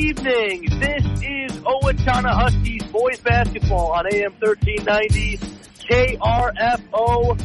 evening. 0.00 0.66
This 0.80 1.04
is 1.22 1.52
Owatonna 1.60 2.32
Huskies 2.32 2.82
boys 2.84 3.20
basketball 3.20 3.92
on 3.92 4.06
AM 4.12 4.32
1390, 4.40 5.36
KRFO 5.78 7.36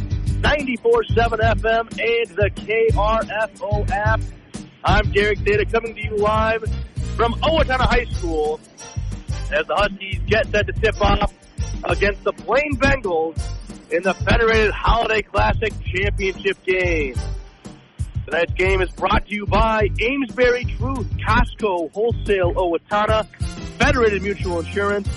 94.7 0.41 1.39
FM, 1.59 1.81
and 1.99 2.37
the 2.37 2.49
KRFO 2.55 3.89
app. 3.89 4.21
I'm 4.85 5.11
Derek 5.11 5.43
Data 5.43 5.65
coming 5.65 5.95
to 5.95 6.01
you 6.01 6.17
live 6.17 6.63
from 7.17 7.33
Owatonna 7.41 7.87
High 7.87 8.05
School 8.05 8.61
as 9.51 9.67
the 9.67 9.75
Huskies 9.75 10.21
get 10.27 10.47
set 10.47 10.67
to 10.67 10.73
tip 10.73 11.01
off 11.01 11.33
against 11.83 12.23
the 12.23 12.31
Blaine 12.31 12.77
Bengals 12.77 13.37
in 13.91 14.01
the 14.03 14.13
Federated 14.13 14.71
Holiday 14.71 15.23
Classic 15.23 15.73
Championship 15.93 16.57
game. 16.63 17.15
Tonight's 18.25 18.53
game 18.53 18.81
is 18.81 18.89
brought 18.89 19.27
to 19.27 19.35
you 19.35 19.45
by 19.45 19.87
Amesbury 20.01 20.65
Truth, 20.65 21.07
Costco 21.17 21.91
Wholesale 21.91 22.55
Owatonna, 22.55 23.27
Federated 23.77 24.23
Mutual 24.23 24.61
Insurance, 24.61 25.07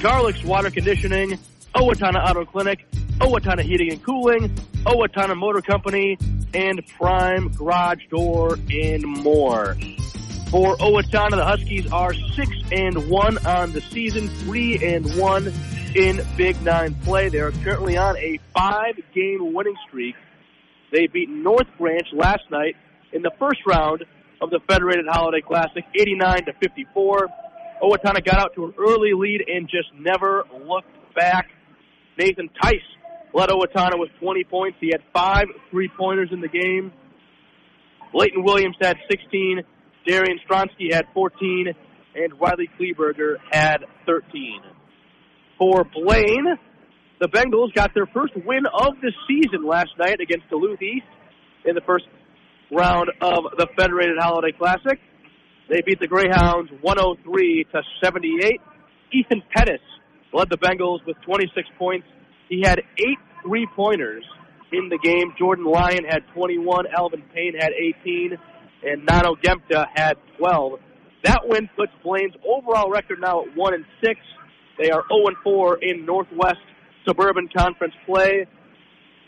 Garlic's 0.00 0.44
Water 0.44 0.70
Conditioning, 0.70 1.38
Owatonna 1.74 2.28
Auto 2.28 2.44
Clinic, 2.44 2.84
Owatonna 3.20 3.62
Heating 3.62 3.92
and 3.92 4.04
Cooling, 4.04 4.50
Owatonna 4.84 5.34
Motor 5.34 5.62
Company, 5.62 6.18
and 6.52 6.86
Prime 6.98 7.48
Garage 7.52 8.06
Door 8.10 8.58
and 8.70 9.02
more. 9.02 9.74
For 10.50 10.76
Owatonna, 10.76 11.36
the 11.36 11.44
Huskies 11.46 11.90
are 11.90 12.12
six 12.34 12.50
and 12.70 13.08
one 13.08 13.38
on 13.46 13.72
the 13.72 13.80
season, 13.80 14.28
three 14.28 14.76
and 14.84 15.06
one 15.16 15.54
in 15.94 16.20
Big 16.36 16.60
Nine 16.62 16.94
play. 16.96 17.30
They 17.30 17.40
are 17.40 17.50
currently 17.50 17.96
on 17.96 18.18
a 18.18 18.38
five-game 18.52 19.54
winning 19.54 19.76
streak 19.86 20.16
they 20.92 21.06
beat 21.06 21.28
North 21.28 21.66
Branch 21.78 22.06
last 22.12 22.42
night 22.50 22.74
in 23.12 23.22
the 23.22 23.30
first 23.38 23.60
round 23.66 24.04
of 24.40 24.50
the 24.50 24.60
Federated 24.68 25.06
Holiday 25.08 25.40
Classic, 25.40 25.84
89 25.98 26.46
to 26.46 26.52
54. 26.60 27.28
Owatonna 27.82 28.24
got 28.24 28.40
out 28.40 28.54
to 28.54 28.64
an 28.64 28.74
early 28.78 29.12
lead 29.14 29.44
and 29.46 29.68
just 29.68 29.88
never 29.98 30.44
looked 30.66 30.88
back. 31.14 31.48
Nathan 32.18 32.48
Tice 32.60 32.80
led 33.32 33.50
Owatonna 33.50 33.98
with 33.98 34.10
20 34.20 34.44
points. 34.44 34.78
He 34.80 34.88
had 34.88 35.02
five 35.12 35.46
three-pointers 35.70 36.30
in 36.32 36.40
the 36.40 36.48
game. 36.48 36.92
Leighton 38.14 38.42
Williams 38.42 38.76
had 38.80 38.96
16. 39.10 39.62
Darian 40.06 40.38
Stronsky 40.48 40.92
had 40.92 41.04
14. 41.14 41.74
And 42.14 42.40
Riley 42.40 42.68
Kleberger 42.78 43.36
had 43.50 43.84
13. 44.06 44.62
For 45.58 45.84
Blaine, 45.84 46.58
the 47.20 47.28
Bengals 47.28 47.74
got 47.74 47.94
their 47.94 48.06
first 48.06 48.34
win 48.36 48.64
of 48.66 48.94
the 49.00 49.12
season 49.26 49.66
last 49.66 49.90
night 49.98 50.20
against 50.20 50.48
Duluth 50.50 50.80
East 50.80 51.06
in 51.64 51.74
the 51.74 51.80
first 51.80 52.04
round 52.70 53.10
of 53.20 53.44
the 53.56 53.66
Federated 53.76 54.16
Holiday 54.18 54.56
Classic. 54.56 55.00
They 55.68 55.82
beat 55.84 56.00
the 56.00 56.06
Greyhounds 56.06 56.70
103 56.80 57.66
to 57.72 57.82
78. 58.02 58.60
Ethan 59.12 59.42
Pettis 59.54 59.80
led 60.32 60.48
the 60.50 60.56
Bengals 60.58 61.04
with 61.06 61.16
26 61.22 61.68
points. 61.78 62.06
He 62.48 62.62
had 62.64 62.80
eight 62.98 63.18
three-pointers 63.42 64.24
in 64.72 64.88
the 64.88 64.98
game. 64.98 65.34
Jordan 65.38 65.64
Lyon 65.64 66.04
had 66.04 66.22
21. 66.34 66.86
Alvin 66.96 67.22
Payne 67.34 67.54
had 67.58 67.72
18. 67.72 68.38
And 68.84 69.04
Nano 69.04 69.34
Gemta 69.34 69.86
had 69.92 70.16
12. 70.38 70.78
That 71.24 71.40
win 71.44 71.68
puts 71.76 71.92
Blaine's 72.04 72.34
overall 72.46 72.90
record 72.90 73.20
now 73.20 73.42
at 73.42 73.56
1 73.56 73.74
and 73.74 73.84
6. 74.02 74.20
They 74.78 74.90
are 74.90 75.02
0 75.08 75.26
and 75.26 75.36
4 75.42 75.78
in 75.82 76.06
Northwest 76.06 76.60
Suburban 77.08 77.48
Conference 77.56 77.94
play. 78.04 78.46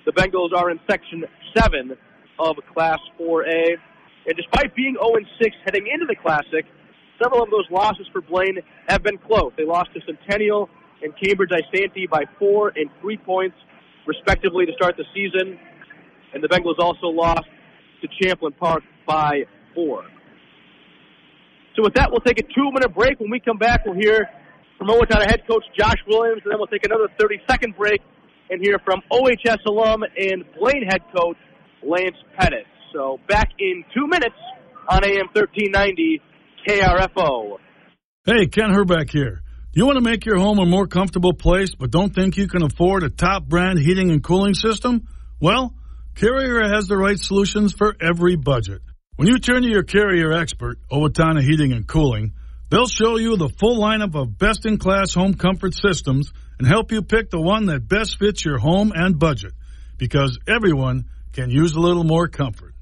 The 0.05 0.12
Bengals 0.12 0.53
are 0.55 0.70
in 0.70 0.78
Section 0.89 1.25
7 1.56 1.97
of 2.39 2.56
Class 2.75 2.98
4A. 3.19 3.77
And 4.27 4.37
despite 4.37 4.75
being 4.77 4.97
0-6 5.03 5.25
heading 5.64 5.87
into 5.92 6.05
the 6.06 6.14
Classic, 6.14 6.67
several 7.22 7.42
of 7.42 7.50
those 7.50 7.64
losses 7.70 8.06
for 8.12 8.20
Blaine 8.20 8.59
have 8.87 9.03
been 9.03 9.16
close. 9.16 9.53
They 9.56 9.65
lost 9.65 9.91
to 9.94 10.00
Centennial 10.04 10.69
and 11.03 11.15
Cambridge 11.16 11.50
Isanti 11.50 12.09
by 12.09 12.25
four 12.38 12.72
and 12.77 12.91
three 13.00 13.16
points, 13.16 13.56
respectively, 14.06 14.66
to 14.66 14.72
start 14.75 14.97
the 14.99 15.04
season. 15.15 15.59
And 16.34 16.44
the 16.44 16.49
Bengals 16.49 16.78
also 16.78 17.06
lost 17.06 17.44
to 18.03 18.09
Champlin 18.21 18.53
Park 18.53 18.83
by 19.06 19.44
four. 19.75 20.04
So 21.77 21.83
with 21.83 21.94
that, 21.94 22.10
we'll 22.10 22.21
take 22.21 22.38
a 22.38 22.43
two-minute 22.43 22.94
break. 22.94 23.21
When 23.21 23.31
we 23.31 23.41
come 23.41 23.56
back, 23.56 23.87
we'll 23.87 23.94
hear 23.94 24.28
from 24.80 24.88
Owatonna 24.88 25.26
head 25.26 25.42
coach 25.46 25.62
Josh 25.78 25.98
Williams, 26.08 26.41
and 26.42 26.52
then 26.52 26.58
we'll 26.58 26.66
take 26.66 26.86
another 26.86 27.08
30-second 27.20 27.76
break 27.76 28.00
and 28.48 28.62
hear 28.62 28.78
from 28.82 29.02
OHS 29.10 29.58
alum 29.66 30.02
and 30.02 30.42
Blaine 30.58 30.84
head 30.88 31.02
coach 31.14 31.36
Lance 31.86 32.16
Pettit. 32.38 32.64
So 32.94 33.18
back 33.28 33.50
in 33.58 33.84
two 33.94 34.06
minutes 34.08 34.34
on 34.88 35.04
AM 35.04 35.28
1390 35.34 36.22
KRFO. 36.66 37.58
Hey, 38.24 38.46
Ken 38.46 38.70
Herbeck 38.70 39.10
here. 39.10 39.42
Do 39.72 39.80
you 39.80 39.86
want 39.86 39.98
to 39.98 40.02
make 40.02 40.24
your 40.24 40.38
home 40.38 40.58
a 40.58 40.66
more 40.66 40.86
comfortable 40.86 41.34
place 41.34 41.74
but 41.74 41.91
don't 41.91 42.14
think 42.14 42.38
you 42.38 42.48
can 42.48 42.62
afford 42.62 43.02
a 43.02 43.10
top 43.10 43.44
brand 43.44 43.78
heating 43.78 44.10
and 44.10 44.24
cooling 44.24 44.54
system? 44.54 45.06
Well, 45.41 45.74
Carrier 46.14 46.74
has 46.74 46.86
the 46.86 46.97
right 46.97 47.18
solutions 47.18 47.74
for 47.74 47.94
every 48.00 48.36
budget. 48.36 48.80
When 49.16 49.28
you 49.28 49.38
turn 49.38 49.62
to 49.62 49.68
your 49.68 49.82
Carrier 49.82 50.32
expert, 50.32 50.78
Owatonna 50.91 51.42
Heating 51.42 51.72
and 51.72 51.86
Cooling, 51.86 52.32
They'll 52.70 52.86
show 52.86 53.16
you 53.16 53.36
the 53.36 53.48
full 53.48 53.81
lineup 53.81 54.14
of 54.14 54.38
best 54.38 54.64
in 54.64 54.78
class 54.78 55.12
home 55.12 55.34
comfort 55.34 55.75
systems 55.75 56.32
and 56.58 56.69
help 56.69 56.92
you 56.92 57.03
pick 57.03 57.28
the 57.28 57.41
one 57.41 57.66
that 57.66 57.88
best 57.88 58.16
fits 58.19 58.44
your 58.44 58.58
home 58.58 58.92
and 58.94 59.19
budget 59.19 59.53
because 59.98 60.38
everyone 60.47 61.06
can 61.32 61.50
use 61.50 61.75
a 61.75 61.80
little 61.80 62.04
more 62.04 62.28
comfort. 62.28 62.75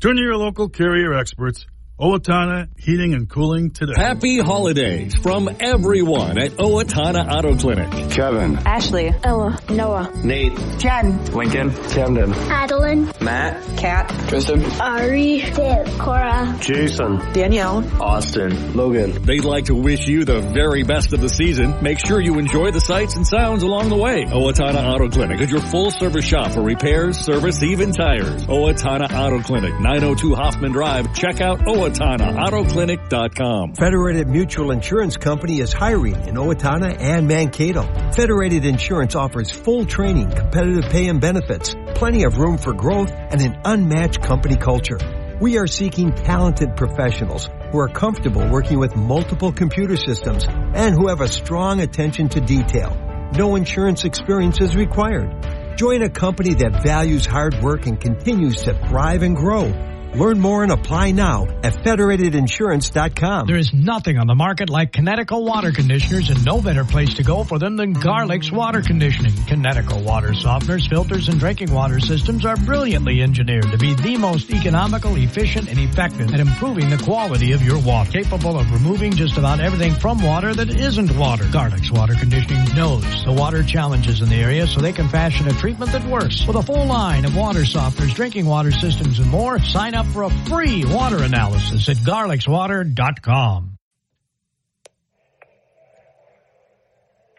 Turn 0.00 0.16
to 0.16 0.22
your 0.22 0.36
local 0.36 0.70
carrier 0.70 1.12
experts 1.12 1.66
Owatonna 1.98 2.66
Heating 2.76 3.14
and 3.14 3.30
Cooling 3.30 3.70
today. 3.70 3.92
Happy 3.96 4.40
holidays 4.40 5.14
from 5.14 5.48
everyone 5.60 6.38
at 6.38 6.50
Owatonna 6.50 7.32
Auto 7.32 7.54
Clinic. 7.56 8.10
Kevin. 8.10 8.56
Ashley. 8.66 9.14
Ella. 9.22 9.60
Noah. 9.70 10.10
Nate. 10.24 10.58
Jen. 10.78 11.24
Lincoln. 11.26 11.70
Camden. 11.90 12.32
Adeline. 12.34 13.12
Matt. 13.20 13.62
Kat. 13.78 14.08
Tristan. 14.28 14.64
Ari. 14.80 15.42
Dave. 15.52 15.98
Cora. 16.00 16.56
Jason. 16.60 17.18
Danielle. 17.32 17.84
Austin. 18.02 18.74
Logan. 18.74 19.22
They'd 19.22 19.44
like 19.44 19.66
to 19.66 19.76
wish 19.76 20.08
you 20.08 20.24
the 20.24 20.40
very 20.40 20.82
best 20.82 21.12
of 21.12 21.20
the 21.20 21.28
season. 21.28 21.80
Make 21.80 22.04
sure 22.04 22.20
you 22.20 22.40
enjoy 22.40 22.72
the 22.72 22.80
sights 22.80 23.14
and 23.14 23.24
sounds 23.24 23.62
along 23.62 23.90
the 23.90 23.96
way. 23.96 24.24
Owatonna 24.24 24.82
Auto 24.82 25.08
Clinic 25.10 25.40
is 25.40 25.48
your 25.48 25.60
full 25.60 25.92
service 25.92 26.24
shop 26.24 26.50
for 26.50 26.60
repairs, 26.60 27.18
service, 27.18 27.62
even 27.62 27.92
tires. 27.92 28.46
Owatonna 28.46 29.12
Auto 29.12 29.40
Clinic, 29.44 29.78
902 29.78 30.34
Hoffman 30.34 30.72
Drive. 30.72 31.14
Check 31.14 31.40
out 31.40 31.60
Owatonna 31.60 31.83
AutoClinic.com. 31.84 33.74
Federated 33.74 34.28
Mutual 34.28 34.70
Insurance 34.70 35.16
Company 35.16 35.60
is 35.60 35.72
hiring 35.72 36.14
in 36.26 36.36
Owatonna 36.36 36.98
and 36.98 37.28
Mankato. 37.28 37.82
Federated 38.12 38.64
Insurance 38.64 39.14
offers 39.14 39.50
full 39.50 39.84
training, 39.84 40.30
competitive 40.30 40.90
pay 40.90 41.08
and 41.08 41.20
benefits, 41.20 41.74
plenty 41.94 42.24
of 42.24 42.38
room 42.38 42.56
for 42.56 42.72
growth, 42.72 43.10
and 43.12 43.40
an 43.40 43.60
unmatched 43.64 44.22
company 44.22 44.56
culture. 44.56 44.98
We 45.40 45.58
are 45.58 45.66
seeking 45.66 46.12
talented 46.14 46.76
professionals 46.76 47.48
who 47.70 47.78
are 47.78 47.88
comfortable 47.88 48.48
working 48.48 48.78
with 48.78 48.96
multiple 48.96 49.52
computer 49.52 49.96
systems 49.96 50.46
and 50.48 50.94
who 50.94 51.08
have 51.08 51.20
a 51.20 51.28
strong 51.28 51.80
attention 51.80 52.28
to 52.30 52.40
detail. 52.40 52.96
No 53.36 53.56
insurance 53.56 54.04
experience 54.04 54.60
is 54.60 54.76
required. 54.76 55.76
Join 55.76 56.02
a 56.02 56.08
company 56.08 56.54
that 56.54 56.82
values 56.84 57.26
hard 57.26 57.60
work 57.60 57.86
and 57.86 58.00
continues 58.00 58.62
to 58.62 58.74
thrive 58.88 59.22
and 59.22 59.36
grow. 59.36 59.72
Learn 60.14 60.38
more 60.38 60.62
and 60.62 60.70
apply 60.70 61.10
now 61.10 61.48
at 61.64 61.72
federatedinsurance.com. 61.82 63.46
There 63.48 63.58
is 63.58 63.72
nothing 63.74 64.16
on 64.16 64.28
the 64.28 64.36
market 64.36 64.70
like 64.70 64.92
Kinetico 64.92 65.42
water 65.42 65.72
conditioners 65.72 66.30
and 66.30 66.44
no 66.44 66.62
better 66.62 66.84
place 66.84 67.14
to 67.14 67.24
go 67.24 67.42
for 67.42 67.58
them 67.58 67.74
than 67.74 67.94
Garlic's 67.94 68.52
water 68.52 68.80
conditioning. 68.80 69.32
Kinetico 69.32 70.04
water 70.04 70.28
softeners, 70.28 70.88
filters, 70.88 71.28
and 71.28 71.40
drinking 71.40 71.72
water 71.72 71.98
systems 71.98 72.44
are 72.44 72.56
brilliantly 72.56 73.22
engineered 73.22 73.68
to 73.72 73.76
be 73.76 73.94
the 73.94 74.16
most 74.16 74.52
economical, 74.52 75.16
efficient, 75.16 75.68
and 75.68 75.80
effective 75.80 76.32
at 76.32 76.38
improving 76.38 76.90
the 76.90 76.98
quality 76.98 77.50
of 77.50 77.62
your 77.62 77.80
water. 77.80 78.12
Capable 78.12 78.56
of 78.56 78.70
removing 78.70 79.10
just 79.10 79.36
about 79.36 79.58
everything 79.58 79.94
from 79.94 80.22
water 80.22 80.54
that 80.54 80.70
isn't 80.70 81.16
water. 81.16 81.44
Garlic's 81.50 81.90
water 81.90 82.14
conditioning 82.14 82.72
knows 82.76 83.02
the 83.24 83.32
water 83.32 83.64
challenges 83.64 84.20
in 84.20 84.28
the 84.28 84.36
area 84.36 84.64
so 84.68 84.80
they 84.80 84.92
can 84.92 85.08
fashion 85.08 85.48
a 85.48 85.52
treatment 85.54 85.90
that 85.90 86.06
works. 86.06 86.46
With 86.46 86.56
a 86.56 86.62
full 86.62 86.86
line 86.86 87.24
of 87.24 87.36
water 87.36 87.62
softeners, 87.62 88.14
drinking 88.14 88.46
water 88.46 88.70
systems, 88.70 89.18
and 89.18 89.28
more, 89.28 89.58
sign 89.58 89.94
up 89.94 90.03
for 90.12 90.24
a 90.24 90.30
free 90.46 90.84
water 90.84 91.22
analysis 91.22 91.88
at 91.88 91.96
garlicswater.com. 91.98 93.78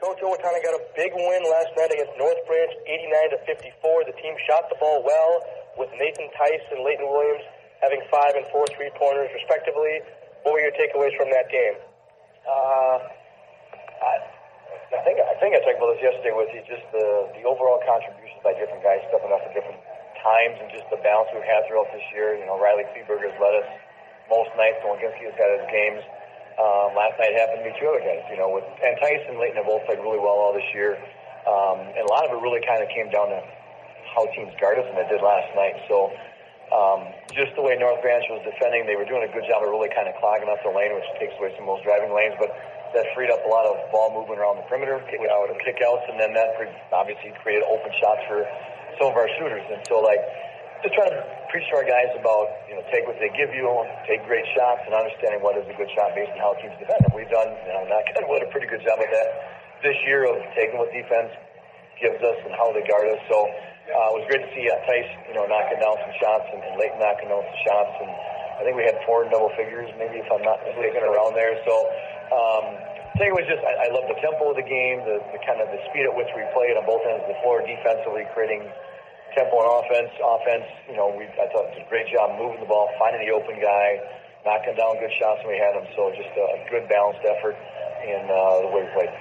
Coach 0.02 0.22
Owatonna 0.22 0.62
got 0.62 0.78
a 0.78 0.84
big 0.94 1.12
win 1.18 1.42
last 1.50 1.74
night 1.78 1.90
against 1.90 2.14
North 2.22 2.38
Branch, 2.46 2.74
89 2.86 3.30
to 3.34 3.40
54. 3.50 4.06
The 4.06 4.14
team 4.22 4.38
shot 4.46 4.70
the 4.70 4.78
ball 4.78 5.02
well 5.02 5.42
with 5.82 5.90
Nathan 5.98 6.30
Tice 6.38 6.66
and 6.72 6.86
Leighton 6.86 7.10
Williams 7.10 7.42
having 7.82 8.02
five 8.14 8.38
and 8.38 8.46
four 8.54 8.70
three 8.78 8.92
pointers 8.96 9.34
respectively. 9.34 10.06
What 10.44 10.54
were 10.54 10.62
your 10.62 10.78
takeaways 10.78 11.18
from 11.18 11.34
that 11.34 11.50
game? 11.50 11.76
Uh, 12.46 12.98
I, 13.98 14.14
I 14.94 15.00
think 15.02 15.18
I 15.18 15.34
think 15.42 15.58
I 15.58 15.60
talked 15.66 15.82
about 15.82 15.98
this 15.98 16.06
yesterday 16.06 16.34
with 16.38 16.54
you. 16.54 16.62
Just 16.70 16.86
the 16.94 17.34
the 17.42 17.44
overall 17.50 17.82
contributions 17.82 18.46
by 18.46 18.54
different 18.54 18.86
guys 18.86 19.02
stepping 19.10 19.34
up 19.34 19.42
at 19.42 19.58
different 19.58 19.82
times 20.26 20.58
and 20.58 20.68
just 20.74 20.90
the 20.90 20.98
balance 21.06 21.30
we've 21.30 21.46
had 21.46 21.70
throughout 21.70 21.94
this 21.94 22.04
year. 22.10 22.34
You 22.34 22.50
know, 22.50 22.58
Riley 22.58 22.90
Kleberger 22.90 23.30
has 23.30 23.38
led 23.38 23.62
us 23.62 23.70
most 24.26 24.50
nights. 24.58 24.82
Nowinski 24.82 25.30
has 25.30 25.38
had 25.38 25.50
his 25.62 25.66
games. 25.70 26.02
Um, 26.58 26.98
last 26.98 27.14
night 27.22 27.38
happened 27.38 27.62
to 27.62 27.68
be 27.70 27.76
two 27.78 27.86
other 27.86 28.02
guys. 28.02 28.26
You 28.34 28.42
know, 28.42 28.50
with 28.50 28.66
and 28.66 28.98
Tyson 28.98 29.36
and 29.36 29.40
Leighton 29.40 29.62
have 29.62 29.70
both 29.70 29.86
played 29.86 30.02
really 30.02 30.18
well 30.18 30.40
all 30.40 30.56
this 30.56 30.66
year, 30.74 30.98
um, 31.46 31.84
and 31.94 32.02
a 32.02 32.10
lot 32.10 32.26
of 32.26 32.34
it 32.34 32.40
really 32.42 32.64
kind 32.66 32.82
of 32.82 32.90
came 32.90 33.14
down 33.14 33.30
to 33.30 33.40
how 34.16 34.26
teams 34.34 34.56
guard 34.58 34.82
us, 34.82 34.88
and 34.90 34.98
they 34.98 35.08
did 35.08 35.22
last 35.22 35.54
night. 35.54 35.78
So. 35.88 36.10
Um, 36.66 37.14
just 37.38 37.54
the 37.54 37.62
way 37.62 37.78
North 37.78 38.02
Branch 38.02 38.26
was 38.26 38.42
defending, 38.42 38.90
they 38.90 38.98
were 38.98 39.06
doing 39.06 39.22
a 39.22 39.30
good 39.30 39.46
job 39.46 39.62
of 39.62 39.70
really 39.70 39.88
kind 39.94 40.10
of 40.10 40.18
clogging 40.18 40.50
up 40.50 40.58
the 40.66 40.74
lane, 40.74 40.98
which 40.98 41.06
takes 41.22 41.38
away 41.38 41.54
some 41.54 41.70
of 41.70 41.78
those 41.78 41.86
driving 41.86 42.10
lanes. 42.10 42.34
But 42.42 42.58
that 42.98 43.06
freed 43.14 43.30
up 43.30 43.46
a 43.46 43.52
lot 43.54 43.70
of 43.70 43.78
ball 43.94 44.10
movement 44.10 44.42
around 44.42 44.58
the 44.58 44.66
perimeter, 44.66 44.98
kick 45.06 45.22
out 45.30 45.54
and 45.54 45.62
kick 45.62 45.78
outs, 45.86 46.10
and 46.10 46.18
then 46.18 46.34
that 46.34 46.58
obviously 46.90 47.38
created 47.46 47.70
open 47.70 47.94
shots 48.02 48.26
for 48.26 48.50
some 49.00 49.12
of 49.12 49.18
our 49.18 49.30
shooters. 49.40 49.64
And 49.72 49.82
so, 49.88 50.02
like, 50.02 50.22
just 50.84 50.94
trying 50.96 51.12
to 51.12 51.22
preach 51.50 51.66
to 51.72 51.82
our 51.82 51.88
guys 51.88 52.12
about, 52.20 52.52
you 52.70 52.76
know, 52.78 52.84
take 52.94 53.08
what 53.08 53.18
they 53.18 53.32
give 53.34 53.50
you, 53.56 53.66
take 54.06 54.22
great 54.30 54.46
shots, 54.54 54.86
and 54.86 54.94
understanding 54.94 55.42
what 55.42 55.58
is 55.58 55.66
a 55.66 55.76
good 55.76 55.90
shot 55.96 56.14
based 56.14 56.32
on 56.36 56.40
how 56.40 56.54
teams 56.62 56.76
defend. 56.78 57.02
And 57.10 57.14
we've 57.16 57.32
done, 57.32 57.50
you 57.66 57.74
know, 57.74 57.84
not 57.90 58.04
kind 58.12 58.22
of 58.22 58.30
a 58.30 58.52
pretty 58.52 58.68
good 58.68 58.84
job 58.86 59.02
of 59.02 59.10
that 59.10 59.30
this 59.82 59.98
year 60.06 60.26
of 60.26 60.38
taking 60.58 60.78
what 60.78 60.90
defense 60.90 61.30
gives 62.02 62.20
us 62.22 62.38
and 62.44 62.52
how 62.58 62.74
they 62.76 62.84
guard 62.86 63.08
us. 63.08 63.22
So 63.32 63.38
uh, 63.46 64.12
it 64.12 64.16
was 64.20 64.26
great 64.28 64.44
to 64.44 64.52
see 64.52 64.68
uh, 64.68 64.78
Tice, 64.90 65.12
you 65.30 65.36
know, 65.38 65.46
knocking 65.48 65.80
down 65.80 65.96
some 66.02 66.14
shots 66.20 66.48
and, 66.52 66.60
and 66.64 66.74
Leighton 66.76 67.00
knocking 67.00 67.30
down 67.32 67.44
some 67.46 67.62
shots. 67.64 67.94
And 68.04 68.12
I 68.60 68.62
think 68.64 68.76
we 68.76 68.84
had 68.84 68.98
four 69.08 69.28
double 69.30 69.52
figures, 69.56 69.88
maybe 70.00 70.20
if 70.20 70.28
I'm 70.32 70.44
not 70.44 70.60
mistaken, 70.66 71.06
around 71.06 71.38
there. 71.38 71.56
So 71.64 71.74
um, 72.34 72.66
takeaway 73.20 73.46
was 73.46 73.50
just 73.52 73.64
I, 73.64 73.88
I 73.88 73.96
love 73.96 74.08
the 74.12 74.20
tempo 74.20 74.52
of 74.52 74.58
the 74.60 74.68
game, 74.68 75.04
the, 75.08 75.22
the 75.32 75.40
kind 75.44 75.64
of 75.64 75.72
the 75.72 75.80
speed 75.92 76.08
at 76.08 76.14
which 76.16 76.30
we 76.36 76.44
played 76.52 76.76
on 76.76 76.84
both 76.84 77.04
ends 77.08 77.24
of 77.24 77.30
the 77.32 77.40
floor, 77.44 77.64
defensively 77.64 78.28
creating 78.36 78.68
tempo 79.36 79.60
and 79.60 79.70
offense. 79.70 80.12
Offense, 80.18 80.68
you 80.90 80.96
know, 80.96 81.12
we 81.12 81.28
I 81.28 81.46
thought 81.52 81.70
did 81.76 81.84
a 81.84 81.90
great 81.92 82.08
job 82.10 82.40
moving 82.40 82.64
the 82.64 82.72
ball, 82.72 82.90
finding 82.98 83.22
the 83.28 83.36
open 83.36 83.60
guy, 83.60 84.00
knocking 84.48 84.74
down 84.80 84.98
good 84.98 85.12
shots 85.20 85.44
when 85.44 85.54
we 85.54 85.60
had 85.60 85.76
them. 85.76 85.86
So 85.94 86.10
just 86.16 86.32
a, 86.34 86.64
good 86.72 86.88
balanced 86.88 87.22
effort 87.28 87.54
in 88.08 88.26
uh, 88.26 88.66
the 88.66 88.72
way 88.72 88.88
we 88.88 88.92
played. 88.96 89.14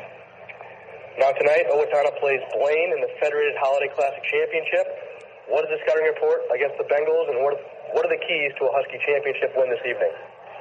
Now 1.18 1.30
tonight, 1.34 1.70
Owatonna 1.70 2.14
plays 2.18 2.42
Blaine 2.56 2.90
in 2.94 3.00
the 3.02 3.10
Federated 3.20 3.54
Holiday 3.60 3.90
Classic 3.92 4.22
Championship. 4.26 4.86
What 5.46 5.66
is 5.68 5.70
the 5.76 5.78
scouting 5.84 6.08
report 6.08 6.40
against 6.56 6.80
the 6.80 6.88
Bengals, 6.88 7.28
and 7.28 7.44
what 7.44 7.60
what 7.92 8.02
are 8.06 8.12
the 8.12 8.22
keys 8.22 8.50
to 8.58 8.66
a 8.66 8.72
Husky 8.74 8.98
championship 9.04 9.54
win 9.54 9.70
this 9.70 9.82
evening? 9.86 10.10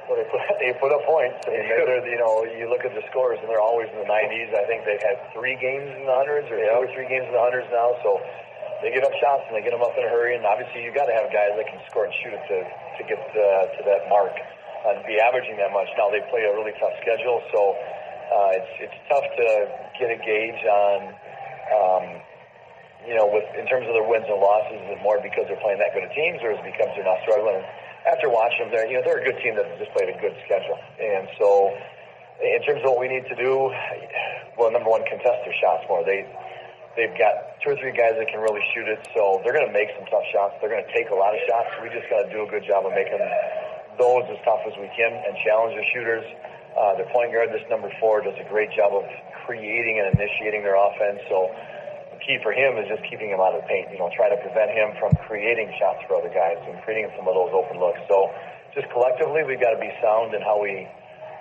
Well, 0.06 0.20
they 0.20 0.28
put 0.28 0.40
they 0.60 0.70
put 0.76 0.92
up 0.92 1.02
points. 1.08 1.40
I 1.48 1.56
mean, 1.56 1.64
they're, 1.66 2.04
you 2.04 2.20
know, 2.20 2.44
you 2.44 2.68
look 2.68 2.84
at 2.84 2.92
the 2.92 3.02
scores, 3.10 3.40
and 3.40 3.48
they're 3.48 3.64
always 3.64 3.88
in 3.90 3.98
the 3.98 4.08
90s. 4.08 4.52
I 4.54 4.64
think 4.68 4.84
they've 4.84 5.02
had 5.02 5.18
three 5.32 5.56
games 5.56 5.88
in 5.96 6.06
the 6.06 6.14
hundreds, 6.14 6.46
or 6.52 6.60
two 6.60 6.68
or 6.68 6.88
three 6.92 7.08
games 7.08 7.26
in 7.26 7.34
the 7.34 7.42
hundreds 7.42 7.66
now. 7.72 7.96
So 8.04 8.20
they 8.82 8.90
get 8.90 9.04
up 9.04 9.14
shots 9.20 9.44
and 9.46 9.54
they 9.54 9.62
get 9.62 9.70
them 9.70 9.82
up 9.82 9.94
in 9.94 10.04
a 10.04 10.10
hurry. 10.10 10.34
And 10.34 10.44
obviously, 10.46 10.82
you 10.82 10.90
got 10.94 11.06
to 11.06 11.14
have 11.14 11.30
guys 11.30 11.54
that 11.54 11.66
can 11.66 11.78
score 11.90 12.06
and 12.06 12.14
shoot 12.22 12.34
to 12.34 12.58
to 12.64 13.02
get 13.06 13.20
uh, 13.20 13.70
to 13.74 13.80
that 13.86 14.08
mark 14.08 14.34
and 14.34 15.00
be 15.06 15.18
averaging 15.20 15.56
that 15.56 15.72
much. 15.72 15.88
Now 15.96 16.10
they 16.10 16.20
play 16.28 16.44
a 16.44 16.52
really 16.52 16.74
tough 16.76 16.94
schedule, 17.00 17.40
so 17.52 17.60
uh, 17.74 18.58
it's 18.58 18.90
it's 18.90 18.98
tough 19.08 19.24
to 19.24 19.48
get 19.98 20.10
a 20.10 20.18
gauge 20.18 20.62
on. 20.64 20.98
Um, 21.64 22.04
you 23.04 23.12
know, 23.12 23.28
with 23.28 23.44
in 23.56 23.68
terms 23.68 23.84
of 23.84 23.92
their 23.92 24.06
wins 24.06 24.24
and 24.28 24.40
losses, 24.40 24.80
is 24.80 24.96
it 24.96 25.00
more 25.04 25.20
because 25.20 25.44
they're 25.48 25.60
playing 25.60 25.78
that 25.80 25.92
good 25.92 26.04
of 26.08 26.12
teams, 26.16 26.40
or 26.40 26.56
is 26.56 26.58
it 26.60 26.68
because 26.72 26.88
they're 26.96 27.04
not 27.04 27.20
struggling? 27.24 27.60
After 28.08 28.28
watching 28.28 28.68
them, 28.68 28.70
they're 28.72 28.88
you 28.88 28.96
know 28.96 29.04
they're 29.04 29.20
a 29.20 29.26
good 29.26 29.40
team 29.44 29.56
that 29.56 29.68
just 29.76 29.92
played 29.92 30.08
a 30.08 30.16
good 30.20 30.36
schedule, 30.44 30.76
and 31.00 31.28
so 31.36 31.72
in 32.40 32.60
terms 32.64 32.82
of 32.82 32.92
what 32.92 33.00
we 33.00 33.08
need 33.08 33.24
to 33.28 33.36
do, 33.36 33.70
well, 34.58 34.72
number 34.72 34.90
one, 34.90 35.04
contest 35.06 35.44
their 35.44 35.56
shots 35.60 35.84
more. 35.88 36.04
They 36.04 36.26
they've 36.96 37.14
got 37.18 37.58
two 37.62 37.74
or 37.74 37.78
three 37.78 37.94
guys 37.94 38.14
that 38.18 38.26
can 38.30 38.40
really 38.40 38.62
shoot 38.74 38.86
it, 38.86 39.02
so 39.14 39.42
they're 39.42 39.54
going 39.54 39.66
to 39.66 39.74
make 39.74 39.90
some 39.98 40.06
tough 40.06 40.26
shots. 40.30 40.58
They're 40.62 40.70
going 40.70 40.84
to 40.84 40.94
take 40.94 41.10
a 41.10 41.18
lot 41.18 41.34
of 41.34 41.40
shots. 41.46 41.70
We 41.82 41.90
just 41.90 42.06
got 42.10 42.26
to 42.26 42.30
do 42.30 42.46
a 42.46 42.48
good 42.50 42.66
job 42.66 42.86
of 42.86 42.94
making 42.94 43.20
those 43.98 44.26
as 44.30 44.38
tough 44.42 44.62
as 44.66 44.74
we 44.78 44.90
can 44.94 45.12
and 45.12 45.34
challenge 45.46 45.74
the 45.78 45.86
shooters. 45.94 46.26
Uh, 46.74 46.98
their 46.98 47.06
point 47.14 47.30
guard, 47.30 47.54
this 47.54 47.62
number 47.70 47.90
four, 48.02 48.22
does 48.22 48.34
a 48.38 48.46
great 48.50 48.70
job 48.74 48.90
of 48.90 49.06
creating 49.46 50.02
and 50.02 50.10
initiating 50.18 50.66
their 50.66 50.74
offense. 50.74 51.22
So 51.30 51.50
the 52.10 52.18
key 52.18 52.38
for 52.42 52.50
him 52.50 52.74
is 52.82 52.90
just 52.90 53.06
keeping 53.06 53.30
him 53.30 53.38
out 53.38 53.54
of 53.54 53.62
the 53.62 53.68
paint. 53.70 53.94
You 53.94 54.02
know, 54.02 54.10
try 54.14 54.26
to 54.26 54.38
prevent 54.42 54.74
him 54.74 54.98
from 54.98 55.14
creating 55.30 55.70
shots 55.78 56.02
for 56.10 56.18
other 56.18 56.34
guys 56.34 56.58
and 56.66 56.74
creating 56.82 57.14
some 57.14 57.30
of 57.30 57.34
those 57.38 57.54
open 57.54 57.78
looks. 57.78 58.02
So 58.10 58.34
just 58.74 58.90
collectively, 58.90 59.46
we've 59.46 59.62
got 59.62 59.78
to 59.78 59.82
be 59.82 59.90
sound 60.02 60.34
in 60.34 60.42
how 60.42 60.58
we 60.58 60.90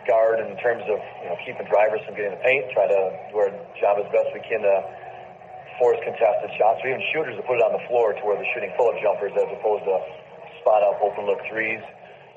guard 0.05 0.37
in 0.43 0.53
terms 0.59 0.83
of 0.91 0.99
you 1.23 1.27
know 1.31 1.37
keeping 1.41 1.65
drivers 1.65 2.03
from 2.05 2.13
getting 2.13 2.35
the 2.37 2.43
paint. 2.45 2.69
Try 2.75 2.85
to 2.85 3.01
do 3.31 3.35
our 3.41 3.49
job 3.81 4.03
as 4.03 4.07
best 4.13 4.29
we 4.35 4.43
can 4.45 4.61
to 4.61 4.75
force 5.77 5.97
contested 6.03 6.51
shots, 6.57 6.81
or 6.83 6.93
even 6.93 7.01
shooters 7.13 7.35
to 7.37 7.43
put 7.43 7.57
it 7.59 7.63
on 7.63 7.73
the 7.73 7.83
floor 7.87 8.13
to 8.13 8.21
where 8.23 8.35
they're 8.37 8.51
shooting 8.53 8.71
pull-up 8.77 8.97
jumpers 9.01 9.33
as 9.33 9.49
opposed 9.53 9.83
to 9.85 9.95
spot 10.61 10.81
up 10.83 10.99
open 11.01 11.25
look 11.25 11.41
threes. 11.49 11.81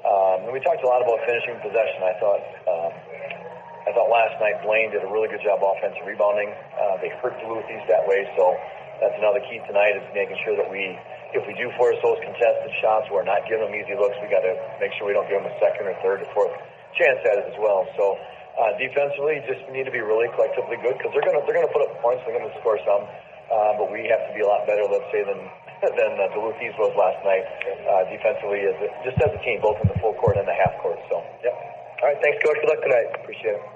Um, 0.06 0.46
and 0.46 0.52
we 0.54 0.60
talked 0.62 0.82
a 0.82 0.88
lot 0.88 1.02
about 1.02 1.18
finishing 1.26 1.58
possession. 1.60 1.98
I 2.02 2.14
thought 2.22 2.42
um, 2.70 2.92
I 3.86 3.94
thought 3.94 4.10
last 4.10 4.34
night 4.42 4.58
Blaine 4.66 4.90
did 4.90 5.06
a 5.06 5.10
really 5.10 5.30
good 5.30 5.42
job 5.46 5.62
offensive 5.62 6.02
rebounding. 6.02 6.50
Uh, 6.74 6.98
they 6.98 7.10
hurt 7.22 7.38
Duluth 7.38 7.66
East 7.70 7.86
that 7.86 8.02
way, 8.02 8.26
so 8.34 8.58
that's 8.98 9.14
another 9.22 9.38
key 9.46 9.62
tonight 9.70 9.94
is 9.94 10.02
making 10.10 10.34
sure 10.42 10.58
that 10.58 10.66
we, 10.66 10.98
if 11.36 11.46
we 11.46 11.54
do 11.54 11.70
force 11.78 11.94
those 12.02 12.18
contested 12.24 12.72
shots, 12.82 13.06
we're 13.14 13.22
not 13.22 13.46
giving 13.46 13.68
them 13.68 13.74
easy 13.78 13.94
looks. 13.94 14.18
We 14.18 14.26
got 14.26 14.42
to 14.42 14.56
make 14.82 14.90
sure 14.98 15.06
we 15.06 15.14
don't 15.14 15.28
give 15.30 15.38
them 15.38 15.46
a 15.46 15.56
second 15.62 15.86
or 15.86 15.94
third 16.02 16.24
or 16.24 16.28
fourth 16.34 16.54
chance 16.98 17.20
at 17.28 17.44
it 17.44 17.46
as 17.52 17.58
well. 17.62 17.86
So 17.94 18.18
uh, 18.56 18.72
defensively, 18.80 19.44
just 19.44 19.62
need 19.68 19.84
to 19.84 19.94
be 19.94 20.00
really 20.00 20.32
collectively 20.32 20.80
good 20.80 20.96
because 20.96 21.12
they're 21.12 21.22
gonna 21.22 21.44
they're 21.44 21.60
gonna 21.60 21.70
put 21.70 21.84
up 21.84 21.92
points. 22.00 22.24
They're 22.24 22.34
gonna 22.40 22.56
score 22.58 22.80
some, 22.88 23.04
uh, 23.52 23.78
but 23.78 23.93
we 23.93 24.06
have 24.10 24.22
to 24.26 24.32
be 24.34 24.43
a 24.43 24.48
lot 24.48 24.66
better, 24.66 24.82
let's 24.87 25.06
say, 25.12 25.22
than 25.22 25.40
than 26.00 26.12
uh, 26.16 26.32
Duluth 26.32 26.56
East 26.58 26.78
was 26.81 26.93
last 26.96 27.20
night 27.22 27.44
uh, 27.84 28.08
defensively, 28.08 28.64
as 28.64 28.76
a, 28.81 28.88
just 29.04 29.19
as 29.20 29.31
a 29.31 29.40
team, 29.44 29.60
both 29.60 29.76
in 29.84 29.88
the 29.93 29.98
full 30.00 30.16
court 30.16 30.40
and 30.40 30.48
the 30.48 30.56
half 30.56 30.72
court. 30.81 30.96
So, 31.12 31.20
yep. 31.44 31.52
All 32.00 32.08
right, 32.08 32.19
thanks, 32.25 32.40
Coach. 32.40 32.56
Good 32.60 32.70
luck 32.72 32.82
tonight. 32.82 33.08
Appreciate 33.20 33.60
it. 33.60 33.75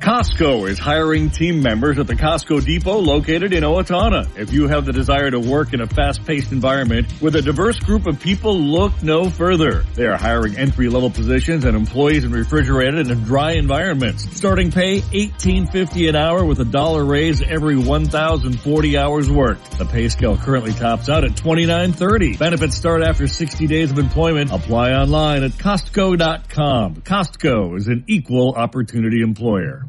Costco 0.00 0.68
is 0.68 0.78
hiring 0.78 1.30
team 1.30 1.62
members 1.62 1.98
at 1.98 2.06
the 2.06 2.14
Costco 2.14 2.62
Depot 2.62 2.98
located 2.98 3.54
in 3.54 3.64
Owatonna. 3.64 4.28
If 4.36 4.52
you 4.52 4.68
have 4.68 4.84
the 4.84 4.92
desire 4.92 5.30
to 5.30 5.40
work 5.40 5.72
in 5.72 5.80
a 5.80 5.86
fast-paced 5.86 6.52
environment 6.52 7.06
with 7.22 7.34
a 7.34 7.40
diverse 7.40 7.78
group 7.78 8.06
of 8.06 8.20
people, 8.20 8.60
look 8.60 9.02
no 9.02 9.30
further. 9.30 9.86
They 9.94 10.04
are 10.04 10.18
hiring 10.18 10.54
entry-level 10.58 11.10
positions 11.10 11.64
and 11.64 11.74
employees 11.74 12.24
in 12.24 12.30
refrigerated 12.30 13.10
and 13.10 13.24
dry 13.24 13.52
environments. 13.52 14.30
Starting 14.36 14.70
pay 14.70 15.00
$18.50 15.00 16.10
an 16.10 16.14
hour 16.14 16.44
with 16.44 16.60
a 16.60 16.66
dollar 16.66 17.02
raise 17.02 17.40
every 17.40 17.78
1,040 17.78 18.98
hours 18.98 19.30
worked. 19.30 19.78
The 19.78 19.86
pay 19.86 20.10
scale 20.10 20.36
currently 20.36 20.72
tops 20.72 21.08
out 21.08 21.24
at 21.24 21.32
$29.30. 21.32 22.38
Benefits 22.38 22.76
start 22.76 23.02
after 23.02 23.26
60 23.26 23.66
days 23.66 23.90
of 23.90 23.98
employment. 23.98 24.52
Apply 24.52 24.92
online 24.92 25.42
at 25.42 25.52
Costco.com. 25.52 26.96
Costco 26.96 27.78
is 27.78 27.88
an 27.88 28.04
equal 28.06 28.52
opportunity 28.54 29.22
employer. 29.22 29.86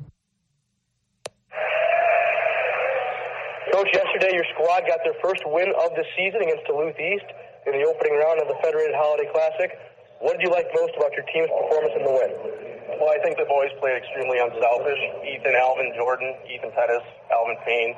Coach, 3.73 3.89
yesterday 4.17 4.33
your 4.33 4.49
squad 4.57 4.81
got 4.89 4.97
their 5.05 5.13
first 5.21 5.45
win 5.45 5.69
of 5.77 5.93
the 5.93 6.01
season 6.17 6.41
against 6.41 6.65
Duluth 6.65 6.97
East 6.97 7.29
in 7.69 7.77
the 7.77 7.85
opening 7.85 8.17
round 8.17 8.41
of 8.41 8.49
the 8.49 8.57
Federated 8.65 8.97
Holiday 8.97 9.29
Classic. 9.29 9.69
What 10.25 10.33
did 10.33 10.41
you 10.41 10.49
like 10.49 10.65
most 10.73 10.97
about 10.97 11.13
your 11.13 11.21
team's 11.29 11.53
performance 11.53 11.93
in 11.93 12.01
the 12.01 12.09
win? 12.09 12.31
Well, 12.97 13.13
I 13.13 13.21
think 13.21 13.37
the 13.37 13.45
boys 13.45 13.69
played 13.77 14.01
extremely 14.01 14.41
unselfish. 14.41 14.97
Ethan, 15.21 15.53
Alvin, 15.53 15.93
Jordan, 15.93 16.33
Ethan 16.49 16.73
Pettis, 16.73 17.05
Alvin 17.29 17.61
Payne, 17.61 17.93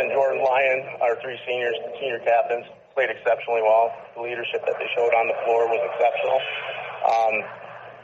and 0.00 0.08
Jordan 0.16 0.40
Lyon, 0.40 1.04
our 1.04 1.20
three 1.20 1.36
seniors, 1.44 1.76
senior 2.00 2.24
captains, 2.24 2.64
played 2.96 3.12
exceptionally 3.12 3.60
well. 3.60 3.92
The 4.16 4.24
leadership 4.24 4.64
that 4.64 4.80
they 4.80 4.88
showed 4.96 5.12
on 5.12 5.28
the 5.28 5.36
floor 5.44 5.68
was 5.68 5.84
exceptional. 5.84 6.40
Um, 7.04 7.34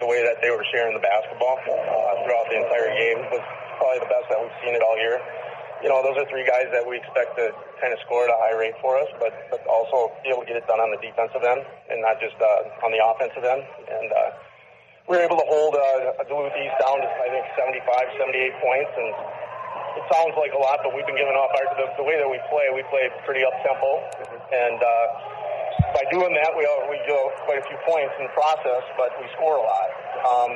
the 0.04 0.08
way 0.12 0.20
that 0.20 0.44
they 0.44 0.52
were 0.52 0.68
sharing 0.68 0.92
the 0.92 1.00
basketball 1.00 1.56
uh, 1.64 2.12
throughout 2.28 2.44
the 2.52 2.60
entire 2.60 2.92
game 2.92 3.24
was 3.32 3.40
probably 3.80 4.04
the 4.04 4.12
best 4.12 4.28
that 4.28 4.36
we've 4.36 4.58
seen 4.60 4.76
it 4.76 4.84
all 4.84 5.00
year 5.00 5.16
you 5.84 5.92
know, 5.92 6.00
those 6.00 6.16
are 6.16 6.24
three 6.32 6.48
guys 6.48 6.64
that 6.72 6.80
we 6.80 6.96
expect 6.96 7.36
to 7.36 7.52
kind 7.76 7.92
of 7.92 8.00
score 8.08 8.24
at 8.24 8.32
a 8.32 8.38
high 8.40 8.56
rate 8.56 8.72
for 8.80 8.96
us, 8.96 9.04
but, 9.20 9.36
but 9.52 9.60
also 9.68 10.08
be 10.24 10.32
able 10.32 10.40
to 10.40 10.48
get 10.48 10.56
it 10.56 10.64
done 10.64 10.80
on 10.80 10.88
the 10.88 10.96
defensive 10.96 11.44
end 11.44 11.60
and 11.92 12.00
not 12.00 12.16
just 12.24 12.40
uh, 12.40 12.84
on 12.88 12.88
the 12.88 12.96
offensive 13.04 13.44
end. 13.44 13.60
And 13.92 14.08
uh, 14.08 14.32
we 15.12 15.20
were 15.20 15.24
able 15.28 15.36
to 15.36 15.44
hold 15.44 15.76
uh, 15.76 16.16
Duluth 16.24 16.56
East 16.56 16.72
down 16.80 17.04
to, 17.04 17.08
I 17.20 17.28
think, 17.28 17.44
75, 17.60 17.84
78 18.16 18.64
points. 18.64 18.92
And 18.96 19.12
it 20.00 20.04
sounds 20.08 20.32
like 20.40 20.56
a 20.56 20.60
lot, 20.64 20.80
but 20.80 20.96
we've 20.96 21.04
been 21.04 21.20
giving 21.20 21.36
up 21.36 21.52
our, 21.52 21.76
the, 21.76 21.84
the 22.00 22.06
way 22.08 22.16
that 22.16 22.32
we 22.32 22.40
play, 22.48 22.72
we 22.72 22.80
play 22.88 23.12
pretty 23.28 23.44
up-tempo. 23.44 23.90
And 24.56 24.80
uh, 24.80 24.88
by 25.92 26.08
doing 26.08 26.32
that, 26.32 26.56
we, 26.56 26.64
we 26.88 26.96
go 27.04 27.28
quite 27.44 27.60
a 27.60 27.66
few 27.68 27.76
points 27.84 28.16
in 28.16 28.24
the 28.24 28.32
process, 28.32 28.88
but 28.96 29.12
we 29.20 29.28
score 29.36 29.60
a 29.60 29.64
lot. 29.68 29.88
Um, 30.24 30.52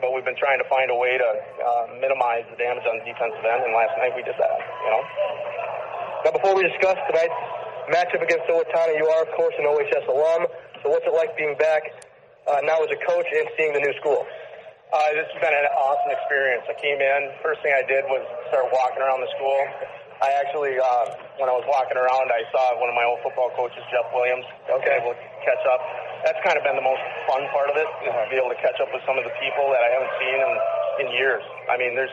but 0.00 0.14
we've 0.14 0.24
been 0.24 0.38
trying 0.38 0.58
to 0.58 0.68
find 0.68 0.90
a 0.90 0.98
way 0.98 1.16
to 1.16 1.28
uh, 1.62 1.84
minimize 2.00 2.44
the 2.50 2.58
damage 2.58 2.84
on 2.84 3.00
the 3.00 3.06
defensive 3.06 3.42
end, 3.42 3.64
and 3.64 3.72
last 3.72 3.94
night 3.98 4.12
we 4.14 4.22
did 4.22 4.36
that. 4.38 4.56
You 4.56 4.90
know. 4.92 5.02
Now, 6.24 6.32
before 6.34 6.54
we 6.56 6.66
discuss 6.66 6.98
tonight's 7.06 7.40
matchup 7.92 8.22
against 8.22 8.50
Owatonna, 8.50 8.98
you 8.98 9.06
are, 9.06 9.22
of 9.22 9.30
course, 9.38 9.54
an 9.58 9.66
OHS 9.66 10.06
alum. 10.10 10.50
So, 10.82 10.90
what's 10.90 11.06
it 11.06 11.14
like 11.14 11.36
being 11.36 11.54
back 11.56 11.82
uh, 12.46 12.60
now 12.66 12.82
as 12.82 12.90
a 12.90 13.00
coach 13.06 13.26
and 13.30 13.46
seeing 13.54 13.72
the 13.72 13.80
new 13.80 13.94
school? 14.02 14.26
Uh, 14.94 15.10
this 15.18 15.26
has 15.26 15.38
been 15.42 15.54
an 15.54 15.66
awesome 15.74 16.14
experience. 16.14 16.62
I 16.70 16.78
came 16.78 17.02
in, 17.02 17.34
first 17.42 17.58
thing 17.62 17.74
I 17.74 17.82
did 17.90 18.06
was 18.06 18.22
start 18.54 18.70
walking 18.70 19.02
around 19.02 19.18
the 19.18 19.30
school. 19.34 19.58
I 20.24 20.32
actually, 20.40 20.80
uh, 20.80 21.04
when 21.36 21.52
I 21.52 21.54
was 21.56 21.68
walking 21.68 22.00
around, 22.00 22.32
I 22.32 22.40
saw 22.48 22.72
one 22.80 22.88
of 22.88 22.96
my 22.96 23.04
old 23.04 23.20
football 23.20 23.52
coaches, 23.52 23.84
Jeff 23.92 24.08
Williams, 24.16 24.48
okay. 24.64 24.96
able 24.96 25.12
to 25.12 25.20
catch 25.44 25.60
up. 25.68 25.80
That's 26.24 26.40
kind 26.40 26.56
of 26.56 26.64
been 26.64 26.76
the 26.76 26.84
most 26.84 27.04
fun 27.28 27.44
part 27.52 27.68
of 27.68 27.76
it, 27.76 27.84
is 28.08 28.12
to 28.16 28.28
be 28.32 28.40
able 28.40 28.48
to 28.48 28.60
catch 28.64 28.80
up 28.80 28.88
with 28.96 29.04
some 29.04 29.20
of 29.20 29.28
the 29.28 29.34
people 29.36 29.68
that 29.76 29.84
I 29.84 29.90
haven't 29.92 30.14
seen 30.16 30.38
in, 30.40 30.52
in 31.04 31.06
years. 31.20 31.44
I 31.68 31.76
mean, 31.76 31.92
there's, 31.92 32.12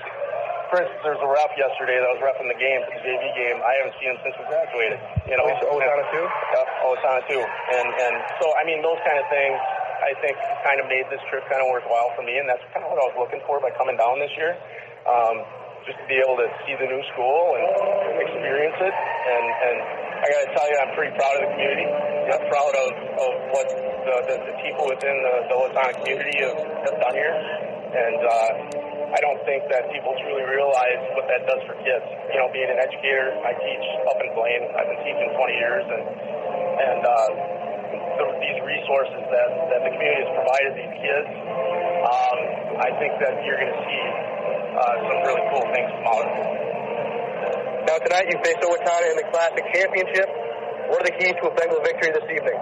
for 0.67 0.83
instance, 0.83 1.00
there's 1.07 1.24
a 1.24 1.31
ref 1.31 1.55
yesterday 1.55 1.95
that 1.95 2.10
was 2.12 2.19
refing 2.19 2.51
the 2.51 2.60
game, 2.60 2.83
the 2.91 3.00
JV 3.07 3.24
game. 3.39 3.57
I 3.63 3.72
haven't 3.79 3.95
seen 4.03 4.12
him 4.12 4.19
since 4.19 4.36
we 4.36 4.43
graduated. 4.51 5.00
You 5.24 5.39
know, 5.39 5.48
oh, 5.48 5.79
Owatonna 5.79 6.05
too? 6.12 6.27
Yeah, 6.27 6.83
Owatonna 6.83 7.24
too. 7.31 7.39
And 7.39 7.88
and 7.88 8.15
so, 8.43 8.51
I 8.60 8.67
mean, 8.67 8.83
those 8.83 9.00
kind 9.07 9.15
of 9.15 9.25
things, 9.31 9.55
I 10.03 10.12
think, 10.19 10.36
kind 10.67 10.83
of 10.83 10.91
made 10.91 11.07
this 11.07 11.24
trip 11.31 11.48
kind 11.48 11.63
of 11.63 11.72
worthwhile 11.72 12.12
for 12.19 12.27
me, 12.27 12.36
and 12.36 12.51
that's 12.51 12.67
kind 12.75 12.83
of 12.83 12.91
what 12.91 13.00
I 13.00 13.07
was 13.07 13.15
looking 13.15 13.39
for 13.48 13.63
by 13.63 13.72
coming 13.79 13.95
down 13.95 14.19
this 14.19 14.36
year. 14.36 14.60
Um, 15.07 15.48
just 15.84 16.00
to 16.00 16.06
be 16.08 16.16
able 16.20 16.40
to 16.40 16.48
see 16.63 16.75
the 16.80 16.88
new 16.88 17.04
school 17.12 17.60
and 17.60 18.16
experience 18.24 18.80
it. 18.80 18.96
And, 18.96 19.46
and 19.46 19.78
I 20.24 20.25
got 20.32 20.42
to 20.48 20.50
tell 20.56 20.68
you, 20.72 20.78
I'm 20.80 20.94
pretty 20.96 21.13
proud 21.20 21.34
of 21.36 21.42
the 21.44 21.52
community. 21.56 21.88
I'm 22.32 22.46
proud 22.48 22.74
of, 22.74 22.90
of 23.20 23.32
what 23.52 23.68
the, 23.68 24.16
the, 24.32 24.36
the 24.48 24.56
people 24.63 24.88
within 24.88 25.16
the, 25.20 25.36
the 25.52 25.56
Owatonna 25.60 25.94
community 26.00 26.36
have, 26.48 26.60
have 26.88 26.98
done 27.04 27.16
here. 27.16 27.36
And 27.36 28.20
uh, 28.25 29.13
I 29.13 29.20
don't 29.22 29.42
think 29.46 29.70
that 29.70 29.92
people 29.94 30.16
truly 30.24 30.48
realize 30.48 31.04
what 31.13 31.28
that 31.30 31.46
does 31.46 31.62
for 31.70 31.75
kids. 31.84 32.06
You 32.32 32.42
know, 32.42 32.50
being 32.50 32.72
an 32.72 32.80
educator, 32.80 33.36
I 33.44 33.54
teach 33.54 33.86
up 34.10 34.18
in 34.24 34.30
Blaine. 34.34 34.66
I've 34.74 34.90
been 34.90 35.04
teaching 35.06 35.30
20 35.36 35.62
years, 35.62 35.86
and 35.86 36.04
and 36.74 37.02
uh, 37.06 37.30
the, 38.18 38.25
these 38.42 38.60
resources 38.66 39.22
that, 39.30 39.50
that 39.70 39.82
the 39.86 39.92
community 39.94 40.25
has 40.25 40.32
provided 40.34 40.72
these 40.74 40.96
kids, 41.06 41.30
um, 42.02 42.38
I 42.82 42.90
think 42.98 43.13
that 43.22 43.46
you're 43.46 43.62
going 43.62 43.74
to 43.74 43.82
see 43.86 44.04
some 44.74 45.20
really 45.30 45.46
cool 45.53 45.65
things 45.70 45.92
out 46.10 46.25
it. 46.25 46.63
Now 47.86 47.98
tonight 48.00 48.25
you 48.32 48.38
face 48.42 48.58
Owatonna 48.63 49.08
in 49.13 49.18
the 49.22 49.27
Classic 49.30 49.65
Championship. 49.75 50.30
What 50.89 51.03
are 51.03 51.08
the 51.08 51.15
keys 51.20 51.36
to 51.42 51.51
a 51.51 51.53
Bengal 51.53 51.84
victory 51.84 52.10
this 52.15 52.25
evening? 52.32 52.60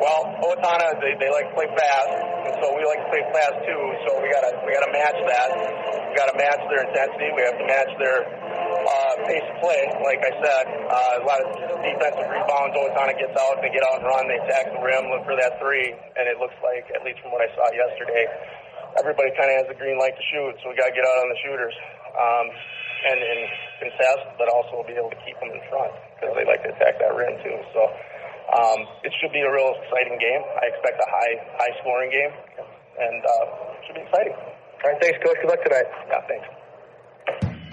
Well, 0.00 0.20
Owatonna 0.44 1.00
they, 1.00 1.16
they 1.16 1.30
like 1.32 1.48
to 1.48 1.54
play 1.56 1.68
fast, 1.76 2.12
and 2.48 2.54
so 2.60 2.72
we 2.76 2.84
like 2.84 3.00
to 3.04 3.08
play 3.12 3.24
fast 3.32 3.56
too. 3.64 3.82
So 4.08 4.20
we 4.20 4.28
gotta 4.32 4.52
we 4.64 4.72
gotta 4.72 4.92
match 4.92 5.18
that. 5.28 5.48
We 6.08 6.12
gotta 6.16 6.36
match 6.36 6.60
their 6.68 6.82
intensity. 6.88 7.28
We 7.36 7.42
have 7.46 7.56
to 7.56 7.66
match 7.68 7.92
their 8.00 8.18
uh, 8.24 9.14
pace 9.28 9.44
of 9.44 9.56
play. 9.60 9.82
Like 10.02 10.20
I 10.24 10.32
said, 10.40 10.64
uh, 10.88 11.22
a 11.22 11.26
lot 11.28 11.38
of 11.40 11.48
defensive 11.84 12.28
rebounds. 12.28 12.74
Owatonna 12.74 13.14
gets 13.16 13.36
out, 13.36 13.60
they 13.60 13.70
get 13.70 13.84
out 13.86 14.00
and 14.02 14.06
run, 14.08 14.24
they 14.28 14.40
attack 14.40 14.72
the 14.72 14.80
rim, 14.80 15.12
look 15.12 15.24
for 15.28 15.36
that 15.36 15.60
three, 15.60 15.92
and 15.92 16.24
it 16.28 16.40
looks 16.40 16.56
like, 16.64 16.88
at 16.96 17.04
least 17.04 17.20
from 17.22 17.32
what 17.32 17.44
I 17.44 17.48
saw 17.54 17.66
yesterday, 17.72 18.24
everybody 18.98 19.30
kind 19.38 19.52
of 19.52 19.56
has 19.62 19.66
the 19.70 19.78
green 19.78 19.98
light 20.00 20.16
to 20.16 20.24
shoot. 20.32 20.54
So 20.62 20.70
we 20.70 20.74
gotta 20.74 20.94
get 20.94 21.04
out 21.06 21.18
on 21.22 21.28
the 21.30 21.38
shooters. 21.44 21.76
Um, 22.16 22.48
and, 23.00 23.16
and 23.16 23.40
contest, 23.80 24.22
but 24.36 24.48
also 24.52 24.84
be 24.84 24.92
able 24.92 25.08
to 25.08 25.20
keep 25.24 25.36
them 25.40 25.48
in 25.48 25.62
front 25.72 25.92
because 26.16 26.36
they 26.36 26.44
like 26.44 26.60
to 26.64 26.70
attack 26.76 27.00
that 27.00 27.12
rim 27.16 27.32
too. 27.40 27.56
So 27.72 27.80
um, 28.52 28.80
it 29.04 29.12
should 29.20 29.32
be 29.32 29.40
a 29.40 29.50
real 29.50 29.72
exciting 29.80 30.20
game. 30.20 30.42
I 30.60 30.68
expect 30.74 31.00
a 31.00 31.08
high 31.08 31.34
high 31.56 31.74
scoring 31.80 32.12
game, 32.12 32.32
and 33.00 33.20
uh, 33.24 33.78
it 33.78 33.82
should 33.88 33.96
be 33.96 34.04
exciting. 34.04 34.36
All 34.36 34.86
right, 34.90 35.00
thanks, 35.00 35.18
Coach. 35.24 35.36
Good 35.40 35.48
luck 35.48 35.62
tonight. 35.64 35.88
Yeah, 36.08 36.24
thanks. 36.28 36.59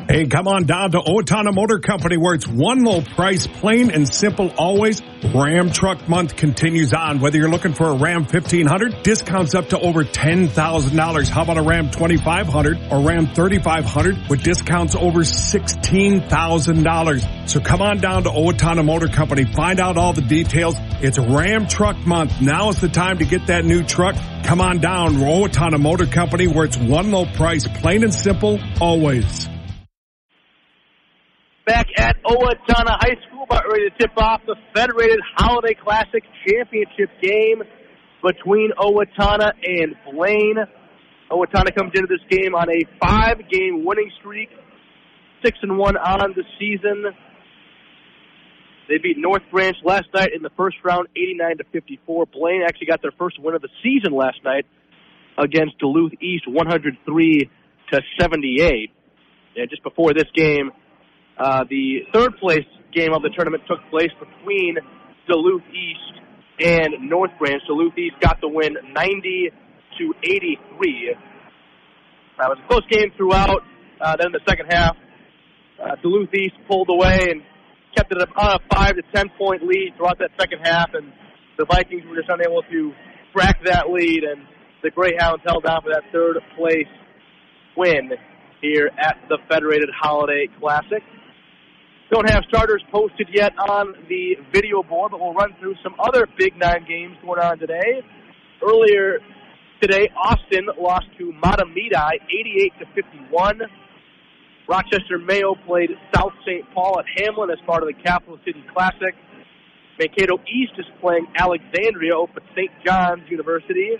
Hey, 0.09 0.25
come 0.25 0.47
on 0.47 0.63
down 0.63 0.91
to 0.91 0.99
Owatonna 0.99 1.53
Motor 1.53 1.79
Company 1.79 2.15
where 2.15 2.33
it's 2.33 2.47
one 2.47 2.85
low 2.85 3.01
price, 3.01 3.45
plain 3.45 3.91
and 3.91 4.07
simple 4.07 4.53
always. 4.57 5.01
Ram 5.35 5.69
Truck 5.69 6.07
Month 6.07 6.37
continues 6.37 6.93
on. 6.93 7.19
Whether 7.19 7.39
you're 7.39 7.49
looking 7.49 7.73
for 7.73 7.89
a 7.89 7.93
Ram 7.93 8.21
1500, 8.21 9.03
discounts 9.03 9.53
up 9.53 9.67
to 9.69 9.77
over 9.77 10.05
$10,000. 10.05 11.27
How 11.27 11.41
about 11.41 11.57
a 11.57 11.61
Ram 11.61 11.91
2500 11.91 12.87
or 12.89 13.01
Ram 13.01 13.27
3500 13.27 14.29
with 14.29 14.43
discounts 14.43 14.95
over 14.95 15.23
$16,000. 15.23 17.49
So 17.49 17.59
come 17.59 17.81
on 17.81 17.97
down 17.97 18.23
to 18.23 18.29
Owatonna 18.29 18.85
Motor 18.85 19.09
Company. 19.09 19.43
Find 19.43 19.81
out 19.81 19.97
all 19.97 20.13
the 20.13 20.21
details. 20.21 20.77
It's 21.01 21.19
Ram 21.19 21.67
Truck 21.67 21.97
Month. 22.07 22.39
Now 22.39 22.69
is 22.69 22.79
the 22.79 22.87
time 22.87 23.17
to 23.17 23.25
get 23.25 23.47
that 23.47 23.65
new 23.65 23.83
truck. 23.83 24.15
Come 24.45 24.61
on 24.61 24.77
down 24.77 25.15
to 25.15 25.19
Owatonna 25.19 25.81
Motor 25.81 26.05
Company 26.05 26.47
where 26.47 26.63
it's 26.63 26.77
one 26.77 27.11
low 27.11 27.25
price, 27.25 27.67
plain 27.67 28.05
and 28.05 28.13
simple 28.13 28.57
always 28.79 29.49
back 31.67 31.87
at 31.97 32.15
Owatonna 32.23 32.95
High 32.95 33.17
School, 33.27 33.43
about 33.43 33.65
ready 33.69 33.89
to 33.89 33.97
tip 33.99 34.11
off 34.15 34.39
the 34.47 34.55
Federated 34.73 35.19
Holiday 35.35 35.75
Classic 35.75 36.23
Championship 36.47 37.09
game 37.21 37.61
between 38.23 38.71
Owatonna 38.79 39.51
and 39.61 39.93
Blaine. 40.09 40.55
Owatonna 41.29 41.75
comes 41.75 41.91
into 41.93 42.07
this 42.07 42.23
game 42.29 42.55
on 42.55 42.69
a 42.69 42.87
five-game 43.01 43.83
winning 43.83 44.09
streak, 44.17 44.47
six 45.43 45.57
and 45.61 45.77
one 45.77 45.97
on 45.97 46.33
the 46.37 46.43
season. 46.57 47.03
They 48.87 48.97
beat 48.97 49.17
North 49.17 49.43
Branch 49.51 49.75
last 49.83 50.07
night 50.15 50.29
in 50.33 50.43
the 50.43 50.51
first 50.55 50.77
round, 50.85 51.09
89 51.17 51.57
to 51.57 51.63
54. 51.73 52.27
Blaine 52.27 52.61
actually 52.63 52.87
got 52.87 53.01
their 53.01 53.11
first 53.19 53.41
win 53.41 53.55
of 53.55 53.61
the 53.61 53.69
season 53.83 54.13
last 54.13 54.39
night 54.45 54.65
against 55.37 55.77
Duluth 55.79 56.13
East, 56.21 56.47
103 56.47 57.49
to 57.91 58.01
78. 58.21 58.89
And 59.57 59.69
just 59.69 59.83
before 59.83 60.13
this 60.13 60.31
game, 60.33 60.71
uh, 61.39 61.63
the 61.69 61.99
third 62.13 62.37
place 62.37 62.65
game 62.93 63.13
of 63.13 63.21
the 63.21 63.29
tournament 63.29 63.63
took 63.67 63.79
place 63.89 64.11
between 64.19 64.77
Duluth 65.27 65.63
East 65.69 66.21
and 66.59 67.09
North 67.09 67.31
Branch. 67.37 67.61
Duluth 67.67 67.97
East 67.97 68.15
got 68.19 68.41
the 68.41 68.47
win 68.47 68.75
90 68.93 69.51
to 69.99 70.13
83. 70.23 71.15
That 72.39 72.49
was 72.49 72.57
a 72.63 72.67
close 72.67 72.85
game 72.89 73.11
throughout. 73.17 73.61
Uh, 73.99 74.15
then 74.17 74.27
in 74.27 74.31
the 74.31 74.45
second 74.47 74.67
half, 74.69 74.95
uh, 75.81 75.95
Duluth 76.01 76.33
East 76.33 76.55
pulled 76.67 76.89
away 76.89 77.27
and 77.29 77.41
kept 77.95 78.11
it 78.11 78.17
on 78.17 78.27
a 78.37 78.59
five 78.73 78.95
to 78.95 79.01
ten 79.13 79.29
point 79.37 79.63
lead 79.63 79.93
throughout 79.97 80.19
that 80.19 80.29
second 80.39 80.59
half, 80.63 80.93
and 80.93 81.11
the 81.57 81.65
Vikings 81.65 82.03
were 82.07 82.15
just 82.15 82.29
unable 82.29 82.61
to 82.63 82.91
crack 83.33 83.57
that 83.65 83.89
lead, 83.89 84.23
and 84.23 84.41
the 84.83 84.91
Greyhounds 84.91 85.41
held 85.45 85.65
on 85.65 85.81
for 85.81 85.89
that 85.89 86.03
third 86.11 86.37
place 86.55 86.87
win 87.75 88.11
here 88.61 88.89
at 88.97 89.17
the 89.29 89.37
Federated 89.49 89.89
Holiday 89.99 90.47
Classic. 90.59 91.03
Don't 92.09 92.29
have 92.29 92.45
starters 92.47 92.81
posted 92.89 93.27
yet 93.33 93.51
on 93.59 93.93
the 94.07 94.37
video 94.53 94.81
board, 94.81 95.11
but 95.11 95.19
we'll 95.19 95.33
run 95.33 95.53
through 95.59 95.75
some 95.83 95.93
other 95.99 96.25
Big 96.37 96.55
Nine 96.55 96.85
games 96.87 97.17
going 97.21 97.41
on 97.41 97.59
today. 97.59 98.01
Earlier 98.65 99.19
today, 99.81 100.07
Austin 100.15 100.67
lost 100.79 101.07
to 101.17 101.33
Mahtomedi 101.43 101.91
88 102.29 102.73
to 102.79 102.85
51. 102.95 103.59
Rochester 104.69 105.19
Mayo 105.19 105.55
played 105.65 105.89
South 106.15 106.31
St. 106.45 106.63
Paul 106.73 106.97
at 106.97 107.05
Hamline 107.19 107.51
as 107.51 107.59
part 107.65 107.83
of 107.83 107.89
the 107.89 108.01
Capital 108.01 108.39
City 108.45 108.63
Classic. 108.73 109.13
Mankato 109.99 110.37
East 110.47 110.73
is 110.77 110.85
playing 111.01 111.27
Alexandria 111.37 112.15
over 112.15 112.31
at 112.37 112.43
St. 112.55 112.71
John's 112.85 113.29
University. 113.29 113.97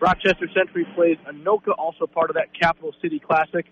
Rochester 0.00 0.46
Century 0.54 0.86
plays 0.94 1.16
Anoka, 1.26 1.74
also 1.76 2.06
part 2.06 2.30
of 2.30 2.36
that 2.36 2.54
Capital 2.54 2.94
City 3.02 3.18
Classic. 3.18 3.66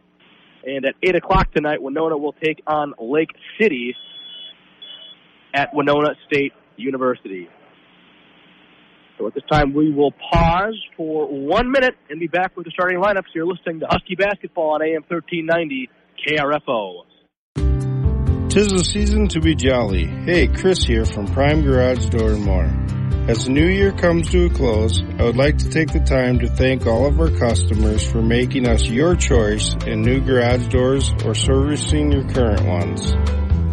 And 0.66 0.86
at 0.86 0.94
8 1.02 1.16
o'clock 1.16 1.52
tonight, 1.52 1.82
Winona 1.82 2.16
will 2.16 2.32
take 2.32 2.62
on 2.66 2.94
Lake 2.98 3.30
City 3.60 3.94
at 5.54 5.74
Winona 5.74 6.14
State 6.26 6.52
University. 6.76 7.48
So 9.18 9.26
at 9.28 9.34
this 9.34 9.44
time, 9.50 9.74
we 9.74 9.92
will 9.92 10.12
pause 10.32 10.76
for 10.96 11.28
one 11.28 11.70
minute 11.70 11.94
and 12.10 12.18
be 12.18 12.26
back 12.26 12.56
with 12.56 12.64
the 12.64 12.72
starting 12.72 12.98
lineups. 12.98 13.32
You're 13.34 13.46
listening 13.46 13.80
to 13.80 13.86
Husky 13.88 14.16
Basketball 14.16 14.74
on 14.74 14.82
AM 14.82 15.04
1390 15.06 15.88
KRFO. 16.26 17.04
Tis 18.48 18.68
the 18.68 18.84
season 18.84 19.28
to 19.28 19.40
be 19.40 19.54
jolly. 19.54 20.06
Hey, 20.06 20.48
Chris 20.48 20.84
here 20.84 21.04
from 21.04 21.26
Prime 21.26 21.62
Garage 21.62 22.06
Door 22.06 22.32
and 22.32 22.44
More. 22.44 23.03
As 23.26 23.46
the 23.46 23.52
new 23.52 23.66
year 23.66 23.90
comes 23.90 24.28
to 24.32 24.44
a 24.44 24.50
close, 24.50 25.02
I 25.18 25.22
would 25.22 25.38
like 25.38 25.56
to 25.56 25.70
take 25.70 25.90
the 25.90 26.00
time 26.00 26.40
to 26.40 26.46
thank 26.46 26.86
all 26.86 27.06
of 27.06 27.18
our 27.18 27.30
customers 27.30 28.06
for 28.06 28.20
making 28.20 28.68
us 28.68 28.84
your 28.84 29.16
choice 29.16 29.74
in 29.86 30.02
new 30.02 30.20
garage 30.20 30.68
doors 30.68 31.10
or 31.24 31.34
servicing 31.34 32.12
your 32.12 32.28
current 32.28 32.66
ones. 32.66 33.14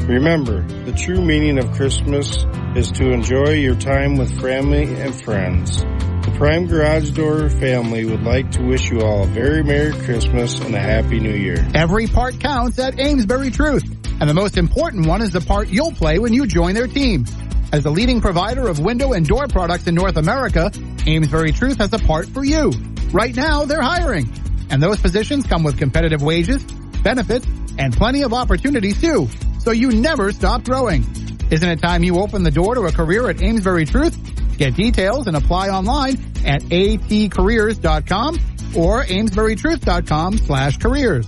Remember, 0.08 0.66
the 0.86 0.94
true 0.94 1.22
meaning 1.22 1.58
of 1.58 1.70
Christmas 1.74 2.46
is 2.78 2.94
to 2.94 3.12
enjoy 3.12 3.50
your 3.56 3.76
time 3.76 4.16
with 4.16 4.40
family 4.40 4.86
and 4.86 5.14
friends. 5.14 5.82
The 5.82 6.34
Prime 6.38 6.68
Garage 6.68 7.12
Door 7.12 7.50
family 7.50 8.06
would 8.06 8.24
like 8.24 8.52
to 8.52 8.64
wish 8.64 8.90
you 8.90 9.02
all 9.02 9.26
a 9.26 9.28
very 9.28 9.66
Merry 9.66 9.92
Christmas 9.92 10.62
and 10.62 10.74
a 10.74 10.80
Happy 10.80 11.20
New 11.20 11.36
Year. 11.36 11.68
Every 11.76 12.08
part 12.08 12.40
counts 12.40 12.80
at 12.80 12.98
Amesbury 12.98 13.52
Truth. 13.52 13.84
And 14.22 14.30
the 14.30 14.34
most 14.34 14.56
important 14.56 15.08
one 15.08 15.22
is 15.22 15.32
the 15.32 15.42
part 15.42 15.68
you'll 15.68 15.92
play 15.92 16.20
when 16.20 16.32
you 16.32 16.48
join 16.48 16.74
their 16.74 16.88
team. 16.88 17.26
As 17.72 17.84
the 17.84 17.90
leading 17.90 18.20
provider 18.20 18.68
of 18.68 18.80
window 18.80 19.14
and 19.14 19.26
door 19.26 19.48
products 19.48 19.88
in 19.88 19.96
North 19.96 20.18
America, 20.18 20.70
Amesbury 21.08 21.54
Truth 21.54 21.78
has 21.78 21.94
a 21.94 22.00
part 22.00 22.28
for 22.28 22.44
you. 22.44 22.72
Right 23.14 23.34
now, 23.34 23.64
they're 23.64 23.82
hiring. 23.82 24.30
And 24.70 24.84
those 24.84 25.00
positions 25.00 25.48
come 25.48 25.64
with 25.64 25.78
competitive 25.78 26.22
wages, 26.22 26.64
benefits, 27.02 27.48
and 27.78 27.96
plenty 27.96 28.24
of 28.24 28.34
opportunities 28.34 29.00
too. 29.00 29.30
So 29.60 29.72
you 29.72 29.92
never 29.92 30.34
stop 30.34 30.66
growing. 30.66 31.06
Isn't 31.50 31.70
it 31.70 31.82
time 31.82 32.04
you 32.04 32.20
open 32.20 32.44
the 32.44 32.52
door 32.52 32.76
to 32.76 32.82
a 32.82 32.92
career 32.92 33.30
at 33.30 33.42
Amesbury 33.42 33.86
Truth? 33.86 34.58
Get 34.58 34.76
details 34.76 35.28
and 35.28 35.38
apply 35.38 35.70
online 35.70 36.16
at 36.46 36.62
atcareers.com 36.64 38.36
or 38.76 39.04
amesburytruth.com 39.06 40.38
slash 40.40 40.78
careers. 40.78 41.28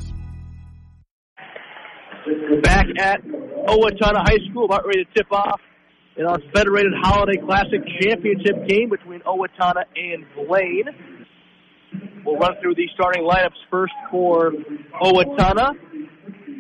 Back 2.64 2.86
at 3.00 3.22
Owatonna 3.24 4.24
High 4.28 4.40
School 4.50 4.66
about 4.66 4.86
ready 4.86 5.06
to 5.06 5.14
tip 5.14 5.32
off 5.32 5.60
in 6.16 6.26
our 6.26 6.38
Federated 6.54 6.94
Holiday 7.02 7.40
Classic 7.42 7.82
Championship 8.02 8.68
game 8.68 8.90
between 8.90 9.22
Owatonna 9.22 9.84
and 9.96 10.26
Blaine. 10.36 10.86
We'll 12.26 12.38
run 12.38 12.54
through 12.62 12.76
the 12.76 12.88
starting 12.94 13.24
lineups 13.24 13.60
first 13.70 13.94
for 14.12 14.52
Owatonna. 15.02 15.74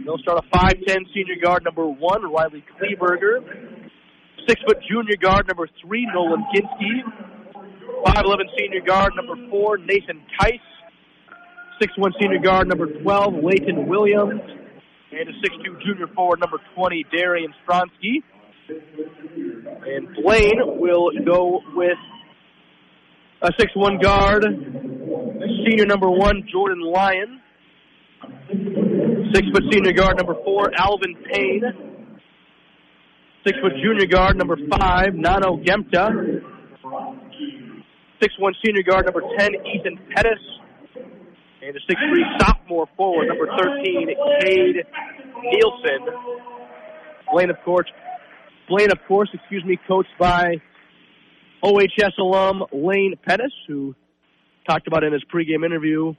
They'll 0.05 0.17
start 0.17 0.43
a 0.43 0.57
5'10 0.57 1.13
senior 1.13 1.35
guard 1.41 1.63
number 1.63 1.87
one, 1.87 2.23
Riley 2.23 2.63
Kleberger. 2.79 3.89
Six 4.47 4.61
foot 4.67 4.77
junior 4.89 5.15
guard 5.21 5.47
number 5.47 5.69
three, 5.81 6.07
Nolan 6.13 6.43
Ginsky. 6.53 7.01
5'11 8.05 8.37
senior 8.57 8.81
guard 8.85 9.13
number 9.15 9.35
four, 9.49 9.77
Nathan 9.77 10.21
Tice. 10.39 10.59
6'1 11.81 12.11
senior 12.19 12.39
guard 12.39 12.67
number 12.67 12.87
12, 13.01 13.33
Leighton 13.43 13.87
Williams. 13.87 14.41
And 15.11 15.29
a 15.29 15.31
6'2 15.31 15.81
junior 15.85 16.07
forward 16.15 16.39
number 16.39 16.57
20, 16.75 17.05
Darian 17.15 17.53
Stronsky. 17.65 18.23
And 18.69 20.07
Blaine 20.15 20.79
will 20.79 21.11
go 21.25 21.61
with 21.73 21.97
a 23.41 23.51
6-1 23.51 24.01
guard, 24.01 24.43
senior 25.65 25.85
number 25.85 26.09
one, 26.09 26.47
Jordan 26.51 26.81
Lyon. 26.81 27.41
Six 29.33 29.47
foot 29.53 29.63
senior 29.71 29.93
guard 29.93 30.17
number 30.17 30.35
four, 30.45 30.71
Alvin 30.77 31.15
Payne. 31.31 31.63
Six 33.45 33.57
foot 33.59 33.73
junior 33.83 34.05
guard 34.05 34.37
number 34.37 34.55
five, 34.71 35.13
Nano 35.15 35.57
Gemta. 35.57 36.41
Six 38.21 38.33
one 38.39 38.53
senior 38.63 38.83
guard 38.83 39.05
number 39.05 39.21
ten, 39.37 39.49
Ethan 39.53 39.99
Pettis. 40.15 40.39
And 41.61 41.75
a 41.75 41.79
six 41.87 41.99
three 42.09 42.25
sophomore 42.39 42.87
forward 42.95 43.27
number 43.27 43.47
thirteen, 43.57 44.07
Cade 44.39 44.85
Nielsen. 45.43 46.07
Blaine, 47.31 47.49
of 47.49 47.57
course, 47.65 47.87
Blaine, 48.69 48.91
of 48.91 48.99
course, 49.07 49.29
excuse 49.33 49.63
me, 49.65 49.77
coached 49.87 50.09
by 50.19 50.55
OHS 51.61 52.13
alum 52.19 52.63
Lane 52.71 53.15
Pettis, 53.25 53.53
who 53.67 53.95
talked 54.67 54.87
about 54.87 55.03
in 55.03 55.13
his 55.13 55.23
pregame 55.33 55.65
interview 55.65 56.13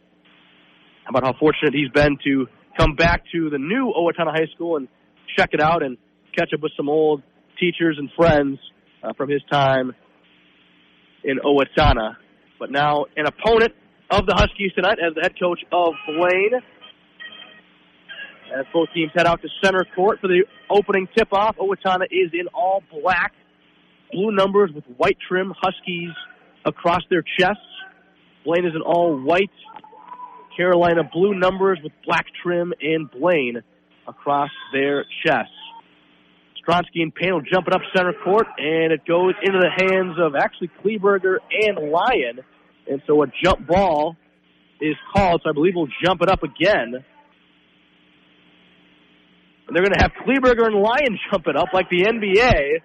about 1.08 1.24
how 1.24 1.34
fortunate 1.38 1.74
he's 1.74 1.90
been 1.90 2.16
to 2.24 2.46
come 2.78 2.94
back 2.94 3.22
to 3.32 3.50
the 3.50 3.58
new 3.58 3.92
Owatonna 3.96 4.32
High 4.32 4.48
School 4.54 4.76
and 4.76 4.88
check 5.36 5.50
it 5.52 5.60
out 5.60 5.82
and 5.82 5.96
catch 6.36 6.50
up 6.54 6.60
with 6.62 6.72
some 6.76 6.88
old 6.88 7.22
teachers 7.58 7.96
and 7.98 8.10
friends 8.16 8.58
uh, 9.02 9.12
from 9.14 9.30
his 9.30 9.42
time 9.50 9.92
in 11.22 11.38
Owatonna. 11.38 12.16
But 12.58 12.70
now 12.70 13.06
an 13.16 13.26
opponent 13.26 13.72
of 14.10 14.26
the 14.26 14.34
Huskies 14.34 14.72
tonight 14.74 14.98
as 15.04 15.14
the 15.14 15.22
head 15.22 15.34
coach 15.40 15.60
of 15.72 15.94
Blaine. 16.06 16.60
As 18.52 18.66
both 18.72 18.88
teams 18.94 19.10
head 19.14 19.26
out 19.26 19.40
to 19.42 19.48
center 19.62 19.84
court 19.94 20.20
for 20.20 20.28
the 20.28 20.44
opening 20.70 21.08
tip-off, 21.16 21.56
Owatonna 21.56 22.04
is 22.10 22.30
in 22.32 22.46
all 22.52 22.82
black, 22.92 23.32
blue 24.12 24.30
numbers 24.30 24.70
with 24.74 24.84
white 24.96 25.16
trim, 25.26 25.52
Huskies 25.60 26.12
across 26.64 27.02
their 27.10 27.22
chests. 27.22 27.62
Blaine 28.44 28.66
is 28.66 28.74
in 28.74 28.82
all 28.82 29.16
white, 29.16 29.50
Carolina 30.56 31.02
blue 31.12 31.34
numbers 31.34 31.78
with 31.82 31.92
black 32.04 32.26
trim 32.42 32.72
and 32.80 33.10
Blaine 33.10 33.62
across 34.06 34.50
their 34.72 35.04
chests. 35.24 35.50
Stronsky 36.62 37.02
and 37.02 37.14
Payne 37.14 37.34
will 37.34 37.42
jump 37.42 37.66
up 37.72 37.80
center 37.94 38.14
court, 38.24 38.46
and 38.58 38.92
it 38.92 39.04
goes 39.06 39.34
into 39.42 39.58
the 39.58 39.70
hands 39.70 40.16
of 40.18 40.34
actually 40.34 40.70
Kleberger 40.82 41.36
and 41.50 41.90
Lyon. 41.90 42.40
And 42.90 43.02
so 43.06 43.22
a 43.22 43.26
jump 43.42 43.66
ball 43.66 44.16
is 44.80 44.96
called, 45.14 45.42
so 45.44 45.50
I 45.50 45.52
believe 45.52 45.74
we'll 45.74 45.88
jump 46.04 46.22
it 46.22 46.28
up 46.28 46.42
again. 46.42 47.04
And 49.66 49.74
they're 49.74 49.82
going 49.82 49.94
to 49.94 50.02
have 50.02 50.12
Kleberger 50.26 50.66
and 50.66 50.76
Lyon 50.76 51.18
jump 51.30 51.46
it 51.46 51.56
up 51.56 51.68
like 51.72 51.88
the 51.88 52.04
NBA. 52.04 52.82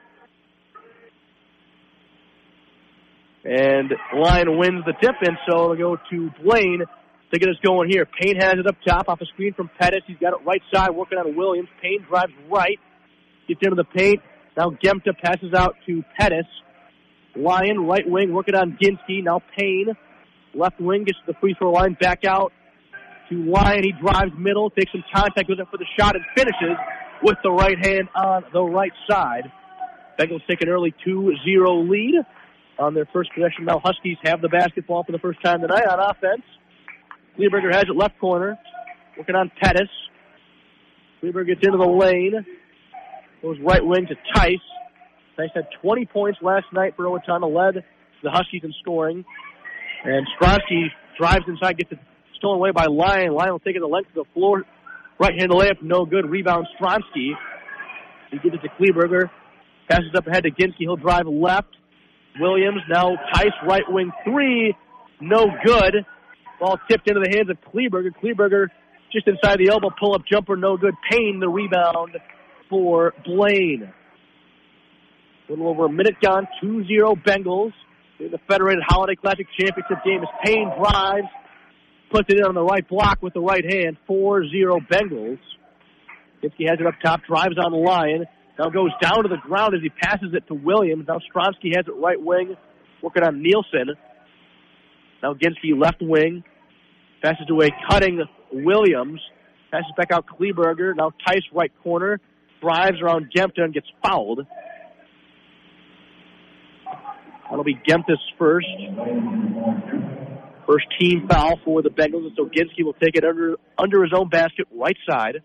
And 3.43 3.91
Lyon 4.15 4.57
wins 4.57 4.86
the 4.86 4.93
tip, 5.01 5.15
and 5.21 5.38
so 5.50 5.69
they'll 5.69 5.95
go 5.95 5.97
to 6.12 6.30
Blaine 6.43 6.84
to 7.32 7.39
get 7.39 7.49
us 7.49 7.56
going 7.63 7.89
here. 7.89 8.06
Payne 8.06 8.36
has 8.38 8.56
it 8.58 8.67
up 8.67 8.75
top 8.86 9.08
off 9.08 9.21
a 9.21 9.25
screen 9.25 9.54
from 9.54 9.69
Pettis. 9.80 10.01
He's 10.08 10.17
got 10.17 10.34
it 10.34 10.45
right 10.45 10.62
side 10.73 10.91
working 10.91 11.17
on 11.17 11.36
Williams. 11.36 11.69
Payne 11.82 12.06
drives 12.08 12.34
right, 12.49 12.80
gets 13.47 13.60
into 13.63 13.75
the 13.75 13.84
paint. 13.84 14.21
Now 14.58 14.71
Gemta 14.71 15.17
passes 15.21 15.54
out 15.54 15.75
to 15.86 16.04
Pettis. 16.17 16.45
Lyon, 17.36 17.86
right 17.86 18.08
wing, 18.08 18.34
working 18.34 18.56
on 18.56 18.77
Ginsky. 18.82 19.23
Now 19.23 19.41
Payne, 19.58 19.95
left 20.54 20.80
wing, 20.82 21.06
gets 21.06 21.19
to 21.25 21.34
the 21.34 21.39
free 21.39 21.56
throw 21.58 21.71
line, 21.71 21.95
back 21.99 22.25
out 22.25 22.51
to 23.30 23.44
Lyon. 23.44 23.84
He 23.84 23.94
drives 23.94 24.32
middle, 24.38 24.70
takes 24.70 24.92
some 24.92 25.04
contact, 25.13 25.48
goes 25.48 25.60
up 25.60 25.70
for 25.72 25.78
the 25.78 25.86
shot, 25.98 26.15
and 26.15 26.26
finishes 26.36 26.78
with 27.24 27.38
the 27.44 27.52
right 27.52 27.78
hand 27.84 28.10
on 28.15 28.44
the 28.54 28.62
right 28.62 28.92
side. 29.10 29.52
Bengals 30.20 30.42
take 30.50 30.62
an 30.62 30.70
early 30.70 30.94
2-0 31.06 31.89
lead 31.89 32.15
on 32.78 32.94
their 32.94 33.08
first 33.13 33.30
possession. 33.34 33.65
Now 33.65 33.80
Huskies 33.84 34.18
have 34.24 34.42
the 34.42 34.50
basketball 34.50 35.04
for 35.04 35.12
the 35.12 35.20
first 35.20 35.42
time 35.44 35.62
tonight 35.62 35.86
on 35.86 36.00
offense. 36.00 36.44
Kleberger 37.38 37.74
has 37.74 37.84
it 37.84 37.96
left 37.96 38.20
corner. 38.20 38.58
Working 39.18 39.36
on 39.36 39.52
Pettis. 39.62 39.89
Kleberger 41.22 41.48
gets 41.48 41.65
into 41.65 41.78
the 41.78 41.86
lane. 41.86 42.46
Goes 43.42 43.58
right 43.62 43.86
wing 43.86 44.08
to 44.08 44.15
Tice. 44.34 44.58
Tice 45.38 45.50
had 45.54 45.68
20 45.82 46.06
points 46.08 46.39
last 46.42 46.65
night 46.74 46.96
for 46.98 47.06
Owatonna, 47.06 47.54
led 47.54 47.84
the 48.24 48.32
Huskies 48.32 48.62
in 48.63 48.74
scoring. 48.82 49.24
And 50.04 50.28
Stronsky 50.38 50.88
drives 51.18 51.46
inside, 51.48 51.78
gets 51.78 51.92
it 51.92 52.00
stolen 52.39 52.58
away 52.58 52.71
by 52.71 52.86
Lyon. 52.86 53.34
Lyon 53.34 53.52
will 53.52 53.60
take 53.60 53.75
it 53.75 53.80
the 53.80 53.88
length 53.88 54.10
of 54.10 54.25
the 54.25 54.34
floor. 54.34 54.63
Right 55.19 55.34
hand 55.38 55.52
layup, 55.52 55.82
no 55.82 56.06
good. 56.06 56.30
Rebound 56.30 56.67
Stronsky. 56.80 57.32
He 58.32 58.39
gives 58.39 58.56
it 58.56 58.62
to 58.62 58.69
Kleberger. 58.80 59.30
Passes 59.89 60.12
up 60.15 60.28
ahead 60.28 60.43
to 60.43 60.52
Ginsky. 60.52 60.80
He'll 60.80 60.95
drive 60.95 61.28
left. 61.28 61.75
Williams 62.39 62.82
now 62.89 63.15
Tice 63.34 63.52
right 63.67 63.84
wing 63.88 64.12
three. 64.23 64.75
No 65.19 65.45
good. 65.63 66.06
Ball 66.60 66.78
tipped 66.89 67.08
into 67.10 67.21
the 67.21 67.36
hands 67.36 67.49
of 67.49 67.58
Kleberger. 67.73 68.12
Kleberger 68.23 68.67
just 69.12 69.28
inside 69.28 69.58
the 69.58 69.69
elbow 69.69 69.89
pull 69.99 70.13
up 70.13 70.21
jumper, 70.32 70.56
no 70.56 70.78
good. 70.78 70.93
Payne 71.10 71.39
the 71.39 71.49
rebound 71.49 72.17
for 72.69 73.13
Blaine. 73.25 73.91
A 75.47 75.52
little 75.52 75.67
over 75.67 75.86
a 75.86 75.89
minute 75.89 76.15
gone, 76.21 76.47
2-0 76.63 77.23
Bengals 77.23 77.73
in 78.19 78.32
the 78.32 78.38
Federated 78.47 78.84
Holiday 78.88 79.15
Classic 79.15 79.47
Championship 79.60 79.97
game 80.06 80.21
as 80.21 80.30
Payne 80.45 80.71
drives, 80.78 81.28
puts 82.12 82.28
it 82.30 82.38
in 82.38 82.45
on 82.45 82.56
the 82.56 82.63
right 82.63 82.88
block 82.88 83.22
with 83.22 83.34
the 83.34 83.41
right 83.41 83.63
hand, 83.63 83.98
4-0 84.10 84.88
Bengals. 84.88 85.39
Ginsky 86.43 86.69
has 86.69 86.80
it 86.80 86.88
up 86.88 86.95
top, 87.04 87.22
drives 87.28 87.58
on 87.58 87.72
the 87.72 87.78
line, 87.78 88.26
now 88.60 88.69
goes 88.69 88.91
down 89.02 89.24
to 89.24 89.30
the 89.30 89.38
ground 89.38 89.74
as 89.74 89.82
he 89.82 89.89
passes 89.89 90.34
it 90.34 90.45
to 90.48 90.54
Williams. 90.54 91.06
Now 91.08 91.19
Stronsky 91.19 91.76
has 91.78 91.86
it 91.88 91.95
right 91.95 92.22
wing, 92.22 92.58
working 93.02 93.24
on 93.24 93.41
Nielsen. 93.41 93.95
Now 95.24 95.34
Ginsky 95.34 95.78
left 95.78 96.02
wing. 96.02 96.43
Passes 97.22 97.48
away, 97.50 97.69
cutting 97.89 98.22
Williams. 98.52 99.22
Passes 99.72 99.91
back 99.95 100.12
out 100.12 100.26
Kleberger. 100.26 100.93
Now 100.95 101.12
Tice 101.26 101.43
right 101.54 101.72
corner. 101.84 102.19
Drives 102.62 103.02
around 103.02 103.32
Gemta 103.34 103.62
and 103.62 103.74
gets 103.74 103.88
fouled. 104.04 104.45
That'll 107.50 107.63
be 107.63 107.76
Gemta's 107.76 108.22
first. 108.38 108.67
First 110.69 110.86
team 110.99 111.27
foul 111.27 111.60
for 111.65 111.82
the 111.82 111.89
Bengals. 111.89 112.27
And 112.27 112.34
so 112.38 112.45
Ginsky 112.45 112.84
will 112.84 112.93
take 112.93 113.15
it 113.15 113.23
under 113.23 113.55
under 113.75 114.03
his 114.03 114.13
own 114.15 114.29
basket, 114.29 114.67
right 114.71 114.97
side. 115.10 115.41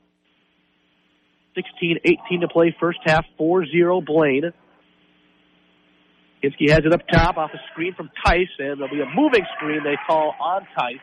16-18 1.57 2.41
to 2.41 2.49
play 2.49 2.77
first 2.79 2.99
half, 3.05 3.25
4-0 3.41 4.05
Blaine. 4.05 4.53
Ginsky 6.43 6.69
has 6.69 6.81
it 6.85 6.93
up 6.93 7.01
top 7.11 7.39
off 7.39 7.53
a 7.55 7.59
screen 7.73 7.95
from 7.95 8.11
Tice, 8.27 8.49
and 8.59 8.81
there'll 8.81 8.93
be 8.93 9.01
a 9.01 9.07
moving 9.07 9.47
screen 9.57 9.83
they 9.83 9.97
call 10.07 10.35
on 10.39 10.67
Tice. 10.79 10.99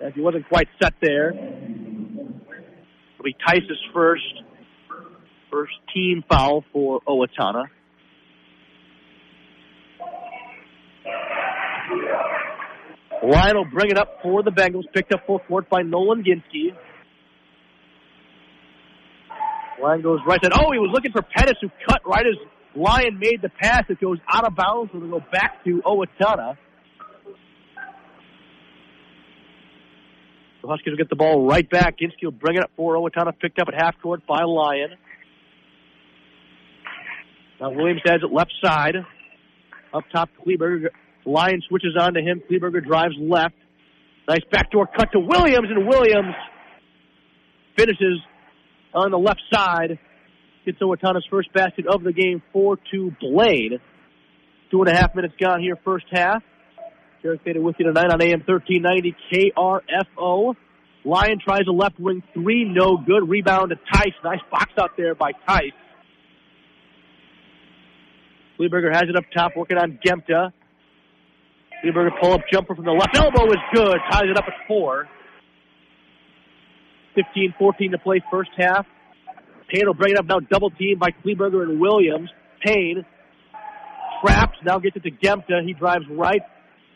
As 0.00 0.14
he 0.14 0.20
wasn't 0.20 0.48
quite 0.48 0.68
set 0.80 0.94
there. 1.02 1.30
It'll 1.30 3.24
be 3.24 3.36
Tice's 3.46 3.78
first, 3.92 4.42
first 5.50 5.74
team 5.92 6.24
foul 6.30 6.64
for 6.72 7.00
Owatonna. 7.06 7.64
Ryan 13.22 13.56
will 13.56 13.64
bring 13.64 13.90
it 13.90 13.98
up 13.98 14.18
for 14.22 14.42
the 14.42 14.50
Bengals, 14.50 14.84
picked 14.94 15.12
up 15.12 15.26
full 15.26 15.40
court 15.40 15.68
by 15.68 15.82
Nolan 15.82 16.22
Ginsky. 16.22 16.74
Ryan 19.82 20.02
goes 20.02 20.20
right 20.26 20.38
side. 20.42 20.52
Oh, 20.54 20.72
he 20.72 20.78
was 20.78 20.90
looking 20.92 21.12
for 21.12 21.22
Pettis, 21.22 21.56
who 21.60 21.68
cut 21.88 22.02
right 22.06 22.24
as 22.26 22.36
Lyon 22.74 23.18
made 23.18 23.42
the 23.42 23.48
pass. 23.48 23.84
It 23.88 24.00
goes 24.00 24.18
out 24.32 24.46
of 24.46 24.54
bounds, 24.54 24.92
so 24.92 25.00
they'll 25.00 25.10
go 25.10 25.24
back 25.32 25.64
to 25.64 25.82
Owatonna. 25.84 26.56
The 30.62 30.68
Huskies 30.68 30.90
will 30.90 30.96
get 30.96 31.08
the 31.08 31.16
ball 31.16 31.46
right 31.46 31.68
back. 31.68 31.98
Ginsky 31.98 32.24
will 32.24 32.32
bring 32.32 32.56
it 32.56 32.62
up 32.62 32.70
for 32.76 32.96
Owatonna, 32.96 33.38
picked 33.38 33.58
up 33.60 33.68
at 33.68 33.74
half 33.74 33.94
court 34.02 34.26
by 34.26 34.42
Lyon. 34.42 34.90
Now 37.60 37.70
Williams 37.70 38.02
has 38.04 38.20
it 38.22 38.32
left 38.32 38.52
side. 38.62 38.96
Up 39.92 40.04
top, 40.12 40.28
Kleberger. 40.44 40.90
Lyon 41.28 41.62
switches 41.68 41.96
on 41.98 42.14
to 42.14 42.20
him. 42.20 42.42
Kleberger 42.50 42.84
drives 42.84 43.14
left. 43.20 43.54
Nice 44.28 44.44
backdoor 44.50 44.86
cut 44.86 45.12
to 45.12 45.20
Williams, 45.20 45.68
and 45.70 45.86
Williams 45.86 46.34
finishes 47.76 48.20
on 48.94 49.10
the 49.10 49.18
left 49.18 49.40
side 49.52 49.98
gets 50.64 50.80
Owatonna's 50.80 51.26
first 51.30 51.52
basket 51.52 51.86
of 51.86 52.02
the 52.02 52.12
game, 52.12 52.42
4-2 52.54 53.18
Blaine. 53.20 53.78
Two 54.70 54.82
and 54.82 54.88
a 54.88 54.94
half 54.94 55.14
minutes 55.14 55.34
gone 55.40 55.60
here, 55.62 55.78
first 55.82 56.04
half. 56.10 56.42
Derek 57.22 57.42
Fader 57.42 57.62
with 57.62 57.76
you 57.78 57.86
tonight 57.86 58.12
on 58.12 58.20
AM 58.22 58.42
1390 58.46 59.16
KRFO. 59.32 60.54
Lyon 61.04 61.38
tries 61.42 61.62
a 61.68 61.72
left 61.72 61.98
wing 61.98 62.22
three, 62.34 62.64
no 62.64 62.98
good. 62.98 63.28
Rebound 63.28 63.70
to 63.70 63.76
Tice. 63.92 64.12
Nice 64.22 64.40
box 64.50 64.72
out 64.78 64.90
there 64.98 65.14
by 65.14 65.32
Tice. 65.46 65.72
Kleberger 68.58 68.92
has 68.92 69.04
it 69.08 69.16
up 69.16 69.24
top, 69.34 69.52
working 69.56 69.78
on 69.78 69.98
Gemta. 70.04 70.52
Kleberger 71.84 72.10
pull 72.20 72.32
up 72.32 72.40
jumper 72.52 72.74
from 72.74 72.84
the 72.84 72.92
left 72.92 73.16
elbow 73.16 73.46
is 73.50 73.58
good. 73.72 73.96
Ties 74.10 74.24
it 74.24 74.36
up 74.36 74.44
at 74.46 74.54
four. 74.66 75.08
15-14 77.16 77.92
to 77.92 77.98
play 77.98 78.22
first 78.30 78.50
half. 78.56 78.86
Payne 79.68 79.86
will 79.86 79.94
bring 79.94 80.12
it 80.12 80.18
up 80.18 80.26
now 80.26 80.40
double 80.40 80.70
team 80.70 80.98
by 80.98 81.10
Kleberger 81.10 81.62
and 81.62 81.80
Williams. 81.80 82.30
Payne 82.64 83.04
trapped, 84.24 84.56
now 84.64 84.78
gets 84.78 84.96
it 84.96 85.02
to 85.02 85.10
Gemta. 85.10 85.64
He 85.64 85.74
drives 85.74 86.04
right, 86.10 86.40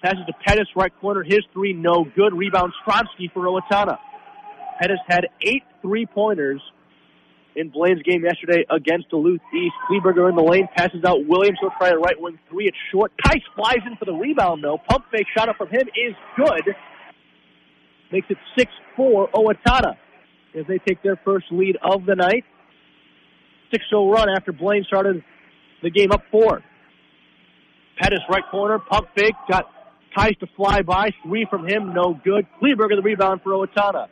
passes 0.02 0.24
to 0.26 0.32
Pettis, 0.44 0.68
right 0.76 0.92
corner. 1.00 1.22
His 1.22 1.40
three, 1.52 1.72
no 1.72 2.04
good. 2.04 2.32
Rebound 2.34 2.72
Stronsky 2.84 3.32
for 3.32 3.46
Owatonna. 3.46 3.98
Pettis 4.80 4.98
had 5.06 5.26
eight 5.42 5.62
three-pointers 5.82 6.60
in 7.56 7.68
Blaine's 7.68 8.02
game 8.02 8.24
yesterday 8.24 8.64
against 8.70 9.10
Duluth 9.10 9.40
East. 9.54 9.74
Kleberger 9.88 10.28
in 10.28 10.36
the 10.36 10.42
lane, 10.42 10.68
passes 10.76 11.04
out 11.04 11.26
Williams. 11.26 11.58
He'll 11.60 11.72
try 11.78 11.90
a 11.90 11.96
right 11.96 12.18
wing 12.18 12.38
three. 12.48 12.66
It's 12.66 12.76
short. 12.90 13.12
Tice 13.24 13.42
flies 13.54 13.80
in 13.86 13.96
for 13.96 14.04
the 14.04 14.12
rebound, 14.12 14.64
though. 14.64 14.78
Pump 14.88 15.04
fake 15.10 15.26
shot 15.36 15.48
up 15.48 15.56
from 15.56 15.68
him 15.68 15.82
is 15.94 16.14
good. 16.36 16.74
Makes 18.10 18.28
it 18.30 18.68
6-4 18.98 19.30
Owatonna 19.32 19.96
as 20.58 20.66
they 20.66 20.78
take 20.78 21.02
their 21.02 21.16
first 21.24 21.46
lead 21.50 21.76
of 21.82 22.04
the 22.04 22.14
night. 22.14 22.44
6-0 23.72 24.12
run 24.12 24.28
after 24.36 24.52
Blaine 24.52 24.84
started 24.86 25.24
the 25.82 25.90
game 25.90 26.12
up 26.12 26.22
four. 26.30 26.62
Pettis 28.00 28.20
right 28.28 28.44
corner, 28.50 28.78
pump 28.78 29.08
fake, 29.16 29.34
got 29.50 29.66
Tice 30.16 30.36
to 30.40 30.46
fly 30.56 30.82
by. 30.82 31.10
Three 31.24 31.46
from 31.48 31.66
him, 31.66 31.94
no 31.94 32.18
good. 32.22 32.46
Kleberger 32.60 32.96
the 32.96 33.02
rebound 33.02 33.40
for 33.42 33.52
Owatonna. 33.52 34.08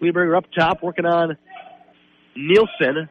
Kleberger 0.00 0.36
up 0.36 0.44
top, 0.56 0.82
working 0.82 1.06
on 1.06 1.36
Nielsen. 2.36 3.08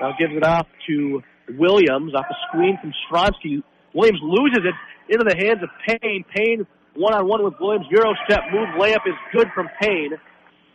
Now 0.00 0.14
gives 0.18 0.32
it 0.34 0.44
off 0.44 0.66
to 0.88 1.22
Williams 1.58 2.14
off 2.14 2.26
a 2.30 2.34
screen 2.48 2.78
from 2.80 2.92
Stronsky. 3.10 3.62
Williams 3.94 4.20
loses 4.22 4.64
it 4.64 4.74
into 5.12 5.24
the 5.24 5.36
hands 5.36 5.62
of 5.62 5.70
Payne. 5.86 6.24
Payne 6.34 6.66
one 6.94 7.14
on 7.14 7.26
one 7.26 7.44
with 7.44 7.54
Williams. 7.60 7.86
Euro 7.90 8.14
step 8.28 8.40
move 8.52 8.68
layup 8.78 9.06
is 9.06 9.14
good 9.32 9.48
from 9.54 9.68
Payne 9.80 10.12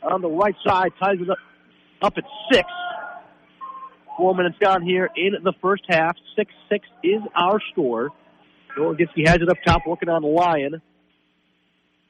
on 0.01 0.21
the 0.21 0.29
right 0.29 0.55
side. 0.65 0.91
Ties 0.99 1.17
it 1.19 1.29
up, 1.29 1.37
up 2.01 2.13
at 2.17 2.23
six. 2.51 2.67
Four 4.17 4.35
minutes 4.35 4.57
gone 4.63 4.83
here 4.83 5.09
in 5.15 5.43
the 5.43 5.53
first 5.61 5.83
half. 5.87 6.15
Six 6.35 6.51
six 6.69 6.85
is 7.03 7.21
our 7.35 7.59
score. 7.71 8.09
Ginsky 8.77 9.27
has 9.27 9.35
it 9.35 9.49
up 9.49 9.57
top, 9.65 9.83
working 9.85 10.09
on 10.09 10.23
Lyon. 10.23 10.81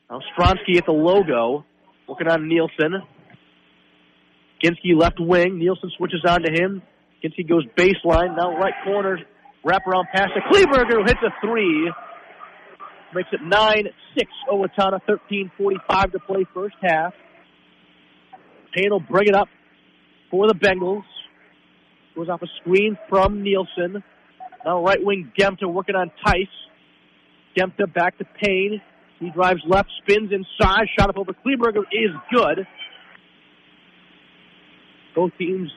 Now 0.10 0.22
Stronsky 0.38 0.78
at 0.78 0.86
the 0.86 0.94
logo, 0.94 1.66
working 2.08 2.28
on 2.28 2.48
Nielsen. 2.48 3.04
Ginsky 4.64 4.98
left 4.98 5.20
wing. 5.20 5.60
Nielsen 5.60 5.92
switches 5.98 6.22
on 6.28 6.42
to 6.44 6.52
him. 6.52 6.82
Ginsky 7.24 7.48
goes 7.48 7.66
baseline. 7.78 8.38
Now 8.38 8.58
right 8.58 8.74
corner. 8.86 9.20
Wrap 9.66 9.86
around 9.88 10.08
pass 10.14 10.30
to 10.34 10.42
Kleberger 10.52 10.94
who 10.94 11.04
hits 11.04 11.20
a 11.24 11.46
three. 11.46 11.92
Makes 13.14 13.30
it 13.32 13.42
9-6 13.42 13.92
Owatonna, 14.52 15.00
13.45 15.08 16.12
to 16.14 16.20
play 16.20 16.46
first 16.54 16.76
half. 16.82 17.14
Payne 18.74 18.90
will 18.90 19.00
bring 19.00 19.28
it 19.28 19.36
up 19.36 19.48
for 20.32 20.48
the 20.48 20.56
Bengals. 20.56 21.04
Goes 22.16 22.28
off 22.28 22.42
a 22.42 22.48
screen 22.62 22.98
from 23.10 23.44
Nielsen. 23.44 24.04
Now 24.66 24.84
right 24.84 24.98
wing 25.00 25.32
Gemta 25.38 25.72
working 25.72 25.96
on 25.96 26.12
Tice. 26.26 26.48
Gemta 27.58 27.94
back 27.94 28.18
to 28.18 28.26
Payne. 28.42 28.82
He 29.20 29.30
drives 29.30 29.62
left, 29.68 29.90
spins 30.02 30.32
inside, 30.32 30.88
shot 30.98 31.10
up 31.10 31.18
over 31.18 31.34
Kleberger 31.34 31.84
is 31.92 32.12
good. 32.34 32.66
Both 35.16 35.32
teams 35.38 35.70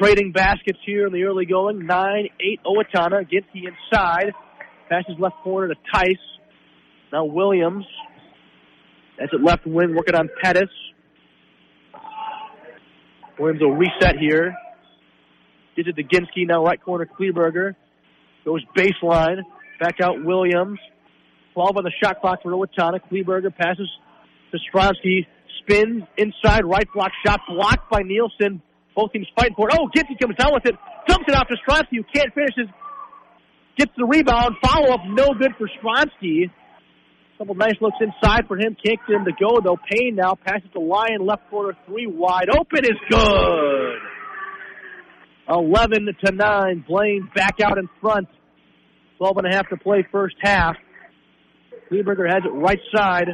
trading 0.00 0.32
baskets 0.32 0.78
here 0.84 1.06
in 1.06 1.12
the 1.12 1.24
early 1.24 1.46
going. 1.46 1.86
9-8 1.86 2.28
Owatonna. 2.66 3.28
gets 3.28 3.46
the 3.54 3.66
inside. 3.66 4.32
Passes 4.88 5.16
left 5.18 5.36
corner 5.42 5.68
to 5.68 5.74
Tice. 5.92 6.16
Now 7.12 7.24
Williams. 7.24 7.86
That's 9.18 9.32
at 9.32 9.42
left 9.42 9.66
wing 9.66 9.94
working 9.94 10.14
on 10.14 10.28
Pettis. 10.42 10.70
Williams 13.38 13.60
will 13.62 13.74
reset 13.74 14.16
here. 14.18 14.54
Gives 15.76 15.88
it 15.88 15.96
to 15.96 16.02
Ginsky. 16.02 16.46
Now 16.46 16.64
right 16.64 16.80
corner 16.80 17.06
Kleberger. 17.06 17.74
Goes 18.44 18.62
baseline. 18.76 19.38
Back 19.80 20.00
out 20.02 20.24
Williams. 20.24 20.78
12 21.54 21.76
on 21.76 21.84
the 21.84 21.92
shot 22.02 22.20
clock 22.20 22.42
for 22.42 22.52
Owatonna. 22.52 23.00
Kleberger 23.10 23.54
passes 23.54 23.88
to 24.50 24.58
Stronsky. 24.70 25.26
Spins 25.60 26.02
inside. 26.18 26.64
Right 26.64 26.86
block 26.92 27.12
shot 27.24 27.40
blocked 27.48 27.90
by 27.90 28.02
Nielsen. 28.02 28.60
Both 28.94 29.12
teams 29.12 29.26
fighting 29.36 29.54
for 29.56 29.68
it. 29.68 29.76
Oh, 29.78 29.88
Ginsky 29.94 30.18
comes 30.20 30.36
down 30.36 30.52
with 30.52 30.66
it. 30.66 30.74
Dumps 31.08 31.24
it 31.28 31.34
off 31.34 31.48
to 31.48 31.56
Stronsky 31.66 31.98
who 31.98 32.04
can't 32.14 32.32
finish 32.34 32.54
his. 32.56 32.68
Gets 33.76 33.92
the 33.96 34.04
rebound. 34.04 34.56
Follow 34.62 34.94
up. 34.94 35.00
No 35.06 35.34
good 35.34 35.52
for 35.58 35.68
Stronsky. 35.80 36.50
Couple 37.38 37.56
nice 37.56 37.74
looks 37.80 37.96
inside 38.00 38.46
for 38.46 38.56
him. 38.56 38.76
Can't 38.84 39.00
get 39.08 39.16
him 39.16 39.24
to 39.24 39.32
go 39.32 39.60
though. 39.62 39.76
Payne 39.90 40.14
now 40.14 40.34
passes 40.34 40.70
to 40.72 40.80
Lyon. 40.80 41.26
Left 41.26 41.42
corner 41.50 41.76
three 41.86 42.06
wide 42.06 42.48
open 42.48 42.84
is 42.84 42.98
good. 43.10 43.98
11 45.48 46.08
to 46.24 46.32
9. 46.32 46.84
Blaine 46.88 47.28
back 47.34 47.60
out 47.60 47.76
in 47.76 47.88
front. 48.00 48.28
12 49.18 49.36
and 49.38 49.52
a 49.52 49.56
half 49.56 49.68
to 49.68 49.76
play 49.76 50.06
first 50.10 50.36
half. 50.40 50.76
Kleberger 51.90 52.26
has 52.26 52.44
it 52.44 52.50
right 52.50 52.80
side. 52.94 53.28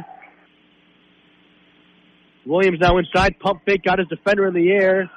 Williams 2.45 2.79
now 2.81 2.97
inside. 2.97 3.39
Pump 3.39 3.61
fake. 3.65 3.83
Got 3.83 3.99
his 3.99 4.07
defender 4.07 4.47
in 4.47 4.53
the 4.55 4.71
air. 4.71 5.09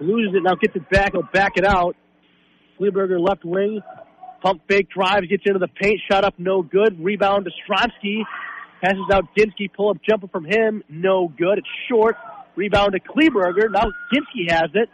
Loses 0.00 0.34
it. 0.34 0.42
Now 0.42 0.54
gets 0.54 0.76
it 0.76 0.88
back. 0.90 1.12
He'll 1.12 1.22
back 1.22 1.52
it 1.56 1.64
out. 1.64 1.96
Kleberger 2.80 3.18
left 3.20 3.44
wing. 3.44 3.80
Pump 4.42 4.62
fake 4.68 4.88
drives. 4.90 5.26
Gets 5.26 5.42
into 5.46 5.58
the 5.58 5.68
paint. 5.68 6.00
Shot 6.10 6.24
up. 6.24 6.34
No 6.38 6.62
good. 6.62 7.02
Rebound 7.02 7.46
to 7.46 7.50
Stronsky. 7.50 8.22
Passes 8.82 9.04
out 9.12 9.24
Ginsky. 9.36 9.72
Pull 9.74 9.90
up 9.90 9.96
jumper 10.08 10.28
from 10.28 10.44
him. 10.44 10.82
No 10.88 11.28
good. 11.28 11.58
It's 11.58 11.68
short. 11.90 12.16
Rebound 12.56 12.92
to 12.92 13.00
Kleberger. 13.00 13.70
Now 13.70 13.86
Ginsky 14.12 14.50
has 14.50 14.70
it. 14.74 14.88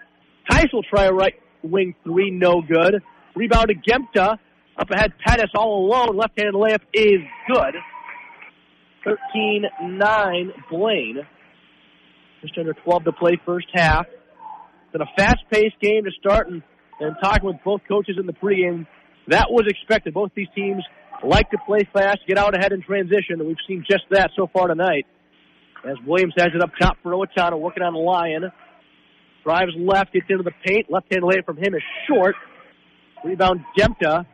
Tice 0.50 0.72
will 0.72 0.82
try 0.82 1.04
a 1.04 1.12
right 1.12 1.34
wing 1.62 1.94
three. 2.04 2.30
No 2.30 2.62
good. 2.62 3.02
Rebound 3.34 3.68
to 3.68 3.74
Gemta. 3.74 4.38
Up 4.76 4.90
ahead, 4.90 5.12
Pettis 5.24 5.50
all 5.54 5.86
alone. 5.86 6.16
Left-handed 6.16 6.54
layup 6.54 6.80
is 6.92 7.20
good. 7.46 7.74
13-9 9.06 10.50
Blaine. 10.70 11.18
Just 12.42 12.58
under 12.58 12.74
12 12.74 13.04
to 13.04 13.12
play 13.12 13.40
first 13.46 13.68
half. 13.72 14.06
Been 14.94 15.02
a 15.02 15.11
fast-paced 15.16 15.80
game 15.83 16.04
to 16.04 16.12
start, 16.20 16.48
and, 16.48 16.62
and 17.00 17.16
talking 17.20 17.46
with 17.46 17.57
both 17.64 17.80
coaches 17.88 18.14
in 18.16 18.26
the 18.26 18.33
pregame, 18.33 18.87
that 19.26 19.46
was 19.50 19.66
expected. 19.66 20.14
Both 20.14 20.30
these 20.37 20.46
teams 20.54 20.85
like 21.24 21.50
to 21.50 21.59
play 21.66 21.80
fast, 21.92 22.18
get 22.28 22.38
out 22.38 22.57
ahead 22.57 22.70
in 22.70 22.80
transition, 22.80 23.40
and 23.40 23.48
we've 23.48 23.57
seen 23.66 23.85
just 23.90 24.04
that 24.12 24.30
so 24.37 24.48
far 24.52 24.68
tonight. 24.68 25.04
As 25.85 25.96
Williams 26.07 26.35
has 26.38 26.50
it 26.54 26.62
up 26.62 26.70
top 26.80 26.96
for 27.02 27.11
Owatonna, 27.11 27.59
working 27.59 27.83
on 27.83 27.94
Lyon. 27.94 28.52
Drives 29.42 29.72
left, 29.76 30.12
gets 30.12 30.26
into 30.30 30.44
the 30.44 30.52
paint. 30.64 30.87
Left-hand 30.88 31.24
layup 31.24 31.44
from 31.44 31.57
him 31.57 31.74
is 31.74 31.83
short. 32.09 32.37
Rebound 33.24 33.64
Gemta. 33.76 34.24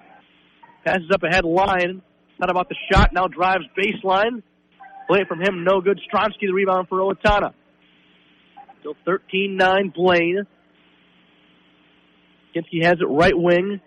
Passes 0.84 1.10
up 1.10 1.22
ahead 1.22 1.46
Lyon. 1.46 2.02
Not 2.38 2.50
about 2.50 2.68
the 2.68 2.76
shot. 2.92 3.14
Now 3.14 3.28
drives 3.28 3.64
baseline. 3.78 4.42
Play 5.08 5.24
from 5.26 5.40
him, 5.40 5.64
no 5.64 5.80
good. 5.80 5.98
Stronsky 6.12 6.42
the 6.42 6.52
rebound 6.52 6.88
for 6.88 6.98
Owatonna. 6.98 7.54
Still 8.80 8.94
13-9 9.06 9.94
Blaine. 9.94 10.46
Ginsky 12.54 12.84
has 12.84 12.96
it 13.00 13.04
right 13.04 13.36
wing. 13.36 13.80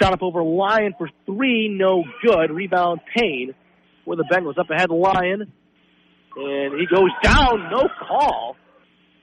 Shot 0.00 0.12
up 0.12 0.22
over 0.22 0.42
Lyon 0.42 0.94
for 0.96 1.08
three, 1.26 1.68
no 1.68 2.04
good. 2.22 2.50
Rebound 2.50 3.00
Payne 3.16 3.54
for 4.04 4.16
the 4.16 4.24
Bengals. 4.24 4.58
Up 4.58 4.70
ahead 4.70 4.90
Lyon. 4.90 5.52
And 6.36 6.80
he 6.80 6.86
goes 6.86 7.10
down, 7.22 7.70
no 7.70 7.88
call. 8.06 8.56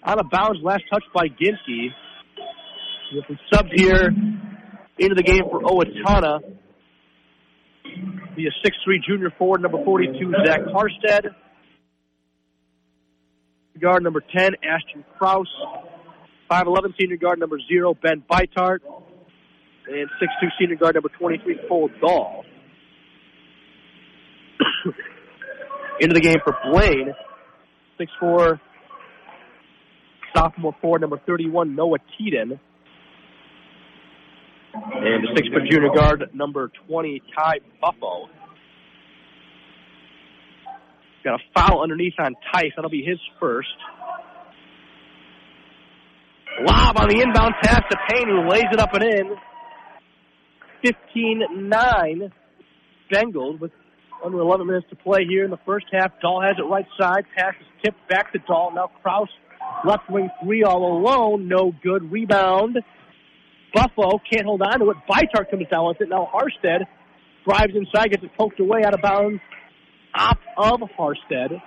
Out 0.03 0.19
of 0.19 0.29
bounds, 0.29 0.59
last 0.61 0.83
touch 0.91 1.03
by 1.13 1.27
Ginsky. 1.27 1.89
With 3.13 3.37
subs 3.53 3.69
here 3.73 4.11
into 4.97 5.15
the 5.15 5.23
game 5.23 5.43
for 5.49 5.61
Owatonna. 5.61 6.39
Be 8.35 8.47
a 8.47 8.67
6'3 8.67 8.97
junior 9.07 9.31
forward, 9.37 9.61
number 9.61 9.83
42, 9.83 10.33
Zach 10.45 10.61
Harstead. 10.73 11.29
Guard 13.79 14.03
number 14.03 14.21
10, 14.21 14.55
Ashton 14.63 15.03
Kraus. 15.17 15.47
5'11 16.49 16.93
senior 16.99 17.17
guard 17.17 17.39
number 17.39 17.59
0, 17.67 17.95
Ben 18.01 18.23
Beitart. 18.29 18.79
And 19.87 20.09
6'2 20.21 20.49
senior 20.59 20.75
guard 20.75 20.95
number 20.95 21.09
23, 21.09 21.59
Cole 21.67 21.89
Dahl. 22.01 22.45
into 25.99 26.13
the 26.13 26.21
game 26.21 26.37
for 26.43 26.57
Blaine. 26.71 27.13
6'4 27.99 28.59
sophomore 30.35 30.75
forward, 30.81 31.01
number 31.01 31.19
31, 31.25 31.75
Noah 31.75 31.99
Teeden. 31.99 32.59
And 34.73 35.23
the 35.23 35.29
six 35.35 35.47
foot 35.47 35.63
junior 35.69 35.89
guard, 35.95 36.29
number 36.33 36.69
20, 36.87 37.21
Ty 37.35 37.59
Buffo. 37.81 38.29
Got 41.25 41.41
a 41.41 41.43
foul 41.55 41.81
underneath 41.81 42.13
on 42.19 42.35
Tice. 42.53 42.71
That'll 42.75 42.91
be 42.91 43.03
his 43.03 43.17
first. 43.39 43.67
Lob 46.61 46.99
on 46.99 47.09
the 47.09 47.19
inbound 47.19 47.55
pass 47.63 47.81
to 47.89 47.97
Payne, 48.09 48.27
who 48.29 48.47
lays 48.47 48.65
it 48.71 48.79
up 48.79 48.93
and 48.93 49.03
in. 49.03 49.35
15-9 50.85 52.31
Bengals 53.11 53.59
with 53.59 53.71
under 54.23 54.39
11 54.39 54.67
minutes 54.67 54.85
to 54.91 54.95
play 54.95 55.25
here 55.27 55.43
in 55.43 55.49
the 55.49 55.59
first 55.65 55.87
half. 55.91 56.11
Dahl 56.21 56.43
has 56.43 56.57
it 56.59 56.61
right 56.61 56.85
side. 56.99 57.25
Pass 57.35 57.55
is 57.59 57.67
tipped 57.83 58.07
back 58.07 58.31
to 58.33 58.39
Dahl. 58.47 58.71
Now 58.75 58.91
Kraus 59.01 59.27
left 59.83 60.07
wing 60.07 60.29
three 60.43 60.61
all 60.61 60.99
alone. 60.99 61.47
No 61.47 61.73
good. 61.81 62.11
Rebound. 62.11 62.77
Buffo 63.73 64.19
can't 64.31 64.45
hold 64.45 64.61
on 64.61 64.79
to 64.79 64.91
it. 64.91 64.97
Bytart 65.09 65.49
comes 65.49 65.67
down 65.71 65.87
with 65.87 66.01
it. 66.01 66.09
Now 66.09 66.29
Harstead 66.31 66.85
drives 67.47 67.73
inside, 67.75 68.11
gets 68.11 68.23
it 68.23 68.31
poked 68.37 68.59
away 68.59 68.83
out 68.85 68.93
of 68.93 69.01
bounds 69.01 69.41
off 70.15 70.37
of 70.57 70.89
Harstead. 70.97 71.61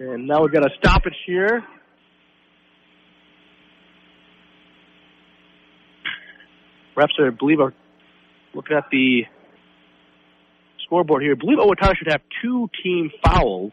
And 0.00 0.26
now 0.26 0.42
we've 0.42 0.52
got 0.52 0.64
a 0.64 0.70
stoppage 0.78 1.16
here. 1.26 1.62
Refs, 6.96 7.08
I 7.18 7.30
believe, 7.30 7.60
are 7.60 7.74
looking 8.54 8.76
at 8.76 8.84
the 8.90 9.22
scoreboard 10.84 11.22
here. 11.22 11.32
I 11.32 11.34
believe 11.34 11.58
Owatonna 11.58 11.96
should 11.96 12.10
have 12.10 12.20
two 12.42 12.68
team 12.82 13.10
fouls. 13.24 13.72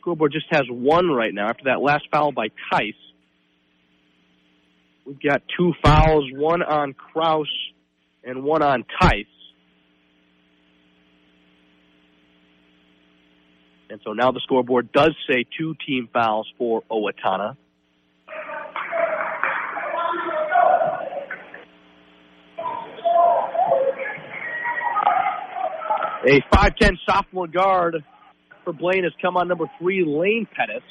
Scoreboard 0.00 0.32
just 0.32 0.46
has 0.50 0.64
one 0.68 1.08
right 1.08 1.32
now 1.32 1.48
after 1.48 1.64
that 1.64 1.80
last 1.80 2.04
foul 2.10 2.32
by 2.32 2.48
Tice. 2.70 2.92
We've 5.06 5.20
got 5.22 5.42
two 5.56 5.72
fouls, 5.82 6.24
one 6.32 6.62
on 6.62 6.92
Kraus 6.92 7.48
and 8.22 8.42
one 8.42 8.62
on 8.62 8.84
Tice. 9.00 9.24
And 13.90 14.00
so 14.04 14.12
now 14.12 14.32
the 14.32 14.40
scoreboard 14.40 14.92
does 14.92 15.14
say 15.28 15.44
two 15.56 15.74
team 15.86 16.08
fouls 16.12 16.46
for 16.58 16.82
Owatonna. 16.90 17.56
A 26.26 26.42
5'10 26.52 26.96
sophomore 27.08 27.46
guard 27.46 28.04
for 28.64 28.72
Blaine 28.74 29.04
has 29.04 29.12
come 29.22 29.36
on 29.38 29.48
number 29.48 29.64
three, 29.78 30.04
Lane 30.04 30.46
Pettis. 30.54 30.82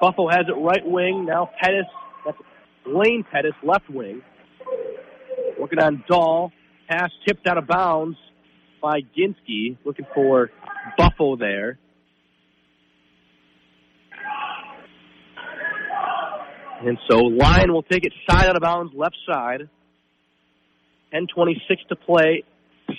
Buffo 0.00 0.28
has 0.28 0.46
it 0.48 0.52
right 0.52 0.86
wing. 0.86 1.26
Now 1.26 1.50
Pettis, 1.60 1.84
that's 2.24 2.38
Lane 2.86 3.24
Pettis, 3.30 3.52
left 3.62 3.90
wing. 3.90 4.22
Working 5.58 5.80
on 5.80 6.04
Dahl. 6.08 6.52
Pass 6.88 7.10
tipped 7.26 7.46
out 7.46 7.58
of 7.58 7.66
bounds 7.66 8.16
by 8.80 9.00
Ginsky. 9.16 9.76
Looking 9.84 10.06
for 10.14 10.50
Buffo 10.96 11.36
there. 11.36 11.78
And 16.80 16.98
so 17.10 17.18
Lyon 17.18 17.72
will 17.72 17.82
take 17.82 18.04
it 18.04 18.12
side 18.28 18.46
out 18.46 18.56
of 18.56 18.62
bounds, 18.62 18.92
left 18.94 19.16
side. 19.26 19.68
10.26 21.12 21.54
to 21.88 21.96
play 21.96 22.44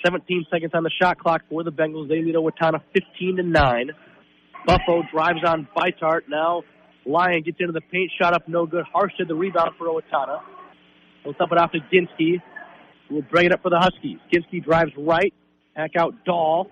17 0.04 0.46
seconds 0.50 0.72
on 0.74 0.82
the 0.82 0.90
shot 1.00 1.18
clock 1.18 1.42
for 1.48 1.64
the 1.64 1.72
Bengals. 1.72 2.08
They 2.08 2.22
lead 2.22 2.34
Owatonna 2.34 2.80
15 2.92 3.36
to 3.36 3.42
9. 3.42 3.90
Buffo 4.66 5.02
drives 5.12 5.40
on 5.46 5.66
Bytart. 5.76 6.22
Now 6.28 6.62
Lyon 7.06 7.42
gets 7.42 7.58
into 7.60 7.72
the 7.72 7.80
paint, 7.80 8.10
shot 8.20 8.34
up 8.34 8.48
no 8.48 8.66
good. 8.66 8.84
Harstead 8.94 9.28
the 9.28 9.34
rebound 9.34 9.70
for 9.78 9.86
Owatonna. 9.86 10.40
He'll 11.24 11.32
dump 11.32 11.52
it 11.52 11.58
off 11.58 11.72
to 11.72 11.78
Ginsky. 11.92 12.42
We'll 13.10 13.22
bring 13.22 13.46
it 13.46 13.52
up 13.52 13.62
for 13.62 13.70
the 13.70 13.78
Huskies. 13.78 14.18
Ginsky 14.32 14.62
drives 14.62 14.92
right, 14.96 15.34
back 15.74 15.96
out 15.96 16.14
Dahl. 16.24 16.68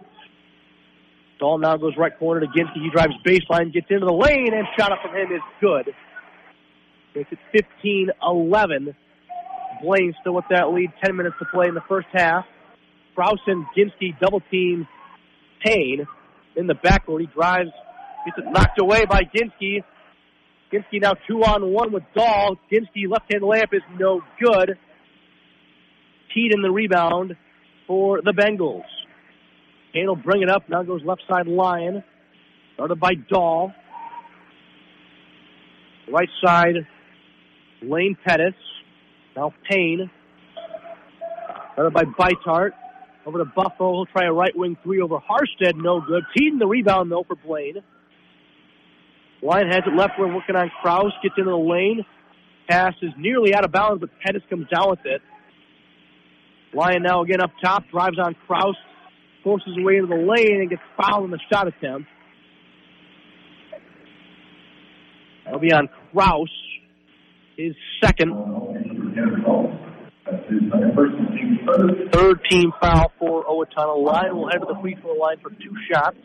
Dahl 1.39 1.59
now 1.59 1.77
goes 1.77 1.95
right 1.97 2.17
corner 2.19 2.41
to 2.41 2.47
Ginsky. 2.47 2.83
He 2.83 2.91
drives 2.91 3.15
baseline, 3.25 3.73
gets 3.73 3.87
into 3.91 4.07
the 4.07 4.13
lane, 4.13 4.53
and 4.53 4.67
shot 4.77 4.93
up 4.93 4.99
from 5.03 5.15
him 5.15 5.33
is 5.33 5.43
good. 5.61 5.95
Makes 7.15 7.33
it 7.33 7.67
15-11. 8.23 8.95
Blaine 9.83 10.15
still 10.21 10.35
with 10.35 10.47
that 10.51 10.71
lead. 10.71 10.93
10 11.05 11.17
minutes 11.17 11.37
to 11.39 11.45
play 11.53 11.69
in 11.69 11.75
the 11.75 11.83
first 11.89 12.09
half. 12.13 12.45
Kraus 13.15 13.39
and 13.47 13.65
Ginsky 13.77 14.19
double 14.21 14.41
team 14.51 14.87
Payne 15.65 16.07
in 16.57 16.67
the 16.67 16.75
backcourt. 16.75 17.21
He 17.21 17.27
drives, 17.27 17.71
gets 18.25 18.39
it 18.39 18.45
knocked 18.51 18.81
away 18.81 19.05
by 19.07 19.23
Ginsky. 19.23 19.83
Ginsky 20.73 21.01
now 21.01 21.15
two 21.27 21.43
on 21.43 21.73
one 21.73 21.93
with 21.93 22.03
Dahl. 22.15 22.57
Ginsky 22.71 23.09
left 23.09 23.33
hand 23.33 23.43
layup 23.43 23.73
is 23.73 23.83
no 23.99 24.21
good. 24.41 24.77
Teeden 26.35 26.63
the 26.63 26.71
rebound 26.71 27.37
for 27.89 28.23
the 28.23 28.33
Bengals. 28.33 28.85
Payne 29.93 30.07
will 30.07 30.15
bring 30.15 30.43
it 30.43 30.49
up. 30.49 30.69
Now 30.69 30.85
goes 30.85 31.03
left 31.05 31.23
side 31.29 31.49
Lyon. 31.49 32.05
Started 32.75 33.01
by 33.01 33.15
Dahl. 33.15 33.73
Right 36.13 36.29
side, 36.45 36.87
Lane 37.83 38.17
Pettis. 38.25 38.55
Now 39.35 39.53
Payne. 39.69 40.09
Started 41.73 41.93
by 41.93 42.05
Bytart. 42.05 42.71
Over 43.27 43.39
to 43.39 43.45
Buffo. 43.45 43.93
He'll 43.93 44.07
try 44.07 44.27
a 44.27 44.33
right 44.33 44.57
wing 44.57 44.77
three 44.83 45.01
over 45.01 45.19
Harstead. 45.19 45.75
No 45.77 46.01
good. 46.01 46.25
Teeden 46.37 46.59
the 46.59 46.67
rebound, 46.67 47.11
though, 47.11 47.25
for 47.27 47.37
Blaine. 47.37 47.83
Lyon 49.43 49.69
has 49.69 49.83
it 49.87 49.95
left 49.95 50.15
wing, 50.19 50.35
working 50.35 50.57
on 50.57 50.71
Kraus. 50.81 51.13
Gets 51.23 51.35
into 51.37 51.51
the 51.51 51.57
lane. 51.57 52.05
Pass 52.69 52.95
is 53.03 53.13
nearly 53.19 53.55
out 53.55 53.65
of 53.65 53.73
bounds, 53.73 54.01
but 54.01 54.11
Pettis 54.25 54.43
comes 54.49 54.67
down 54.69 54.91
with 54.91 55.05
it. 55.05 55.23
Lyon 56.75 57.03
now 57.03 57.23
again 57.23 57.41
up 57.41 57.51
top. 57.63 57.85
Drives 57.91 58.19
on 58.19 58.35
Kraus. 58.47 58.77
Forces 59.45 59.75
his 59.77 59.85
way 59.85 59.97
into 59.97 60.09
the 60.09 60.17
lane 60.17 60.61
and 60.61 60.71
gets 60.71 60.83
fouled 60.97 61.25
in 61.25 61.31
the 61.31 61.41
shot 61.51 61.69
attempt. 61.69 62.09
That'll 65.45 65.61
be 65.61 65.73
on 65.73 65.89
Kraus. 66.13 66.51
His 67.57 67.75
second. 68.03 68.35
Third 72.13 72.41
team 72.51 72.73
foul 72.81 73.13
for 73.19 73.45
Owatonna. 73.45 74.05
Lyon 74.05 74.37
will 74.37 74.49
head 74.51 74.59
to 74.59 74.67
the 74.67 74.79
free 74.81 74.97
throw 75.01 75.15
line 75.15 75.39
for 75.43 75.51
two 75.51 75.75
shots. 75.91 76.17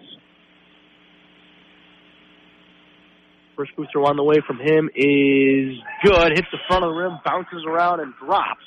First 3.56 3.72
throw 3.92 4.06
on 4.06 4.18
the 4.18 4.24
way 4.24 4.38
from 4.46 4.58
him 4.58 4.90
is 4.96 5.78
good. 6.04 6.32
Hits 6.34 6.48
the 6.52 6.58
front 6.68 6.84
of 6.84 6.90
the 6.90 6.96
rim, 6.96 7.20
bounces 7.24 7.64
around, 7.68 8.00
and 8.00 8.14
drops. 8.20 8.66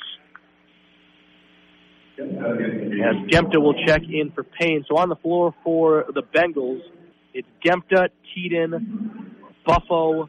As 2.19 3.17
Gemta 3.29 3.61
will 3.61 3.75
check 3.87 4.03
in 4.03 4.33
for 4.35 4.43
Payne. 4.43 4.85
So 4.89 4.97
on 4.97 5.09
the 5.09 5.17
floor 5.17 5.55
for 5.63 6.07
the 6.15 6.23
Bengals, 6.23 6.81
it's 7.35 7.49
Gemta, 7.65 8.09
Teeden, 8.35 9.35
Buffo, 9.67 10.29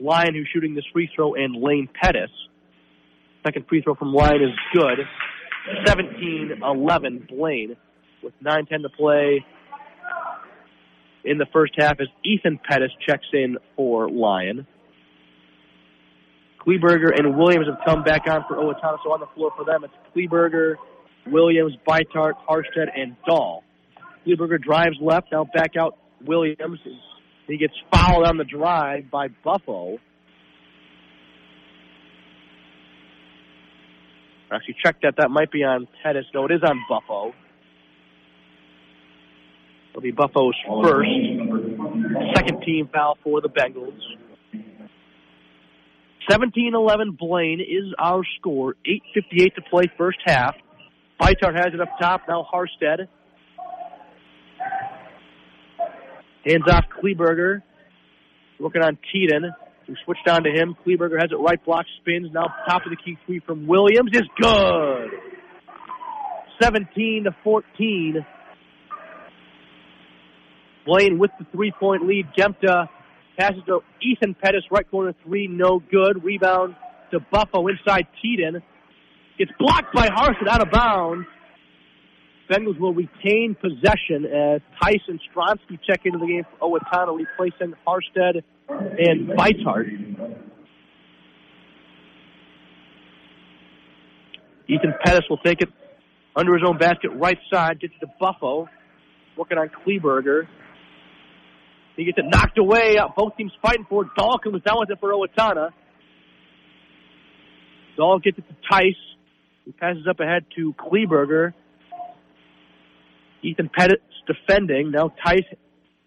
Lyon 0.00 0.34
who's 0.34 0.48
shooting 0.52 0.74
this 0.74 0.84
free 0.92 1.10
throw, 1.14 1.34
and 1.34 1.56
Lane 1.56 1.88
Pettis. 2.00 2.30
Second 3.44 3.66
free 3.68 3.82
throw 3.82 3.94
from 3.94 4.12
Lyon 4.12 4.42
is 4.42 4.50
good. 4.72 4.98
17-11 5.86 7.28
Blaine 7.28 7.76
with 8.22 8.34
9-10 8.44 8.82
to 8.82 8.88
play 8.96 9.44
in 11.24 11.38
the 11.38 11.46
first 11.52 11.72
half 11.76 12.00
as 12.00 12.06
Ethan 12.24 12.60
Pettis 12.68 12.92
checks 13.06 13.26
in 13.32 13.58
for 13.74 14.08
Lyon. 14.08 14.66
Kleberger 16.66 17.16
and 17.16 17.36
Williams 17.36 17.66
have 17.68 17.78
come 17.84 18.02
back 18.02 18.22
on 18.26 18.44
for 18.48 18.56
Owatonna, 18.56 18.98
so 19.04 19.12
on 19.12 19.20
the 19.20 19.28
floor 19.34 19.52
for 19.56 19.64
them 19.64 19.84
it's 19.84 19.94
Kleberger, 20.14 20.74
Williams, 21.26 21.74
Bytart, 21.86 22.32
Harstead, 22.48 22.88
and 22.94 23.16
Dahl. 23.26 23.62
Kleberger 24.26 24.60
drives 24.60 24.96
left, 25.00 25.28
now 25.30 25.44
back 25.54 25.72
out 25.78 25.96
Williams. 26.24 26.80
He 27.46 27.56
gets 27.58 27.74
fouled 27.92 28.26
on 28.26 28.38
the 28.38 28.44
drive 28.44 29.10
by 29.10 29.28
Buffo. 29.44 29.98
Actually, 34.50 34.76
check 34.84 35.00
that. 35.02 35.14
That 35.18 35.30
might 35.30 35.50
be 35.50 35.62
on 35.64 35.86
Pettis. 36.02 36.24
No, 36.34 36.46
it 36.46 36.52
is 36.52 36.62
on 36.64 36.80
Buffo. 36.88 37.32
It'll 39.90 40.02
be 40.02 40.12
Buffo's 40.12 40.54
first. 40.82 41.08
Second 42.36 42.62
team 42.64 42.88
foul 42.92 43.18
for 43.24 43.40
the 43.40 43.48
Bengals. 43.48 43.98
17-11 46.30 47.18
Blaine 47.18 47.60
is 47.60 47.94
our 47.98 48.22
score. 48.38 48.74
8.58 48.86 49.54
to 49.54 49.62
play 49.70 49.84
first 49.96 50.18
half. 50.24 50.54
Bytart 51.20 51.54
has 51.54 51.72
it 51.72 51.80
up 51.80 51.88
top. 52.00 52.22
Now 52.28 52.46
Harstead. 52.52 53.08
Hands 56.44 56.64
off 56.68 56.84
Kleberger. 57.02 57.62
Working 58.58 58.82
on 58.82 58.98
Teeden. 59.12 59.50
We 59.88 59.96
switched 60.04 60.28
on 60.28 60.42
to 60.44 60.50
him. 60.50 60.76
Kleberger 60.84 61.20
has 61.20 61.30
it 61.30 61.36
right 61.36 61.64
block, 61.64 61.86
spins. 62.00 62.28
Now 62.32 62.46
top 62.68 62.82
of 62.84 62.90
the 62.90 62.96
key 62.96 63.16
three 63.24 63.40
from 63.46 63.66
Williams 63.66 64.10
is 64.12 64.22
good. 64.40 65.10
17 66.60 67.24
to 67.24 67.36
14. 67.44 68.26
Blaine 70.86 71.18
with 71.18 71.30
the 71.38 71.46
three-point 71.52 72.06
lead. 72.06 72.26
Gemta 72.38 72.88
passes 73.38 73.62
to 73.66 73.80
Ethan 74.02 74.34
Pettis, 74.34 74.64
right 74.70 74.88
corner 74.90 75.14
three, 75.24 75.46
no 75.46 75.80
good. 75.90 76.24
Rebound 76.24 76.76
to 77.10 77.20
Buffo 77.20 77.66
inside 77.68 78.06
Teeden. 78.22 78.62
Gets 79.38 79.50
blocked 79.58 79.94
by 79.94 80.08
Harstead 80.08 80.48
out 80.48 80.62
of 80.62 80.70
bounds. 80.70 81.26
Bengals 82.50 82.78
will 82.78 82.94
retain 82.94 83.56
possession 83.60 84.24
as 84.24 84.60
Tyson 84.80 85.18
Stronsky 85.28 85.78
check 85.86 86.02
into 86.04 86.18
the 86.18 86.26
game 86.26 86.44
for 86.58 86.78
Owatonna, 86.78 87.16
replacing 87.16 87.74
Harstead 87.86 88.42
and 88.68 89.28
Beitart. 89.30 90.36
Ethan 94.68 94.94
Pettis 95.04 95.24
will 95.28 95.38
take 95.38 95.60
it 95.60 95.68
under 96.34 96.54
his 96.54 96.62
own 96.66 96.76
basket, 96.78 97.10
right 97.14 97.38
side, 97.52 97.80
gets 97.80 97.94
to 98.00 98.06
Buffo, 98.20 98.68
working 99.36 99.58
on 99.58 99.68
Kleberger. 99.68 100.46
He 101.96 102.04
gets 102.04 102.18
it 102.18 102.26
knocked 102.26 102.58
away. 102.58 102.98
Uh, 102.98 103.08
both 103.16 103.36
teams 103.36 103.52
fighting 103.62 103.86
for 103.88 104.04
it. 104.04 104.10
Dahl 104.16 104.38
comes 104.38 104.62
down 104.62 104.76
with 104.78 104.90
it 104.90 105.00
for 105.00 105.12
Owatonna. 105.12 105.70
Dahl 107.96 108.18
gets 108.18 108.38
it 108.38 108.44
to 108.48 108.54
Tice. 108.70 108.94
He 109.64 109.72
passes 109.72 110.06
up 110.08 110.20
ahead 110.20 110.44
to 110.56 110.74
Kleberger. 110.74 111.54
Ethan 113.42 113.70
Pettis 113.74 113.98
defending. 114.26 114.90
Now 114.90 115.12
Tice 115.24 115.44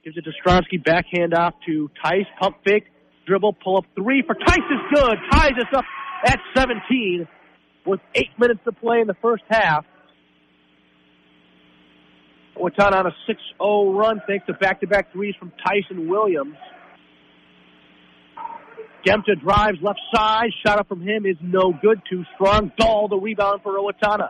gives 0.04 0.16
it 0.16 0.26
to 0.26 0.32
Stronsky. 0.44 0.84
Backhand 0.84 1.34
off 1.34 1.56
to 1.66 1.90
Tice. 2.04 2.28
Pump 2.40 2.58
fake. 2.64 2.86
Dribble. 3.26 3.54
Pull 3.54 3.78
up 3.78 3.86
three 3.96 4.24
for 4.26 4.36
Tice 4.36 4.58
is 4.58 4.94
good. 4.94 5.18
Ties 5.32 5.52
us 5.60 5.74
up 5.76 5.86
at 6.26 6.40
17 6.56 7.28
with 7.86 8.00
eight 8.14 8.30
minutes 8.38 8.60
to 8.66 8.72
play 8.72 9.00
in 9.02 9.08
the 9.08 9.16
first 9.22 9.44
half. 9.50 9.86
Owatonna 12.60 12.94
on 12.94 13.08
a 13.08 13.16
6-0 13.62 13.98
run 13.98 14.22
thanks 14.28 14.46
to 14.48 14.54
back-to-back 14.54 15.12
threes 15.14 15.36
from 15.40 15.52
Tyson 15.64 16.10
Williams. 16.10 16.56
Gemta 19.06 19.40
drives 19.42 19.78
left 19.82 20.00
side. 20.14 20.50
Shot 20.66 20.80
up 20.80 20.88
from 20.88 21.02
him 21.02 21.26
is 21.26 21.38
no 21.42 21.74
good. 21.82 22.02
Too 22.10 22.24
strong. 22.36 22.72
Dahl 22.78 23.08
the 23.08 23.18
rebound 23.18 23.62
for 23.64 23.78
Owatonna. 23.78 24.30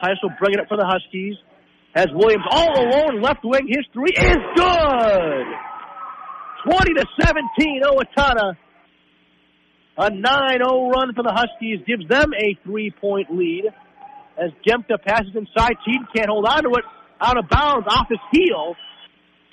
Tyson 0.00 0.18
will 0.22 0.34
bring 0.40 0.54
it 0.54 0.60
up 0.60 0.68
for 0.68 0.76
the 0.76 0.86
Huskies. 0.86 1.36
Has 1.94 2.08
Williams 2.12 2.44
all 2.50 2.72
alone 2.76 3.22
left 3.22 3.44
wing. 3.44 3.68
His 3.68 3.86
three 3.92 4.10
is 4.10 4.36
good. 4.56 5.46
20 6.68 6.94
to 6.94 7.06
17. 7.22 7.82
Owatonna. 7.84 8.56
A 9.96 10.10
9-0 10.10 10.90
run 10.90 11.14
for 11.14 11.22
the 11.22 11.32
Huskies 11.32 11.78
gives 11.86 12.08
them 12.08 12.32
a 12.34 12.58
three-point 12.64 13.28
lead. 13.30 13.66
As 14.36 14.50
Gemta 14.66 15.00
passes 15.00 15.36
inside, 15.36 15.76
Teed 15.86 16.00
can't 16.16 16.28
hold 16.28 16.46
on 16.48 16.64
to 16.64 16.70
it. 16.70 16.84
Out 17.20 17.38
of 17.38 17.48
bounds, 17.48 17.86
off 17.88 18.08
his 18.08 18.18
heel. 18.32 18.74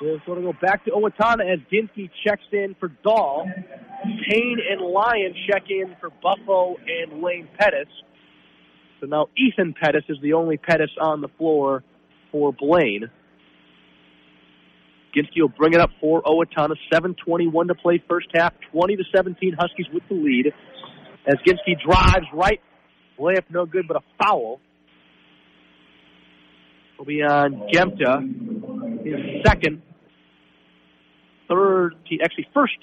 It's 0.04 0.26
going 0.26 0.42
to 0.42 0.52
go 0.52 0.58
back 0.60 0.84
to 0.86 0.92
Owatonna 0.92 1.54
as 1.54 1.60
Ginsky 1.72 2.10
checks 2.26 2.44
in 2.52 2.76
for 2.80 2.90
Dahl. 3.04 3.46
Payne 4.28 4.58
and 4.72 4.82
Lyon 4.82 5.36
check 5.48 5.64
in 5.70 5.96
for 6.00 6.10
Buffo 6.10 6.78
and 6.78 7.22
Lane 7.22 7.48
Pettis. 7.58 7.88
So 9.00 9.06
now 9.06 9.28
Ethan 9.38 9.76
Pettis 9.80 10.04
is 10.10 10.18
the 10.24 10.34
only 10.34 10.58
Pettis 10.58 10.90
on 11.00 11.22
the 11.22 11.28
floor 11.38 11.84
for 12.32 12.52
Blaine. 12.52 13.10
Ginsky 15.16 15.42
will 15.42 15.50
bring 15.50 15.74
it 15.74 15.80
up 15.80 15.92
for 16.00 16.24
Owatonna. 16.24 16.76
7.21 16.92 17.68
to 17.68 17.76
play 17.76 18.04
first 18.08 18.28
half. 18.34 18.54
20 18.72 18.96
to 18.96 19.04
17 19.16 19.56
Huskies 19.60 19.88
with 19.94 20.04
the 20.10 20.16
lead. 20.16 20.54
As 21.28 21.36
Ginsky 21.46 21.80
drives 21.80 22.26
right. 22.34 22.60
Layup 23.20 23.44
no 23.52 23.66
good, 23.66 23.88
but 23.88 23.98
a 23.98 24.02
foul. 24.24 24.60
Will 27.02 27.06
be 27.08 27.24
on 27.24 27.56
uh, 27.56 27.66
Gemta. 27.74 29.04
His 29.04 29.44
second. 29.44 29.82
Third, 31.50 31.96
actually 32.24 32.48
first. 32.54 32.74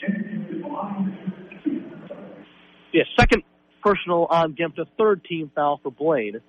Yeah, 2.93 3.05
second 3.17 3.45
personal 3.81 4.27
on 4.29 4.57
Gemta. 4.57 4.87
Third 4.99 5.25
team 5.25 5.53
foul 5.55 5.79
for 5.85 5.93
Blaine. 5.93 6.41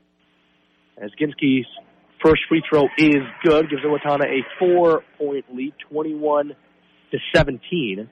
As 0.98 1.12
Ginsky's 1.22 1.68
First 2.26 2.42
free 2.50 2.64
throw 2.68 2.86
is 2.98 3.24
good. 3.44 3.70
Gives 3.70 3.84
Owatonna 3.84 4.26
a 4.26 4.42
four-point 4.58 5.46
lead, 5.54 5.76
21 5.92 6.56
to 7.12 7.18
17, 7.36 8.10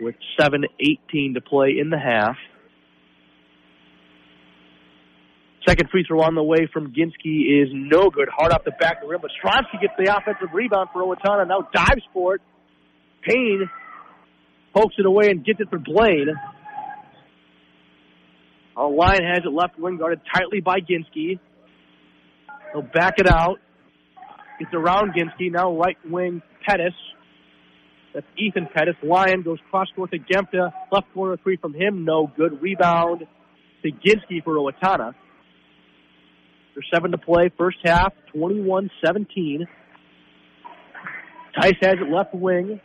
with 0.00 0.14
7:18 0.40 1.34
to 1.34 1.42
play 1.42 1.78
in 1.78 1.90
the 1.90 1.98
half. 1.98 2.38
Second 5.66 5.90
free 5.90 6.04
throw 6.06 6.20
on 6.20 6.34
the 6.34 6.42
way 6.42 6.68
from 6.72 6.92
Ginsky 6.92 7.62
is 7.62 7.68
no 7.72 8.08
good. 8.08 8.28
Hard 8.34 8.52
off 8.52 8.62
the 8.64 8.70
back 8.70 8.98
of 8.98 9.02
the 9.02 9.08
rim, 9.08 9.20
but 9.20 9.32
Stronsky 9.42 9.80
gets 9.80 9.94
the 9.98 10.14
offensive 10.16 10.54
rebound 10.54 10.90
for 10.92 11.02
Owatonna. 11.02 11.48
Now 11.48 11.68
dives 11.74 12.02
for 12.12 12.36
it. 12.36 12.40
Payne 13.26 13.68
pokes 14.72 14.94
it 14.98 15.06
away 15.06 15.28
and 15.28 15.44
gets 15.44 15.58
it 15.58 15.68
for 15.68 15.78
Blaine. 15.78 16.28
Our 18.76 18.90
Lyon 18.90 19.24
has 19.24 19.40
it 19.44 19.52
left 19.52 19.78
wing 19.78 19.96
guarded 19.96 20.20
tightly 20.32 20.60
by 20.60 20.78
Ginsky. 20.78 21.40
He'll 22.72 22.82
back 22.82 23.14
it 23.18 23.28
out. 23.28 23.58
It's 24.60 24.72
around 24.72 25.14
Ginsky. 25.14 25.50
Now 25.50 25.76
right 25.76 25.96
wing 26.08 26.42
Pettis. 26.64 26.94
That's 28.14 28.26
Ethan 28.38 28.68
Pettis. 28.72 28.94
Lyon 29.02 29.42
goes 29.42 29.58
cross 29.70 29.88
court 29.96 30.12
to 30.12 30.18
Gemta. 30.18 30.70
Left 30.92 31.12
corner 31.12 31.36
three 31.42 31.56
from 31.56 31.74
him. 31.74 32.04
No 32.04 32.30
good. 32.36 32.62
Rebound 32.62 33.26
to 33.82 33.90
Ginsky 33.90 34.44
for 34.44 34.54
Owatonna. 34.54 35.14
There's 36.76 36.90
seven 36.92 37.10
to 37.12 37.18
play. 37.18 37.50
First 37.56 37.78
half, 37.82 38.12
21-17. 38.34 39.66
Tice 41.58 41.72
has 41.80 41.94
it 41.94 42.10
left 42.12 42.34
wing. 42.34 42.82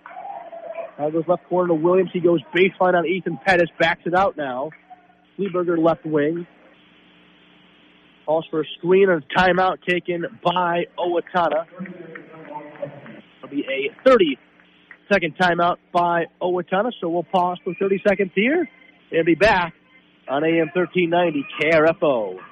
Now 0.97 1.09
goes 1.09 1.25
left 1.27 1.43
corner 1.49 1.67
to 1.67 1.73
Williams. 1.73 2.09
He 2.13 2.21
goes 2.21 2.39
baseline 2.55 2.93
on 2.93 3.05
Ethan 3.05 3.37
Pettis. 3.45 3.67
Backs 3.77 4.03
it 4.05 4.15
out 4.15 4.37
now. 4.37 4.69
Kleberger 5.37 5.77
left 5.77 6.05
wing. 6.05 6.47
Calls 8.25 8.45
for 8.49 8.61
a 8.61 8.65
screen 8.77 9.09
and 9.09 9.21
a 9.21 9.37
timeout 9.37 9.83
taken 9.85 10.23
by 10.41 10.85
Owatonna. 10.97 11.65
It'll 13.39 13.49
be 13.49 13.65
a 13.65 14.09
30 14.09 14.37
second 15.11 15.35
timeout 15.37 15.79
by 15.91 16.27
Owatonna, 16.41 16.91
so 17.01 17.09
we'll 17.09 17.23
pause 17.23 17.57
for 17.65 17.73
30 17.77 18.01
seconds 18.07 18.31
here 18.35 18.69
and 19.11 19.25
be 19.25 19.35
back 19.35 19.73
on 20.29 20.45
AM 20.45 20.71
1390 20.73 21.45
KRFO. 21.59 22.50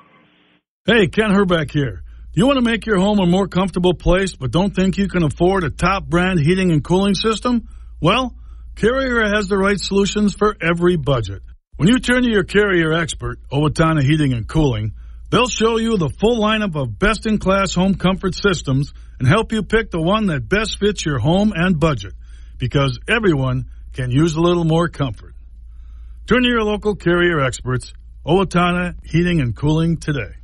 Hey, 0.92 1.06
Ken 1.06 1.30
Herbeck 1.30 1.70
here. 1.70 2.02
Do 2.34 2.42
you 2.42 2.48
want 2.48 2.58
to 2.58 2.64
make 2.64 2.88
your 2.88 2.98
home 2.98 3.20
a 3.20 3.28
more 3.28 3.48
comfortable 3.48 3.94
place 3.94 4.36
but 4.36 4.50
don't 4.50 4.76
think 4.76 4.98
you 4.98 5.08
can 5.08 5.22
afford 5.22 5.64
a 5.64 5.70
top 5.70 6.08
brand 6.08 6.40
heating 6.40 6.72
and 6.72 6.84
cooling 6.84 7.14
system? 7.14 7.70
Well, 8.02 8.36
Carrier 8.76 9.24
has 9.36 9.48
the 9.48 9.58
right 9.60 9.80
solutions 9.80 10.34
for 10.34 10.58
every 10.60 10.96
budget. 10.96 11.44
When 11.76 11.90
you 11.90 12.00
turn 12.00 12.24
to 12.24 12.32
your 12.32 12.44
Carrier 12.44 12.92
expert, 12.92 13.38
Owatonna 13.52 14.02
Heating 14.02 14.34
and 14.34 14.48
Cooling, 14.48 14.94
They'll 15.30 15.48
show 15.48 15.78
you 15.78 15.98
the 15.98 16.10
full 16.10 16.42
lineup 16.42 16.76
of 16.76 16.98
best 16.98 17.28
in 17.28 17.38
class 17.38 17.76
home 17.76 17.94
comfort 17.94 18.34
systems 18.34 18.92
and 19.20 19.28
help 19.28 19.52
you 19.52 19.62
pick 19.62 19.92
the 19.92 20.02
one 20.02 20.26
that 20.26 20.50
best 20.50 20.80
fits 20.80 21.06
your 21.06 21.20
home 21.20 21.54
and 21.56 21.80
budget 21.80 22.14
because 22.58 22.98
everyone 23.08 23.70
can 23.94 24.10
use 24.10 24.34
a 24.36 24.42
little 24.42 24.66
more 24.66 24.90
comfort. 24.90 25.36
Turn 26.26 26.42
to 26.42 26.50
your 26.50 26.64
local 26.64 26.96
carrier 26.96 27.42
experts, 27.42 27.94
Owatonna 28.26 28.96
Heating 29.06 29.40
and 29.40 29.56
Cooling 29.56 29.98
today. 29.98 30.39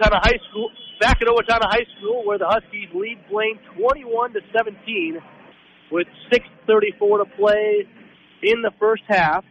Owatonna 0.00 0.20
High 0.24 0.38
School, 0.50 0.70
back 1.00 1.18
at 1.22 1.28
Owatonna 1.28 1.70
High 1.70 1.86
School 1.96 2.24
where 2.26 2.36
the 2.36 2.48
Huskies 2.48 2.88
lead 2.94 3.16
Blaine 3.30 3.60
21 3.78 4.32
to 4.32 4.40
17 4.52 5.20
with 5.92 6.08
6.34 6.32 7.18
to 7.18 7.36
play 7.36 7.86
in 8.42 8.62
the 8.62 8.72
first 8.80 9.04
half. 9.06 9.44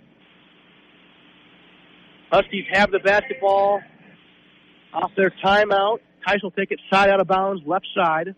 Huskies 2.29 2.65
have 2.73 2.91
the 2.91 2.99
basketball 2.99 3.79
off 4.93 5.11
their 5.15 5.31
timeout. 5.43 5.99
Tice 6.27 6.43
will 6.43 6.51
take 6.51 6.71
it 6.71 6.79
side 6.91 7.09
out 7.09 7.21
of 7.21 7.27
bounds, 7.27 7.61
left 7.65 7.87
side. 7.95 8.35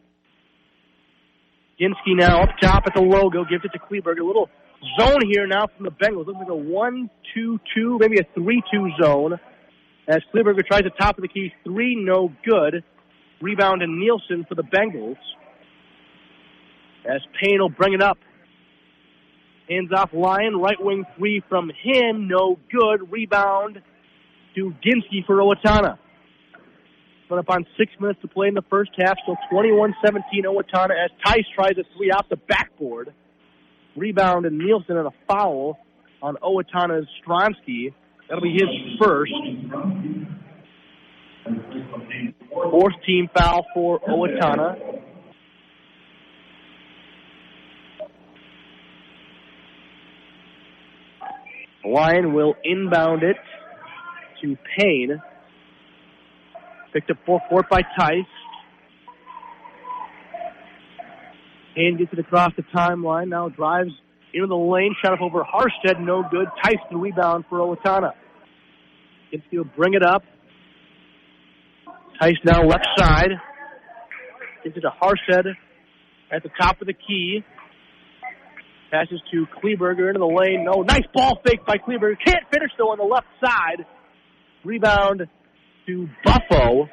Ginsky 1.81 2.15
now 2.15 2.43
up 2.43 2.49
top 2.61 2.83
at 2.85 2.93
the 2.93 3.01
logo, 3.01 3.45
gives 3.45 3.65
it 3.65 3.71
to 3.73 3.79
Kleberg. 3.79 4.19
A 4.19 4.23
little 4.23 4.49
zone 4.99 5.21
here 5.27 5.47
now 5.47 5.65
from 5.75 5.85
the 5.85 5.91
Bengals. 5.91 6.27
Looks 6.27 6.39
like 6.39 6.49
a 6.49 6.55
1 6.55 7.09
2 7.33 7.59
2, 7.75 7.97
maybe 7.99 8.19
a 8.19 8.27
3 8.35 8.61
2 8.71 8.89
zone. 9.01 9.39
As 10.07 10.21
Kleberger 10.33 10.65
tries 10.65 10.83
the 10.83 10.91
top 10.91 11.17
of 11.17 11.23
the 11.23 11.27
key, 11.27 11.51
three 11.63 11.95
no 11.95 12.31
good. 12.43 12.83
Rebound 13.41 13.81
to 13.81 13.87
Nielsen 13.87 14.45
for 14.47 14.55
the 14.55 14.63
Bengals. 14.63 15.17
As 17.05 17.21
Payne 17.41 17.59
will 17.59 17.69
bring 17.69 17.93
it 17.93 18.01
up. 18.01 18.17
Hands 19.69 19.89
off 19.95 20.11
Lyon, 20.13 20.57
right 20.57 20.79
wing 20.79 21.05
three 21.17 21.41
from 21.49 21.69
him, 21.69 22.27
no 22.27 22.59
good. 22.71 23.11
Rebound 23.11 23.81
to 24.55 24.73
Ginsky 24.83 25.25
for 25.25 25.37
Owatonna. 25.37 25.97
Put 27.27 27.39
up 27.39 27.49
on 27.49 27.65
six 27.77 27.91
minutes 27.99 28.21
to 28.21 28.27
play 28.27 28.47
in 28.47 28.53
the 28.53 28.63
first 28.69 28.91
half, 28.97 29.17
so 29.25 29.35
21-17 29.51 29.91
Owatonna 30.45 30.91
as 31.03 31.09
Tice 31.25 31.45
tries 31.55 31.73
a 31.79 31.83
three 31.97 32.11
off 32.11 32.27
the 32.29 32.35
backboard. 32.35 33.11
Rebound 33.95 34.45
and 34.45 34.59
Nielsen 34.59 34.97
and 34.97 35.07
a 35.07 35.13
foul 35.27 35.79
on 36.21 36.35
Owatonna's 36.43 37.07
Stronsky. 37.25 37.93
That'll 38.27 38.41
be 38.41 38.53
his 38.53 38.97
first. 38.99 39.31
Fourth 42.51 42.93
team 43.05 43.29
foul 43.35 43.65
for 43.73 43.99
Owatonna. 43.99 45.01
Lyon 51.85 52.33
will 52.33 52.55
inbound 52.63 53.21
it 53.21 53.37
to 54.41 54.57
Payne. 54.77 55.21
Picked 56.93 57.11
up 57.11 57.17
four 57.25 57.39
court 57.47 57.69
by 57.69 57.81
Tice. 57.97 58.25
Payne 61.75 61.97
gets 61.97 62.11
it 62.13 62.19
across 62.19 62.53
the 62.55 62.63
timeline. 62.75 63.27
Now 63.27 63.49
drives 63.49 63.91
into 64.35 64.47
the 64.47 64.55
lane. 64.55 64.95
Shot 65.03 65.13
up 65.13 65.21
over 65.21 65.43
Harstead. 65.43 65.99
No 65.99 66.23
good. 66.29 66.47
Tyson 66.63 66.99
rebound 66.99 67.45
for 67.49 67.59
Owatonna. 67.59 68.11
Ginsky 69.33 69.57
will 69.57 69.69
bring 69.75 69.93
it 69.93 70.03
up. 70.03 70.23
Tyson 72.19 72.41
now 72.45 72.63
left 72.63 72.87
side. 72.97 73.31
Gets 74.63 74.77
it 74.77 74.81
to 74.81 74.91
Harstead 75.01 75.45
at 76.31 76.43
the 76.43 76.49
top 76.59 76.81
of 76.81 76.87
the 76.87 76.93
key. 76.93 77.43
Passes 78.91 79.21
to 79.31 79.45
Kleberger 79.61 80.07
into 80.07 80.19
the 80.19 80.25
lane. 80.25 80.63
No, 80.63 80.81
nice 80.81 81.05
ball 81.13 81.39
fake 81.45 81.65
by 81.65 81.77
Kleberger. 81.77 82.15
Can't 82.23 82.43
finish 82.53 82.71
though 82.77 82.91
on 82.91 82.97
the 82.97 83.03
left 83.03 83.27
side. 83.43 83.85
Rebound 84.63 85.23
to 85.87 86.09
Buffo 86.23 86.87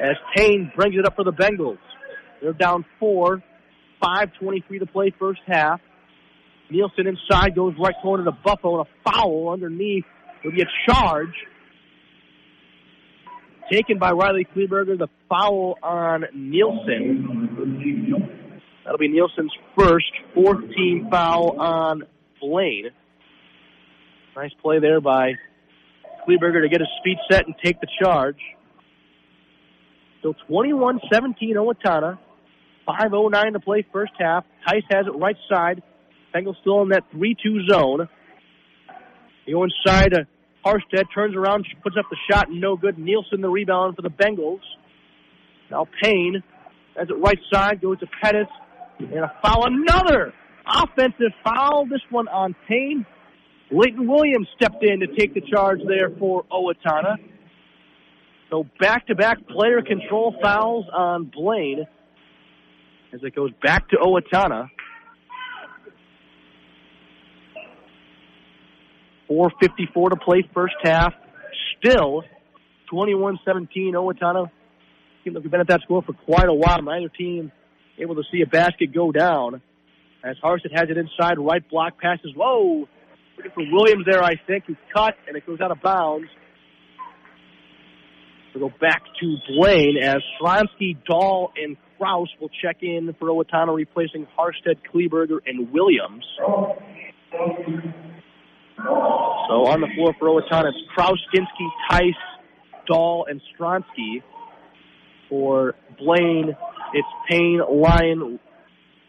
as 0.00 0.16
Payne 0.36 0.72
brings 0.76 0.94
it 0.96 1.06
up 1.06 1.14
for 1.16 1.24
the 1.24 1.32
Bengals. 1.32 1.78
They're 2.40 2.52
down 2.52 2.84
four. 2.98 3.42
5.23 4.02 4.80
to 4.80 4.86
play 4.86 5.14
first 5.18 5.40
half. 5.46 5.80
Nielsen 6.70 7.06
inside 7.06 7.54
goes 7.54 7.74
right 7.78 7.94
corner 8.02 8.24
to 8.24 8.32
Buffo 8.32 8.80
and 8.80 8.86
a 8.86 9.10
foul 9.10 9.50
underneath. 9.50 10.04
It'll 10.40 10.54
be 10.54 10.62
a 10.62 10.92
charge. 10.92 11.34
Taken 13.70 13.98
by 13.98 14.10
Riley 14.12 14.46
Kleberger, 14.54 14.98
the 14.98 15.08
foul 15.28 15.78
on 15.82 16.24
Nielsen. 16.34 18.30
That'll 18.84 18.98
be 18.98 19.08
Nielsen's 19.08 19.52
first, 19.78 20.10
fourth 20.34 20.68
team 20.76 21.08
foul 21.10 21.58
on 21.58 22.02
Blaine. 22.40 22.90
Nice 24.36 24.50
play 24.60 24.80
there 24.80 25.00
by 25.00 25.34
Kleberger 26.26 26.62
to 26.62 26.68
get 26.68 26.80
his 26.80 26.88
feet 27.02 27.18
set 27.30 27.46
and 27.46 27.54
take 27.62 27.80
the 27.80 27.86
charge. 28.02 28.38
So 30.22 30.34
21-17 30.50 31.54
Owatonna. 31.54 32.18
5.09 32.86 33.52
to 33.54 33.60
play 33.60 33.86
first 33.92 34.12
half. 34.18 34.44
Tice 34.66 34.82
has 34.90 35.06
it 35.06 35.16
right 35.18 35.36
side. 35.50 35.82
Bengals 36.34 36.58
still 36.60 36.82
in 36.82 36.88
that 36.88 37.04
3-2 37.14 37.70
zone. 37.70 38.08
They 39.46 39.52
go 39.52 39.64
inside. 39.64 40.14
Uh, 40.14 40.24
Harstead 40.64 41.04
turns 41.14 41.36
around, 41.36 41.66
puts 41.82 41.96
up 41.98 42.06
the 42.10 42.16
shot, 42.30 42.46
no 42.50 42.74
good. 42.76 42.98
Nielsen 42.98 43.42
the 43.42 43.50
rebound 43.50 43.96
for 43.96 44.02
the 44.02 44.08
Bengals. 44.08 44.60
Now 45.70 45.86
Payne 46.02 46.42
has 46.96 47.08
it 47.10 47.14
right 47.14 47.38
side, 47.52 47.82
goes 47.82 47.98
to 48.00 48.06
Pettis, 48.22 48.48
and 48.98 49.12
a 49.12 49.32
foul. 49.42 49.66
Another 49.66 50.32
offensive 50.66 51.32
foul. 51.44 51.86
This 51.86 52.00
one 52.10 52.28
on 52.28 52.54
Payne. 52.66 53.04
Leighton 53.70 54.06
Williams 54.06 54.48
stepped 54.56 54.82
in 54.82 55.00
to 55.00 55.06
take 55.18 55.34
the 55.34 55.40
charge 55.40 55.80
there 55.86 56.10
for 56.18 56.44
Owatonna. 56.44 57.16
So 58.50 58.66
back-to-back 58.78 59.46
player 59.48 59.82
control 59.82 60.34
fouls 60.40 60.86
on 60.92 61.30
Blaine 61.34 61.86
as 63.12 63.20
it 63.22 63.34
goes 63.34 63.50
back 63.62 63.88
to 63.90 63.96
Owatonna. 63.96 64.68
4.54 69.30 70.10
to 70.10 70.16
play 70.16 70.48
first 70.54 70.74
half. 70.82 71.14
Still 71.78 72.24
21-17 72.92 73.68
Owatonna. 73.92 74.50
Team 75.24 75.34
have 75.34 75.50
been 75.50 75.60
at 75.60 75.68
that 75.68 75.80
score 75.82 76.02
for 76.02 76.12
quite 76.12 76.48
a 76.48 76.54
while. 76.54 76.82
Neither 76.82 77.08
team 77.08 77.50
able 77.98 78.14
to 78.16 78.22
see 78.30 78.42
a 78.42 78.46
basket 78.46 78.92
go 78.94 79.12
down. 79.12 79.62
As 80.22 80.36
Harstead 80.42 80.72
has 80.72 80.88
it 80.88 80.96
inside, 80.96 81.38
right 81.38 81.66
block 81.68 81.98
passes. 82.00 82.32
Whoa! 82.34 82.88
Looking 83.36 83.52
for 83.52 83.64
Williams 83.70 84.06
there, 84.06 84.22
I 84.22 84.34
think, 84.46 84.64
who's 84.66 84.76
cut, 84.94 85.14
and 85.26 85.36
it 85.36 85.46
goes 85.46 85.60
out 85.60 85.70
of 85.70 85.82
bounds. 85.82 86.28
We'll 88.54 88.68
go 88.68 88.74
back 88.80 89.02
to 89.20 89.36
Blaine 89.48 89.98
as 90.00 90.22
Stronsky, 90.40 90.96
Dahl, 91.04 91.52
and 91.60 91.76
Kraus 91.98 92.28
will 92.40 92.50
check 92.62 92.76
in 92.82 93.14
for 93.18 93.28
Owatonna, 93.28 93.74
replacing 93.74 94.26
Harstead, 94.38 94.76
Kleberger, 94.92 95.38
and 95.44 95.72
Williams. 95.72 96.24
So 98.84 99.66
on 99.66 99.80
the 99.80 99.88
floor 99.94 100.14
for 100.18 100.28
Owatonna, 100.28 100.68
it's 100.68 100.78
Kraus, 100.94 101.18
Ginsky, 101.34 101.68
Tice, 101.90 102.14
Dahl, 102.86 103.26
and 103.28 103.40
Stronsky. 103.54 104.22
For 105.28 105.74
Blaine, 105.98 106.54
it's 106.92 107.08
Payne, 107.28 107.60
Lyon, 107.68 108.38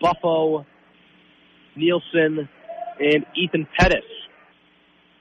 Buffo, 0.01 0.65
Nielsen, 1.75 2.47
and 2.99 3.25
Ethan 3.35 3.67
Pettis. 3.77 3.99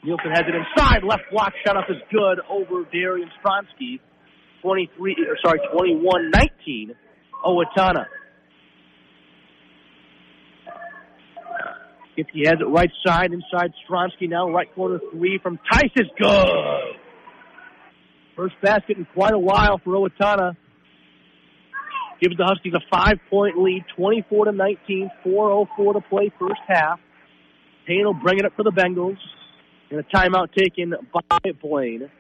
Nielsen 0.05 0.31
has 0.31 0.43
it 0.47 0.55
inside. 0.55 1.03
Left 1.03 1.23
block 1.33 1.53
shot 1.67 1.77
up 1.77 1.87
is 1.89 1.97
good 2.13 2.39
over 2.49 2.85
Darian 2.93 3.29
Stronsky. 3.43 4.01
23, 4.63 5.17
or 5.29 5.37
sorry, 5.45 5.61
21-19. 5.75 6.95
Owatonna. 7.45 8.07
If 12.17 12.29
he 12.33 12.45
has 12.47 12.57
it 12.61 12.65
right 12.65 12.91
side, 13.05 13.33
inside 13.33 13.73
Stronsky 13.89 14.29
now, 14.29 14.49
right 14.51 14.73
corner 14.75 15.01
three 15.13 15.41
from 15.43 15.59
Tice 15.73 15.91
good. 15.95 16.97
First 18.37 18.55
basket 18.63 18.99
in 18.99 19.07
quite 19.15 19.33
a 19.33 19.39
while 19.39 19.81
for 19.83 19.95
Owatonna. 19.95 20.57
Gives 22.21 22.37
the 22.37 22.45
Huskies 22.45 22.75
a 22.75 22.81
five 22.91 23.19
point 23.29 23.59
lead, 23.59 23.85
24 23.97 24.47
to 24.47 24.53
19, 24.53 25.11
4.04 25.27 25.95
to 25.95 26.01
play 26.09 26.33
first 26.39 26.61
half. 26.69 27.01
Payne 27.87 28.05
will 28.05 28.15
bring 28.15 28.39
it 28.39 28.45
up 28.45 28.53
for 28.57 28.63
the 28.63 28.71
Bengals. 28.71 29.19
And 29.91 30.01
a 30.01 30.17
timeout 30.17 30.53
taken 30.55 30.95
by 31.13 31.51
Blaine. 31.61 32.11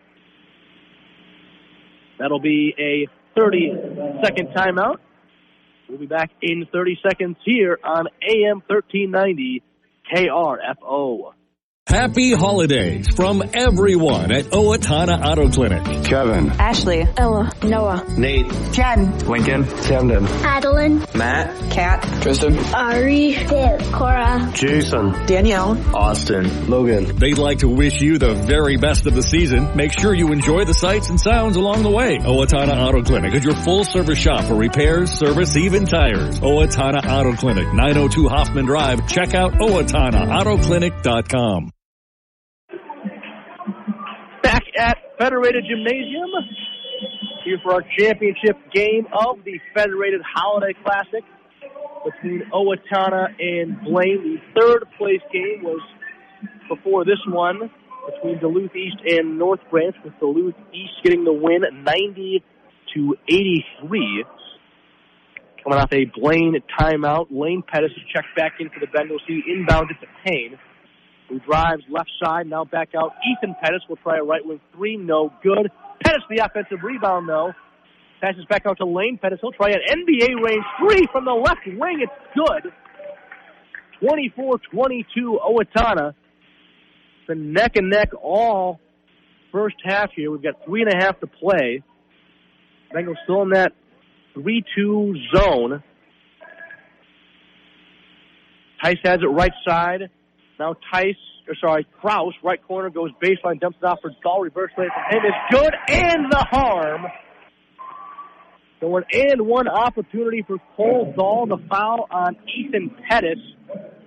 That'll 2.18 2.40
be 2.40 2.74
a 2.78 3.08
30 3.38 3.72
second 4.22 4.48
timeout. 4.54 4.96
We'll 5.88 5.98
be 5.98 6.06
back 6.06 6.30
in 6.42 6.66
30 6.72 6.98
seconds 7.02 7.36
here 7.44 7.78
on 7.82 8.06
AM 8.22 8.62
1390 8.66 9.62
KRFO. 10.12 11.34
Happy 11.94 12.32
holidays 12.32 13.06
from 13.14 13.40
everyone 13.54 14.32
at 14.32 14.46
Owatonna 14.46 15.24
Auto 15.24 15.48
Clinic. 15.48 15.84
Kevin. 16.04 16.50
Ashley. 16.50 17.06
Ella. 17.16 17.52
Noah. 17.62 18.04
Nate. 18.18 18.50
Jen. 18.72 19.16
Lincoln. 19.28 19.64
Camden. 19.64 20.26
Adeline. 20.26 21.04
Matt. 21.14 21.70
Kat. 21.70 22.02
Tristan. 22.20 22.58
Ari. 22.74 23.34
Viv. 23.34 23.92
Cora. 23.92 24.50
Jason. 24.54 25.12
Danielle. 25.26 25.78
Austin. 25.94 26.68
Logan. 26.68 27.14
They'd 27.14 27.38
like 27.38 27.58
to 27.58 27.68
wish 27.68 28.00
you 28.00 28.18
the 28.18 28.34
very 28.34 28.76
best 28.76 29.06
of 29.06 29.14
the 29.14 29.22
season. 29.22 29.76
Make 29.76 29.96
sure 29.96 30.12
you 30.12 30.32
enjoy 30.32 30.64
the 30.64 30.74
sights 30.74 31.10
and 31.10 31.20
sounds 31.20 31.56
along 31.56 31.84
the 31.84 31.90
way. 31.90 32.18
Owatonna 32.18 32.76
Auto 32.76 33.04
Clinic 33.04 33.36
is 33.36 33.44
your 33.44 33.54
full 33.54 33.84
service 33.84 34.18
shop 34.18 34.46
for 34.46 34.56
repairs, 34.56 35.12
service, 35.12 35.56
even 35.56 35.84
tires. 35.84 36.40
Owatonna 36.40 37.08
Auto 37.08 37.34
Clinic, 37.34 37.72
902 37.72 38.28
Hoffman 38.28 38.64
Drive. 38.64 39.06
Check 39.06 39.34
out 39.34 39.52
OwatonnaAutoClinic.com. 39.52 41.70
At 44.76 44.98
Federated 45.18 45.64
Gymnasium 45.68 46.30
here 47.44 47.58
for 47.62 47.74
our 47.74 47.82
championship 47.96 48.56
game 48.72 49.06
of 49.12 49.44
the 49.44 49.60
Federated 49.74 50.20
Holiday 50.34 50.74
Classic 50.82 51.22
between 52.04 52.42
Owatonna 52.52 53.28
and 53.38 53.80
Blaine. 53.82 54.40
The 54.54 54.60
third 54.60 54.84
place 54.98 55.20
game 55.32 55.62
was 55.62 55.80
before 56.68 57.04
this 57.04 57.20
one 57.28 57.70
between 58.12 58.38
Duluth 58.40 58.74
East 58.74 58.96
and 59.06 59.38
North 59.38 59.60
Branch, 59.70 59.94
with 60.04 60.12
Duluth 60.18 60.54
East 60.72 60.92
getting 61.04 61.24
the 61.24 61.32
win 61.32 61.62
90 61.84 62.42
to 62.94 63.16
83. 63.28 64.24
Coming 65.62 65.78
off 65.78 65.92
a 65.92 66.04
Blaine 66.20 66.56
timeout, 66.78 67.28
Lane 67.30 67.62
Pettis 67.66 67.92
checked 68.12 68.36
back 68.36 68.54
in 68.60 68.68
for 68.68 68.80
the 68.80 68.86
Bengals. 68.86 69.20
He 69.26 69.42
inbounds 69.48 69.90
it 69.90 70.00
to 70.00 70.06
Payne, 70.26 70.58
who 71.28 71.38
drives 71.40 71.82
left 71.88 72.10
side, 72.22 72.46
now 72.46 72.64
back 72.64 72.90
out. 72.96 73.12
Ethan 73.26 73.56
Pettis 73.62 73.82
will 73.88 73.96
try 73.96 74.18
a 74.18 74.22
right 74.22 74.44
wing 74.44 74.60
three, 74.74 74.96
no 74.96 75.32
good. 75.42 75.70
Pettis 76.02 76.22
the 76.28 76.44
offensive 76.44 76.82
rebound 76.82 77.28
though. 77.28 77.52
Passes 78.20 78.44
back 78.48 78.64
out 78.66 78.78
to 78.78 78.86
Lane 78.86 79.18
Pettis. 79.20 79.38
He'll 79.40 79.52
try 79.52 79.70
an 79.70 79.80
NBA 79.90 80.42
range 80.42 80.64
three 80.80 81.06
from 81.12 81.24
the 81.24 81.32
left 81.32 81.66
wing. 81.66 82.00
It's 82.00 82.12
good. 82.34 82.72
24-22 84.02 85.04
Owatonna. 85.40 86.14
Been 87.26 87.52
neck 87.52 87.76
and 87.76 87.90
neck 87.90 88.10
all 88.22 88.80
first 89.52 89.76
half 89.84 90.10
here. 90.14 90.30
We've 90.30 90.42
got 90.42 90.64
three 90.64 90.82
and 90.82 90.92
a 90.92 90.96
half 90.96 91.20
to 91.20 91.26
play. 91.26 91.82
Bengals 92.94 93.16
still 93.24 93.42
in 93.42 93.50
that 93.50 93.72
3-2 94.36 95.14
zone. 95.34 95.82
Tice 98.82 98.98
has 99.04 99.20
it 99.22 99.26
right 99.26 99.52
side. 99.66 100.10
Now 100.58 100.76
Tice, 100.92 101.16
or 101.48 101.54
sorry, 101.60 101.86
Kraus, 102.00 102.34
right 102.42 102.62
corner, 102.66 102.90
goes 102.90 103.10
baseline, 103.22 103.60
dumps 103.60 103.78
it 103.82 103.84
off 103.84 103.98
for 104.00 104.10
Dahl, 104.22 104.40
reverse 104.40 104.70
play 104.74 104.86
from 104.86 105.22
him 105.22 105.32
good, 105.50 105.74
and 105.88 106.30
the 106.30 106.46
harm 106.50 107.06
So 108.80 108.96
an 108.96 109.04
and 109.12 109.42
one 109.42 109.68
opportunity 109.68 110.44
for 110.46 110.58
Cole 110.76 111.12
Dahl 111.16 111.46
to 111.46 111.56
foul 111.68 112.06
on 112.10 112.36
Ethan 112.46 112.94
Pettis. 113.08 113.38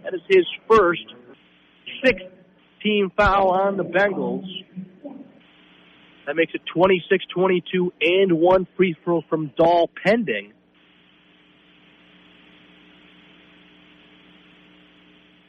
That 0.03 0.13
is 0.13 0.21
his 0.29 0.45
first 0.69 1.03
sixth 2.03 2.25
team 2.81 3.11
foul 3.17 3.49
on 3.49 3.77
the 3.77 3.83
Bengals. 3.83 4.45
That 6.25 6.35
makes 6.35 6.53
it 6.53 6.61
26-22 6.75 7.91
and 8.01 8.33
one 8.33 8.67
free 8.75 8.95
throw 9.03 9.21
from 9.29 9.51
Dahl 9.57 9.89
pending. 10.05 10.53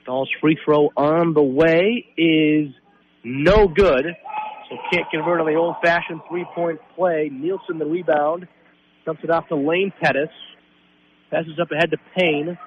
Dahl's 0.08 0.30
free 0.40 0.56
throw 0.64 0.88
on 0.96 1.34
the 1.34 1.42
way 1.42 2.06
is 2.16 2.72
no 3.22 3.68
good. 3.68 4.06
So 4.70 4.76
can't 4.90 5.04
convert 5.10 5.38
on 5.38 5.46
the 5.46 5.54
old-fashioned 5.54 6.22
three-point 6.30 6.80
play. 6.96 7.30
Nielsen 7.30 7.78
the 7.78 7.84
rebound. 7.84 8.48
Dumps 9.04 9.20
it 9.22 9.30
off 9.30 9.48
to 9.48 9.56
Lane 9.56 9.92
Pettis. 10.00 10.30
Passes 11.30 11.58
up 11.60 11.70
ahead 11.70 11.90
to 11.90 11.98
Payne. 12.16 12.58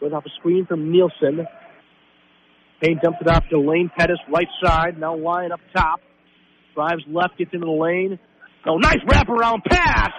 Goes 0.00 0.12
off 0.12 0.26
a 0.26 0.30
screen 0.38 0.66
from 0.66 0.92
Nielsen. 0.92 1.46
Payne 2.82 3.00
dumps 3.02 3.20
it 3.22 3.28
off 3.28 3.44
to 3.48 3.58
Lane 3.58 3.90
Pettis, 3.96 4.18
right 4.30 4.48
side. 4.62 5.00
Now 5.00 5.16
Lyon 5.16 5.52
up 5.52 5.60
top. 5.74 6.00
Drives 6.74 7.04
left, 7.08 7.38
gets 7.38 7.54
into 7.54 7.64
the 7.64 7.72
lane. 7.72 8.18
Oh, 8.66 8.76
nice 8.76 9.00
wraparound 9.08 9.64
pass 9.64 10.10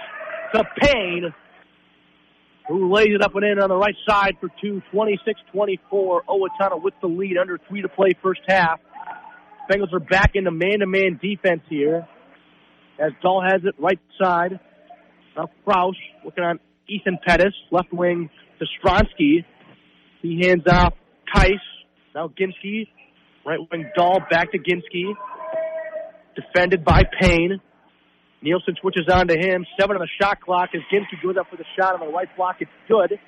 to 0.56 0.64
Payne, 0.80 1.32
who 2.68 2.94
lays 2.94 3.10
it 3.14 3.22
up 3.22 3.36
and 3.36 3.46
in 3.46 3.60
on 3.60 3.70
the 3.70 3.76
right 3.76 3.96
side 4.08 4.36
for 4.40 4.50
two, 4.62 4.82
26-24. 4.94 5.80
Owatonna 6.28 6.82
with 6.82 6.94
the 7.02 7.08
lead, 7.08 7.38
under 7.38 7.58
three 7.68 7.82
to 7.82 7.90
play 7.90 8.12
first 8.22 8.42
half. 8.48 8.80
Bengals 9.72 9.94
are 9.94 10.00
back 10.00 10.32
into 10.36 10.52
man-to-man 10.52 11.20
defense 11.22 11.62
here. 11.70 12.08
As 13.00 13.12
Dahl 13.22 13.42
has 13.42 13.62
it 13.64 13.76
right 13.80 14.00
side. 14.22 14.60
Now 15.36 15.48
Kraus 15.64 15.96
looking 16.26 16.44
on 16.44 16.60
Ethan 16.88 17.20
Pettis, 17.26 17.54
left 17.72 17.94
wing 17.94 18.30
to 18.60 18.66
Stronsky. 18.66 19.46
He 20.22 20.42
hands 20.46 20.64
off 20.68 20.94
Tice. 21.34 21.52
Now 22.16 22.30
Ginsky, 22.30 22.88
right 23.46 23.60
wing 23.72 23.90
Dahl 23.96 24.20
back 24.32 24.52
to 24.52 24.58
Ginsky. 24.58 25.14
Defended 26.36 26.84
by 26.84 27.04
Payne. 27.22 27.62
Nielsen 28.48 28.76
switches 28.80 29.04
on 29.12 29.28
to 29.28 29.36
him. 29.36 29.66
Seven 29.78 29.98
on 29.98 30.02
the 30.02 30.08
shot 30.22 30.40
clock 30.40 30.70
as 30.74 30.80
Ginsky 30.90 31.22
goes 31.22 31.36
up 31.38 31.50
for 31.50 31.58
the 31.58 31.66
shot 31.78 31.94
on 31.96 32.00
the 32.00 32.14
right 32.14 32.30
block. 32.38 32.56
It's 32.62 32.72
good. 32.88 33.20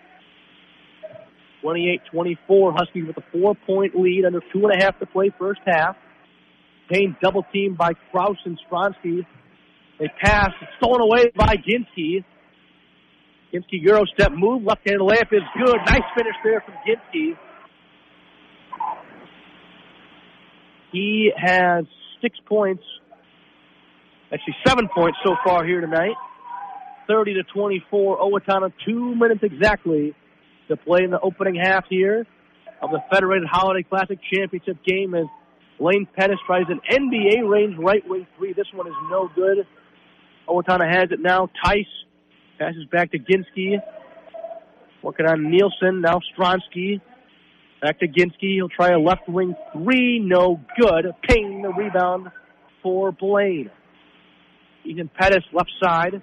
28-24. 1.62 2.74
Huskies 2.74 3.04
with 3.06 3.18
a 3.18 3.24
four-point 3.34 3.96
lead 4.00 4.24
under 4.26 4.40
two 4.54 4.64
and 4.64 4.82
a 4.82 4.84
half 4.84 4.98
to 5.00 5.06
play 5.06 5.30
first 5.38 5.60
half. 5.66 5.98
Payne 6.90 7.18
double 7.22 7.44
teamed 7.52 7.78
by 7.78 7.92
Kraus 8.12 8.38
and 8.46 8.58
Stronsky. 8.66 9.26
They 10.00 10.08
pass. 10.24 10.52
Stolen 10.78 11.02
away 11.02 11.32
by 11.36 11.56
Ginsky. 11.58 12.24
Ginsky 13.54 13.82
Euro 13.82 14.06
step 14.14 14.32
move. 14.32 14.64
Left 14.64 14.88
hand 14.88 15.02
layup 15.02 15.34
is 15.34 15.42
good. 15.66 15.78
Nice 15.86 16.02
finish 16.16 16.36
there 16.46 16.62
from 16.62 16.76
Ginsky. 16.88 17.38
He 20.94 21.32
has 21.36 21.84
six 22.22 22.38
points. 22.48 22.84
Actually, 24.32 24.56
seven 24.66 24.88
points 24.94 25.18
so 25.26 25.36
far 25.44 25.66
here 25.66 25.82
tonight. 25.82 26.16
30 27.08 27.36
to 27.36 27.44
24. 27.44 28.20
Owatonna, 28.20 28.72
two 28.86 29.16
minutes 29.16 29.42
exactly 29.44 30.14
to 30.68 30.78
play 30.78 31.04
in 31.04 31.10
the 31.10 31.20
opening 31.20 31.56
half 31.56 31.86
here 31.90 32.28
of 32.82 32.92
the 32.92 33.00
Federated 33.12 33.48
Holiday 33.52 33.84
Classic 33.84 34.20
Championship 34.32 34.78
game 34.86 35.16
as 35.16 35.26
Lane 35.80 36.08
Pettis 36.16 36.38
tries 36.46 36.66
an 36.70 36.80
NBA 36.92 37.50
range 37.50 37.76
right 37.80 38.08
wing 38.08 38.28
three. 38.38 38.54
This 38.54 38.68
one 38.74 38.86
is 38.86 38.94
no 39.10 39.30
good. 39.36 39.66
Owatonna 40.48 40.88
has 40.88 41.12
it 41.12 41.20
now. 41.20 41.50
Tice 41.66 41.86
passes 42.60 42.86
back 42.92 43.12
to 43.12 43.18
Ginsky. 43.18 43.78
Working 45.02 45.26
on 45.26 45.50
Nielsen. 45.50 46.02
Now 46.02 46.20
Stronsky. 46.38 47.02
Back 47.82 48.00
to 48.00 48.08
Ginsky. 48.08 48.56
He'll 48.56 48.70
try 48.70 48.90
a 48.90 49.00
left 49.00 49.28
wing 49.28 49.56
three. 49.74 50.20
No 50.20 50.60
good. 50.80 51.14
Payne 51.28 51.64
the 51.64 51.70
rebound 51.70 52.28
for 52.84 53.12
Blaine. 53.12 53.72
Ethan 54.86 55.10
Pettis 55.18 55.44
left 55.54 55.72
side. 55.82 56.22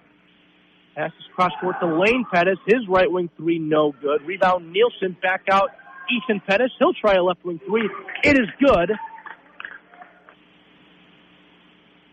Passes 0.94 1.14
cross 1.34 1.52
court 1.60 1.76
to 1.80 1.86
Lane 1.86 2.24
Pettis. 2.32 2.58
His 2.66 2.88
right 2.88 3.10
wing 3.10 3.28
three. 3.36 3.58
No 3.58 3.92
good. 4.00 4.22
Rebound 4.26 4.72
Nielsen 4.72 5.16
back 5.20 5.42
out. 5.50 5.70
Ethan 6.10 6.40
Pettis. 6.46 6.70
He'll 6.78 6.94
try 6.94 7.14
a 7.14 7.22
left 7.22 7.44
wing 7.44 7.60
three. 7.66 7.88
It 8.24 8.38
is 8.38 8.48
good. 8.58 8.92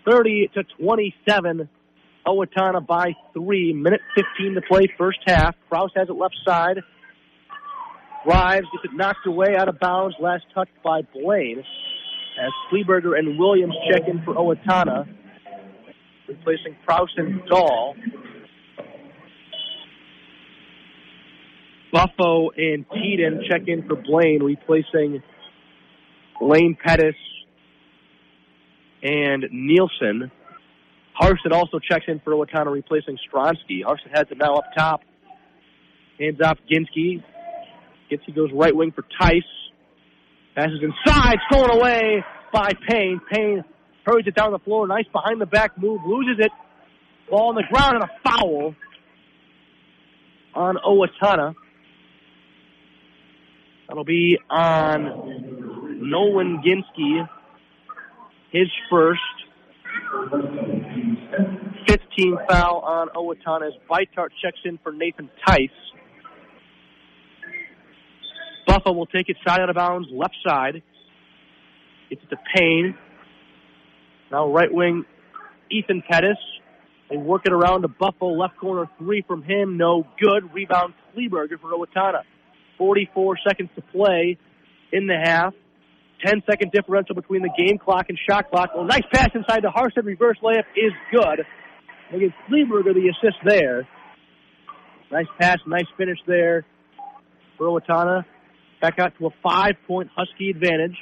30 0.10 0.50
to 0.54 0.64
27. 0.78 1.70
Owatonna 2.28 2.86
by 2.86 3.14
three. 3.34 3.74
Minute 3.74 4.02
15 4.16 4.56
to 4.56 4.62
play 4.62 4.88
first 4.98 5.20
half. 5.26 5.56
Kraus 5.70 5.92
has 5.96 6.10
it 6.10 6.14
left 6.14 6.36
side. 6.46 6.80
Drives, 8.26 8.66
gets 8.72 8.86
it 8.86 8.94
knocked 8.94 9.26
away 9.28 9.56
out 9.58 9.68
of 9.68 9.80
bounds. 9.80 10.16
Last 10.20 10.44
touch 10.54 10.70
by 10.84 11.02
Blaine. 11.14 11.60
As 11.60 12.52
Kleberger 12.72 13.18
and 13.18 13.38
Williams 13.38 13.76
check 13.92 14.08
in 14.08 14.24
for 14.24 14.34
Owatonna. 14.34 15.08
Replacing 16.38 16.76
Kraus 16.86 17.10
and 17.18 17.46
Dahl. 17.48 17.96
Buffo 21.92 22.50
and 22.58 22.86
Keaton 22.90 23.44
check 23.50 23.62
in 23.68 23.88
for 23.88 23.96
Blaine, 23.96 24.42
replacing 24.42 25.22
Lane 26.42 26.76
Pettis 26.84 27.16
and 29.04 29.46
Nielsen. 29.52 30.32
Harson 31.14 31.52
also 31.52 31.78
checks 31.80 32.06
in 32.08 32.20
for 32.22 32.34
Owatonna, 32.34 32.72
replacing 32.72 33.18
Stronsky. 33.30 33.84
Harson 33.86 34.10
has 34.12 34.26
it 34.32 34.38
now 34.40 34.56
up 34.56 34.66
top. 34.76 35.02
Hands 36.20 36.40
off 36.44 36.58
Ginsky. 36.72 37.24
Ginsky 38.12 38.36
goes 38.36 38.50
right 38.54 38.76
wing 38.76 38.92
for 38.92 39.04
Tice. 39.22 39.44
Passes 40.56 40.80
inside, 40.82 41.38
stolen 41.52 41.80
away 41.80 42.24
by 42.52 42.72
Payne. 42.90 43.22
Payne 43.32 43.64
hurries 44.06 44.28
it 44.28 44.36
down 44.36 44.52
the 44.52 44.60
floor. 44.60 44.88
Nice 44.88 45.08
behind 45.12 45.42
the 45.42 45.46
back 45.46 45.78
move. 45.78 46.02
Loses 46.06 46.38
it. 46.40 46.52
Ball 47.30 47.50
on 47.50 47.56
the 47.56 47.64
ground 47.72 47.96
and 47.96 48.04
a 48.04 48.12
foul 48.24 48.76
on 50.54 50.78
Owatonna. 50.86 51.56
That'll 53.88 54.04
be 54.04 54.38
on 54.50 56.00
Nolan 56.02 56.62
Ginsky. 56.64 57.28
His 58.52 58.68
first. 58.90 59.22
15 61.88 62.38
foul 62.50 62.80
on 62.80 63.10
Owatonna 63.10 63.68
as 63.68 63.74
Bitart 63.90 64.30
checks 64.42 64.60
in 64.66 64.78
for 64.84 64.92
Nathan 64.92 65.30
Tice. 65.46 65.70
Buffo 68.68 68.94
will 68.94 69.06
take 69.06 69.30
it 69.30 69.38
side 69.46 69.60
out 69.60 69.70
of 69.70 69.76
bounds, 69.76 70.08
left 70.12 70.36
side. 70.46 70.82
Gets 72.10 72.24
it 72.24 72.30
to 72.30 72.38
Payne. 72.56 72.96
Now 74.34 74.52
right 74.52 74.74
wing, 74.74 75.06
Ethan 75.70 76.02
Pettis. 76.10 76.38
They 77.12 77.18
work 77.18 77.44
it 77.46 77.54
around 77.54 77.84
to 77.84 77.88
Buffo, 77.88 78.30
left 78.30 78.58
corner 78.58 78.90
three 78.98 79.24
from 79.28 79.44
him, 79.44 79.78
no 79.78 80.08
good. 80.20 80.52
Rebound 80.52 80.96
Kleberger 81.16 81.62
for 81.62 81.72
Owatonna. 81.72 82.24
44 82.80 83.38
seconds 83.48 83.70
to 83.76 83.84
play 83.94 84.40
in 84.92 85.06
the 85.06 85.16
half. 85.24 85.54
10 86.26 86.42
second 86.50 86.72
differential 86.72 87.14
between 87.14 87.44
the 87.44 87.52
game 87.56 87.78
clock 87.78 88.06
and 88.10 88.18
shot 88.28 88.50
clock. 88.50 88.72
Well, 88.76 88.86
nice 88.86 89.04
pass 89.14 89.30
inside 89.36 89.62
the 89.62 89.68
Harstead 89.70 90.06
reverse 90.06 90.38
layup 90.42 90.64
is 90.76 90.94
good. 91.12 91.46
They 92.12 92.20
give 92.20 92.32
Kleberger 92.50 92.96
the 92.96 93.14
assist 93.14 93.38
there. 93.46 93.88
Nice 95.12 95.28
pass, 95.40 95.58
nice 95.68 95.86
finish 95.96 96.18
there 96.26 96.66
for 97.60 97.68
Owatonna. 97.68 98.26
Back 98.82 98.98
out 98.98 99.14
to 99.20 99.28
a 99.28 99.30
five 99.44 99.76
point 99.86 100.10
Husky 100.16 100.50
advantage. 100.50 100.98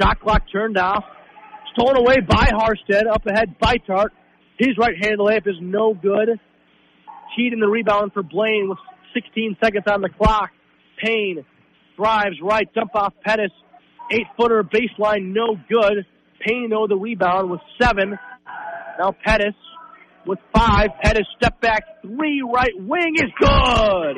Shot 0.00 0.20
clock 0.20 0.42
turned 0.52 0.78
off. 0.78 1.04
Stolen 1.76 1.98
away 1.98 2.20
by 2.20 2.46
Harstead. 2.46 3.06
Up 3.06 3.26
ahead, 3.26 3.58
by 3.58 3.76
Tart. 3.86 4.12
His 4.58 4.78
right 4.78 4.94
hand 4.98 5.18
layup 5.18 5.46
is 5.46 5.56
no 5.60 5.92
good. 5.92 6.40
Cheating 7.36 7.60
the 7.60 7.68
rebound 7.68 8.12
for 8.14 8.22
Blaine 8.22 8.68
with 8.68 8.78
16 9.12 9.56
seconds 9.62 9.84
on 9.86 10.00
the 10.00 10.08
clock. 10.08 10.50
Payne 11.04 11.44
drives 11.96 12.36
right, 12.42 12.72
dump 12.74 12.94
off 12.94 13.12
Pettis. 13.24 13.50
Eight 14.10 14.26
footer 14.38 14.62
baseline, 14.62 15.34
no 15.34 15.56
good. 15.68 16.06
Payne 16.40 16.70
though 16.70 16.86
the 16.86 16.96
rebound 16.96 17.50
with 17.50 17.60
seven. 17.80 18.18
Now 18.98 19.12
Pettis 19.24 19.54
with 20.26 20.38
five. 20.54 20.90
Pettis 21.02 21.26
step 21.36 21.60
back 21.60 21.82
three 22.02 22.42
right 22.42 22.72
wing 22.76 23.16
is 23.16 23.30
good. 23.38 24.16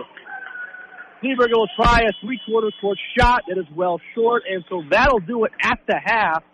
Kleberger 1.23 1.57
will 1.57 1.69
try 1.75 2.03
a 2.03 2.13
three 2.25 2.39
quarter 2.47 2.71
court 2.81 2.99
shot 3.19 3.43
that 3.49 3.59
is 3.59 3.67
well 3.75 4.01
short, 4.15 4.45
and 4.49 4.65
so 4.69 4.83
that'll 4.89 5.19
do 5.21 5.45
it 5.45 5.53
at 5.63 5.81
the 5.89 5.99
half. 6.05 6.45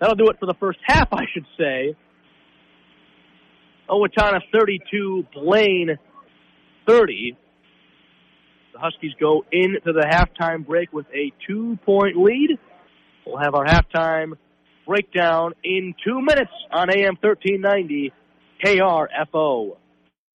That'll 0.00 0.16
do 0.16 0.28
it 0.28 0.38
for 0.40 0.46
the 0.46 0.54
first 0.58 0.78
half, 0.82 1.08
I 1.12 1.24
should 1.32 1.46
say. 1.58 1.94
Owatonna 3.88 4.40
32, 4.52 5.26
Blaine 5.34 5.98
30. 6.88 7.36
The 8.72 8.78
Huskies 8.78 9.12
go 9.20 9.44
into 9.52 9.92
the 9.92 10.06
halftime 10.10 10.66
break 10.66 10.92
with 10.92 11.06
a 11.12 11.32
two 11.46 11.78
point 11.84 12.16
lead. 12.16 12.58
We'll 13.26 13.38
have 13.38 13.54
our 13.54 13.66
halftime 13.66 14.32
breakdown 14.86 15.52
in 15.62 15.94
two 16.04 16.20
minutes 16.20 16.52
on 16.72 16.88
AM 16.90 17.16
1390 17.20 18.12
KRFO. 18.64 19.76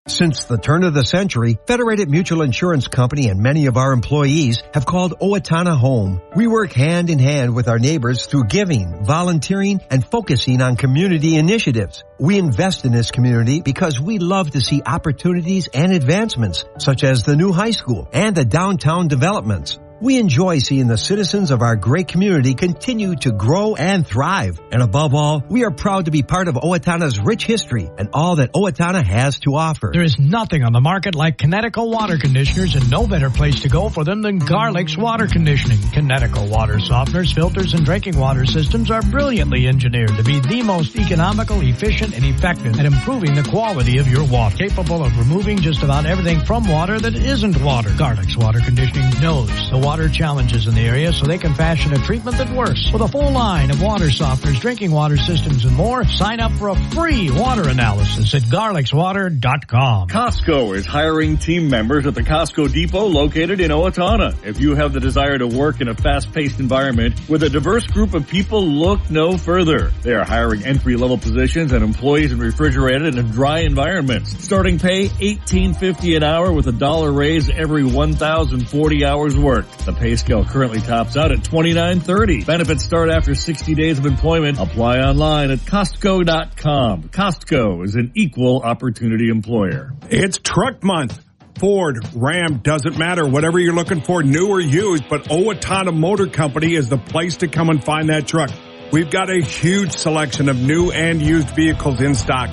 Since 0.07 0.45
the 0.45 0.59
turn 0.59 0.83
of 0.83 0.93
the 0.93 1.03
century, 1.03 1.57
Federated 1.65 2.11
Mutual 2.11 2.43
Insurance 2.43 2.87
Company 2.87 3.27
and 3.29 3.41
many 3.41 3.65
of 3.65 3.75
our 3.75 3.91
employees 3.91 4.61
have 4.71 4.85
called 4.85 5.19
Owatonna 5.19 5.75
home. 5.75 6.21
We 6.35 6.45
work 6.45 6.73
hand 6.73 7.09
in 7.09 7.17
hand 7.17 7.55
with 7.55 7.67
our 7.67 7.79
neighbors 7.79 8.27
through 8.27 8.43
giving, 8.43 9.03
volunteering, 9.03 9.81
and 9.89 10.05
focusing 10.05 10.61
on 10.61 10.75
community 10.75 11.37
initiatives. 11.37 12.03
We 12.19 12.37
invest 12.37 12.85
in 12.85 12.91
this 12.91 13.09
community 13.09 13.61
because 13.61 13.99
we 13.99 14.19
love 14.19 14.51
to 14.51 14.61
see 14.61 14.83
opportunities 14.85 15.69
and 15.73 15.91
advancements, 15.91 16.65
such 16.77 17.03
as 17.03 17.23
the 17.23 17.35
new 17.35 17.51
high 17.51 17.71
school 17.71 18.07
and 18.13 18.35
the 18.35 18.45
downtown 18.45 19.07
developments. 19.07 19.79
We 20.01 20.17
enjoy 20.17 20.59
seeing 20.59 20.87
the 20.87 20.97
citizens 20.97 21.51
of 21.51 21.61
our 21.61 21.77
great 21.77 22.09
community 22.09 22.53
continue 22.53 23.15
to 23.15 23.31
grow 23.31 23.75
and 23.75 24.05
thrive. 24.05 24.59
And 24.69 24.81
above 24.83 25.15
all, 25.15 25.41
we 25.47 25.63
are 25.63 25.71
proud 25.71 26.05
to 26.05 26.11
be 26.11 26.21
part 26.21 26.49
of 26.49 26.55
Owatonna's 26.55 27.17
rich 27.17 27.45
history 27.45 27.89
and 27.97 28.09
all 28.11 28.35
that 28.35 28.51
Owatonna 28.51 29.05
has 29.05 29.39
to 29.39 29.55
offer. 29.55 29.91
There 29.93 30.03
is 30.03 30.19
nothing 30.19 30.63
on 30.63 30.73
the 30.73 30.81
market 30.81 31.15
like 31.15 31.37
Kinetico 31.37 31.89
water 31.89 32.17
conditioners 32.17 32.75
and 32.75 32.91
no 32.91 33.07
better 33.07 33.29
place 33.29 33.61
to 33.61 33.69
go 33.69 33.87
for 33.87 34.03
them 34.03 34.21
than 34.21 34.37
Garlic's 34.37 34.97
water 34.97 35.27
conditioning. 35.27 35.77
Kinetico 35.77 36.49
water 36.49 36.75
softeners, 36.75 37.33
filters, 37.33 37.73
and 37.73 37.85
drinking 37.85 38.17
water 38.17 38.45
systems 38.45 38.91
are 38.91 39.01
brilliantly 39.01 39.65
engineered 39.65 40.17
to 40.17 40.23
be 40.23 40.41
the 40.41 40.61
most 40.61 40.97
economical, 40.97 41.61
efficient, 41.61 42.13
and 42.13 42.25
effective 42.25 42.77
at 42.77 42.85
improving 42.85 43.33
the 43.33 43.43
quality 43.43 43.99
of 43.99 44.09
your 44.09 44.25
water. 44.27 44.57
Capable 44.57 45.05
of 45.05 45.17
removing 45.17 45.59
just 45.59 45.83
about 45.83 46.05
everything 46.05 46.41
from 46.41 46.67
water 46.67 46.99
that 46.99 47.15
isn't 47.15 47.61
water. 47.63 47.91
Garlic's 47.97 48.35
water 48.35 48.59
conditioning 48.59 49.09
knows 49.21 49.49
the 49.71 49.85
water 49.95 50.09
challenges 50.09 50.67
in 50.67 50.75
the 50.75 50.81
area 50.81 51.13
so 51.13 51.25
they 51.25 51.37
can 51.37 51.53
fashion 51.53 51.93
a 51.93 51.97
treatment 51.99 52.37
that 52.37 52.49
works. 52.49 52.91
With 52.91 53.01
a 53.01 53.07
full 53.07 53.31
line 53.31 53.71
of 53.71 53.81
water 53.81 54.07
softeners, 54.07 54.59
drinking 54.59 54.91
water 54.91 55.15
systems, 55.15 55.63
and 55.63 55.73
more, 55.73 56.03
sign 56.03 56.41
up 56.41 56.51
for 56.51 56.67
a 56.67 56.75
free 56.91 57.31
water 57.31 57.69
analysis 57.69 58.33
at 58.33 58.41
garlicswater.com. 58.41 60.09
Costco 60.09 60.75
is 60.75 60.85
hiring 60.85 61.37
team 61.37 61.69
members 61.69 62.05
at 62.05 62.13
the 62.13 62.23
Costco 62.23 62.73
Depot 62.73 63.05
located 63.05 63.61
in 63.61 63.71
Owatonna. 63.71 64.35
If 64.45 64.59
you 64.59 64.75
have 64.75 64.91
the 64.91 64.99
desire 64.99 65.37
to 65.37 65.47
work 65.47 65.79
in 65.79 65.87
a 65.87 65.95
fast-paced 65.95 66.59
environment 66.59 67.29
with 67.29 67.43
a 67.43 67.49
diverse 67.49 67.87
group 67.87 68.13
of 68.15 68.27
people, 68.27 68.67
look 68.67 69.09
no 69.09 69.37
further. 69.37 69.93
They 70.01 70.13
are 70.13 70.25
hiring 70.25 70.65
entry-level 70.65 71.19
positions 71.19 71.71
and 71.71 71.85
employees 71.85 72.33
in 72.33 72.39
refrigerated 72.39 73.17
and 73.17 73.31
dry 73.31 73.59
environments. 73.59 74.43
Starting 74.43 74.77
pay 74.77 75.07
$18.50 75.07 76.17
an 76.17 76.23
hour 76.23 76.51
with 76.51 76.67
a 76.67 76.73
dollar 76.73 77.13
raise 77.13 77.49
every 77.49 77.85
1,040 77.85 79.05
hours 79.05 79.37
worked. 79.37 79.74
The 79.85 79.93
pay 79.93 80.15
scale 80.15 80.43
currently 80.45 80.79
tops 80.79 81.15
out 81.15 81.31
at 81.31 81.39
$29.30. 81.39 82.45
Benefits 82.45 82.83
start 82.83 83.09
after 83.09 83.35
60 83.35 83.75
days 83.75 83.99
of 83.99 84.05
employment. 84.05 84.59
Apply 84.59 84.99
online 84.99 85.51
at 85.51 85.59
Costco.com. 85.59 87.09
Costco 87.09 87.85
is 87.85 87.95
an 87.95 88.11
equal 88.15 88.61
opportunity 88.61 89.29
employer. 89.29 89.93
It's 90.09 90.37
truck 90.39 90.83
month. 90.83 91.21
Ford, 91.59 92.05
Ram, 92.13 92.57
doesn't 92.57 92.97
matter. 92.97 93.27
Whatever 93.27 93.59
you're 93.59 93.75
looking 93.75 94.01
for, 94.01 94.23
new 94.23 94.49
or 94.49 94.59
used, 94.59 95.07
but 95.09 95.25
Owatonna 95.25 95.95
Motor 95.95 96.27
Company 96.27 96.75
is 96.75 96.89
the 96.89 96.97
place 96.97 97.37
to 97.37 97.47
come 97.47 97.69
and 97.69 97.83
find 97.83 98.09
that 98.09 98.27
truck. 98.27 98.49
We've 98.91 99.09
got 99.09 99.29
a 99.29 99.41
huge 99.41 99.91
selection 99.91 100.49
of 100.49 100.57
new 100.57 100.91
and 100.91 101.21
used 101.21 101.49
vehicles 101.51 102.01
in 102.01 102.13
stock. 102.15 102.49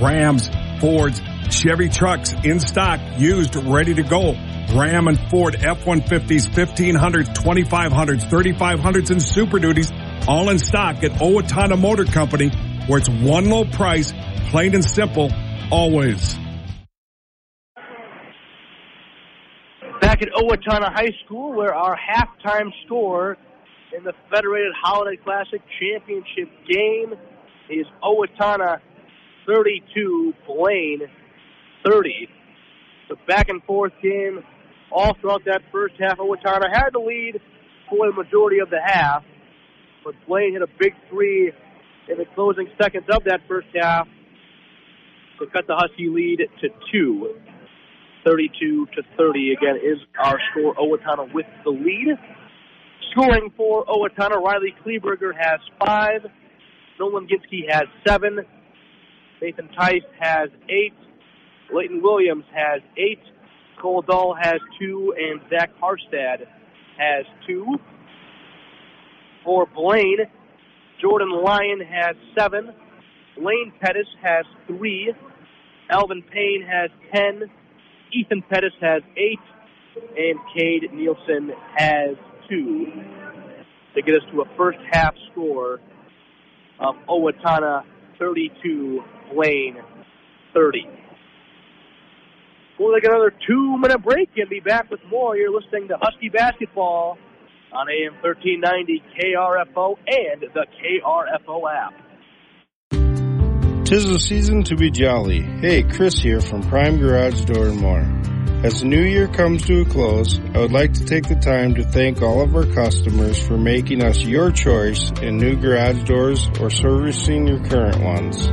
Rams, 0.00 0.50
Fords, 0.80 1.20
Chevy 1.52 1.88
trucks 1.90 2.32
in 2.44 2.58
stock, 2.58 2.98
used, 3.18 3.54
ready 3.56 3.94
to 3.94 4.02
go. 4.02 4.32
Ram 4.74 5.06
and 5.06 5.20
Ford 5.30 5.54
F-150s, 5.54 6.48
1500s, 6.48 7.28
2500s, 7.34 8.24
3500s, 8.24 9.10
and 9.10 9.22
Super 9.22 9.58
Duties, 9.58 9.92
all 10.26 10.48
in 10.48 10.58
stock 10.58 11.04
at 11.04 11.12
Owatonna 11.12 11.78
Motor 11.78 12.06
Company, 12.06 12.50
where 12.86 12.98
it's 12.98 13.08
one 13.08 13.50
low 13.50 13.64
price, 13.64 14.12
plain 14.48 14.74
and 14.74 14.84
simple, 14.84 15.30
always. 15.70 16.38
Back 20.00 20.22
at 20.22 20.28
Owatonna 20.34 20.92
High 20.92 21.12
School, 21.24 21.54
where 21.54 21.74
our 21.74 21.96
halftime 21.96 22.70
score 22.86 23.36
in 23.96 24.04
the 24.04 24.14
Federated 24.30 24.72
Holiday 24.82 25.20
Classic 25.22 25.60
Championship 25.78 26.48
game 26.66 27.14
is 27.68 27.86
Owatonna 28.02 28.78
32, 29.46 30.32
Blaine 30.46 31.02
30. 31.84 32.28
The 33.08 33.16
back 33.26 33.48
and 33.48 33.62
forth 33.64 33.92
game 34.02 34.44
all 34.90 35.14
throughout 35.20 35.44
that 35.46 35.62
first 35.72 35.94
half. 35.98 36.18
Owatonna 36.18 36.68
had 36.72 36.90
the 36.92 36.98
lead 36.98 37.40
for 37.88 38.06
the 38.10 38.12
majority 38.12 38.58
of 38.60 38.70
the 38.70 38.80
half, 38.84 39.22
but 40.04 40.14
Blaine 40.26 40.52
hit 40.52 40.62
a 40.62 40.68
big 40.78 40.94
three 41.08 41.52
in 42.08 42.18
the 42.18 42.24
closing 42.34 42.68
seconds 42.80 43.06
of 43.10 43.24
that 43.24 43.40
first 43.48 43.68
half 43.74 44.06
to 45.38 45.46
cut 45.46 45.66
the 45.66 45.74
Husky 45.74 46.08
lead 46.08 46.40
to 46.60 46.68
two. 46.90 47.34
32 48.24 48.86
to 48.94 49.02
30 49.18 49.52
again 49.52 49.76
is 49.76 49.98
our 50.18 50.38
score. 50.50 50.74
Owatonna 50.76 51.32
with 51.34 51.46
the 51.64 51.70
lead. 51.70 52.16
Scoring 53.10 53.52
for 53.56 53.84
Owatonna, 53.86 54.40
Riley 54.40 54.74
Kleberger 54.84 55.32
has 55.36 55.60
five. 55.84 56.20
Nolan 57.00 57.26
Ginsky 57.26 57.68
has 57.68 57.84
seven. 58.06 58.38
Nathan 59.40 59.68
Tice 59.76 60.02
has 60.20 60.50
eight. 60.68 60.94
Leighton 61.72 62.02
Williams 62.02 62.44
has 62.54 62.82
eight. 62.96 63.20
Cole 63.80 64.02
Dahl 64.02 64.36
has 64.40 64.60
two, 64.78 65.14
and 65.18 65.40
Zach 65.50 65.70
Harstad 65.80 66.46
has 66.98 67.24
two. 67.46 67.66
For 69.44 69.66
Blaine, 69.66 70.18
Jordan 71.00 71.30
Lyon 71.30 71.80
has 71.80 72.14
seven. 72.38 72.70
Lane 73.36 73.72
Pettis 73.80 74.06
has 74.22 74.44
three. 74.66 75.12
Alvin 75.90 76.22
Payne 76.22 76.64
has 76.68 76.90
ten. 77.12 77.50
Ethan 78.12 78.42
Pettis 78.48 78.72
has 78.80 79.02
eight. 79.16 79.40
And 80.16 80.38
Cade 80.56 80.92
Nielsen 80.92 81.52
has 81.76 82.16
two. 82.48 82.86
To 83.94 84.02
get 84.02 84.14
us 84.14 84.22
to 84.32 84.42
a 84.42 84.56
first 84.56 84.78
half 84.90 85.14
score 85.30 85.80
of 86.80 86.94
Owatonna 87.08 87.82
32, 88.18 89.02
Blaine 89.34 89.76
30. 90.54 91.01
We'll 92.82 92.94
take 92.96 93.04
another 93.04 93.32
two 93.46 93.78
minute 93.78 94.02
break 94.02 94.30
and 94.36 94.50
be 94.50 94.58
back 94.58 94.90
with 94.90 94.98
more. 95.08 95.36
You're 95.36 95.54
listening 95.54 95.86
to 95.88 95.96
Husky 96.00 96.28
Basketball 96.30 97.16
on 97.72 97.86
AM 97.88 98.14
1390 98.20 99.04
KRFO 99.14 99.94
and 100.08 100.42
the 100.52 100.66
KRFO 100.82 101.62
app. 101.72 101.94
Tis 103.86 104.08
the 104.08 104.18
season 104.18 104.64
to 104.64 104.74
be 104.74 104.90
jolly. 104.90 105.42
Hey, 105.42 105.84
Chris 105.84 106.18
here 106.18 106.40
from 106.40 106.62
Prime 106.62 106.98
Garage 106.98 107.44
Door 107.44 107.68
and 107.68 107.78
More. 107.78 108.04
As 108.64 108.80
the 108.80 108.86
new 108.86 109.04
year 109.04 109.28
comes 109.28 109.62
to 109.66 109.82
a 109.82 109.84
close, 109.84 110.40
I 110.52 110.58
would 110.58 110.72
like 110.72 110.92
to 110.94 111.04
take 111.04 111.28
the 111.28 111.36
time 111.36 111.76
to 111.76 111.84
thank 111.84 112.20
all 112.20 112.40
of 112.40 112.56
our 112.56 112.66
customers 112.66 113.40
for 113.46 113.56
making 113.56 114.02
us 114.02 114.24
your 114.24 114.50
choice 114.50 115.12
in 115.22 115.36
new 115.36 115.54
garage 115.54 116.02
doors 116.02 116.48
or 116.58 116.68
servicing 116.68 117.46
your 117.46 117.62
current 117.64 118.02
ones. 118.02 118.50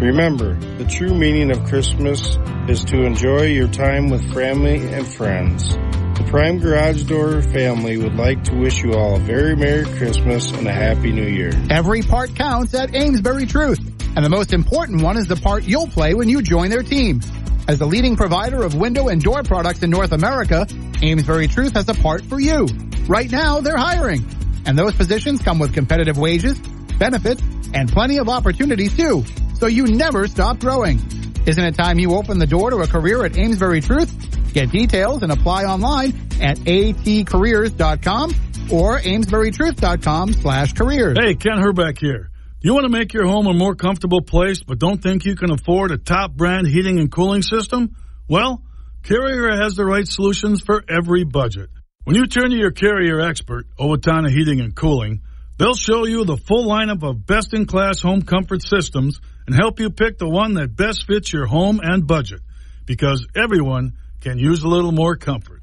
Remember, 0.00 0.52
the 0.76 0.84
true 0.84 1.14
meaning 1.14 1.50
of 1.50 1.64
Christmas 1.64 2.36
is 2.68 2.84
to 2.84 3.04
enjoy 3.04 3.44
your 3.44 3.66
time 3.66 4.10
with 4.10 4.30
family 4.34 4.76
and 4.92 5.06
friends. 5.06 5.70
The 5.70 6.26
Prime 6.28 6.58
Garage 6.58 7.04
Door 7.04 7.40
family 7.42 7.96
would 7.96 8.14
like 8.14 8.44
to 8.44 8.56
wish 8.56 8.82
you 8.82 8.92
all 8.92 9.16
a 9.16 9.18
very 9.18 9.56
Merry 9.56 9.86
Christmas 9.86 10.50
and 10.52 10.68
a 10.68 10.72
Happy 10.72 11.12
New 11.12 11.26
Year. 11.26 11.50
Every 11.70 12.02
part 12.02 12.34
counts 12.34 12.74
at 12.74 12.94
Amesbury 12.94 13.46
Truth. 13.46 13.80
And 14.14 14.22
the 14.22 14.28
most 14.28 14.52
important 14.52 15.00
one 15.00 15.16
is 15.16 15.28
the 15.28 15.36
part 15.36 15.64
you'll 15.64 15.88
play 15.88 16.12
when 16.12 16.28
you 16.28 16.42
join 16.42 16.68
their 16.68 16.82
team. 16.82 17.20
As 17.66 17.78
the 17.78 17.86
leading 17.86 18.16
provider 18.16 18.62
of 18.64 18.74
window 18.74 19.08
and 19.08 19.22
door 19.22 19.44
products 19.44 19.82
in 19.82 19.88
North 19.88 20.12
America, 20.12 20.66
Amesbury 21.02 21.48
Truth 21.48 21.72
has 21.72 21.88
a 21.88 21.94
part 21.94 22.22
for 22.26 22.38
you. 22.38 22.66
Right 23.08 23.30
now, 23.30 23.62
they're 23.62 23.78
hiring. 23.78 24.28
And 24.66 24.78
those 24.78 24.94
positions 24.94 25.40
come 25.40 25.58
with 25.58 25.72
competitive 25.72 26.18
wages, 26.18 26.58
benefits, 26.98 27.42
and 27.72 27.90
plenty 27.90 28.18
of 28.18 28.28
opportunities 28.28 28.94
too. 28.94 29.24
So 29.58 29.66
you 29.66 29.86
never 29.86 30.26
stop 30.28 30.58
growing. 30.60 31.00
Isn't 31.46 31.64
it 31.64 31.76
time 31.76 31.98
you 31.98 32.14
open 32.14 32.38
the 32.38 32.46
door 32.46 32.70
to 32.70 32.78
a 32.78 32.86
career 32.86 33.24
at 33.24 33.38
Amesbury 33.38 33.80
Truth? 33.80 34.52
Get 34.52 34.70
details 34.70 35.22
and 35.22 35.32
apply 35.32 35.64
online 35.64 36.10
at 36.40 36.58
atcareers.com 36.58 38.30
or 38.72 38.98
amesburytruth.com 38.98 40.32
slash 40.34 40.72
careers. 40.72 41.16
Hey, 41.18 41.34
Ken 41.34 41.58
Herbeck 41.58 41.98
here. 41.98 42.30
You 42.60 42.74
want 42.74 42.84
to 42.84 42.90
make 42.90 43.14
your 43.14 43.26
home 43.26 43.46
a 43.46 43.54
more 43.54 43.74
comfortable 43.74 44.22
place, 44.22 44.62
but 44.62 44.78
don't 44.78 45.02
think 45.02 45.24
you 45.24 45.36
can 45.36 45.50
afford 45.52 45.92
a 45.92 45.98
top 45.98 46.32
brand 46.32 46.66
heating 46.66 46.98
and 46.98 47.10
cooling 47.12 47.42
system? 47.42 47.94
Well, 48.28 48.62
Carrier 49.04 49.56
has 49.62 49.76
the 49.76 49.84
right 49.84 50.06
solutions 50.06 50.62
for 50.62 50.82
every 50.88 51.24
budget. 51.24 51.70
When 52.04 52.16
you 52.16 52.26
turn 52.26 52.50
to 52.50 52.56
your 52.56 52.72
Carrier 52.72 53.20
expert, 53.20 53.66
Owatonna 53.78 54.30
Heating 54.30 54.60
and 54.60 54.74
Cooling, 54.74 55.22
they'll 55.58 55.74
show 55.74 56.06
you 56.06 56.24
the 56.24 56.36
full 56.36 56.66
lineup 56.66 57.08
of 57.08 57.24
best-in-class 57.24 58.00
home 58.00 58.22
comfort 58.22 58.62
systems 58.62 59.20
and 59.46 59.54
help 59.54 59.80
you 59.80 59.90
pick 59.90 60.18
the 60.18 60.28
one 60.28 60.54
that 60.54 60.76
best 60.76 61.06
fits 61.06 61.32
your 61.32 61.46
home 61.46 61.80
and 61.82 62.06
budget. 62.06 62.40
Because 62.84 63.26
everyone 63.34 63.98
can 64.20 64.38
use 64.38 64.62
a 64.62 64.68
little 64.68 64.92
more 64.92 65.16
comfort. 65.16 65.62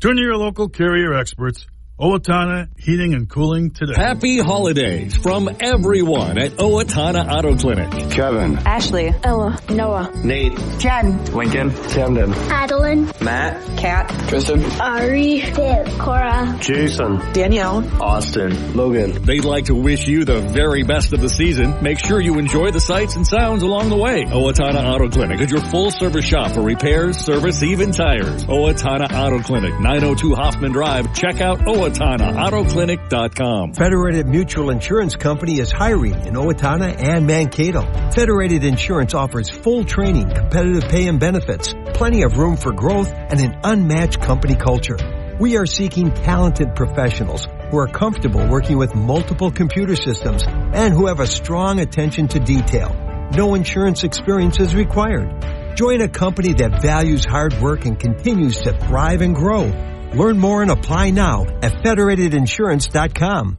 Turn 0.00 0.16
to 0.16 0.22
your 0.22 0.36
local 0.36 0.68
Carrier 0.68 1.14
experts 1.14 1.66
Owatonna 2.02 2.66
Heating 2.80 3.14
and 3.14 3.30
Cooling 3.30 3.70
today. 3.70 3.92
Happy 3.94 4.40
holidays 4.40 5.16
from 5.16 5.48
everyone 5.60 6.36
at 6.36 6.50
Owatonna 6.54 7.32
Auto 7.32 7.54
Clinic. 7.54 8.10
Kevin. 8.10 8.58
Ashley. 8.66 9.14
Ella. 9.22 9.56
Noah. 9.70 10.10
Nate. 10.24 10.58
Jen. 10.80 11.24
Lincoln. 11.26 11.70
Camden. 11.70 12.32
Adeline. 12.32 13.04
Matt. 13.20 13.78
Kat. 13.78 14.08
Tristan. 14.28 14.64
Ari. 14.80 15.42
Viv. 15.42 15.96
Cora. 16.00 16.58
Jason. 16.60 17.18
Danielle. 17.32 17.88
Austin. 18.02 18.74
Logan. 18.74 19.22
They'd 19.22 19.44
like 19.44 19.66
to 19.66 19.76
wish 19.76 20.08
you 20.08 20.24
the 20.24 20.40
very 20.40 20.82
best 20.82 21.12
of 21.12 21.20
the 21.20 21.28
season. 21.28 21.84
Make 21.84 22.00
sure 22.04 22.20
you 22.20 22.40
enjoy 22.40 22.72
the 22.72 22.80
sights 22.80 23.14
and 23.14 23.24
sounds 23.24 23.62
along 23.62 23.90
the 23.90 23.96
way. 23.96 24.24
Owatonna 24.24 24.92
Auto 24.92 25.08
Clinic 25.08 25.40
is 25.40 25.52
your 25.52 25.62
full 25.62 25.92
service 25.92 26.24
shop 26.24 26.50
for 26.50 26.62
repairs, 26.62 27.16
service, 27.18 27.62
even 27.62 27.92
tires. 27.92 28.44
Owatonna 28.46 29.08
Auto 29.12 29.38
Clinic, 29.38 29.78
902 29.78 30.34
Hoffman 30.34 30.72
Drive. 30.72 31.14
Check 31.14 31.40
out 31.40 31.60
OwatonnaAutoClinic.com. 31.92 33.74
Federated 33.74 34.26
Mutual 34.26 34.70
Insurance 34.70 35.16
Company 35.16 35.58
is 35.58 35.70
hiring 35.70 36.14
in 36.26 36.34
Owatonna 36.34 36.96
and 36.98 37.26
Mankato. 37.26 37.82
Federated 38.12 38.64
Insurance 38.64 39.14
offers 39.14 39.50
full 39.50 39.84
training, 39.84 40.30
competitive 40.30 40.88
pay 40.88 41.06
and 41.06 41.20
benefits, 41.20 41.74
plenty 41.94 42.22
of 42.22 42.38
room 42.38 42.56
for 42.56 42.72
growth, 42.72 43.12
and 43.12 43.40
an 43.40 43.60
unmatched 43.64 44.20
company 44.20 44.54
culture. 44.54 44.96
We 45.38 45.56
are 45.56 45.66
seeking 45.66 46.12
talented 46.12 46.74
professionals 46.74 47.46
who 47.70 47.78
are 47.78 47.88
comfortable 47.88 48.46
working 48.48 48.78
with 48.78 48.94
multiple 48.94 49.50
computer 49.50 49.96
systems 49.96 50.44
and 50.46 50.92
who 50.94 51.06
have 51.06 51.20
a 51.20 51.26
strong 51.26 51.80
attention 51.80 52.28
to 52.28 52.40
detail. 52.40 52.94
No 53.34 53.54
insurance 53.54 54.04
experience 54.04 54.60
is 54.60 54.74
required. 54.74 55.76
Join 55.76 56.02
a 56.02 56.08
company 56.08 56.52
that 56.54 56.82
values 56.82 57.24
hard 57.24 57.54
work 57.60 57.86
and 57.86 57.98
continues 57.98 58.60
to 58.62 58.72
thrive 58.78 59.22
and 59.22 59.34
grow. 59.34 59.70
Learn 60.14 60.38
more 60.38 60.62
and 60.62 60.70
apply 60.70 61.10
now 61.10 61.46
at 61.62 61.72
federatedinsurance.com. 61.82 63.58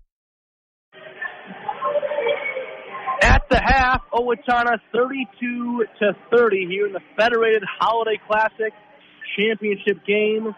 At 3.23 3.41
the 3.49 3.61
half, 3.63 4.01
Owatonna 4.13 4.77
32 4.93 5.85
to 5.99 6.13
30 6.31 6.67
here 6.67 6.85
in 6.85 6.93
the 6.93 6.99
Federated 7.17 7.63
Holiday 7.79 8.19
Classic 8.27 8.73
Championship 9.37 10.05
game 10.05 10.53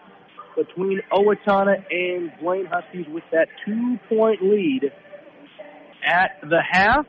between 0.56 1.00
Owatonna 1.12 1.76
and 1.90 2.32
Blaine 2.40 2.66
Huskies 2.66 3.06
with 3.08 3.24
that 3.32 3.48
two-point 3.64 4.42
lead 4.42 4.92
at 6.06 6.40
the 6.42 6.60
half. 6.70 7.06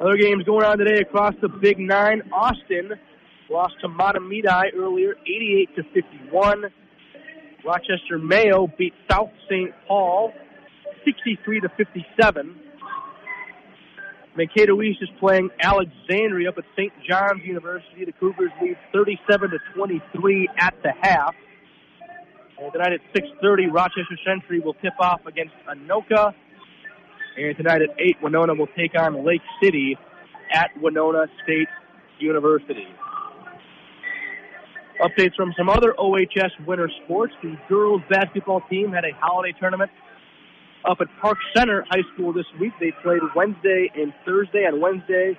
Other 0.00 0.16
games 0.16 0.44
going 0.44 0.64
on 0.64 0.78
today 0.78 1.00
across 1.00 1.34
the 1.42 1.48
Big 1.48 1.78
Nine. 1.78 2.22
Austin 2.32 2.92
lost 3.52 3.74
to 3.82 3.88
Mahtomedi 3.88 4.74
earlier, 4.74 5.14
88 5.26 5.76
to 5.76 5.82
51. 5.92 6.64
Rochester 7.64 8.18
Mayo 8.18 8.66
beat 8.78 8.94
South 9.10 9.30
St. 9.48 9.70
Paul, 9.86 10.32
63 11.04 11.60
to 11.60 11.68
57. 11.76 12.56
Mankato 14.34 14.80
East 14.80 15.02
is 15.02 15.10
playing 15.20 15.50
Alexandria 15.62 16.48
up 16.48 16.56
at 16.56 16.64
St. 16.74 16.92
John's 17.08 17.44
University. 17.44 18.06
The 18.06 18.12
Cougars 18.12 18.50
lead 18.62 18.78
37 18.92 19.50
to 19.50 19.58
23 19.76 20.48
at 20.58 20.74
the 20.82 20.92
half. 21.02 21.34
And 22.58 22.72
tonight 22.72 22.94
at 22.94 23.00
6:30, 23.14 23.70
Rochester 23.70 24.16
Century 24.24 24.60
will 24.60 24.74
tip 24.74 24.94
off 24.98 25.20
against 25.26 25.54
Anoka. 25.68 26.34
And 27.36 27.56
tonight 27.56 27.82
at 27.82 27.90
8, 27.98 28.22
Winona 28.22 28.54
will 28.54 28.68
take 28.68 28.98
on 28.98 29.24
Lake 29.24 29.42
City 29.62 29.98
at 30.52 30.70
Winona 30.80 31.26
State 31.44 31.68
University. 32.18 32.88
Updates 35.02 35.34
from 35.34 35.52
some 35.58 35.68
other 35.68 35.94
OHS 35.98 36.52
winter 36.66 36.88
sports. 37.04 37.32
The 37.42 37.56
girls 37.68 38.02
basketball 38.08 38.62
team 38.70 38.92
had 38.92 39.04
a 39.04 39.10
holiday 39.18 39.52
tournament 39.58 39.90
up 40.88 40.98
at 41.00 41.08
Park 41.20 41.38
Center 41.56 41.84
High 41.90 42.02
School 42.14 42.32
this 42.32 42.46
week. 42.60 42.72
They 42.78 42.92
played 43.02 43.20
Wednesday 43.34 43.90
and 43.96 44.12
Thursday. 44.24 44.60
On 44.60 44.80
Wednesday, 44.80 45.36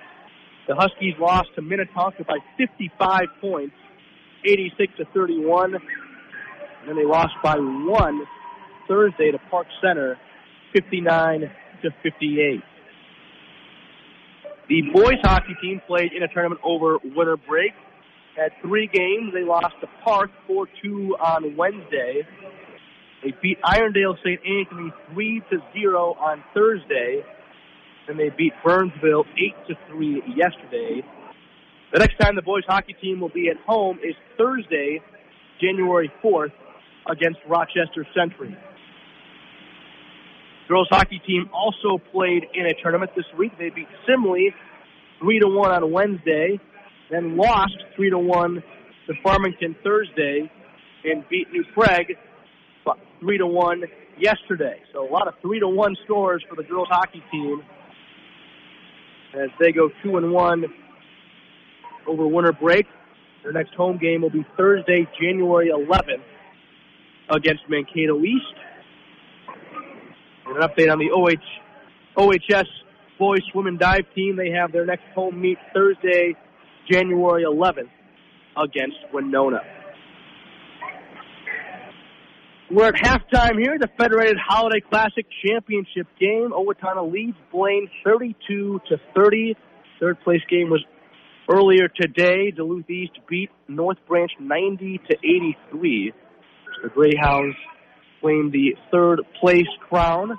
the 0.68 0.74
Huskies 0.74 1.14
lost 1.18 1.48
to 1.56 1.62
Minnetonka 1.62 2.24
by 2.24 2.38
55 2.58 3.20
points, 3.40 3.74
86 4.44 4.92
to 4.98 5.04
31. 5.14 5.74
And 5.74 5.82
then 6.86 6.96
they 6.96 7.06
lost 7.06 7.32
by 7.42 7.56
one 7.56 8.22
Thursday 8.86 9.30
to 9.30 9.38
Park 9.50 9.66
Center, 9.82 10.18
59 10.74 11.40
to 11.82 11.90
58. 12.02 12.60
The 14.68 14.82
boys 14.92 15.18
hockey 15.22 15.54
team 15.62 15.80
played 15.86 16.12
in 16.12 16.22
a 16.22 16.28
tournament 16.28 16.60
over 16.64 16.98
winter 17.02 17.36
break. 17.36 17.72
Had 18.36 18.52
three 18.62 18.88
games. 18.92 19.32
They 19.32 19.44
lost 19.44 19.74
to 19.80 19.88
Park 20.04 20.30
4-2 20.48 21.10
on 21.20 21.56
Wednesday. 21.56 22.26
They 23.22 23.32
beat 23.40 23.58
Irondale 23.62 24.16
St. 24.18 24.40
Anthony 24.44 24.92
3 25.12 25.42
to 25.50 25.58
0 25.72 26.16
on 26.18 26.42
Thursday. 26.52 27.24
And 28.08 28.18
they 28.18 28.30
beat 28.36 28.52
Burnsville 28.64 29.24
8 29.36 29.68
to 29.68 29.74
3 29.88 30.22
yesterday. 30.36 31.02
The 31.92 32.00
next 32.00 32.18
time 32.18 32.34
the 32.34 32.42
boys 32.42 32.64
hockey 32.66 32.96
team 33.00 33.20
will 33.20 33.30
be 33.30 33.48
at 33.48 33.56
home 33.64 33.98
is 34.02 34.16
Thursday, 34.36 35.00
January 35.60 36.12
4th 36.22 36.52
against 37.08 37.38
Rochester 37.48 38.04
Century. 38.16 38.56
Girls 40.68 40.88
hockey 40.90 41.20
team 41.26 41.48
also 41.52 42.02
played 42.10 42.44
in 42.54 42.66
a 42.66 42.74
tournament 42.82 43.12
this 43.14 43.26
week. 43.38 43.52
They 43.58 43.70
beat 43.70 43.86
Simley 44.08 44.48
3 45.20 45.38
to 45.40 45.48
1 45.48 45.70
on 45.70 45.92
Wednesday, 45.92 46.58
then 47.10 47.36
lost 47.36 47.76
3 47.96 48.10
to 48.10 48.18
1 48.18 48.62
to 49.06 49.14
Farmington 49.22 49.76
Thursday 49.82 50.50
and 51.04 51.24
beat 51.28 51.50
New 51.52 51.64
Prague 51.74 52.06
three 53.24 53.38
to 53.38 53.46
one 53.46 53.82
yesterday. 54.18 54.80
So 54.92 55.08
a 55.08 55.10
lot 55.10 55.28
of 55.28 55.34
three 55.40 55.58
to 55.60 55.68
one 55.68 55.96
scores 56.04 56.44
for 56.48 56.56
the 56.56 56.62
girls 56.62 56.88
hockey 56.90 57.22
team 57.30 57.62
as 59.34 59.48
they 59.58 59.72
go 59.72 59.90
two 60.02 60.16
and 60.16 60.32
one 60.32 60.64
over 62.06 62.26
winter 62.26 62.52
break. 62.52 62.86
Their 63.42 63.52
next 63.52 63.74
home 63.74 63.98
game 63.98 64.22
will 64.22 64.30
be 64.30 64.44
Thursday, 64.56 65.06
January 65.20 65.68
11th 65.68 66.22
against 67.30 67.62
Mankato 67.68 68.20
East. 68.20 68.44
And 70.46 70.56
an 70.56 70.62
update 70.62 70.92
on 70.92 70.98
the 70.98 71.10
OH, 71.10 72.22
OHS 72.22 72.68
boys 73.18 73.40
swim 73.52 73.66
and 73.66 73.78
dive 73.78 74.04
team. 74.14 74.36
They 74.36 74.50
have 74.50 74.72
their 74.72 74.86
next 74.86 75.04
home 75.14 75.40
meet 75.40 75.58
Thursday, 75.72 76.36
January 76.90 77.44
11th 77.44 77.90
against 78.56 78.96
Winona. 79.12 79.60
We're 82.70 82.88
at 82.88 82.94
halftime 82.94 83.58
here, 83.58 83.78
the 83.78 83.88
Federated 83.98 84.38
Holiday 84.44 84.80
Classic 84.80 85.26
Championship 85.46 86.06
game. 86.18 86.50
Owatonna 86.52 87.10
leads 87.12 87.36
Blaine 87.52 87.88
32 88.04 88.80
to 88.88 88.96
30. 89.14 89.54
Third 90.00 90.20
place 90.22 90.40
game 90.48 90.70
was 90.70 90.82
earlier 91.48 91.88
today. 91.88 92.50
Duluth 92.50 92.88
East 92.88 93.12
beat 93.28 93.50
North 93.68 93.98
Branch 94.08 94.30
90 94.40 95.00
to 95.10 95.16
83. 95.18 96.12
The 96.82 96.88
Greyhounds 96.88 97.56
claim 98.20 98.50
the 98.50 98.74
third 98.90 99.20
place 99.40 99.68
crown. 99.88 100.38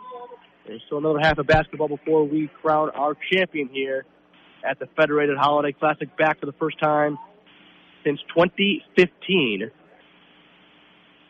There's 0.65 0.81
still 0.87 0.97
another 0.97 1.19
half 1.21 1.37
of 1.37 1.45
basketball 1.45 1.87
before 1.87 2.27
we 2.27 2.49
crown 2.61 2.89
our 2.95 3.15
champion 3.31 3.69
here 3.71 4.03
at 4.67 4.79
the 4.79 4.87
Federated 4.95 5.37
Holiday 5.37 5.71
Classic 5.71 6.15
back 6.17 6.39
for 6.39 6.45
the 6.45 6.53
first 6.53 6.79
time 6.79 7.17
since 8.03 8.19
2015. 8.35 9.71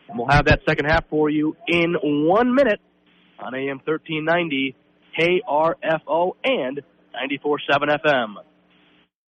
And 0.08 0.18
we'll 0.18 0.28
have 0.28 0.46
that 0.46 0.60
second 0.68 0.86
half 0.86 1.08
for 1.08 1.28
you 1.28 1.56
in 1.66 1.94
one 2.02 2.54
minute 2.54 2.80
on 3.38 3.54
AM 3.54 3.80
1390, 3.84 4.76
KRFO, 5.18 6.32
and 6.44 6.80
94.7 7.14 7.98
FM. 8.04 8.34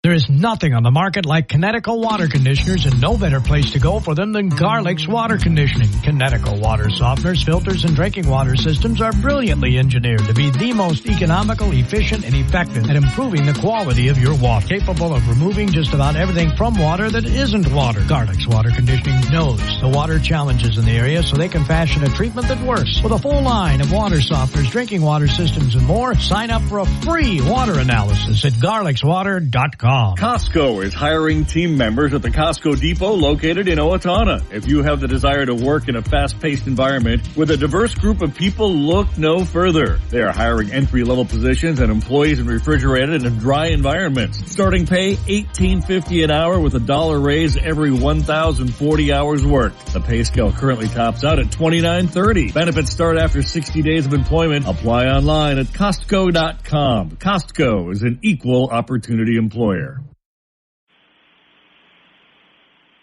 There 0.05 0.15
is 0.15 0.31
nothing 0.31 0.75
on 0.75 0.85
the 0.85 0.93
market 0.93 1.27
like 1.27 1.49
Kinetico 1.49 2.01
water 2.01 2.29
conditioners 2.29 2.87
and 2.87 3.01
no 3.01 3.19
better 3.19 3.41
place 3.41 3.73
to 3.73 3.81
go 3.81 3.99
for 3.99 4.15
them 4.15 4.31
than 4.33 4.49
Garlic's 4.49 5.09
water 5.09 5.39
conditioning. 5.39 5.89
Kinetico 5.89 6.61
water 6.61 6.85
softeners, 6.85 7.45
filters, 7.45 7.83
and 7.83 7.97
drinking 7.97 8.29
water 8.29 8.55
systems 8.55 9.01
are 9.01 9.13
brilliantly 9.13 9.77
engineered 9.77 10.25
to 10.27 10.35
be 10.35 10.51
the 10.51 10.73
most 10.73 11.05
economical, 11.07 11.73
efficient, 11.73 12.25
and 12.25 12.33
effective 12.37 12.89
at 12.89 12.95
improving 12.95 13.45
the 13.45 13.55
quality 13.55 14.07
of 14.07 14.19
your 14.19 14.37
water. 14.37 14.69
Capable 14.69 15.13
of 15.13 15.29
removing 15.29 15.67
just 15.73 15.93
about 15.93 16.15
everything 16.15 16.53
from 16.57 16.79
water 16.79 17.11
that 17.11 17.25
isn't 17.25 17.67
water. 17.73 18.01
Garlic's 18.07 18.47
water 18.47 18.71
conditioning 18.71 19.19
knows 19.33 19.59
the 19.81 19.89
water 19.89 20.21
challenges 20.21 20.79
in 20.79 20.85
the 20.85 20.93
area 20.93 21.25
so 21.25 21.35
they 21.35 21.49
can 21.49 21.65
fashion 21.65 22.05
a 22.05 22.09
treatment 22.11 22.47
that 22.47 22.63
works. 22.63 23.03
With 23.03 23.11
a 23.11 23.19
full 23.19 23.43
line 23.43 23.81
of 23.81 23.91
water 23.91 24.19
softeners, 24.19 24.71
drinking 24.71 25.03
water 25.03 25.27
systems, 25.27 25.75
and 25.75 25.85
more, 25.85 26.15
sign 26.15 26.51
up 26.51 26.63
for 26.63 26.79
a 26.79 26.87
free 26.87 27.41
water 27.41 27.81
analysis 27.81 28.45
at 28.45 28.53
garlicswater.com. 28.53 29.88
Costco 29.89 30.85
is 30.85 30.93
hiring 30.93 31.47
team 31.47 31.79
members 31.79 32.13
at 32.13 32.21
the 32.21 32.29
Costco 32.29 32.79
Depot 32.79 33.15
located 33.15 33.69
in 33.69 33.79
Owatonna. 33.79 34.45
If 34.53 34.69
you 34.69 34.83
have 34.83 35.01
the 35.01 35.09
desire 35.09 35.47
to 35.47 35.55
work 35.55 35.89
in 35.89 35.97
a 35.97 36.03
fast-paced 36.03 36.67
environment 36.67 37.23
with 37.35 37.51
a 37.53 37.57
diverse 37.57 37.95
group 37.95 38.21
of 38.21 38.35
people, 38.35 38.71
look 38.71 39.17
no 39.17 39.47
further. 39.47 39.99
They 40.11 40.21
are 40.21 40.31
hiring 40.31 40.73
entry-level 40.73 41.25
positions 41.25 41.81
and 41.81 41.91
employees 41.91 42.39
in 42.39 42.47
refrigerated 42.47 43.25
and 43.25 43.41
dry 43.41 43.69
environments. 43.69 44.53
Starting 44.53 44.85
pay 44.85 45.15
$18.50 45.15 46.23
an 46.23 46.33
hour 46.33 46.61
with 46.61 46.75
a 46.75 46.81
dollar 46.81 47.19
raise 47.19 47.57
every 47.57 47.91
1,040 47.91 49.13
hours 49.15 49.43
worked. 49.43 49.95
The 49.95 50.01
pay 50.01 50.23
scale 50.25 50.53
currently 50.53 50.89
tops 50.89 51.25
out 51.25 51.39
at 51.39 51.47
$29.30. 51.47 52.53
Benefits 52.53 52.91
start 52.91 53.17
after 53.17 53.41
60 53.41 53.81
days 53.81 54.05
of 54.05 54.13
employment. 54.13 54.69
Apply 54.69 55.07
online 55.07 55.57
at 55.57 55.69
Costco.com. 55.69 57.13
Costco 57.13 57.91
is 57.91 58.03
an 58.03 58.19
equal 58.21 58.69
opportunity 58.69 59.39
employer. 59.39 59.78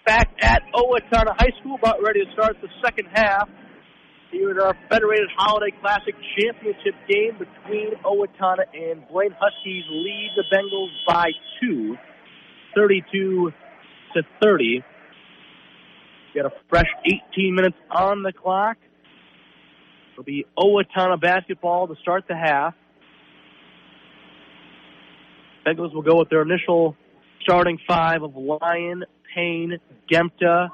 Back 0.06 0.30
at 0.42 0.62
Owatonna 0.74 1.34
High 1.38 1.52
School, 1.60 1.76
about 1.76 2.02
ready 2.04 2.24
to 2.24 2.32
start 2.34 2.58
the 2.62 2.68
second 2.84 3.08
half. 3.12 3.50
Here 4.32 4.52
in 4.52 4.60
our 4.60 4.76
Federated 4.90 5.30
Holiday 5.38 5.76
Classic 5.82 6.14
Championship 6.38 6.94
game 7.08 7.38
between 7.40 7.94
Owatonna 8.04 8.66
and 8.74 9.08
Blaine 9.08 9.36
Huskies 9.40 9.84
lead 9.90 10.32
the 10.36 10.44
Bengals 10.54 10.92
by 11.08 11.32
two, 11.62 11.96
32 12.76 13.52
to 14.14 14.22
30. 14.44 14.84
Got 16.36 16.46
a 16.48 16.52
fresh 16.70 16.90
18 17.06 17.56
minutes 17.56 17.78
on 17.90 18.24
the 18.24 18.34
clock. 18.34 18.78
It'll 20.14 20.24
be 20.24 20.46
Owatonna 20.58 21.20
basketball 21.20 21.88
to 21.88 21.96
start 22.02 22.26
the 22.28 22.36
half. 22.36 22.74
Bengals 25.66 25.94
will 25.94 26.04
go 26.04 26.20
with 26.20 26.30
their 26.30 26.42
initial 26.42 26.96
starting 27.42 27.80
five 27.88 28.22
of 28.24 28.36
Lyon, 28.36 29.04
Payne, 29.34 29.80
Gemta, 30.12 30.70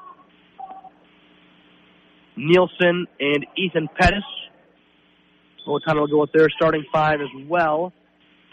Nielsen, 2.36 3.06
and 3.20 3.46
Ethan 3.56 3.88
Pettis. 3.98 4.24
Owatonna 5.66 6.00
will 6.00 6.06
go 6.08 6.20
with 6.20 6.32
their 6.32 6.48
starting 6.50 6.84
five 6.92 7.20
as 7.20 7.28
well. 7.48 7.92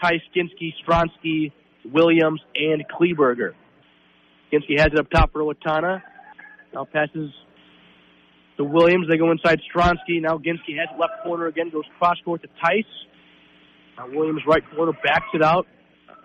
Tice, 0.00 0.20
Ginsky, 0.34 0.72
Stronsky, 0.86 1.52
Williams, 1.84 2.40
and 2.54 2.84
Kleberger. 2.88 3.52
Ginsky 4.52 4.78
has 4.78 4.88
it 4.92 4.98
up 4.98 5.10
top 5.10 5.32
for 5.32 5.42
Owatonna. 5.42 6.02
Now 6.72 6.84
passes 6.84 7.32
to 8.56 8.64
Williams. 8.64 9.08
They 9.08 9.16
go 9.16 9.30
inside 9.30 9.60
Stronsky. 9.74 10.20
Now 10.20 10.38
Ginsky 10.38 10.78
has 10.78 10.88
left 10.98 11.22
corner 11.24 11.46
again, 11.46 11.70
goes 11.70 11.84
cross 11.98 12.16
court 12.24 12.42
to 12.42 12.48
Tice. 12.62 12.84
Now 13.98 14.08
Williams 14.08 14.42
right 14.46 14.62
corner 14.74 14.92
backs 14.92 15.26
it 15.34 15.42
out, 15.42 15.66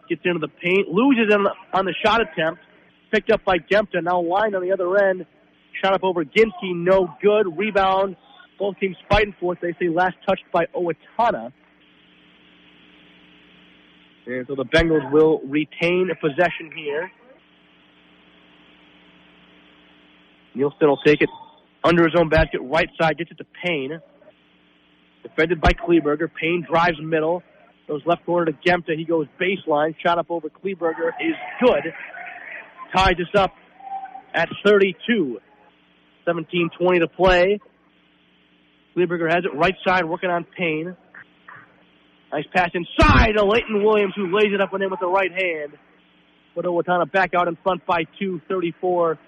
gets 0.09 0.21
into 0.25 0.39
the 0.39 0.47
paint, 0.47 0.87
loses 0.89 1.33
on 1.33 1.43
the, 1.43 1.51
on 1.73 1.85
the 1.85 1.93
shot 2.03 2.21
attempt, 2.21 2.61
picked 3.11 3.31
up 3.31 3.43
by 3.45 3.57
Gemta. 3.57 4.03
Now 4.03 4.21
Lyon 4.21 4.55
on 4.55 4.61
the 4.61 4.71
other 4.71 4.95
end, 4.97 5.25
shot 5.83 5.93
up 5.93 6.03
over 6.03 6.23
Ginsky, 6.23 6.73
no 6.73 7.09
good. 7.21 7.57
Rebound. 7.57 8.15
Both 8.57 8.79
teams 8.79 8.95
fighting 9.09 9.35
for 9.39 9.53
it. 9.53 9.59
They 9.61 9.73
say 9.79 9.89
last 9.89 10.15
touched 10.25 10.45
by 10.53 10.65
Owatonna. 10.73 11.51
And 14.27 14.47
so 14.47 14.55
the 14.55 14.63
Bengals 14.63 15.11
will 15.11 15.41
retain 15.45 16.09
possession 16.21 16.71
here. 16.75 17.11
Nielsen 20.55 20.87
will 20.87 21.01
take 21.05 21.21
it 21.21 21.29
under 21.83 22.03
his 22.03 22.13
own 22.17 22.29
basket, 22.29 22.61
right 22.61 22.89
side, 22.99 23.17
gets 23.17 23.29
it 23.31 23.37
to 23.37 23.45
Payne. 23.63 23.99
Defended 25.21 25.59
by 25.59 25.71
Kleberger. 25.73 26.29
Payne 26.33 26.65
drives 26.67 26.97
middle. 27.01 27.43
Goes 27.87 28.01
left 28.05 28.25
corner 28.25 28.51
to 28.51 28.57
Gemta. 28.67 28.97
He 28.97 29.05
goes 29.05 29.27
baseline. 29.39 29.95
Shot 30.03 30.17
up 30.17 30.27
over 30.29 30.49
Kleberger 30.49 31.09
is 31.21 31.35
good. 31.63 31.93
Ties 32.95 33.13
us 33.19 33.39
up 33.39 33.51
at 34.33 34.49
32. 34.65 35.39
17-20 36.27 36.99
to 36.99 37.07
play. 37.07 37.59
Kleberger 38.95 39.29
has 39.29 39.43
it 39.45 39.55
right 39.55 39.75
side, 39.85 40.05
working 40.05 40.29
on 40.29 40.45
Payne. 40.57 40.95
Nice 42.31 42.45
pass 42.53 42.71
inside 42.73 43.33
to 43.37 43.45
Leighton 43.45 43.83
Williams, 43.83 44.13
who 44.15 44.35
lays 44.35 44.51
it 44.53 44.61
up 44.61 44.73
and 44.73 44.83
in 44.83 44.89
with 44.89 44.99
the 44.99 45.07
right 45.07 45.31
hand. 45.31 45.73
But 46.55 46.65
Owatonna 46.65 47.11
back 47.11 47.33
out 47.33 47.47
in 47.47 47.57
front 47.63 47.85
by 47.85 48.05
two, 48.17 48.41
34 48.49 49.19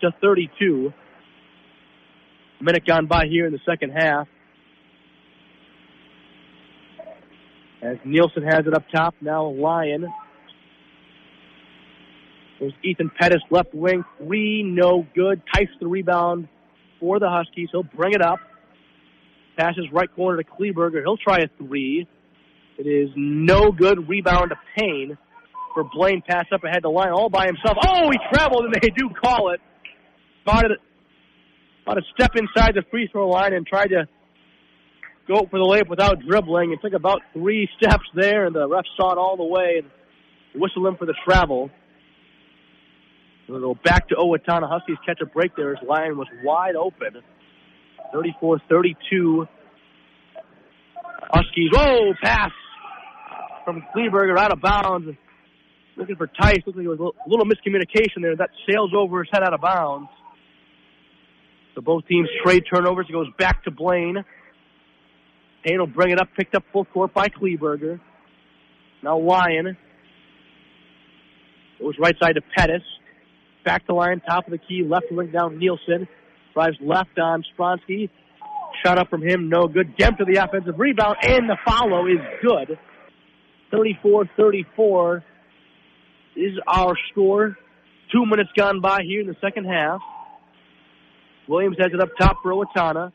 to 0.00 0.10
32. 0.20 0.92
A 2.58 2.64
minute 2.64 2.86
gone 2.86 3.06
by 3.06 3.26
here 3.28 3.46
in 3.46 3.52
the 3.52 3.60
second 3.68 3.90
half. 3.90 4.28
As 7.86 7.98
Nielsen 8.04 8.42
has 8.42 8.66
it 8.66 8.74
up 8.74 8.82
top, 8.92 9.14
now 9.20 9.46
Lyon. 9.46 10.12
There's 12.58 12.72
Ethan 12.82 13.12
Pettis, 13.16 13.42
left 13.48 13.72
wing, 13.74 14.02
three, 14.18 14.64
no 14.64 15.06
good. 15.14 15.40
Tice 15.54 15.68
the 15.78 15.86
rebound 15.86 16.48
for 16.98 17.20
the 17.20 17.28
Huskies. 17.28 17.68
He'll 17.70 17.84
bring 17.84 18.12
it 18.12 18.22
up. 18.22 18.40
Passes 19.56 19.84
right 19.92 20.12
corner 20.16 20.42
to 20.42 20.48
Kleberger. 20.48 21.02
He'll 21.02 21.16
try 21.16 21.38
a 21.38 21.48
three. 21.58 22.08
It 22.76 22.86
is 22.88 23.10
no 23.14 23.70
good. 23.70 24.08
Rebound 24.08 24.50
to 24.50 24.56
Payne 24.76 25.16
for 25.72 25.84
Blaine. 25.84 26.22
Pass 26.28 26.46
up 26.52 26.64
ahead 26.64 26.82
to 26.82 26.90
Lyon 26.90 27.12
all 27.12 27.28
by 27.28 27.46
himself. 27.46 27.76
Oh, 27.86 28.10
he 28.10 28.18
traveled 28.32 28.64
and 28.64 28.74
they 28.74 28.90
do 28.90 29.10
call 29.10 29.52
it. 29.52 29.60
About 30.46 31.98
a 31.98 32.02
step 32.14 32.32
inside 32.34 32.74
the 32.74 32.82
free 32.90 33.08
throw 33.12 33.28
line 33.28 33.52
and 33.52 33.64
tried 33.66 33.88
to 33.88 34.08
go 35.28 35.46
for 35.50 35.58
the 35.58 35.64
layup 35.64 35.88
without 35.88 36.20
dribbling. 36.20 36.72
It 36.72 36.80
took 36.82 36.92
about 36.92 37.20
three 37.32 37.68
steps 37.76 38.04
there 38.14 38.46
and 38.46 38.54
the 38.54 38.68
ref 38.68 38.84
saw 38.96 39.12
it 39.12 39.18
all 39.18 39.36
the 39.36 39.44
way 39.44 39.82
and 39.82 39.90
whistled 40.60 40.86
him 40.86 40.96
for 40.96 41.06
the 41.06 41.14
travel. 41.24 41.70
We'll 43.48 43.60
go 43.60 43.78
back 43.84 44.08
to 44.08 44.16
Owatonna. 44.16 44.68
Huskies 44.68 44.96
catch 45.06 45.20
a 45.20 45.26
break 45.26 45.54
there. 45.56 45.74
His 45.74 45.88
line 45.88 46.16
was 46.16 46.26
wide 46.42 46.74
open. 46.74 47.22
34-32. 48.14 49.46
Huskies, 51.30 51.70
whoa, 51.72 52.12
pass 52.22 52.50
from 53.64 53.84
Kleberger 53.94 54.38
out 54.38 54.52
of 54.52 54.60
bounds. 54.60 55.16
Looking 55.96 56.16
for 56.16 56.26
Tice. 56.26 56.58
Looks 56.66 56.76
like 56.76 56.86
there 56.86 56.90
was 56.90 57.00
a 57.00 57.28
little 57.28 57.46
miscommunication 57.46 58.22
there. 58.22 58.36
That 58.36 58.50
sails 58.68 58.92
over 58.96 59.22
his 59.22 59.30
head 59.32 59.42
out 59.42 59.54
of 59.54 59.60
bounds. 59.60 60.08
So 61.74 61.80
both 61.80 62.06
teams 62.06 62.28
trade 62.44 62.64
turnovers. 62.72 63.06
It 63.08 63.12
goes 63.12 63.28
back 63.38 63.64
to 63.64 63.70
Blaine. 63.70 64.24
Payne 65.66 65.80
will 65.80 65.86
bring 65.88 66.12
it 66.12 66.20
up, 66.20 66.28
picked 66.36 66.54
up 66.54 66.62
full 66.72 66.84
court 66.84 67.12
by 67.12 67.28
Kleberger. 67.28 68.00
Now 69.02 69.18
Lyon. 69.18 69.76
Goes 71.80 71.94
right 71.98 72.14
side 72.22 72.36
to 72.36 72.42
Pettis. 72.56 72.82
Back 73.64 73.84
to 73.86 73.94
Lyon, 73.94 74.20
top 74.20 74.46
of 74.46 74.52
the 74.52 74.58
key, 74.58 74.84
left 74.88 75.06
wing 75.10 75.32
down 75.32 75.58
Nielsen. 75.58 76.06
Drives 76.54 76.76
left 76.80 77.18
on 77.18 77.42
Stronsky. 77.58 78.08
Shot 78.84 78.98
up 78.98 79.10
from 79.10 79.22
him, 79.22 79.48
no 79.48 79.66
good. 79.66 79.96
Gemta 79.96 80.24
the 80.24 80.42
offensive 80.42 80.78
rebound, 80.78 81.16
and 81.22 81.48
the 81.48 81.56
follow 81.66 82.06
is 82.06 82.20
good. 82.42 82.78
34-34 83.72 85.22
is 86.36 86.52
our 86.68 86.94
score. 87.10 87.56
Two 88.12 88.24
minutes 88.24 88.50
gone 88.56 88.80
by 88.80 89.00
here 89.02 89.20
in 89.20 89.26
the 89.26 89.36
second 89.40 89.64
half. 89.64 90.00
Williams 91.48 91.76
has 91.80 91.90
it 91.92 92.00
up 92.00 92.10
top 92.18 92.36
for 92.42 92.52
Owatonna. 92.52 93.12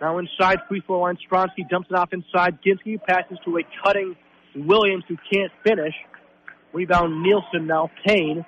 Now 0.00 0.18
inside 0.18 0.58
free 0.68 0.82
throw 0.86 1.00
line, 1.00 1.16
Stronsky 1.30 1.68
dumps 1.70 1.88
it 1.90 1.96
off 1.96 2.12
inside. 2.12 2.58
Ginsky 2.62 3.02
passes 3.02 3.38
to 3.44 3.56
a 3.56 3.62
cutting 3.82 4.16
Williams 4.54 5.04
who 5.08 5.16
can't 5.32 5.52
finish. 5.64 5.94
Rebound 6.72 7.22
Nielsen 7.22 7.66
now. 7.66 7.90
Payne 8.06 8.44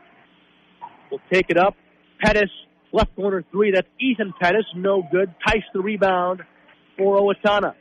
will 1.10 1.20
take 1.32 1.46
it 1.48 1.56
up. 1.56 1.74
Pettis, 2.20 2.50
left 2.92 3.14
corner 3.16 3.44
three. 3.50 3.72
That's 3.74 3.88
Ethan 3.98 4.34
Pettis. 4.40 4.66
No 4.74 5.02
good. 5.10 5.34
Tice 5.46 5.62
the 5.72 5.80
rebound 5.80 6.42
for 6.98 7.18
Owatonna. 7.18 7.74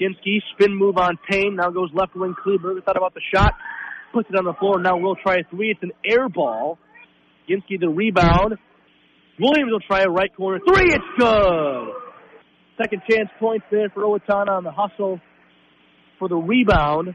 Ginsky, 0.00 0.38
spin 0.52 0.74
move 0.74 0.98
on 0.98 1.18
Payne. 1.28 1.56
Now 1.56 1.70
goes 1.70 1.90
left 1.92 2.16
wing 2.16 2.34
Kleberger. 2.44 2.84
Thought 2.84 2.96
about 2.96 3.14
the 3.14 3.20
shot. 3.32 3.54
Puts 4.12 4.28
it 4.30 4.36
on 4.36 4.44
the 4.44 4.54
floor. 4.54 4.80
Now 4.80 4.96
will 4.96 5.16
try 5.16 5.36
a 5.36 5.44
three. 5.50 5.70
It's 5.70 5.82
an 5.82 5.92
air 6.04 6.28
ball. 6.28 6.78
Ginsky 7.48 7.78
the 7.78 7.88
rebound. 7.88 8.58
Williams 9.38 9.72
will 9.72 9.80
try 9.80 10.02
a 10.02 10.08
right 10.08 10.34
corner. 10.36 10.60
Three. 10.66 10.92
It's 10.92 11.04
good. 11.18 11.88
Second 12.80 13.02
chance 13.10 13.28
points 13.38 13.66
there 13.70 13.88
for 13.90 14.02
Owatonna 14.02 14.50
on 14.50 14.64
the 14.64 14.72
hustle 14.72 15.20
for 16.18 16.28
the 16.28 16.36
rebound. 16.36 17.14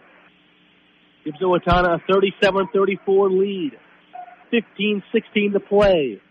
Gives 1.25 1.39
Owatonna 1.39 1.99
a 1.99 2.11
37-34 2.11 3.39
lead. 3.39 3.71
15-16 4.53 5.53
to 5.53 5.59
play. 5.59 6.21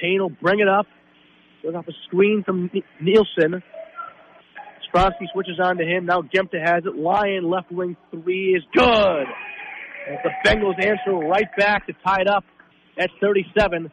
Payne 0.00 0.20
will 0.20 0.28
bring 0.30 0.60
it 0.60 0.68
up. 0.68 0.86
Goes 1.62 1.74
off 1.74 1.88
a 1.88 1.92
screen 2.06 2.42
from 2.44 2.70
Nielsen. 3.00 3.62
Stronsky 4.94 5.26
switches 5.32 5.58
on 5.62 5.78
to 5.78 5.84
him. 5.84 6.06
Now 6.06 6.20
Gemta 6.22 6.60
has 6.60 6.84
it. 6.84 6.94
Lyon 6.94 7.50
left 7.50 7.72
wing 7.72 7.96
three 8.10 8.54
is 8.54 8.62
good. 8.74 9.22
As 10.10 10.18
the 10.22 10.30
Bengals 10.44 10.76
answer 10.78 11.12
right 11.12 11.48
back 11.56 11.86
to 11.86 11.94
tie 12.06 12.20
it 12.20 12.28
up 12.28 12.44
at 12.98 13.08
37. 13.20 13.90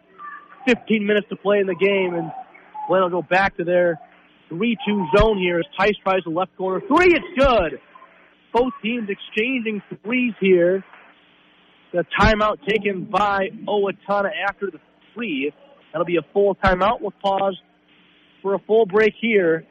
15 0.68 1.05
minutes 1.05 1.28
to 1.30 1.36
play 1.36 1.59
in 1.59 1.68
the 1.68 1.76
game, 1.76 2.14
and 2.14 2.32
Glenn 2.88 3.01
will 3.01 3.09
go 3.09 3.22
back 3.22 3.57
to 3.57 3.64
their 3.64 3.99
3-2 4.51 4.76
zone 5.18 5.38
here 5.38 5.59
as 5.59 5.66
Tice 5.80 5.95
tries 6.03 6.24
the 6.24 6.30
left 6.32 6.55
corner. 6.57 6.82
Three, 6.88 7.14
it's 7.14 7.26
good. 7.38 7.80
both 8.53 8.74
teams 8.84 9.09
exchanging 9.09 9.82
threes 10.03 10.34
here. 10.39 10.84
The 11.93 12.05
timeout 12.20 12.66
taken 12.68 13.05
by 13.05 13.49
Owatonna 13.68 14.30
after 14.47 14.72
the 14.72 14.80
three. 15.14 15.53
That'll 15.91 16.05
be 16.05 16.18
a 16.18 16.26
full 16.34 16.55
timeout. 16.55 17.01
We'll 17.01 17.14
pause 17.22 17.59
for 18.41 18.53
a 18.53 18.59
full 18.59 18.86
break 18.86 19.14
here. 19.20 19.66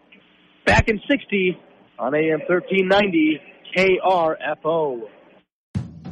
Back 0.67 0.89
in 0.89 1.01
60 1.11 1.59
on 1.99 2.15
AM 2.15 2.41
1390 2.49 3.41
KRFO. 3.77 5.03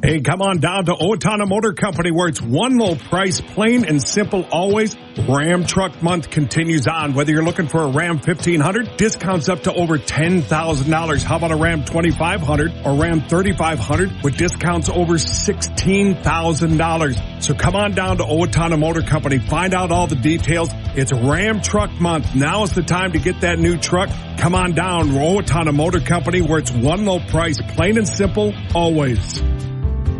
Hey, 0.00 0.20
come 0.20 0.42
on 0.42 0.58
down 0.58 0.84
to 0.84 0.92
Owatonna 0.92 1.48
Motor 1.48 1.72
Company 1.72 2.12
where 2.12 2.28
it's 2.28 2.40
one 2.40 2.78
low 2.78 2.94
price, 2.94 3.40
plain 3.40 3.84
and 3.84 4.00
simple 4.00 4.46
always. 4.52 4.96
Ram 5.28 5.66
Truck 5.66 6.00
Month 6.00 6.30
continues 6.30 6.86
on. 6.86 7.14
Whether 7.14 7.32
you're 7.32 7.42
looking 7.42 7.66
for 7.66 7.80
a 7.80 7.88
Ram 7.88 8.18
1500, 8.18 8.96
discounts 8.96 9.48
up 9.48 9.64
to 9.64 9.74
over 9.74 9.98
$10,000. 9.98 11.22
How 11.24 11.36
about 11.36 11.50
a 11.50 11.56
Ram 11.56 11.84
2500 11.84 12.86
or 12.86 12.94
Ram 12.94 13.22
3500 13.22 14.22
with 14.22 14.36
discounts 14.36 14.88
over 14.88 15.14
$16,000. 15.14 17.42
So 17.42 17.54
come 17.54 17.74
on 17.74 17.96
down 17.96 18.18
to 18.18 18.22
Owatonna 18.22 18.78
Motor 18.78 19.02
Company. 19.02 19.40
Find 19.40 19.74
out 19.74 19.90
all 19.90 20.06
the 20.06 20.14
details. 20.14 20.70
It's 20.94 21.12
Ram 21.12 21.60
Truck 21.60 21.90
Month. 22.00 22.36
Now 22.36 22.62
is 22.62 22.72
the 22.72 22.82
time 22.82 23.10
to 23.12 23.18
get 23.18 23.40
that 23.40 23.58
new 23.58 23.76
truck. 23.76 24.10
Come 24.38 24.54
on 24.54 24.74
down 24.74 25.08
to 25.08 25.14
Owatonna 25.14 25.74
Motor 25.74 25.98
Company 25.98 26.40
where 26.40 26.60
it's 26.60 26.70
one 26.70 27.04
low 27.04 27.18
price, 27.18 27.60
plain 27.74 27.98
and 27.98 28.06
simple 28.06 28.54
always. 28.76 29.42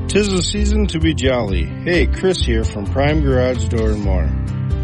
Tis 0.09 0.31
the 0.31 0.43
season 0.43 0.87
to 0.87 0.99
be 0.99 1.13
jolly. 1.13 1.67
Hey, 1.67 2.07
Chris 2.07 2.41
here 2.41 2.65
from 2.65 2.87
Prime 2.87 3.21
Garage 3.21 3.69
Door 3.69 3.91
and 3.91 4.03
More. 4.03 4.31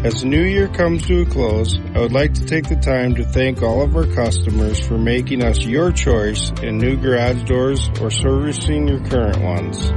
As 0.05 0.21
the 0.21 0.27
new 0.27 0.43
year 0.43 0.67
comes 0.67 1.03
to 1.07 1.23
a 1.23 1.25
close, 1.25 1.75
I 1.95 1.99
would 1.99 2.11
like 2.11 2.35
to 2.35 2.45
take 2.45 2.69
the 2.69 2.75
time 2.75 3.15
to 3.15 3.23
thank 3.23 3.63
all 3.63 3.81
of 3.81 3.95
our 3.95 4.05
customers 4.05 4.79
for 4.79 4.99
making 4.99 5.43
us 5.43 5.65
your 5.65 5.91
choice 5.91 6.51
in 6.61 6.77
new 6.77 6.95
garage 6.95 7.41
doors 7.45 7.89
or 7.99 8.11
servicing 8.11 8.87
your 8.87 9.03
current 9.03 9.41
ones. 9.41 9.91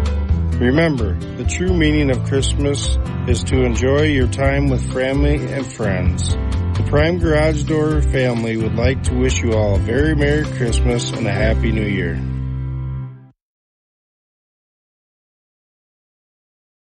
Remember, 0.57 1.13
the 1.37 1.45
true 1.45 1.77
meaning 1.77 2.11
of 2.11 2.25
Christmas 2.25 2.97
is 3.29 3.45
to 3.45 3.65
enjoy 3.65 4.05
your 4.05 4.29
time 4.29 4.71
with 4.71 4.95
family 4.95 5.37
and 5.53 5.67
friends. 5.67 6.31
The 6.31 6.87
Prime 6.89 7.19
Garage 7.19 7.65
Door 7.65 8.01
family 8.01 8.57
would 8.57 8.77
like 8.77 9.03
to 9.03 9.15
wish 9.15 9.43
you 9.43 9.53
all 9.53 9.77
a 9.77 9.79
very 9.79 10.17
Merry 10.17 10.45
Christmas 10.57 11.11
and 11.11 11.27
a 11.27 11.33
Happy 11.33 11.71
New 11.71 11.87
Year. 11.87 12.19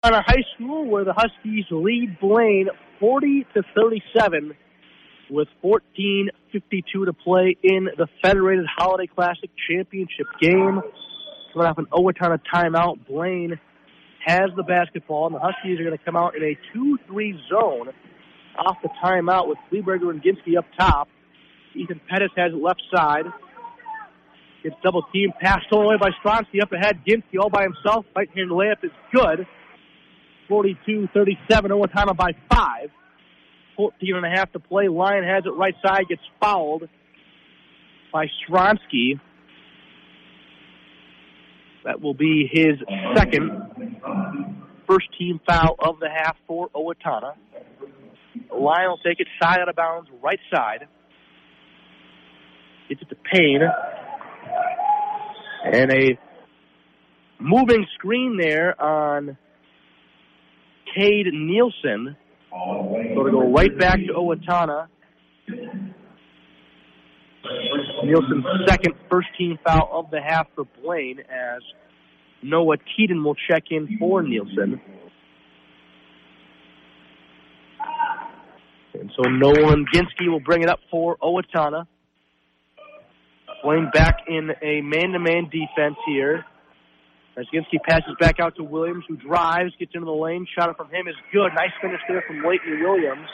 On 0.06 0.14
a 0.14 0.22
high 0.22 0.44
school 0.54 0.88
where 0.88 1.02
the 1.02 1.12
Huskies 1.12 1.64
lead 1.68 2.20
Blaine 2.20 2.68
40 3.00 3.44
to 3.54 3.64
37 3.74 4.54
with 5.28 5.48
14:52 5.64 7.06
to 7.06 7.12
play 7.12 7.56
in 7.60 7.88
the 7.98 8.06
Federated 8.22 8.66
Holiday 8.76 9.08
Classic 9.08 9.50
Championship 9.68 10.28
game. 10.40 10.80
Coming 11.52 11.66
off 11.66 11.78
an 11.78 11.86
Owatonna 11.86 12.38
timeout, 12.54 13.04
Blaine 13.08 13.58
has 14.24 14.50
the 14.54 14.62
basketball, 14.62 15.26
and 15.26 15.34
the 15.34 15.40
Huskies 15.40 15.80
are 15.80 15.82
going 15.82 15.98
to 15.98 16.04
come 16.04 16.14
out 16.14 16.36
in 16.36 16.44
a 16.44 16.56
2-3 16.72 17.32
zone 17.48 17.88
off 18.64 18.76
the 18.84 18.90
timeout 19.02 19.48
with 19.48 19.58
Kleberger 19.72 20.10
and 20.10 20.22
Ginsky 20.22 20.56
up 20.56 20.66
top. 20.78 21.08
Ethan 21.74 22.00
Pettis 22.08 22.30
has 22.36 22.52
it 22.52 22.62
left 22.62 22.80
side. 22.94 23.24
Gets 24.62 24.76
double 24.84 25.02
team, 25.12 25.32
passed 25.40 25.66
all 25.72 25.82
the 25.82 25.88
way 25.88 25.96
by 25.96 26.10
Stronsky 26.22 26.62
up 26.62 26.70
ahead. 26.70 27.00
Ginsky 27.04 27.40
all 27.40 27.50
by 27.50 27.64
himself. 27.64 28.06
Right 28.14 28.30
hand 28.36 28.52
layup 28.52 28.84
is 28.84 28.92
good. 29.12 29.48
42-37, 30.48 31.08
Owatonna 31.48 32.16
by 32.16 32.32
five. 32.50 32.90
14 33.76 34.16
and 34.16 34.24
a 34.24 34.30
half 34.30 34.50
to 34.52 34.58
play. 34.58 34.88
Lyon 34.88 35.24
has 35.24 35.44
it 35.44 35.50
right 35.50 35.74
side, 35.84 36.04
gets 36.08 36.22
fouled 36.40 36.88
by 38.12 38.26
Stronsky. 38.48 39.20
That 41.84 42.00
will 42.00 42.14
be 42.14 42.48
his 42.50 42.78
second 43.14 43.50
first 44.88 45.06
team 45.18 45.40
foul 45.46 45.76
of 45.78 46.00
the 46.00 46.08
half 46.08 46.36
for 46.46 46.68
Owatonna. 46.70 47.34
Lyon 48.52 48.88
will 48.88 48.98
take 48.98 49.20
it 49.20 49.28
side 49.40 49.58
out 49.60 49.68
of 49.68 49.76
bounds, 49.76 50.08
right 50.22 50.40
side. 50.52 50.88
Gets 52.88 53.02
it 53.02 53.08
to 53.10 53.16
Payne. 53.32 53.62
And 55.64 55.92
a 55.92 56.18
moving 57.38 57.86
screen 57.94 58.38
there 58.40 58.80
on 58.80 59.36
Cade 60.96 61.26
Nielsen. 61.32 62.16
So 62.50 63.24
to 63.24 63.30
go 63.30 63.52
right 63.52 63.76
back 63.78 63.98
to 63.98 64.14
Owatonna. 64.14 64.88
Nielsen's 68.04 68.44
second 68.66 68.94
first 69.10 69.28
team 69.38 69.58
foul 69.64 69.90
of 69.92 70.10
the 70.10 70.20
half 70.20 70.46
for 70.54 70.64
Blaine 70.82 71.20
as 71.20 71.62
Noah 72.42 72.76
Keaton 72.96 73.22
will 73.22 73.36
check 73.48 73.64
in 73.70 73.98
for 73.98 74.22
Nielsen. 74.22 74.80
And 78.94 79.12
so 79.14 79.28
Nolan 79.28 79.84
Ginsky 79.92 80.30
will 80.30 80.40
bring 80.40 80.62
it 80.62 80.68
up 80.68 80.80
for 80.90 81.16
Owatonna. 81.18 81.86
Blaine 83.62 83.90
back 83.92 84.20
in 84.28 84.50
a 84.62 84.80
man-to-man 84.80 85.50
defense 85.50 85.96
here. 86.06 86.44
As 87.38 87.44
Ginsky 87.52 87.82
passes 87.86 88.14
back 88.18 88.40
out 88.40 88.56
to 88.56 88.64
Williams, 88.64 89.04
who 89.08 89.16
drives, 89.16 89.72
gets 89.78 89.92
into 89.94 90.06
the 90.06 90.12
lane. 90.12 90.46
Shot 90.58 90.70
it 90.70 90.76
from 90.76 90.88
him 90.88 91.06
is 91.06 91.14
good. 91.32 91.50
Nice 91.54 91.72
finish 91.82 92.00
there 92.08 92.24
from 92.26 92.42
Leighton 92.42 92.82
Williams. 92.82 93.28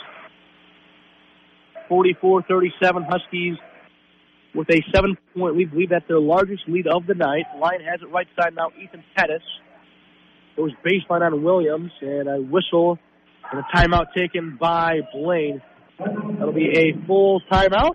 44-37 1.88 3.07
Huskies 3.09 3.59
with 4.55 4.68
a 4.70 4.82
seven-point 4.94 5.57
lead. 5.57 5.70
believe 5.70 5.90
that's 5.90 6.07
their 6.09 6.20
largest 6.20 6.62
lead 6.66 6.86
of 6.86 7.07
the 7.07 7.14
night. 7.14 7.44
Lyon 7.59 7.80
has 7.82 8.00
it 8.03 8.11
right 8.11 8.26
side 8.38 8.55
now. 8.55 8.70
Ethan 8.82 9.05
Pettis 9.16 9.42
goes 10.57 10.72
baseline 10.84 11.22
on 11.22 11.42
Williams, 11.42 11.92
and 12.00 12.28
a 12.28 12.42
whistle 12.42 12.98
and 13.50 13.61
a 13.61 13.76
timeout 13.76 14.12
taken 14.16 14.57
by 14.61 15.00
Blaine. 15.14 15.62
That'll 15.98 16.53
be 16.53 16.70
a 16.70 17.07
full 17.07 17.40
timeout. 17.50 17.94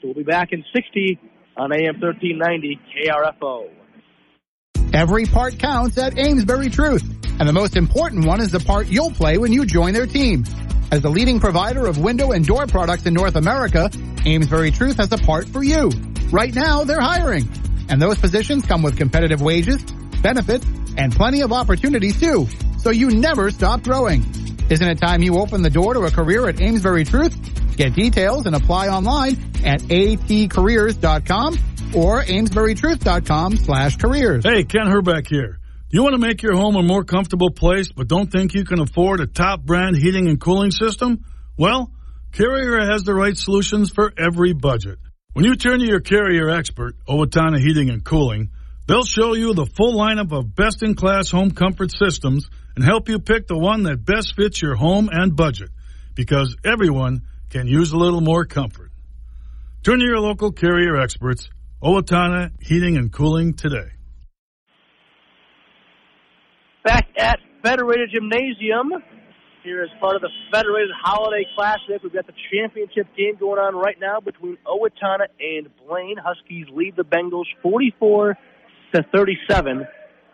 So 0.00 0.04
we'll 0.08 0.14
be 0.14 0.22
back 0.22 0.52
in 0.52 0.64
60 0.74 1.18
on 1.56 1.72
AM 1.72 2.00
1390 2.00 2.80
KRFO. 2.94 3.68
Every 4.92 5.26
part 5.26 5.58
counts 5.58 5.98
at 5.98 6.18
Amesbury 6.18 6.70
Truth. 6.70 7.04
And 7.38 7.48
the 7.48 7.52
most 7.52 7.76
important 7.76 8.24
one 8.24 8.40
is 8.40 8.50
the 8.50 8.60
part 8.60 8.88
you'll 8.88 9.10
play 9.10 9.38
when 9.38 9.52
you 9.52 9.64
join 9.66 9.92
their 9.92 10.06
team. 10.06 10.44
As 10.90 11.02
the 11.02 11.10
leading 11.10 11.40
provider 11.40 11.86
of 11.86 11.98
window 11.98 12.32
and 12.32 12.44
door 12.44 12.66
products 12.66 13.04
in 13.04 13.12
North 13.14 13.36
America, 13.36 13.90
Amesbury 14.24 14.70
Truth 14.70 14.96
has 14.96 15.12
a 15.12 15.18
part 15.18 15.46
for 15.48 15.62
you. 15.62 15.90
Right 16.30 16.54
now, 16.54 16.84
they're 16.84 17.00
hiring. 17.00 17.48
And 17.88 18.00
those 18.00 18.18
positions 18.18 18.64
come 18.64 18.82
with 18.82 18.96
competitive 18.96 19.42
wages, 19.42 19.82
benefits, 20.22 20.66
and 20.96 21.14
plenty 21.14 21.42
of 21.42 21.52
opportunities 21.52 22.18
too. 22.18 22.48
So 22.78 22.90
you 22.90 23.10
never 23.10 23.50
stop 23.50 23.82
growing. 23.82 24.24
Isn't 24.70 24.88
it 24.88 24.98
time 24.98 25.22
you 25.22 25.38
open 25.38 25.62
the 25.62 25.70
door 25.70 25.94
to 25.94 26.00
a 26.00 26.10
career 26.10 26.48
at 26.48 26.60
Amesbury 26.60 27.04
Truth? 27.04 27.76
Get 27.76 27.94
details 27.94 28.46
and 28.46 28.56
apply 28.56 28.88
online 28.88 29.34
at 29.64 29.80
atcareers.com 29.82 31.58
or 31.94 32.22
amesburytruth.com 32.22 33.56
slash 33.56 33.96
careers. 33.96 34.44
Hey, 34.44 34.64
Ken 34.64 34.86
Herbeck 34.86 35.26
here. 35.28 35.58
Do 35.90 35.96
you 35.96 36.02
want 36.02 36.14
to 36.14 36.20
make 36.20 36.42
your 36.42 36.54
home 36.54 36.76
a 36.76 36.82
more 36.82 37.04
comfortable 37.04 37.50
place 37.50 37.90
but 37.92 38.08
don't 38.08 38.30
think 38.30 38.54
you 38.54 38.64
can 38.64 38.80
afford 38.80 39.20
a 39.20 39.26
top 39.26 39.62
brand 39.62 39.96
heating 39.96 40.28
and 40.28 40.40
cooling 40.40 40.70
system? 40.70 41.24
Well, 41.56 41.90
Carrier 42.32 42.78
has 42.90 43.04
the 43.04 43.14
right 43.14 43.36
solutions 43.36 43.90
for 43.90 44.12
every 44.18 44.52
budget. 44.52 44.98
When 45.32 45.44
you 45.44 45.56
turn 45.56 45.80
to 45.80 45.86
your 45.86 46.00
Carrier 46.00 46.50
expert, 46.50 46.94
Owatonna 47.08 47.58
Heating 47.58 47.90
and 47.90 48.04
Cooling, 48.04 48.50
they'll 48.86 49.04
show 49.04 49.34
you 49.34 49.54
the 49.54 49.66
full 49.66 49.94
lineup 49.94 50.32
of 50.32 50.54
best-in-class 50.54 51.30
home 51.30 51.52
comfort 51.52 51.90
systems 51.90 52.50
and 52.76 52.84
help 52.84 53.08
you 53.08 53.18
pick 53.18 53.46
the 53.46 53.58
one 53.58 53.84
that 53.84 54.04
best 54.04 54.34
fits 54.36 54.60
your 54.60 54.74
home 54.74 55.08
and 55.10 55.34
budget 55.36 55.70
because 56.14 56.54
everyone 56.64 57.22
can 57.50 57.66
use 57.66 57.92
a 57.92 57.96
little 57.96 58.20
more 58.20 58.44
comfort. 58.44 58.90
Turn 59.82 60.00
to 60.00 60.04
your 60.04 60.20
local 60.20 60.52
Carrier 60.52 60.96
experts, 61.00 61.48
Owatonna 61.82 62.50
Heating 62.60 62.96
and 62.96 63.12
Cooling 63.12 63.54
today. 63.54 63.92
Back 66.84 67.06
at 67.16 67.38
Federated 67.62 68.10
Gymnasium, 68.12 68.90
here 69.62 69.84
as 69.84 69.90
part 70.00 70.16
of 70.16 70.22
the 70.22 70.30
Federated 70.52 70.90
Holiday 71.00 71.46
Classic, 71.54 72.02
we've 72.02 72.12
got 72.12 72.26
the 72.26 72.32
championship 72.50 73.06
game 73.16 73.36
going 73.38 73.60
on 73.60 73.76
right 73.76 73.94
now 74.00 74.18
between 74.18 74.58
Owatonna 74.66 75.26
and 75.38 75.68
Blaine. 75.86 76.16
Huskies 76.16 76.66
lead 76.72 76.96
the 76.96 77.04
Bengals 77.04 77.46
44 77.62 78.36
to 78.94 79.04
37 79.14 79.86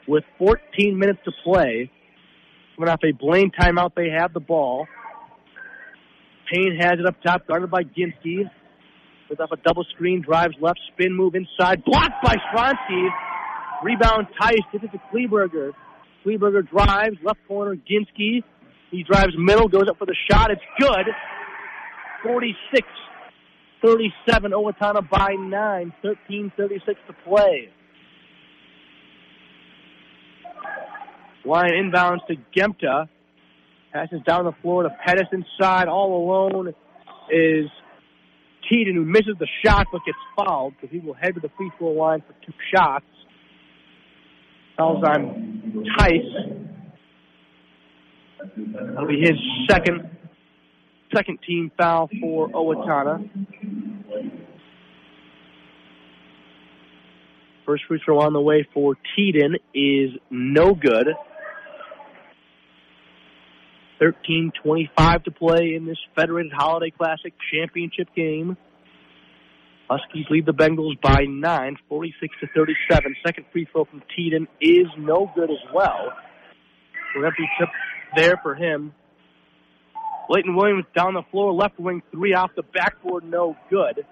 with 0.09 0.24
14 0.38 0.99
minutes 0.99 1.18
to 1.26 1.32
play. 1.45 1.90
Coming 2.76 2.88
off 2.88 3.01
a 3.05 3.12
Blaine 3.12 3.51
timeout, 3.51 3.95
they 3.95 4.09
have 4.09 4.32
the 4.32 4.40
ball. 4.40 4.86
Payne 6.51 6.78
has 6.80 6.95
it 6.99 7.07
up 7.07 7.16
top, 7.22 7.47
guarded 7.47 7.70
by 7.70 7.82
Ginsky. 7.82 8.49
Sets 9.37 9.51
up 9.51 9.59
a 9.59 9.62
double 9.62 9.85
screen, 9.95 10.22
drives 10.22 10.55
left, 10.61 10.78
spin 10.93 11.12
move 11.12 11.35
inside, 11.35 11.85
blocked 11.85 12.22
by 12.22 12.37
Stronski. 12.37 13.09
Rebound, 13.82 14.28
Tice 14.41 14.59
gives 14.70 14.85
it 14.85 14.93
to 14.93 15.01
Kleberger. 15.12 15.72
Kleberger 16.24 16.68
drives, 16.68 17.16
left 17.24 17.41
corner, 17.49 17.74
Ginsky. 17.74 18.45
He 18.91 19.03
drives 19.03 19.32
middle, 19.37 19.66
goes 19.66 19.89
up 19.89 19.99
for 19.99 20.07
the 20.07 20.14
shot. 20.30 20.51
It's 20.53 20.61
good. 20.78 21.07
46 22.22 22.87
37 23.85 24.53
Owatonna 24.53 25.09
by 25.11 25.35
9, 25.37 25.93
13 26.01 26.53
36 26.57 27.01
to 27.09 27.12
play. 27.28 27.70
Lyon 31.45 31.72
inbounds 31.72 32.24
to 32.28 32.37
Gemta. 32.57 33.09
Passes 33.93 34.20
down 34.26 34.45
the 34.45 34.55
floor 34.62 34.85
to 34.85 34.91
Pettis 35.05 35.28
inside, 35.32 35.89
all 35.89 36.24
alone 36.24 36.74
is 37.30 37.66
Keaton, 38.69 38.95
who 38.95 39.05
misses 39.05 39.37
the 39.39 39.49
shot 39.65 39.87
but 39.93 40.03
gets 40.05 40.19
fouled 40.37 40.75
because 40.81 40.91
he 40.91 41.01
will 41.01 41.15
head 41.15 41.35
to 41.35 41.41
the 41.41 41.51
free 41.57 41.71
throw 41.79 41.93
line 41.93 42.23
for 42.27 42.35
two 42.45 42.53
shots. 42.75 43.05
Fouls 44.77 45.05
on 45.05 45.85
Tice. 45.99 46.65
That'll 48.57 49.07
be 49.07 49.21
his 49.21 49.39
second 49.71 50.11
second 51.15 51.39
team 51.47 51.71
foul 51.79 52.09
for 52.21 52.49
Owatonna. 52.49 53.29
First 57.65 57.85
free 57.89 58.01
throw 58.05 58.21
on 58.21 58.33
the 58.33 58.41
way 58.41 58.67
for 58.75 58.97
Teeden 59.17 59.55
is 59.75 60.11
no 60.31 60.75
good. 60.75 61.09
13-25 64.01 65.24
to 65.24 65.30
play 65.30 65.74
in 65.76 65.86
this 65.86 65.99
Federated 66.16 66.53
Holiday 66.53 66.90
Classic 66.90 67.32
championship 67.53 68.09
game. 68.14 68.57
Huskies 69.88 70.26
lead 70.30 70.47
the 70.47 70.53
Bengals 70.53 71.01
by 71.01 71.24
nine, 71.28 71.76
46 71.88 72.34
to 72.40 72.47
37. 72.55 73.16
Second 73.24 73.47
free 73.53 73.68
throw 73.70 73.84
from 73.84 74.03
Teeden 74.16 74.47
is 74.61 74.86
no 74.99 75.30
good 75.34 75.51
as 75.51 75.72
well. 75.72 76.12
So 77.14 77.22
empty 77.22 77.49
tip 77.59 77.68
there 78.16 78.38
for 78.42 78.55
him. 78.55 78.95
Leighton 80.28 80.57
Williams 80.57 80.86
down 80.97 81.14
the 81.14 81.22
floor, 81.30 81.53
left 81.53 81.78
wing 81.78 82.03
three 82.11 82.34
off 82.34 82.51
the 82.57 82.62
backboard, 82.62 83.24
no 83.24 83.57
good. 83.68 84.07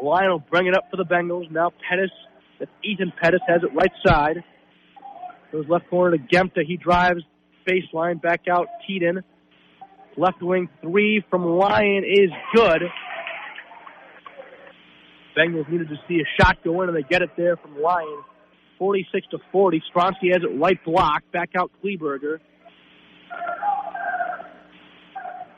Lyon 0.00 0.30
will 0.30 0.38
bring 0.38 0.66
it 0.66 0.74
up 0.74 0.84
for 0.90 0.96
the 0.96 1.04
Bengals. 1.04 1.50
Now 1.50 1.72
Pettis, 1.88 2.10
Ethan 2.84 3.12
Pettis, 3.20 3.40
has 3.46 3.62
it 3.62 3.74
right 3.74 3.92
side. 4.06 4.44
Goes 5.52 5.66
left 5.68 5.90
corner 5.90 6.16
to 6.16 6.22
Gemta. 6.22 6.64
He 6.64 6.76
drives 6.76 7.22
baseline 7.68 8.20
back 8.20 8.42
out. 8.50 8.66
Teeden. 8.88 9.22
Left 10.16 10.42
wing 10.42 10.68
three 10.82 11.24
from 11.30 11.44
Lyon 11.44 12.04
is 12.04 12.30
good. 12.54 12.82
Bengals 15.36 15.68
needed 15.70 15.88
to 15.88 15.96
see 16.08 16.20
a 16.20 16.42
shot 16.42 16.58
go 16.64 16.82
in, 16.82 16.88
and 16.88 16.96
they 16.96 17.06
get 17.08 17.22
it 17.22 17.30
there 17.36 17.56
from 17.56 17.80
Lyon. 17.80 18.22
46 18.78 19.26
to 19.30 19.38
40. 19.52 19.82
Stronsky 19.94 20.32
has 20.32 20.42
it 20.42 20.58
right 20.58 20.82
block. 20.84 21.22
Back 21.32 21.50
out 21.56 21.70
Kleberger. 21.82 22.38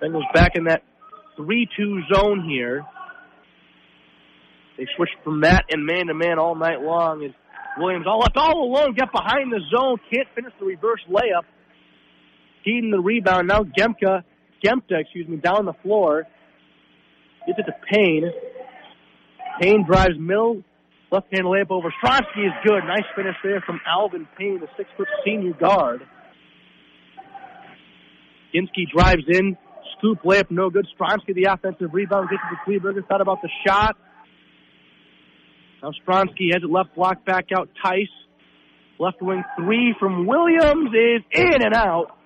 Bengals 0.02 0.32
back 0.34 0.52
in 0.56 0.64
that 0.64 0.82
3-2 1.38 2.12
zone 2.12 2.44
here. 2.48 2.84
They 4.76 4.86
switched 4.96 5.16
from 5.22 5.42
that 5.42 5.64
and 5.70 5.86
man-to-man 5.86 6.38
all 6.38 6.56
night 6.56 6.80
long. 6.80 7.24
As 7.24 7.30
Williams 7.78 8.06
all 8.06 8.24
up, 8.24 8.32
all 8.34 8.64
alone, 8.64 8.94
get 8.94 9.12
behind 9.12 9.52
the 9.52 9.60
zone, 9.74 9.98
can't 10.12 10.26
finish 10.34 10.52
the 10.58 10.66
reverse 10.66 11.00
layup. 11.08 11.44
Feeding 12.64 12.90
the 12.90 13.00
rebound. 13.00 13.48
Now 13.48 13.62
Gemka, 13.62 14.22
Gemta, 14.64 15.00
excuse 15.00 15.28
me, 15.28 15.36
down 15.36 15.64
the 15.64 15.74
floor. 15.82 16.26
Gets 17.46 17.58
it 17.58 17.66
to 17.66 17.74
Payne. 17.90 18.30
Payne 19.60 19.84
drives 19.84 20.18
middle, 20.18 20.62
left-hand 21.10 21.44
layup 21.44 21.70
over. 21.70 21.92
Stronsky 22.02 22.46
is 22.46 22.52
good. 22.64 22.84
Nice 22.86 23.04
finish 23.16 23.36
there 23.42 23.60
from 23.60 23.80
Alvin 23.86 24.26
Payne, 24.38 24.60
the 24.60 24.68
six-foot 24.76 25.08
senior 25.24 25.52
guard. 25.52 26.02
Ginsky 28.54 28.88
drives 28.94 29.24
in, 29.28 29.56
scoop 29.98 30.22
layup, 30.22 30.50
no 30.50 30.70
good. 30.70 30.86
Stronsky, 30.98 31.34
the 31.34 31.48
offensive 31.50 31.92
rebound, 31.92 32.28
gets 32.30 32.42
it 32.50 32.72
to 32.72 32.80
Kleberger. 32.80 33.06
Thought 33.08 33.20
about 33.20 33.42
the 33.42 33.50
shot. 33.66 33.96
Now 35.82 35.90
Stronsky 36.06 36.52
has 36.52 36.62
it 36.62 36.70
left 36.70 36.94
block 36.94 37.24
back 37.24 37.46
out. 37.56 37.68
Tice. 37.82 38.06
Left 38.98 39.20
wing 39.20 39.42
three 39.56 39.94
from 39.98 40.26
Williams 40.26 40.90
is 40.94 41.22
in 41.32 41.62
and 41.62 41.74
out. 41.74 42.16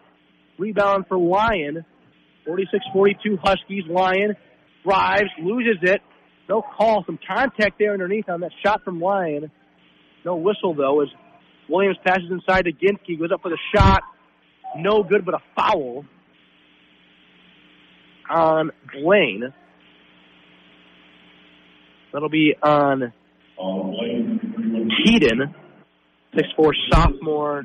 Rebound 0.59 1.07
for 1.09 1.19
Lyon. 1.19 1.85
46-42 2.47 3.39
Huskies. 3.43 3.85
Lyon 3.89 4.37
drives, 4.85 5.31
loses 5.43 5.79
it. 5.83 6.01
No 6.49 6.63
call. 6.63 7.05
Some 7.07 7.19
contact 7.27 7.79
there 7.79 7.93
underneath 7.93 8.29
on 8.29 8.41
that 8.41 8.53
shot 8.65 8.85
from 8.85 9.01
Lyon. 9.01 9.51
No 10.25 10.37
whistle 10.37 10.75
though 10.75 11.03
as 11.03 11.09
Williams 11.69 11.99
passes 12.05 12.31
inside 12.31 12.67
to 12.67 12.73
Ginsky. 12.73 13.19
Goes 13.19 13.33
up 13.33 13.43
for 13.43 13.51
the 13.51 13.59
shot. 13.75 14.03
No 14.77 15.03
good, 15.03 15.25
but 15.25 15.35
a 15.35 15.41
foul 15.57 16.05
on 18.31 18.71
Blaine. 18.93 19.53
That'll 22.13 22.29
be 22.29 22.55
on 22.63 23.13
Keaton, 25.05 25.55
6'4 26.35 26.73
sophomore 26.91 27.65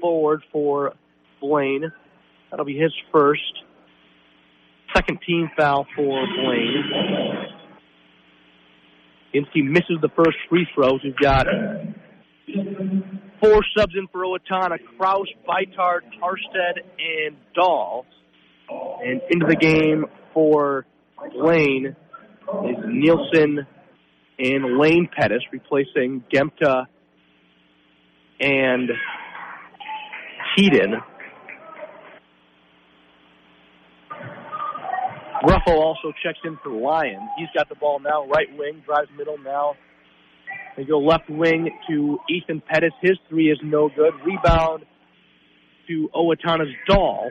forward 0.00 0.42
for 0.52 0.94
Blaine. 1.40 1.92
That'll 2.52 2.66
be 2.66 2.76
his 2.76 2.92
first. 3.10 3.40
Second 4.94 5.20
team 5.26 5.50
foul 5.56 5.86
for 5.96 6.26
Blaine. 6.26 6.84
Ginsky 9.34 9.64
misses 9.64 9.96
the 10.02 10.10
first 10.14 10.36
free 10.50 10.68
throws. 10.74 11.00
We've 11.02 11.16
got 11.16 11.46
four 13.42 13.60
subs 13.74 13.94
in 13.96 14.06
for 14.08 14.24
Owatonna. 14.24 14.76
Kraus, 14.98 15.28
Beitard, 15.48 16.02
Harstead, 16.22 16.82
and 16.98 17.36
Dahl. 17.54 18.04
And 19.02 19.22
into 19.30 19.46
the 19.48 19.56
game 19.56 20.04
for 20.34 20.84
Blaine 21.32 21.96
is 22.66 22.76
Nielsen 22.86 23.66
and 24.38 24.78
Lane 24.78 25.08
Pettis 25.10 25.42
replacing 25.52 26.22
Gemta 26.30 26.84
and 28.40 28.90
Keaton. 30.54 30.96
Ruffo 35.42 35.74
also 35.74 36.12
checks 36.22 36.38
in 36.44 36.56
for 36.62 36.70
Lyon. 36.70 37.28
He's 37.36 37.48
got 37.54 37.68
the 37.68 37.74
ball 37.74 37.98
now, 37.98 38.26
right 38.26 38.46
wing, 38.56 38.82
drives 38.86 39.08
middle 39.16 39.38
now. 39.38 39.74
They 40.76 40.84
go 40.84 40.98
left 40.98 41.28
wing 41.28 41.68
to 41.88 42.18
Ethan 42.30 42.62
Pettis. 42.66 42.92
His 43.02 43.18
three 43.28 43.50
is 43.50 43.58
no 43.62 43.88
good. 43.88 44.12
Rebound 44.24 44.84
to 45.88 46.08
Owatonna's 46.14 46.72
Dahl. 46.88 47.30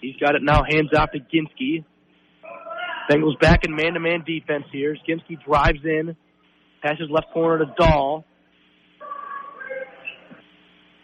He's 0.00 0.16
got 0.16 0.34
it 0.34 0.42
now, 0.42 0.62
hands 0.68 0.90
off 0.96 1.10
to 1.12 1.20
Ginsky. 1.20 1.84
Bengals 3.10 3.38
back 3.40 3.64
in 3.64 3.74
man-to-man 3.74 4.24
defense 4.26 4.64
here. 4.72 4.96
Ginsky 5.08 5.42
drives 5.44 5.80
in, 5.84 6.16
passes 6.82 7.08
left 7.10 7.28
corner 7.32 7.64
to 7.64 7.72
Dahl. 7.78 8.24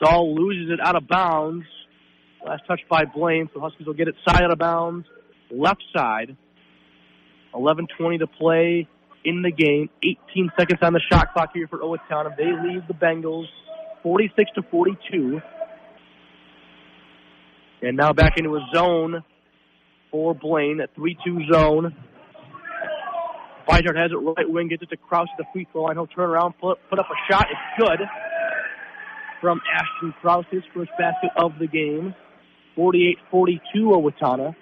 Dahl 0.00 0.34
loses 0.34 0.72
it 0.72 0.80
out 0.84 0.96
of 0.96 1.08
bounds. 1.08 1.64
Last 2.48 2.62
touch 2.66 2.80
by 2.88 3.04
Blaine, 3.04 3.50
so 3.52 3.60
Huskies 3.60 3.86
will 3.86 3.92
get 3.92 4.08
it 4.08 4.14
side 4.26 4.42
out 4.42 4.50
of 4.50 4.58
bounds, 4.58 5.06
left 5.50 5.84
side. 5.94 6.34
11:20 7.52 8.20
to 8.20 8.26
play 8.26 8.88
in 9.22 9.42
the 9.42 9.50
game. 9.50 9.90
18 10.02 10.50
seconds 10.58 10.80
on 10.80 10.94
the 10.94 11.00
shot 11.12 11.34
clock 11.34 11.50
here 11.52 11.66
for 11.68 11.78
Owatonna. 11.78 12.34
They 12.38 12.46
lead 12.46 12.88
the 12.88 12.94
Bengals 12.94 13.48
46 14.02 14.50
to 14.54 14.62
42. 14.62 15.42
And 17.82 17.98
now 17.98 18.14
back 18.14 18.38
into 18.38 18.56
a 18.56 18.66
zone 18.74 19.22
for 20.10 20.34
Blaine, 20.34 20.80
a 20.80 20.88
3-2 20.98 21.52
zone. 21.52 21.94
Beitard 23.68 23.96
has 23.96 24.10
it 24.10 24.16
right 24.16 24.48
wing, 24.48 24.68
gets 24.68 24.82
it 24.82 24.88
to 24.88 24.96
Kraus 24.96 25.28
at 25.32 25.36
the 25.36 25.44
free 25.52 25.66
throw 25.70 25.82
line. 25.82 25.96
He'll 25.96 26.06
turn 26.06 26.30
around, 26.30 26.54
put, 26.58 26.78
put 26.88 26.98
up 26.98 27.08
a 27.10 27.30
shot. 27.30 27.46
It's 27.50 27.86
good 27.86 28.08
from 29.42 29.60
Ashton 29.70 30.14
Kraus, 30.22 30.46
his 30.50 30.62
first 30.72 30.90
basket 30.98 31.30
of 31.36 31.58
the 31.58 31.66
game. 31.66 32.14
48-42 32.78 33.58
Owatonna. 33.76 34.54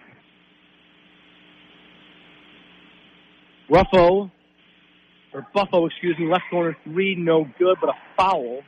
Ruffo, 3.70 4.30
or 5.34 5.46
Buffo, 5.52 5.86
excuse 5.86 6.16
me, 6.18 6.30
left 6.30 6.44
corner 6.50 6.76
three, 6.84 7.14
no 7.16 7.44
good, 7.58 7.76
but 7.80 7.90
a 7.90 7.94
foul. 8.16 8.60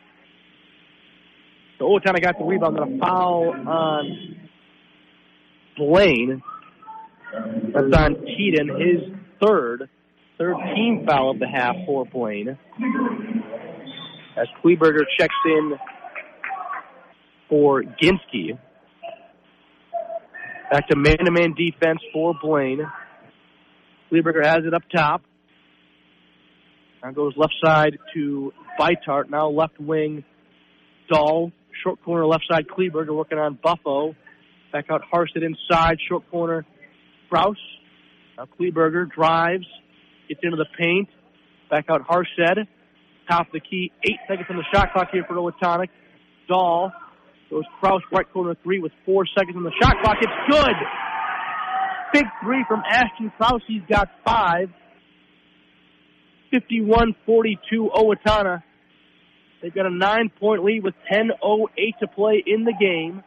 So 1.78 1.84
Owatonna 1.84 2.20
got 2.20 2.38
the 2.38 2.44
rebound, 2.44 2.78
and 2.78 2.96
a 2.96 2.98
foul 2.98 3.54
on 3.66 4.36
Blaine. 5.76 6.42
That's 7.72 7.96
on 7.96 8.16
Keaton, 8.26 8.68
his 8.68 9.14
third, 9.40 9.88
third 10.36 10.56
team 10.74 11.06
foul 11.08 11.30
of 11.30 11.38
the 11.38 11.46
half 11.46 11.76
for 11.86 12.04
Blaine. 12.04 12.58
As 14.36 14.46
Kleberger 14.62 15.04
checks 15.18 15.34
in 15.46 15.78
for 17.48 17.82
Ginsky. 17.82 18.58
Back 20.70 20.88
to 20.88 20.96
man-to-man 20.96 21.54
defense 21.54 22.00
for 22.12 22.34
Blaine. 22.42 22.86
Kleberger 24.12 24.44
has 24.44 24.64
it 24.66 24.74
up 24.74 24.82
top. 24.94 25.22
Now 27.02 27.12
goes 27.12 27.32
left 27.36 27.54
side 27.64 27.96
to 28.12 28.52
Beitart. 28.78 29.30
Now 29.30 29.48
left 29.48 29.80
wing, 29.80 30.24
Dahl. 31.10 31.52
Short 31.82 32.02
corner 32.04 32.26
left 32.26 32.44
side, 32.50 32.66
Kleberger 32.68 33.16
working 33.16 33.38
on 33.38 33.58
Buffo. 33.62 34.14
Back 34.70 34.90
out 34.90 35.02
Harstead 35.10 35.42
inside, 35.42 35.98
short 36.06 36.30
corner, 36.30 36.66
Kraus. 37.30 37.56
Now 38.36 38.46
Kleberger 38.60 39.10
drives, 39.10 39.66
gets 40.28 40.40
into 40.42 40.56
the 40.56 40.66
paint. 40.78 41.08
Back 41.70 41.86
out 41.88 42.06
Harstead. 42.06 42.66
Top 43.30 43.46
of 43.46 43.52
the 43.52 43.60
key, 43.60 43.90
eight 44.04 44.18
seconds 44.28 44.48
on 44.50 44.56
the 44.56 44.64
shot 44.74 44.92
clock 44.92 45.08
here 45.12 45.24
for 45.26 45.34
Owatonna. 45.34 45.88
Dahl 46.46 46.92
goes 47.50 47.64
Kraus 47.80 48.02
right 48.12 48.30
corner 48.32 48.54
three 48.62 48.78
with 48.80 48.92
four 49.04 49.24
seconds 49.36 49.56
on 49.56 49.62
the 49.62 49.72
shot 49.80 49.96
clock. 50.02 50.16
It's 50.20 50.32
good. 50.50 50.74
Big 52.12 52.24
three 52.42 52.64
from 52.68 52.82
Ashton 52.88 53.32
Kraus. 53.36 53.62
He's 53.66 53.82
got 53.88 54.08
five. 54.24 54.70
51-42 56.52 57.56
Owatonna. 57.94 58.62
They've 59.60 59.74
got 59.74 59.86
a 59.86 59.90
nine-point 59.90 60.64
lead 60.64 60.82
with 60.82 60.94
10.08 61.12 61.98
to 62.00 62.06
play 62.08 62.42
in 62.46 62.64
the 62.64 62.72
game. 62.72 63.22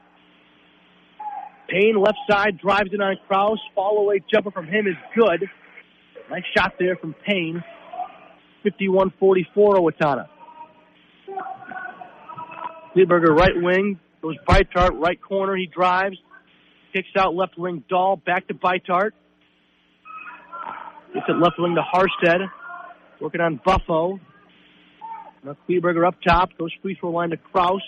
Payne 1.70 2.02
left 2.02 2.18
side 2.30 2.58
drives 2.58 2.90
it 2.94 3.02
on 3.02 3.16
Kraus. 3.28 3.60
Fall 3.76 4.00
away 4.00 4.22
jumper 4.34 4.50
from 4.50 4.66
him 4.66 4.88
is 4.88 4.96
good. 5.16 5.48
Nice 6.30 6.44
shot 6.58 6.74
there 6.80 6.96
from 6.96 7.14
Payne. 7.28 7.64
51-44 8.66 9.12
Owatonna. 9.56 10.28
Kleberger 12.96 13.38
right 13.38 13.56
wing 13.56 14.00
goes 14.22 14.36
Beitart 14.48 15.00
right 15.02 15.20
corner. 15.22 15.56
He 15.56 15.68
drives, 15.68 16.18
kicks 16.94 17.10
out 17.18 17.36
left 17.36 17.58
wing 17.58 17.84
Dahl 17.90 18.18
back 18.18 18.48
to 18.48 18.54
Beitart. 18.54 19.12
Gets 21.14 21.26
it 21.28 21.42
left 21.42 21.56
wing 21.58 21.76
to 21.76 21.82
Harstead. 21.82 22.50
Working 23.20 23.42
on 23.42 23.60
Buffo. 23.64 24.20
Now 25.44 25.58
Kleberger 25.68 26.08
up 26.08 26.16
top. 26.26 26.58
Goes 26.58 26.72
free 26.82 26.96
throw 27.00 27.12
line 27.12 27.32
to 27.32 27.38
Kraus. 27.38 27.82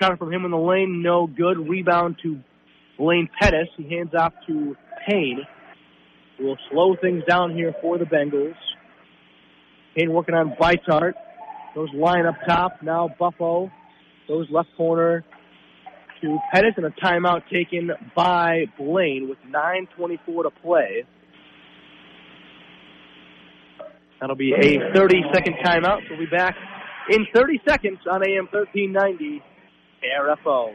Shot 0.00 0.18
from 0.18 0.32
him 0.32 0.44
in 0.44 0.50
the 0.50 0.58
lane. 0.58 1.02
No 1.02 1.26
good. 1.26 1.68
Rebound 1.68 2.16
to 2.22 2.40
Blaine 2.98 3.28
Pettis. 3.40 3.68
He 3.76 3.88
hands 3.94 4.14
off 4.14 4.32
to 4.46 4.76
Payne. 5.08 5.40
Will 6.38 6.58
slow 6.70 6.96
things 7.00 7.22
down 7.28 7.54
here 7.54 7.74
for 7.80 7.96
the 7.96 8.04
Bengals. 8.04 8.56
Payne 9.96 10.12
working 10.12 10.34
on 10.34 10.54
Beitart. 10.60 11.14
Goes 11.74 11.88
Lyon 11.94 12.26
up 12.26 12.36
top. 12.46 12.82
Now 12.82 13.08
Buffo 13.18 13.70
goes 14.28 14.46
left 14.50 14.68
corner 14.76 15.24
to 16.22 16.38
Pettis 16.52 16.74
and 16.76 16.86
a 16.86 16.90
timeout 16.90 17.42
taken 17.50 17.90
by 18.14 18.66
Blaine 18.78 19.28
with 19.28 19.38
9.24 19.48 20.44
to 20.44 20.50
play. 20.62 21.04
That'll 24.20 24.36
be 24.36 24.52
a 24.52 24.92
30 24.94 25.22
second 25.32 25.54
timeout. 25.64 26.00
We'll 26.08 26.18
be 26.18 26.26
back 26.26 26.56
in 27.10 27.26
30 27.34 27.60
seconds 27.68 27.98
on 28.10 28.22
AM 28.26 28.48
1390 28.50 29.42
KRFO. 30.02 30.74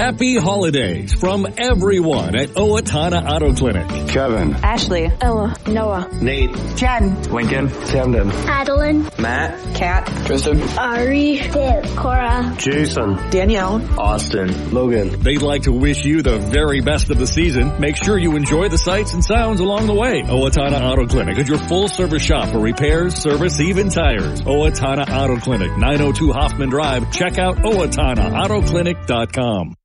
Happy 0.00 0.38
holidays 0.38 1.12
from 1.12 1.46
everyone 1.58 2.34
at 2.34 2.48
Owatonna 2.54 3.22
Auto 3.22 3.52
Clinic. 3.52 3.86
Kevin. 4.08 4.54
Ashley. 4.54 5.10
Ella. 5.20 5.54
Noah. 5.66 6.08
Nate. 6.22 6.56
Jen. 6.74 7.20
Lincoln. 7.24 7.68
Camden. 7.68 8.30
Adeline. 8.30 9.06
Matt. 9.18 9.58
Kat. 9.76 10.06
Tristan. 10.24 10.62
Ari. 10.78 11.40
Viv. 11.40 11.96
Cora. 11.96 12.54
Jason. 12.56 13.16
Danielle. 13.28 13.86
Austin. 14.00 14.72
Logan. 14.72 15.20
They'd 15.20 15.42
like 15.42 15.64
to 15.64 15.72
wish 15.72 16.02
you 16.02 16.22
the 16.22 16.38
very 16.38 16.80
best 16.80 17.10
of 17.10 17.18
the 17.18 17.26
season. 17.26 17.78
Make 17.78 18.02
sure 18.02 18.16
you 18.16 18.36
enjoy 18.36 18.70
the 18.70 18.78
sights 18.78 19.12
and 19.12 19.22
sounds 19.22 19.60
along 19.60 19.86
the 19.86 19.92
way. 19.92 20.22
Owatonna 20.22 20.80
Auto 20.80 21.06
Clinic 21.08 21.36
is 21.36 21.46
your 21.46 21.58
full 21.58 21.88
service 21.88 22.22
shop 22.22 22.48
for 22.48 22.58
repairs, 22.58 23.16
service, 23.16 23.60
even 23.60 23.90
tires. 23.90 24.40
Owatonna 24.40 25.06
Auto 25.10 25.36
Clinic, 25.36 25.76
902 25.76 26.32
Hoffman 26.32 26.70
Drive. 26.70 27.12
Check 27.12 27.36
out 27.36 27.58
OwatonnaAutoClinic.com. 27.58 29.76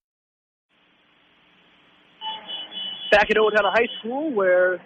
Back 3.11 3.31
at 3.31 3.37
Owatonna 3.37 3.71
High 3.71 3.87
School 3.99 4.33
where 4.33 4.81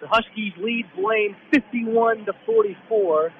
the 0.00 0.08
Huskies 0.08 0.52
lead 0.58 0.86
Blaine 0.96 1.36
51 1.52 2.24
to 2.26 2.32
44 2.44 3.32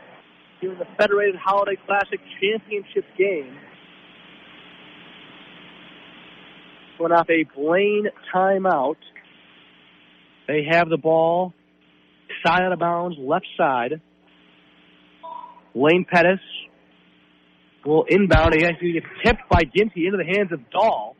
during 0.61 0.79
the 0.79 0.87
Federated 0.97 1.35
Holiday 1.35 1.77
Classic 1.87 2.21
Championship 2.41 3.05
game. 3.19 3.59
Going 6.99 7.11
off 7.11 7.29
a 7.29 7.45
Blaine 7.57 8.07
timeout. 8.33 8.97
They 10.47 10.67
have 10.71 10.89
the 10.89 10.99
ball 10.99 11.53
side 12.47 12.63
out 12.63 12.73
of 12.73 12.79
bounds, 12.79 13.17
left 13.19 13.47
side. 13.57 14.01
Lane 15.75 16.07
Pettis 16.09 16.39
will 17.85 18.05
inbound. 18.09 18.55
He 18.55 18.65
actually 18.65 18.93
gets 18.93 19.07
tipped 19.25 19.49
by 19.51 19.63
Ginty 19.65 20.07
into 20.07 20.19
the 20.19 20.37
hands 20.37 20.53
of 20.53 20.61
Dahl. 20.71 21.17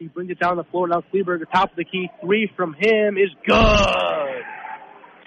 He 0.00 0.08
brings 0.08 0.30
it 0.30 0.40
down 0.40 0.56
the 0.56 0.64
floor. 0.64 0.88
Now 0.88 1.02
Kleberger, 1.12 1.44
top 1.52 1.72
of 1.72 1.76
the 1.76 1.84
key. 1.84 2.08
Three 2.22 2.50
from 2.56 2.72
him 2.72 3.18
is 3.18 3.28
good. 3.46 4.42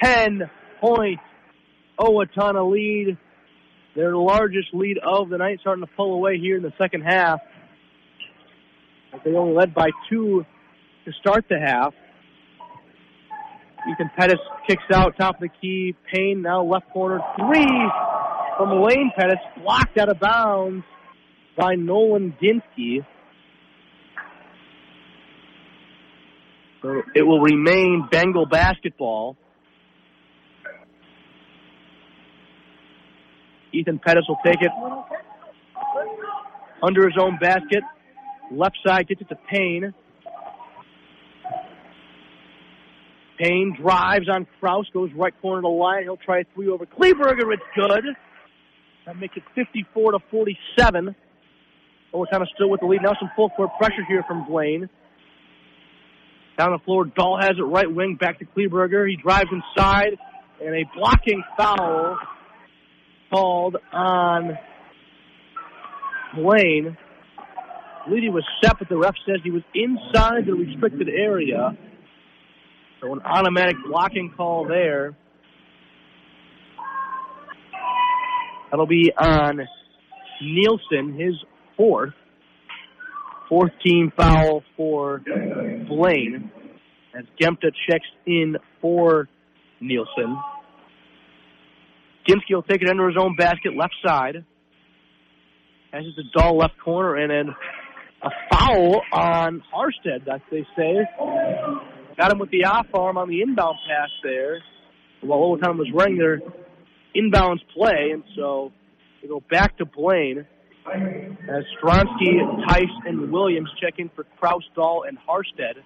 Ten 0.03 0.49
point 0.81 1.19
Owatonna 1.99 2.71
lead. 2.71 3.15
Their 3.95 4.15
largest 4.15 4.69
lead 4.73 4.97
of 4.97 5.29
the 5.29 5.37
night 5.37 5.59
starting 5.61 5.85
to 5.85 5.91
pull 5.95 6.15
away 6.15 6.39
here 6.39 6.57
in 6.57 6.63
the 6.63 6.73
second 6.79 7.01
half. 7.01 7.39
They 9.23 9.35
only 9.35 9.53
led 9.53 9.75
by 9.75 9.91
two 10.09 10.43
to 11.05 11.11
start 11.21 11.45
the 11.47 11.59
half. 11.59 11.93
Ethan 13.91 14.09
Pettis 14.17 14.39
kicks 14.67 14.81
out 14.91 15.15
top 15.19 15.35
of 15.35 15.41
the 15.41 15.49
key. 15.61 15.95
Payne 16.11 16.41
now 16.41 16.63
left 16.63 16.89
corner. 16.89 17.19
Three 17.37 17.91
from 18.57 18.81
Lane 18.81 19.11
Pettis. 19.15 19.37
Blocked 19.61 19.99
out 19.99 20.09
of 20.09 20.19
bounds 20.19 20.83
by 21.55 21.75
Nolan 21.75 22.33
Ginsky. 22.41 23.05
So 26.83 27.01
it 27.15 27.23
will 27.23 27.39
remain 27.39 28.07
Bengal 28.11 28.45
basketball. 28.45 29.37
Ethan 33.73 33.99
Pettis 34.05 34.25
will 34.27 34.37
take 34.45 34.61
it 34.61 34.71
under 36.83 37.05
his 37.05 37.17
own 37.19 37.39
basket. 37.41 37.83
Left 38.51 38.77
side 38.85 39.07
gets 39.07 39.21
it 39.21 39.29
to 39.29 39.37
Payne. 39.49 39.93
Payne 43.39 43.75
drives 43.81 44.27
on 44.29 44.45
Kraus, 44.59 44.85
goes 44.93 45.09
right 45.15 45.33
corner 45.41 45.61
to 45.61 45.65
the 45.65 45.69
line. 45.69 46.03
He'll 46.03 46.17
try 46.17 46.39
a 46.39 46.43
three 46.53 46.67
over 46.67 46.85
Kleberger. 46.85 47.51
It's 47.53 47.63
good. 47.75 48.03
That 49.05 49.17
makes 49.17 49.35
it 49.37 49.43
54 49.55 50.11
to 50.11 50.19
47. 50.29 51.15
Owatonna 52.13 52.45
still 52.53 52.69
with 52.69 52.81
the 52.81 52.85
lead. 52.85 53.01
Now 53.01 53.13
some 53.19 53.31
full 53.35 53.49
court 53.49 53.71
pressure 53.79 54.05
here 54.07 54.23
from 54.27 54.45
Blaine. 54.45 54.89
Down 56.57 56.71
the 56.71 56.79
floor, 56.85 57.05
Dahl 57.05 57.39
has 57.41 57.53
it 57.57 57.63
right 57.63 57.91
wing, 57.91 58.17
back 58.19 58.39
to 58.39 58.45
Kleberger. 58.45 59.09
He 59.09 59.15
drives 59.15 59.49
inside, 59.51 60.17
and 60.63 60.75
a 60.75 60.83
blocking 60.95 61.43
foul 61.57 62.17
called 63.31 63.77
on 63.91 64.57
Blaine. 66.35 66.97
I 68.05 68.09
he 68.09 68.29
was 68.29 68.43
set, 68.61 68.77
but 68.79 68.89
the 68.89 68.97
ref 68.97 69.15
says 69.25 69.37
he 69.43 69.51
was 69.51 69.63
inside 69.73 70.45
the 70.45 70.53
restricted 70.53 71.07
area. 71.07 71.77
So 73.01 73.13
an 73.13 73.21
automatic 73.23 73.77
blocking 73.87 74.33
call 74.35 74.67
there. 74.67 75.15
That'll 78.69 78.87
be 78.87 79.11
on 79.17 79.61
Nielsen, 80.41 81.17
his 81.17 81.35
fourth. 81.77 82.13
Fourth 83.53 83.73
team 83.85 84.11
foul 84.17 84.63
for 84.75 85.21
Blaine 85.87 86.49
as 87.15 87.23
Gemta 87.39 87.69
checks 87.87 88.07
in 88.25 88.55
for 88.81 89.29
Nielsen. 89.79 90.39
Ginsky 92.27 92.55
will 92.55 92.63
take 92.63 92.81
it 92.81 92.89
under 92.89 93.07
his 93.07 93.15
own 93.15 93.35
basket, 93.35 93.77
left 93.77 93.93
side. 94.03 94.43
Has 95.91 96.03
it 96.03 96.19
a 96.19 96.35
dull 96.35 96.57
left 96.57 96.79
corner, 96.83 97.15
and 97.15 97.29
then 97.29 97.55
a 98.23 98.29
foul 98.51 99.03
on 99.13 99.61
Harstead, 99.71 100.27
as 100.33 100.41
they 100.49 100.65
say. 100.75 101.07
Got 102.17 102.31
him 102.31 102.39
with 102.39 102.49
the 102.49 102.65
off 102.65 102.87
arm 102.95 103.19
on 103.19 103.29
the 103.29 103.43
inbound 103.43 103.75
pass 103.87 104.09
there. 104.23 104.63
While 105.21 105.41
Owatonna 105.41 105.77
was 105.77 105.91
running 105.93 106.17
their 106.17 106.39
inbounds 107.15 107.59
play, 107.71 108.13
and 108.13 108.23
so 108.35 108.71
they 109.21 109.27
go 109.27 109.43
back 109.51 109.77
to 109.77 109.85
Blaine 109.85 110.47
as 110.87 111.63
Stronsky, 111.81 112.67
Tice, 112.67 112.85
and 113.05 113.31
Williams 113.31 113.69
check 113.81 113.95
in 113.97 114.09
for 114.15 114.25
Kraus, 114.39 114.63
Dahl, 114.75 115.03
and 115.07 115.17
Harstead. 115.17 115.81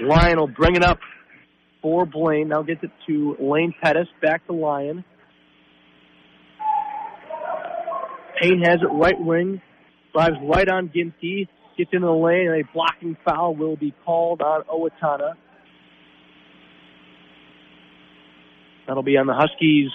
Lyon 0.00 0.38
will 0.38 0.48
bring 0.48 0.76
it 0.76 0.82
up 0.82 0.98
for 1.80 2.04
Blaine. 2.04 2.48
Now 2.48 2.62
gets 2.62 2.82
it 2.82 2.90
to 3.06 3.36
Lane 3.38 3.74
Pettis. 3.80 4.08
Back 4.20 4.46
to 4.46 4.52
Lyon. 4.52 5.04
Payne 8.40 8.62
has 8.64 8.80
it 8.82 8.92
right 8.92 9.18
wing. 9.18 9.60
Drives 10.12 10.36
right 10.42 10.68
on 10.68 10.88
Ginsky. 10.88 11.48
Gets 11.76 11.90
into 11.92 12.06
the 12.06 12.12
lane, 12.12 12.48
and 12.48 12.60
a 12.60 12.72
blocking 12.72 13.16
foul 13.24 13.54
will 13.54 13.76
be 13.76 13.94
called 14.04 14.42
on 14.42 14.62
Owatonna. 14.64 15.34
That'll 18.86 19.02
be 19.02 19.16
on 19.16 19.26
the 19.26 19.34
Huskies. 19.34 19.90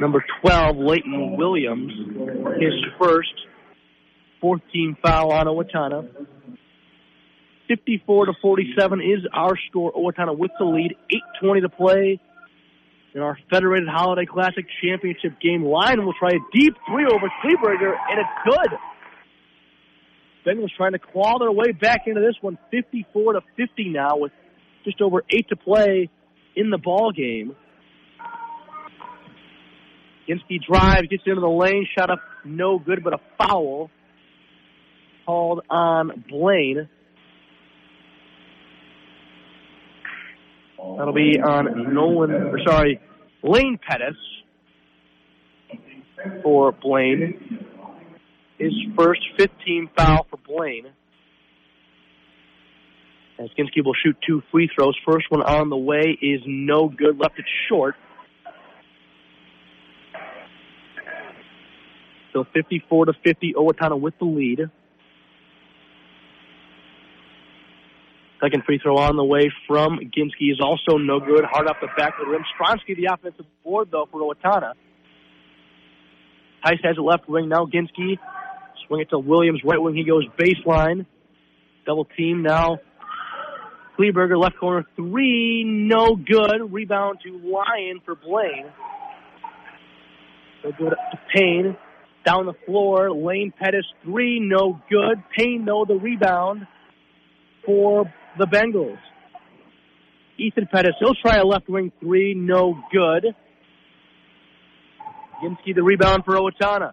Number 0.00 0.24
12, 0.42 0.76
Leighton 0.76 1.36
Williams. 1.36 1.92
His 2.60 2.74
first. 3.00 3.32
Fourth 4.40 4.62
team 4.72 4.96
foul 5.02 5.32
on 5.32 5.46
Owatonna. 5.46 6.08
54 7.66 8.26
to 8.26 8.32
47 8.40 9.00
is 9.00 9.26
our 9.34 9.54
score. 9.68 9.92
Owatonna 9.92 10.36
with 10.36 10.52
the 10.58 10.64
lead. 10.64 10.94
8:20 11.42 11.62
to 11.62 11.68
play 11.68 12.20
in 13.14 13.20
our 13.20 13.38
Federated 13.50 13.88
Holiday 13.88 14.26
Classic 14.26 14.64
Championship 14.82 15.40
game. 15.40 15.64
Lyon 15.64 16.04
will 16.04 16.14
try 16.14 16.30
a 16.30 16.56
deep 16.56 16.74
three 16.86 17.06
over 17.06 17.28
Kleberger, 17.42 17.94
and 18.10 18.20
it's 18.20 18.30
good. 18.44 18.78
Bengals 20.46 20.70
trying 20.76 20.92
to 20.92 20.98
claw 20.98 21.38
their 21.38 21.52
way 21.52 21.72
back 21.72 22.06
into 22.06 22.20
this 22.20 22.36
one, 22.40 22.58
54 22.70 23.34
to 23.34 23.40
50 23.56 23.88
now, 23.90 24.16
with 24.16 24.32
just 24.84 25.02
over 25.02 25.24
eight 25.30 25.48
to 25.48 25.56
play 25.56 26.08
in 26.58 26.70
the 26.70 26.78
ball 26.78 27.12
game. 27.12 27.54
Ginsky 30.28 30.58
drives, 30.68 31.08
gets 31.08 31.22
into 31.24 31.40
the 31.40 31.46
lane, 31.46 31.86
shot 31.96 32.10
up, 32.10 32.18
no 32.44 32.78
good, 32.78 33.02
but 33.02 33.14
a 33.14 33.18
foul 33.38 33.90
called 35.24 35.62
on 35.70 36.24
Blaine. 36.28 36.88
That'll 40.76 41.14
be 41.14 41.38
on 41.40 41.94
Nolan, 41.94 42.30
or 42.32 42.58
sorry, 42.66 43.00
Lane 43.42 43.78
Pettis 43.88 44.16
for 46.42 46.72
Blaine. 46.72 47.64
His 48.58 48.72
first 48.96 49.20
15 49.38 49.90
foul 49.96 50.26
for 50.28 50.38
Blaine. 50.46 50.88
As 53.38 53.48
Ginsky 53.56 53.84
will 53.84 53.94
shoot 53.94 54.16
two 54.26 54.42
free 54.50 54.68
throws. 54.74 54.96
First 55.06 55.26
one 55.30 55.42
on 55.42 55.70
the 55.70 55.76
way 55.76 56.18
is 56.20 56.40
no 56.44 56.88
good. 56.88 57.18
Left 57.18 57.38
it 57.38 57.44
short. 57.68 57.94
So 62.32 62.44
54 62.52 63.06
to 63.06 63.12
50, 63.24 63.54
Owatonna 63.56 63.98
with 63.98 64.14
the 64.18 64.24
lead. 64.24 64.60
Second 68.42 68.64
free 68.64 68.78
throw 68.82 68.98
on 68.98 69.16
the 69.16 69.24
way 69.24 69.50
from 69.66 69.98
Ginsky 69.98 70.52
is 70.52 70.60
also 70.60 70.98
no 70.98 71.18
good. 71.18 71.44
Hard 71.44 71.66
off 71.68 71.76
the 71.80 71.88
back 71.96 72.14
of 72.20 72.26
the 72.26 72.30
rim. 72.30 72.42
Stronsky, 72.54 72.96
the 72.96 73.12
offensive 73.12 73.46
board, 73.64 73.88
though, 73.90 74.06
for 74.10 74.20
Owatonna. 74.20 74.74
Tice 76.64 76.78
has 76.84 76.96
it 76.96 77.00
left 77.00 77.28
wing. 77.28 77.48
Now 77.48 77.66
Ginsky. 77.66 78.18
Swing 78.86 79.00
it 79.00 79.10
to 79.10 79.18
Williams, 79.18 79.60
right 79.64 79.80
wing. 79.80 79.94
He 79.94 80.04
goes 80.04 80.24
baseline. 80.38 81.06
Double 81.86 82.04
team 82.04 82.42
now. 82.42 82.78
Kleberger, 83.98 84.40
left 84.40 84.56
corner, 84.58 84.86
three, 84.96 85.64
no 85.64 86.14
good. 86.14 86.72
Rebound 86.72 87.18
to 87.24 87.40
Lyon 87.42 88.00
for 88.04 88.14
Blaine. 88.14 88.66
So 90.62 90.70
good 90.78 90.90
to 90.90 91.18
Payne. 91.34 91.76
Down 92.24 92.46
the 92.46 92.54
floor, 92.66 93.10
Lane 93.10 93.52
Pettis, 93.58 93.86
three, 94.04 94.38
no 94.40 94.80
good. 94.90 95.22
Payne, 95.36 95.64
no, 95.64 95.84
the 95.84 95.94
rebound 95.94 96.66
for 97.64 98.12
the 98.38 98.46
Bengals. 98.46 98.98
Ethan 100.38 100.68
Pettis, 100.70 100.92
he'll 101.00 101.14
try 101.14 101.36
a 101.36 101.44
left 101.44 101.68
wing 101.68 101.90
three, 102.00 102.34
no 102.34 102.78
good. 102.92 103.34
Ginsky 105.42 105.74
the 105.74 105.82
rebound 105.82 106.24
for 106.24 106.36
Owatonna. 106.36 106.92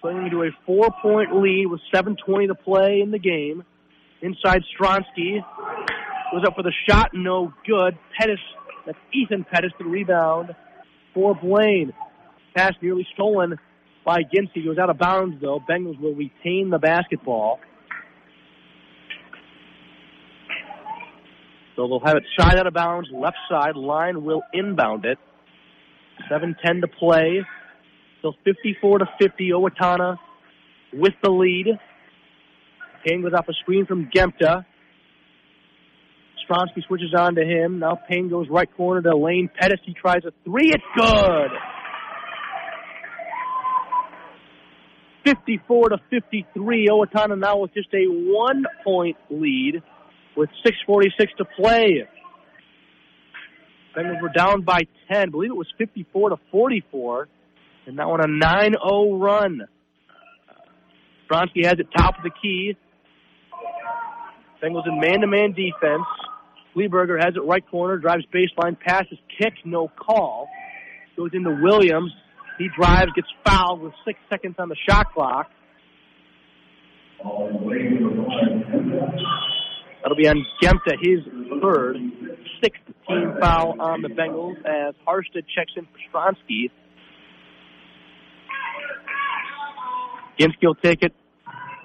Playing 0.00 0.24
into 0.24 0.42
a 0.42 0.50
four 0.66 0.88
point 1.00 1.34
lead 1.34 1.66
with 1.66 1.80
7.20 1.94 2.48
to 2.48 2.54
play 2.54 3.00
in 3.00 3.10
the 3.10 3.18
game. 3.18 3.64
Inside 4.20 4.62
Stronsky. 4.76 5.44
Goes 6.32 6.44
up 6.46 6.54
for 6.56 6.62
the 6.62 6.72
shot, 6.88 7.10
no 7.12 7.52
good. 7.66 7.98
Pettis, 8.18 8.38
that's 8.86 8.98
Ethan 9.12 9.44
Pettis, 9.52 9.72
the 9.78 9.84
rebound 9.84 10.54
for 11.12 11.34
Blaine. 11.34 11.92
Pass 12.56 12.72
nearly 12.80 13.06
stolen 13.12 13.58
by 14.04 14.20
Ginsky. 14.22 14.64
Goes 14.64 14.78
out 14.78 14.88
of 14.88 14.98
bounds 14.98 15.36
though. 15.42 15.60
Bengals 15.68 16.00
will 16.00 16.14
retain 16.14 16.70
the 16.70 16.78
basketball. 16.78 17.60
So 21.76 21.86
they'll 21.86 22.00
have 22.04 22.16
it 22.16 22.24
side 22.38 22.56
out 22.56 22.66
of 22.66 22.74
bounds, 22.74 23.08
left 23.12 23.36
side. 23.50 23.76
Lyon 23.76 24.24
will 24.24 24.42
inbound 24.54 25.04
it. 25.04 25.18
7-10 26.30 26.82
to 26.82 26.88
play. 26.88 27.44
Still 28.18 28.34
54 28.44 29.00
to 29.00 29.04
50. 29.20 29.50
Owatonna 29.50 30.16
with 30.92 31.14
the 31.22 31.30
lead. 31.30 31.78
Payne 33.06 33.22
goes 33.22 33.32
off 33.34 33.48
a 33.48 33.52
screen 33.54 33.84
from 33.84 34.10
Gemta. 34.14 34.64
Stronsky 36.48 36.84
switches 36.86 37.14
on 37.16 37.34
to 37.34 37.42
him. 37.42 37.78
Now 37.78 37.98
Payne 38.08 38.28
goes 38.28 38.48
right 38.50 38.68
corner 38.76 39.02
to 39.02 39.16
Lane 39.16 39.50
Pettis. 39.58 39.80
He 39.84 39.94
tries 39.94 40.24
a 40.24 40.32
three. 40.44 40.72
It's 40.72 40.84
good. 40.96 41.50
54 45.24 45.90
to 45.90 45.98
53. 46.10 46.88
Owatonna 46.88 47.38
now 47.38 47.58
with 47.58 47.72
just 47.74 47.88
a 47.94 48.06
one 48.08 48.64
point 48.84 49.16
lead 49.30 49.82
with 50.36 50.50
6.46 50.66 51.36
to 51.38 51.44
play. 51.44 52.08
Bengals 53.96 54.22
were 54.22 54.30
down 54.30 54.62
by 54.62 54.80
10. 55.12 55.22
I 55.22 55.26
believe 55.26 55.50
it 55.50 55.56
was 55.56 55.72
54 55.78 56.30
to 56.30 56.36
44. 56.50 57.28
And 57.86 57.96
now 57.96 58.12
on 58.12 58.20
a 58.20 58.26
9-0 58.26 59.20
run. 59.20 59.60
Stronsky 61.30 61.64
has 61.64 61.78
it 61.78 61.88
top 61.96 62.16
of 62.18 62.24
the 62.24 62.30
key. 62.42 62.76
Bengals 64.62 64.86
in 64.86 65.00
man-to-man 65.00 65.52
defense. 65.52 66.06
Kleberger 66.74 67.22
has 67.22 67.34
it 67.36 67.40
right 67.40 67.64
corner, 67.70 67.98
drives 67.98 68.24
baseline, 68.34 68.78
passes, 68.78 69.18
kick, 69.38 69.54
no 69.64 69.88
call. 69.88 70.48
Goes 71.16 71.30
into 71.34 71.58
Williams. 71.62 72.12
He 72.58 72.68
drives, 72.74 73.12
gets 73.14 73.28
fouled 73.46 73.80
with 73.80 73.92
six 74.04 74.18
seconds 74.30 74.56
on 74.58 74.68
the 74.68 74.76
shot 74.88 75.12
clock. 75.12 75.50
That'll 80.02 80.16
be 80.16 80.28
on 80.28 80.44
Gemta, 80.62 80.96
his 81.00 81.20
third, 81.62 81.96
sixth 82.62 82.82
team 83.06 83.34
foul 83.40 83.80
on 83.80 84.02
the 84.02 84.08
Bengals 84.08 84.56
as 84.58 84.94
Harstead 85.06 85.44
checks 85.54 85.72
in 85.76 85.86
for 85.86 85.98
Stronsky. 86.10 86.70
Ginsky 90.38 90.64
will 90.64 90.74
take 90.74 91.02
it 91.02 91.12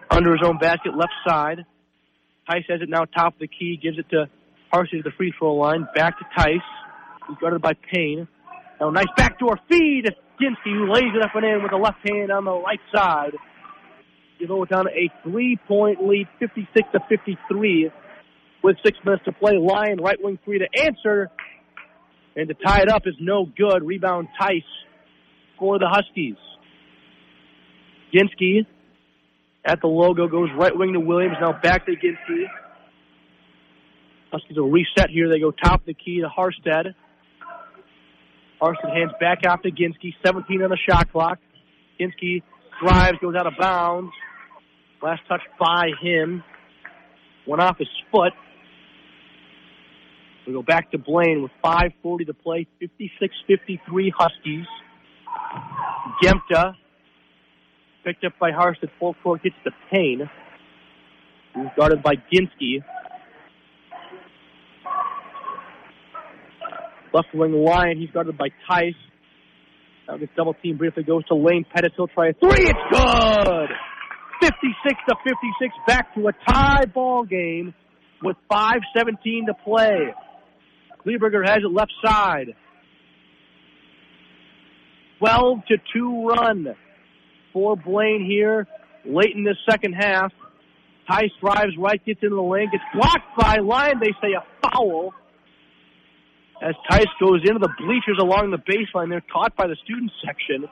under 0.09 0.31
his 0.31 0.41
own 0.43 0.57
basket, 0.57 0.95
left 0.95 1.14
side. 1.27 1.65
Tice 2.49 2.64
has 2.69 2.81
it 2.81 2.89
now 2.89 3.03
top 3.05 3.34
of 3.34 3.39
the 3.39 3.47
key, 3.47 3.77
gives 3.81 3.99
it 3.99 4.09
to 4.09 4.30
Harstead 4.73 4.99
at 4.99 5.03
the 5.06 5.11
free 5.18 5.34
throw 5.38 5.56
line. 5.56 5.88
Back 5.95 6.18
to 6.19 6.26
Tice, 6.35 6.60
He's 7.27 7.38
guarded 7.39 7.61
by 7.61 7.73
Payne. 7.73 8.27
Now 8.80 8.89
nice 8.89 9.07
backdoor 9.15 9.60
feed. 9.69 10.06
Ginsky 10.39 10.72
who 10.72 10.91
lays 10.94 11.15
it 11.15 11.23
up 11.23 11.31
and 11.34 11.45
in 11.45 11.64
with 11.64 11.72
the 11.72 11.77
left 11.77 12.07
hand 12.07 12.31
on 12.31 12.45
the 12.45 12.53
right 12.53 12.80
side. 12.94 13.34
You 14.39 14.48
know, 14.48 14.64
Give 14.65 14.77
Owatonna 14.77 14.91
a 14.91 15.11
three-point 15.23 16.07
lead, 16.07 16.27
56 16.39 16.88
to 16.94 16.99
53, 17.10 17.91
with 18.64 18.76
six 18.85 18.98
minutes 19.03 19.26
to 19.26 19.31
play. 19.31 19.53
Lyon 19.57 19.99
right 19.99 20.18
wing 20.22 20.38
three 20.45 20.60
to 20.60 20.68
answer, 20.84 21.31
and 22.35 22.48
to 22.48 22.53
tie 22.53 22.81
it 22.81 22.89
up 22.89 23.07
is 23.07 23.15
no 23.19 23.45
good. 23.45 23.84
Rebound 23.84 24.27
Tice 24.39 24.61
for 25.57 25.80
the 25.80 25.88
Huskies. 25.89 26.38
Ginsky 28.14 28.65
at 29.65 29.81
the 29.81 29.88
logo 29.88 30.27
goes 30.27 30.49
right 30.56 30.77
wing 30.77 30.94
to 30.94 30.99
Williams. 30.99 31.38
Now 31.41 31.53
back 31.53 31.88
to 31.88 31.94
Ginsky. 31.94 32.45
Huskies 34.31 34.57
will 34.57 34.69
reset 34.69 35.09
here. 35.09 35.29
They 35.29 35.39
go 35.39 35.51
top 35.51 35.81
of 35.81 35.85
the 35.85 35.93
key 35.93 36.21
to 36.21 36.27
Harstead. 36.27 36.93
Harstead 38.61 38.93
hands 38.93 39.11
back 39.19 39.39
off 39.47 39.61
to 39.61 39.71
Ginsky. 39.71 40.13
17 40.25 40.61
on 40.61 40.69
the 40.69 40.77
shot 40.89 41.11
clock. 41.11 41.39
Ginsky 41.99 42.43
drives, 42.81 43.17
goes 43.19 43.35
out 43.35 43.47
of 43.47 43.53
bounds. 43.59 44.11
Last 45.01 45.21
touch 45.27 45.41
by 45.59 45.91
him. 46.01 46.43
Went 47.47 47.61
off 47.61 47.77
his 47.77 47.87
foot. 48.11 48.33
We 50.45 50.53
go 50.53 50.63
back 50.63 50.91
to 50.91 50.97
Blaine 50.97 51.41
with 51.41 51.51
5.40 51.63 52.27
to 52.27 52.33
play. 52.33 52.67
56-53 52.81 54.11
Huskies. 54.17 54.65
Gemta 56.23 56.73
picked 58.03 58.23
up 58.23 58.33
by 58.39 58.51
Harstead. 58.51 58.89
Full 58.99 59.15
court 59.21 59.43
gets 59.43 59.55
to 59.65 59.71
Payne. 59.91 60.29
He's 61.53 61.65
guarded 61.77 62.01
by 62.01 62.15
Ginsky. 62.15 62.83
Left 67.13 67.27
wing 67.34 67.53
Lyon. 67.53 67.97
He's 67.97 68.09
guarded 68.11 68.38
by 68.38 68.47
Tice. 68.69 68.93
Now 70.07 70.17
this 70.17 70.29
double 70.35 70.53
team 70.55 70.77
briefly 70.77 71.03
goes 71.03 71.25
to 71.25 71.35
Lane 71.35 71.65
Pettis. 71.73 71.91
He'll 71.95 72.07
try 72.07 72.29
a 72.29 72.34
three. 72.34 72.67
It's 72.67 72.79
good. 72.91 73.69
56 74.41 75.01
to 75.09 75.15
56. 75.23 75.75
Back 75.88 76.13
to 76.15 76.27
a 76.27 76.31
tie 76.47 76.85
ball 76.85 77.23
game 77.23 77.73
with 78.21 78.38
5:17 78.51 79.47
to 79.47 79.53
play. 79.63 80.13
Kleberger 81.05 81.47
has 81.47 81.59
it 81.63 81.71
left 81.71 81.91
side. 82.05 82.55
12 85.19 85.59
to 85.67 85.77
2 85.93 86.27
run 86.27 86.75
for 87.51 87.75
Blaine 87.75 88.25
here 88.25 88.67
late 89.05 89.35
in 89.35 89.43
the 89.43 89.55
second 89.69 89.93
half. 89.93 90.31
Tice 91.09 91.31
drives 91.41 91.75
right, 91.77 92.03
gets 92.05 92.19
into 92.21 92.35
the 92.35 92.41
lane, 92.41 92.69
gets 92.71 92.84
blocked 92.93 93.38
by 93.38 93.57
Lyon. 93.57 93.99
They 93.99 94.11
say 94.21 94.34
a 94.34 94.43
foul 94.61 95.13
as 96.61 96.75
Tice 96.89 97.05
goes 97.19 97.41
into 97.45 97.59
the 97.59 97.69
bleachers 97.77 98.17
along 98.19 98.51
the 98.51 98.57
baseline. 98.57 99.09
They're 99.09 99.21
caught 99.21 99.55
by 99.55 99.67
the 99.67 99.75
student 99.84 100.11
section. 100.25 100.69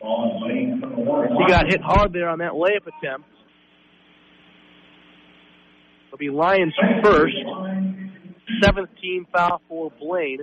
He 0.00 1.46
got 1.48 1.66
hit 1.66 1.80
hard 1.80 2.12
there 2.12 2.28
on 2.28 2.38
that 2.38 2.52
layup 2.52 2.86
attempt. 2.86 3.28
It'll 6.08 6.18
be 6.18 6.30
Lyon's 6.30 6.74
first. 7.02 7.34
Seventh 8.62 8.90
team 9.02 9.26
foul 9.32 9.60
for 9.68 9.90
Blaine. 10.00 10.40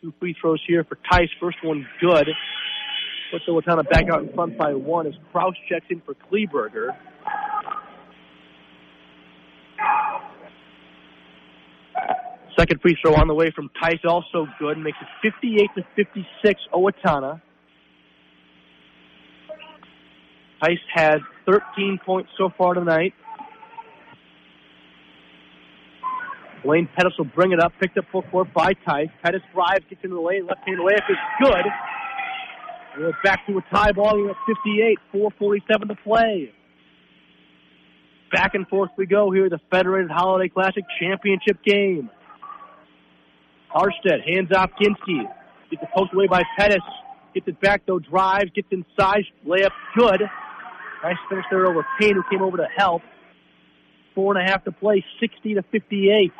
Two 0.00 0.12
free 0.18 0.34
throws 0.40 0.60
here 0.66 0.84
for 0.84 0.98
Tice. 1.10 1.28
First 1.40 1.58
one 1.62 1.86
good. 2.00 2.28
Puts 3.30 3.44
Owatonna 3.48 3.88
back 3.88 4.04
out 4.12 4.22
in 4.22 4.32
front 4.34 4.58
by 4.58 4.74
one 4.74 5.06
as 5.06 5.14
Kraus 5.30 5.54
checks 5.68 5.86
in 5.88 6.02
for 6.04 6.14
Kleberger. 6.14 6.96
Second 12.58 12.80
free 12.80 12.96
throw 13.02 13.14
on 13.14 13.28
the 13.28 13.34
way 13.34 13.50
from 13.54 13.70
Tice, 13.80 14.00
also 14.04 14.46
good. 14.58 14.78
Makes 14.78 14.98
it 15.00 15.08
58 15.22 15.70
to 15.76 15.82
56, 15.96 16.60
Owatonna. 16.72 17.40
Tice 20.62 20.78
has 20.94 21.20
13 21.46 21.98
points 22.04 22.30
so 22.38 22.50
far 22.56 22.74
tonight. 22.74 23.14
Lane 26.64 26.88
Pettis 26.94 27.14
will 27.18 27.24
bring 27.24 27.52
it 27.52 27.60
up, 27.60 27.72
picked 27.80 27.98
up 27.98 28.04
full 28.12 28.22
court 28.22 28.52
by 28.54 28.72
Tice. 28.86 29.08
Pettis 29.24 29.42
drives, 29.52 29.84
gets 29.88 30.04
into 30.04 30.14
the 30.14 30.20
lane, 30.20 30.46
left 30.46 30.60
hand 30.66 30.78
layup 30.78 31.10
is 31.10 31.16
good. 31.42 31.66
We're 32.98 33.12
back 33.24 33.46
to 33.46 33.58
a 33.58 33.62
tie 33.74 33.92
ball 33.92 34.28
at 34.28 34.36
58, 34.46 34.98
4.47 35.14 35.88
to 35.88 35.94
play. 36.04 36.52
Back 38.30 38.54
and 38.54 38.68
forth 38.68 38.90
we 38.96 39.06
go 39.06 39.30
here, 39.30 39.48
the 39.48 39.60
Federated 39.70 40.10
Holiday 40.10 40.48
Classic 40.48 40.84
Championship 41.00 41.62
game. 41.64 42.10
Harstead 43.74 44.20
hands 44.26 44.50
off 44.54 44.70
Ginsky. 44.80 45.22
Gets 45.70 45.82
the 45.82 45.88
post 45.96 46.12
away 46.12 46.26
by 46.26 46.42
Pettis. 46.58 46.82
Gets 47.34 47.48
it 47.48 47.60
back 47.60 47.82
though, 47.86 47.98
drives, 47.98 48.50
gets 48.54 48.68
inside, 48.70 49.24
layup 49.46 49.70
good. 49.96 50.22
Nice 51.02 51.16
finish 51.28 51.44
there 51.50 51.66
over 51.66 51.84
Payne 51.98 52.14
who 52.14 52.22
came 52.30 52.42
over 52.42 52.58
to 52.58 52.66
help. 52.76 53.02
Four 54.14 54.36
and 54.36 54.46
a 54.46 54.50
half 54.50 54.64
to 54.64 54.72
play, 54.72 55.04
60 55.20 55.54
to 55.54 55.62
58. 55.72 56.32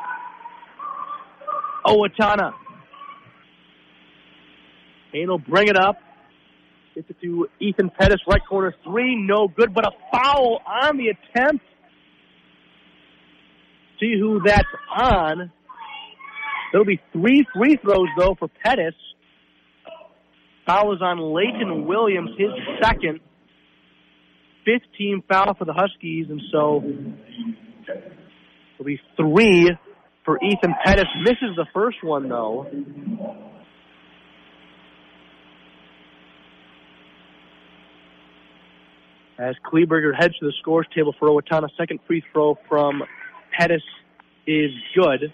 Owatonna. 1.85 2.53
Payne 5.11 5.27
will 5.27 5.39
bring 5.39 5.67
it 5.67 5.77
up. 5.77 5.97
Gets 6.95 7.09
it 7.09 7.15
to 7.21 7.47
Ethan 7.59 7.89
Pettis, 7.89 8.21
right 8.27 8.41
corner 8.47 8.73
three, 8.83 9.15
no 9.15 9.47
good, 9.47 9.73
but 9.73 9.85
a 9.85 9.91
foul 10.11 10.61
on 10.65 10.97
the 10.97 11.07
attempt. 11.07 11.65
See 13.99 14.15
who 14.19 14.41
that's 14.45 14.67
on. 14.95 15.51
There'll 16.73 16.85
be 16.85 16.99
three 17.13 17.45
free 17.55 17.77
throws 17.77 18.07
though 18.17 18.35
for 18.37 18.47
Pettis. 18.47 18.95
Foul 20.65 20.95
is 20.95 21.01
on 21.03 21.19
Leighton 21.19 21.85
Williams, 21.85 22.31
his 22.35 22.49
second. 22.81 23.19
Fifth 24.65 24.91
team 24.97 25.23
foul 25.29 25.53
for 25.53 25.65
the 25.65 25.73
Huskies, 25.73 26.27
and 26.29 26.41
so 26.51 26.83
it'll 28.73 28.85
be 28.85 28.99
three 29.15 29.69
for 30.25 30.39
Ethan 30.43 30.73
Pettis. 30.83 31.05
Misses 31.21 31.55
the 31.55 31.67
first 31.75 31.97
one 32.03 32.27
though. 32.27 32.65
As 39.37 39.55
Kleberger 39.63 40.13
heads 40.17 40.33
to 40.39 40.45
the 40.45 40.53
scores 40.59 40.87
table 40.95 41.13
for 41.19 41.29
Owatonna, 41.29 41.67
second 41.77 41.99
free 42.07 42.23
throw 42.31 42.57
from 42.67 43.03
Pettis 43.55 43.83
is 44.47 44.71
good. 44.95 45.33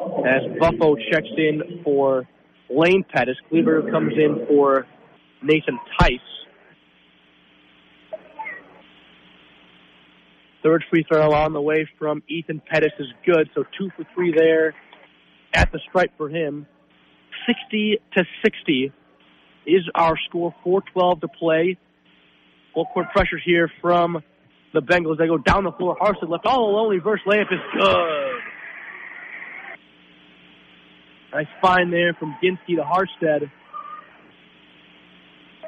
As 0.00 0.42
Buffo 0.58 0.96
checks 0.96 1.28
in 1.36 1.82
for 1.84 2.26
Lane 2.70 3.04
Pettis, 3.12 3.36
Cleaver 3.48 3.90
comes 3.90 4.14
in 4.14 4.46
for 4.48 4.86
Nathan 5.42 5.78
Tice. 5.98 6.18
Third 10.62 10.84
free 10.90 11.04
throw 11.10 11.32
on 11.32 11.52
the 11.52 11.60
way 11.60 11.88
from 11.98 12.22
Ethan 12.28 12.62
Pettis 12.66 12.92
is 12.98 13.08
good, 13.26 13.50
so 13.54 13.64
two 13.78 13.90
for 13.96 14.06
three 14.14 14.32
there 14.34 14.74
at 15.52 15.70
the 15.72 15.80
stripe 15.88 16.12
for 16.16 16.28
him. 16.28 16.66
60 17.46 17.98
to 18.16 18.24
60 18.42 18.92
is 19.66 19.82
our 19.94 20.16
score. 20.28 20.54
4-12 20.64 21.20
to 21.22 21.28
play. 21.28 21.78
Full 22.74 22.86
court 22.86 23.06
pressure 23.12 23.38
here 23.44 23.70
from 23.80 24.22
the 24.72 24.80
Bengals. 24.80 25.18
They 25.18 25.26
go 25.26 25.38
down 25.38 25.64
the 25.64 25.72
floor. 25.72 25.96
Harson 25.98 26.28
left 26.28 26.46
all 26.46 26.70
alone. 26.70 26.90
Reverse 26.90 27.20
layup 27.26 27.52
is 27.52 27.60
good. 27.74 28.29
Nice 31.32 31.46
find 31.62 31.92
there 31.92 32.14
from 32.14 32.36
Ginsky 32.42 32.76
to 32.76 32.82
Harstead. 32.82 33.50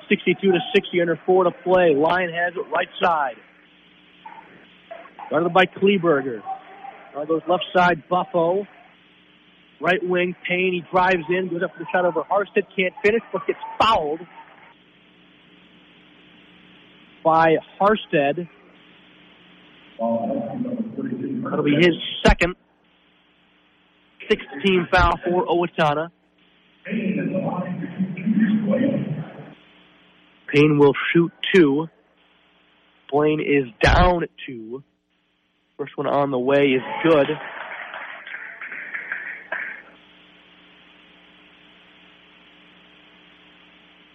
62 0.09 0.53
to 0.53 0.59
60 0.75 1.01
under 1.01 1.21
four 1.25 1.45
to 1.45 1.51
play. 1.51 1.95
Lyon 1.95 2.31
has 2.33 2.55
it 2.55 2.71
right 2.71 2.89
side. 3.01 3.37
Guarded 5.31 5.55
by 5.55 5.67
Kleberger. 5.67 6.43
Now 7.15 7.25
goes 7.25 7.43
left 7.49 7.65
side, 7.75 8.03
Buffo. 8.09 8.67
Right 9.81 10.01
wing, 10.03 10.35
Payne. 10.49 10.73
He 10.73 10.83
drives 10.91 11.25
in, 11.29 11.49
goes 11.49 11.63
up 11.63 11.73
for 11.73 11.79
the 11.79 11.87
shot 11.93 12.05
over 12.05 12.23
Harstead. 12.23 12.65
Can't 12.77 12.95
finish, 13.03 13.23
but 13.33 13.47
gets 13.47 13.59
fouled 13.81 14.21
by 17.25 17.57
Harstead. 17.81 18.49
That'll 19.99 21.65
be 21.65 21.77
his 21.77 21.95
second. 22.25 22.57
Sixth 24.33 24.49
team 24.65 24.89
foul 24.91 25.19
for 25.23 25.45
Owatonna. 25.45 26.09
Payne 26.87 27.35
will 30.79 30.95
shoot 31.13 31.31
two. 31.55 31.87
Blaine 33.11 33.41
is 33.41 33.67
down 33.83 34.25
two. 34.47 34.83
First 35.77 35.99
one 35.99 36.07
on 36.07 36.31
the 36.31 36.39
way 36.39 36.63
is 36.63 36.81
good. 37.05 37.27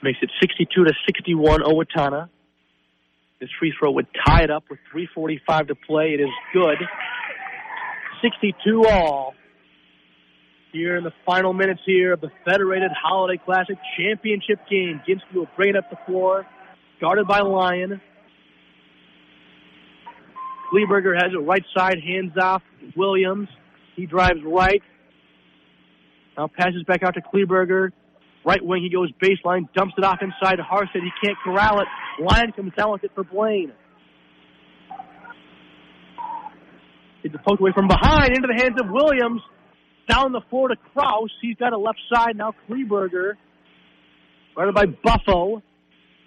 Makes 0.01 0.17
it 0.23 0.31
62 0.41 0.83
to 0.83 0.93
61 1.05 1.61
Owatonna. 1.61 2.29
This 3.39 3.49
free 3.59 3.71
throw 3.77 3.91
would 3.91 4.07
tie 4.25 4.45
it 4.45 4.49
up 4.49 4.63
with 4.67 4.79
3.45 4.91 5.67
to 5.67 5.75
play. 5.75 6.15
It 6.15 6.21
is 6.21 6.31
good. 6.53 6.79
62 8.23 8.83
all. 8.89 9.35
Here 10.77 10.95
in 10.95 11.03
the 11.03 11.13
final 11.25 11.53
minutes 11.53 11.81
here 11.87 12.13
of 12.13 12.21
the 12.21 12.29
Federated 12.45 12.91
Holiday 12.91 13.41
Classic 13.43 13.77
Championship 13.97 14.59
game. 14.69 15.01
Ginsky 15.09 15.33
will 15.33 15.47
bring 15.55 15.69
it 15.69 15.75
up 15.75 15.89
the 15.89 15.97
floor. 16.05 16.45
Guarded 17.01 17.25
by 17.25 17.39
Lyon. 17.39 17.99
Kleberger 20.71 21.15
has 21.15 21.33
it 21.33 21.43
right 21.43 21.63
side, 21.75 21.97
hands 22.05 22.33
off 22.39 22.61
Williams. 22.95 23.49
He 23.95 24.05
drives 24.05 24.39
right. 24.45 24.83
Now 26.37 26.47
passes 26.47 26.83
back 26.83 27.01
out 27.01 27.15
to 27.15 27.21
Kleberger. 27.21 27.89
Right 28.45 28.63
wing, 28.63 28.83
he 28.83 28.91
goes 28.91 29.11
baseline, 29.13 29.67
dumps 29.73 29.95
it 29.97 30.03
off 30.03 30.19
inside 30.21 30.59
to. 30.59 31.01
He 31.01 31.09
can't 31.25 31.39
corral 31.43 31.79
it. 31.79 31.87
Lyon 32.21 32.51
comes 32.51 32.73
down 32.77 32.91
with 32.91 33.03
it 33.03 33.09
for 33.15 33.23
Blaine. 33.23 33.73
Gets 37.23 37.33
the 37.33 37.39
poke 37.39 37.59
away 37.59 37.71
from 37.73 37.87
behind 37.87 38.35
into 38.35 38.47
the 38.47 38.61
hands 38.61 38.79
of 38.79 38.91
Williams. 38.91 39.41
Down 40.09 40.31
the 40.31 40.41
floor 40.49 40.69
to 40.69 40.75
Kraus. 40.93 41.31
He's 41.41 41.57
got 41.57 41.73
a 41.73 41.77
left 41.77 41.99
side 42.13 42.37
now. 42.37 42.53
Kleberger. 42.69 43.33
Guarded 44.55 44.75
by 44.75 44.85
Buffo. 44.85 45.61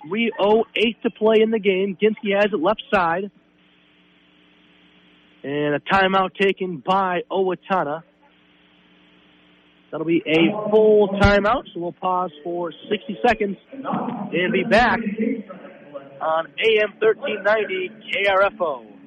3.08 0.07 1.03
to 1.03 1.11
play 1.11 1.37
in 1.43 1.51
the 1.51 1.59
game. 1.59 1.97
Ginsky 2.01 2.35
has 2.35 2.53
it 2.53 2.61
left 2.61 2.83
side. 2.93 3.31
And 5.43 5.75
a 5.75 5.81
timeout 5.81 6.35
taken 6.35 6.83
by 6.87 7.21
Owatonna. 7.31 8.03
That'll 9.91 10.07
be 10.07 10.23
a 10.25 10.71
full 10.71 11.09
timeout, 11.21 11.65
so 11.75 11.81
we'll 11.81 11.93
pause 11.93 12.31
for 12.45 12.73
60 12.91 13.19
seconds 13.27 13.57
and 13.73 14.53
be 14.53 14.63
back 14.63 15.01
on 16.21 16.47
AM 16.47 16.93
1390 17.01 17.91
KRFO. 18.07 19.00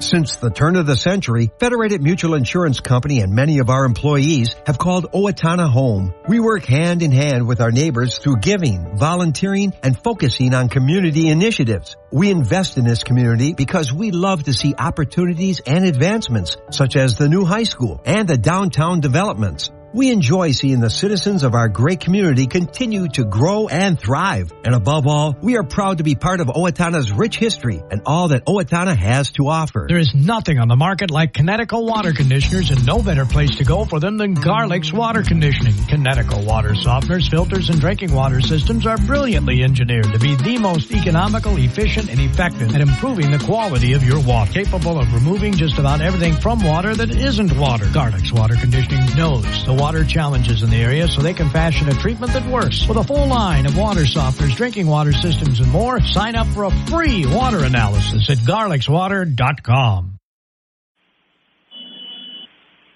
Since 0.00 0.36
the 0.36 0.50
turn 0.50 0.74
of 0.74 0.84
the 0.84 0.96
century, 0.96 1.50
Federated 1.60 2.02
Mutual 2.02 2.34
Insurance 2.34 2.80
Company 2.80 3.20
and 3.20 3.32
many 3.32 3.60
of 3.60 3.70
our 3.70 3.84
employees 3.84 4.56
have 4.66 4.76
called 4.76 5.12
Owatonna 5.12 5.70
home. 5.70 6.12
We 6.28 6.40
work 6.40 6.64
hand 6.64 7.02
in 7.02 7.12
hand 7.12 7.46
with 7.46 7.60
our 7.60 7.70
neighbors 7.70 8.18
through 8.18 8.38
giving, 8.40 8.96
volunteering, 8.96 9.72
and 9.82 9.96
focusing 9.96 10.54
on 10.54 10.68
community 10.68 11.28
initiatives. 11.28 11.96
We 12.10 12.30
invest 12.30 12.78
in 12.78 12.84
this 12.84 13.04
community 13.04 13.52
because 13.52 13.92
we 13.92 14.10
love 14.10 14.42
to 14.44 14.52
see 14.52 14.74
opportunities 14.76 15.60
and 15.64 15.84
advancements, 15.84 16.56
such 16.70 16.96
as 16.96 17.16
the 17.16 17.28
new 17.28 17.44
high 17.44 17.62
school 17.62 18.00
and 18.04 18.26
the 18.26 18.38
downtown 18.38 19.00
developments. 19.00 19.70
We 19.94 20.10
enjoy 20.10 20.52
seeing 20.52 20.80
the 20.80 20.88
citizens 20.88 21.44
of 21.44 21.52
our 21.52 21.68
great 21.68 22.00
community 22.00 22.46
continue 22.46 23.08
to 23.08 23.24
grow 23.24 23.68
and 23.68 24.00
thrive. 24.00 24.50
And 24.64 24.74
above 24.74 25.06
all, 25.06 25.36
we 25.42 25.58
are 25.58 25.64
proud 25.64 25.98
to 25.98 26.04
be 26.04 26.14
part 26.14 26.40
of 26.40 26.46
Owatonna's 26.46 27.12
rich 27.12 27.36
history 27.36 27.82
and 27.90 28.00
all 28.06 28.28
that 28.28 28.46
Owatonna 28.46 28.96
has 28.96 29.32
to 29.32 29.48
offer. 29.48 29.84
There 29.86 29.98
is 29.98 30.14
nothing 30.14 30.58
on 30.58 30.68
the 30.68 30.76
market 30.76 31.10
like 31.10 31.34
Kinetico 31.34 31.86
water 31.86 32.14
conditioners 32.14 32.70
and 32.70 32.86
no 32.86 33.02
better 33.02 33.26
place 33.26 33.56
to 33.56 33.64
go 33.64 33.84
for 33.84 34.00
them 34.00 34.16
than 34.16 34.32
Garlic's 34.32 34.94
water 34.94 35.22
conditioning. 35.22 35.74
Kinetico 35.74 36.46
water 36.46 36.70
softeners, 36.70 37.28
filters, 37.28 37.68
and 37.68 37.78
drinking 37.78 38.14
water 38.14 38.40
systems 38.40 38.86
are 38.86 38.96
brilliantly 38.96 39.62
engineered 39.62 40.10
to 40.10 40.18
be 40.18 40.36
the 40.36 40.56
most 40.56 40.90
economical, 40.90 41.54
efficient, 41.58 42.08
and 42.08 42.18
effective 42.18 42.74
at 42.74 42.80
improving 42.80 43.30
the 43.30 43.44
quality 43.44 43.92
of 43.92 44.02
your 44.02 44.20
water. 44.20 44.52
Capable 44.52 44.98
of 44.98 45.12
removing 45.12 45.52
just 45.52 45.76
about 45.76 46.00
everything 46.00 46.32
from 46.32 46.64
water 46.64 46.94
that 46.94 47.10
isn't 47.10 47.52
water. 47.58 47.86
Garlic's 47.92 48.32
water 48.32 48.54
conditioning 48.56 49.04
knows 49.18 49.66
the 49.66 49.81
water 49.82 50.04
challenges 50.04 50.62
in 50.62 50.70
the 50.70 50.76
area 50.76 51.08
so 51.08 51.20
they 51.20 51.34
can 51.34 51.50
fashion 51.50 51.88
a 51.88 51.92
treatment 51.94 52.32
that 52.32 52.46
works. 52.46 52.86
With 52.86 52.98
a 52.98 53.02
full 53.02 53.26
line 53.26 53.66
of 53.66 53.76
water 53.76 54.02
softeners, 54.02 54.54
drinking 54.54 54.86
water 54.86 55.12
systems, 55.12 55.58
and 55.58 55.68
more, 55.72 56.00
sign 56.00 56.36
up 56.36 56.46
for 56.54 56.62
a 56.62 56.70
free 56.86 57.26
water 57.26 57.64
analysis 57.64 58.30
at 58.30 58.38
garlicswater.com. 58.38 60.20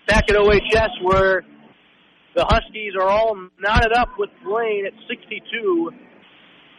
Back 0.07 0.31
at 0.31 0.37
OHS 0.37 0.93
where 1.03 1.43
the 2.37 2.45
Huskies 2.49 2.93
are 2.95 3.09
all 3.09 3.35
knotted 3.59 3.93
up 3.93 4.11
with 4.17 4.31
Blaine 4.45 4.87
at 4.87 4.93
62 5.09 5.91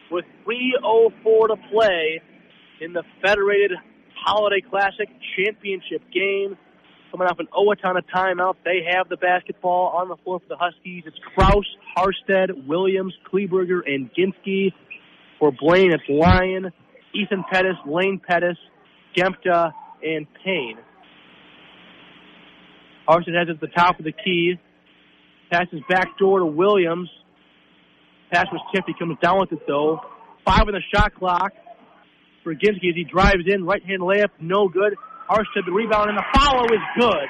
with 0.10 0.24
3.04 0.48 1.48
to 1.50 1.56
play 1.70 2.22
in 2.80 2.94
the 2.94 3.04
Federated 3.22 3.74
Holiday 4.24 4.62
Classic 4.70 5.10
Championship 5.36 6.02
game 6.14 6.58
coming 7.12 7.28
off 7.28 7.40
an 7.40 7.48
Owatonna 7.54 8.02
timeout. 8.14 8.56
They 8.64 8.88
have 8.94 9.10
the 9.10 9.18
basketball 9.18 9.94
on 9.98 10.10
the 10.10 10.16
floor 10.24 10.40
for 10.40 10.48
the 10.48 10.58
Huskies. 10.58 11.04
It's 11.06 11.18
Kraus, 11.36 11.66
Harstead, 11.96 12.68
Williams, 12.68 13.14
Kleberger, 13.32 13.82
and 13.86 14.10
Ginsky. 14.14 14.74
For 15.40 15.52
Blaine, 15.52 15.94
it's 15.94 16.04
Lyon, 16.10 16.72
Ethan 17.14 17.44
Pettis, 17.52 17.78
Lane 17.86 18.20
Pettis, 18.26 18.58
Gemta, 19.16 19.72
and 20.04 20.26
Payne. 20.44 20.78
Harstead 23.08 23.38
has 23.38 23.48
it 23.48 23.52
at 23.52 23.62
the 23.62 23.68
top 23.68 24.00
of 24.00 24.06
the 24.06 24.12
key. 24.12 24.56
Passes 25.52 25.80
back 25.88 26.18
door 26.18 26.40
to 26.40 26.46
Williams. 26.46 27.10
Pass 28.32 28.48
was 28.52 28.62
tipped. 28.74 28.88
He 28.88 28.94
comes 28.98 29.18
down 29.22 29.40
with 29.40 29.52
it 29.52 29.66
though. 29.68 30.02
Five 30.46 30.68
on 30.68 30.74
the 30.74 30.82
shot 30.94 31.16
clock 31.16 31.54
for 32.44 32.54
Ginsky 32.54 32.90
as 32.90 32.96
he 32.96 33.04
drives 33.04 33.44
in. 33.46 33.64
Right 33.64 33.84
hand 33.86 34.02
layup, 34.02 34.30
no 34.42 34.68
good. 34.68 34.96
Harstead 35.30 35.66
the 35.66 35.72
rebound 35.72 36.10
and 36.10 36.18
the 36.18 36.26
follow 36.34 36.64
is 36.66 36.82
good. 37.00 37.30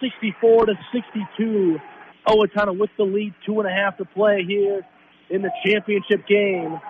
64 0.00 0.66
to 0.66 0.74
62. 0.92 1.78
Owatonna 2.26 2.78
with 2.78 2.90
the 2.96 3.04
lead, 3.04 3.34
two 3.44 3.60
and 3.60 3.68
a 3.68 3.72
half 3.72 3.98
to 3.98 4.04
play 4.04 4.44
here 4.46 4.80
in 5.28 5.42
the 5.42 5.50
championship 5.64 6.26
game. 6.26 6.80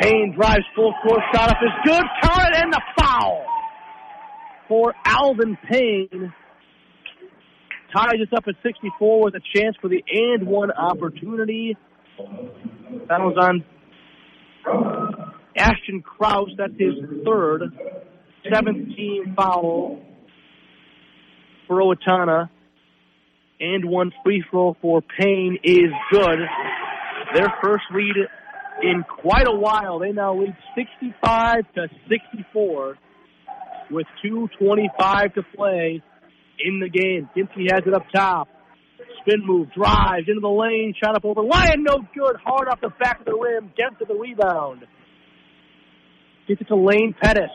Payne 0.00 0.34
drives 0.36 0.64
full 0.74 0.94
court, 1.02 1.20
shot 1.34 1.50
up 1.50 1.58
is 1.62 1.70
good. 1.84 2.02
Count 2.22 2.54
and 2.56 2.72
the 2.72 2.80
foul 2.98 3.44
for 4.68 4.94
Alvin 5.04 5.58
Payne. 5.70 6.32
Ties 7.94 8.20
us 8.22 8.28
up 8.34 8.44
at 8.48 8.54
64 8.62 9.24
with 9.24 9.34
a 9.34 9.40
chance 9.54 9.76
for 9.80 9.88
the 9.88 10.02
and 10.10 10.46
one 10.46 10.70
opportunity. 10.70 11.76
That 13.08 13.20
was 13.20 13.36
on 13.38 13.64
Ashton 15.56 16.02
Kraus, 16.02 16.50
that's 16.56 16.72
his 16.78 16.94
third. 17.24 17.62
17 18.52 19.34
foul 19.36 20.00
for 21.66 21.80
Owatonna. 21.80 22.48
And 23.60 23.84
one 23.84 24.12
free 24.24 24.42
throw 24.50 24.76
for 24.82 25.02
Payne 25.02 25.58
is 25.62 25.92
good. 26.10 26.38
Their 27.34 27.52
first 27.62 27.84
lead 27.94 28.16
in 28.82 29.04
quite 29.08 29.46
a 29.46 29.56
while. 29.56 30.00
They 30.00 30.10
now 30.10 30.34
lead 30.36 30.56
65 30.74 31.56
to 31.74 31.88
64 32.08 32.98
with 33.90 34.06
2.25 34.24 35.34
to 35.34 35.42
play 35.54 36.02
in 36.58 36.80
the 36.80 36.88
game. 36.88 37.28
Ginsky 37.36 37.70
has 37.70 37.82
it 37.86 37.94
up 37.94 38.02
top. 38.12 38.48
Spin 39.20 39.46
move, 39.46 39.68
drives 39.72 40.26
into 40.26 40.40
the 40.40 40.48
lane, 40.48 40.94
shot 41.02 41.14
up 41.14 41.24
over. 41.24 41.42
Lyon, 41.42 41.84
no 41.84 41.98
good. 42.14 42.36
Hard 42.44 42.68
off 42.68 42.80
the 42.80 42.90
back 43.00 43.20
of 43.20 43.26
the 43.26 43.38
rim. 43.38 43.72
Gets 43.76 43.98
to 44.00 44.04
the 44.06 44.18
rebound. 44.18 44.84
Gets 46.48 46.60
it 46.60 46.68
to 46.68 46.76
Lane 46.76 47.14
Pettis. 47.20 47.50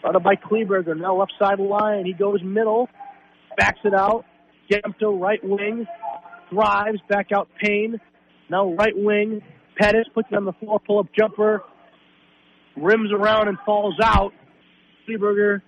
Started 0.00 0.20
by 0.20 0.36
Kleberger. 0.36 0.96
Now 0.96 1.16
left 1.16 1.32
side 1.38 1.58
Lyon. 1.58 2.06
He 2.06 2.12
goes 2.12 2.40
middle. 2.42 2.88
Backs 3.56 3.80
it 3.84 3.94
out. 3.94 4.24
Gemta 4.70 5.20
right 5.20 5.40
wing. 5.42 5.86
Drives. 6.52 6.98
Back 7.08 7.28
out 7.34 7.48
Payne. 7.60 8.00
Now 8.48 8.72
right 8.74 8.94
wing. 8.94 9.42
Pettis 9.76 10.06
puts 10.14 10.28
it 10.30 10.36
on 10.36 10.44
the 10.44 10.52
floor. 10.52 10.80
Pull 10.86 11.00
up 11.00 11.06
jumper. 11.18 11.62
Rims 12.76 13.10
around 13.12 13.48
and 13.48 13.58
falls 13.66 13.96
out. 14.02 14.32
Kleberger 15.08 15.62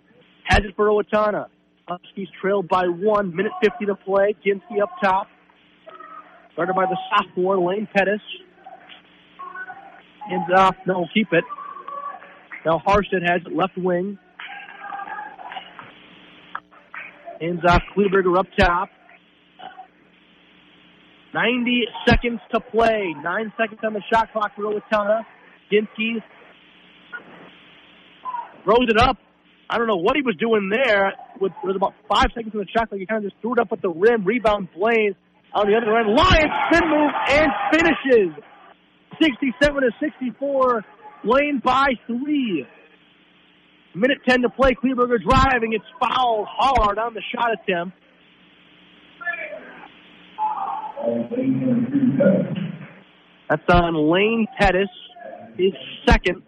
has 0.44 0.60
it 0.60 0.76
for 0.76 0.88
Owatonna. 0.88 1.46
Huskies 1.88 2.28
trailed 2.40 2.68
by 2.68 2.84
one. 2.86 3.34
Minute 3.34 3.52
50 3.62 3.86
to 3.86 3.94
play. 3.96 4.36
Ginsky 4.46 4.80
up 4.80 4.90
top. 5.02 5.26
Started 6.52 6.74
by 6.74 6.84
the 6.86 6.98
sophomore, 7.10 7.58
Lane 7.58 7.88
Pettis. 7.92 8.20
Ends 10.30 10.50
off. 10.54 10.76
No, 10.86 11.06
keep 11.12 11.32
it. 11.32 11.44
Now 12.64 12.82
Harstead 12.86 13.22
has 13.22 13.42
it 13.46 13.54
left 13.54 13.76
wing. 13.76 14.18
Ends 17.40 17.62
off 17.66 17.82
Kleberger 17.96 18.38
up 18.38 18.46
top. 18.58 18.90
90 21.34 21.84
seconds 22.06 22.40
to 22.52 22.60
play. 22.60 23.14
Nine 23.22 23.52
seconds 23.58 23.80
on 23.84 23.92
the 23.92 24.02
shot 24.12 24.32
clock 24.32 24.52
for 24.56 24.64
Owatonna. 24.64 25.22
Ginsky 25.70 26.22
throws 28.64 28.88
it 28.88 28.98
up. 28.98 29.18
I 29.70 29.76
don't 29.76 29.86
know 29.86 29.96
what 29.96 30.16
he 30.16 30.22
was 30.22 30.36
doing 30.36 30.70
there. 30.72 31.12
With, 31.40 31.52
with 31.62 31.76
about 31.76 31.94
five 32.08 32.28
seconds 32.34 32.54
on 32.54 32.60
the 32.60 32.66
shot 32.74 32.88
clock, 32.88 32.98
he 32.98 33.06
kind 33.06 33.24
of 33.24 33.30
just 33.30 33.40
threw 33.40 33.52
it 33.52 33.58
up 33.60 33.68
at 33.72 33.82
the 33.82 33.90
rim. 33.90 34.24
Rebound 34.24 34.68
Blaine 34.74 35.14
on 35.52 35.70
the 35.70 35.76
other 35.76 35.96
end. 35.96 36.08
Lyon's 36.08 36.52
spin 36.68 36.88
move 36.88 37.12
and 37.28 37.48
finishes. 37.72 38.44
67 39.20 39.82
to 39.82 39.90
64. 40.00 40.84
Lane 41.24 41.60
by 41.64 41.88
three. 42.06 42.66
Minute 43.94 44.18
10 44.28 44.42
to 44.42 44.48
play. 44.48 44.72
Kleberger 44.72 45.20
driving. 45.22 45.72
It's 45.72 45.84
fouled 46.00 46.46
hard 46.48 46.98
on 46.98 47.14
the 47.14 47.22
shot 47.34 47.50
attempt. 47.52 47.96
That's 53.48 53.62
on 53.70 53.94
Lane 54.12 54.46
Pettis, 54.58 54.88
his 55.56 55.72
second. 56.06 56.42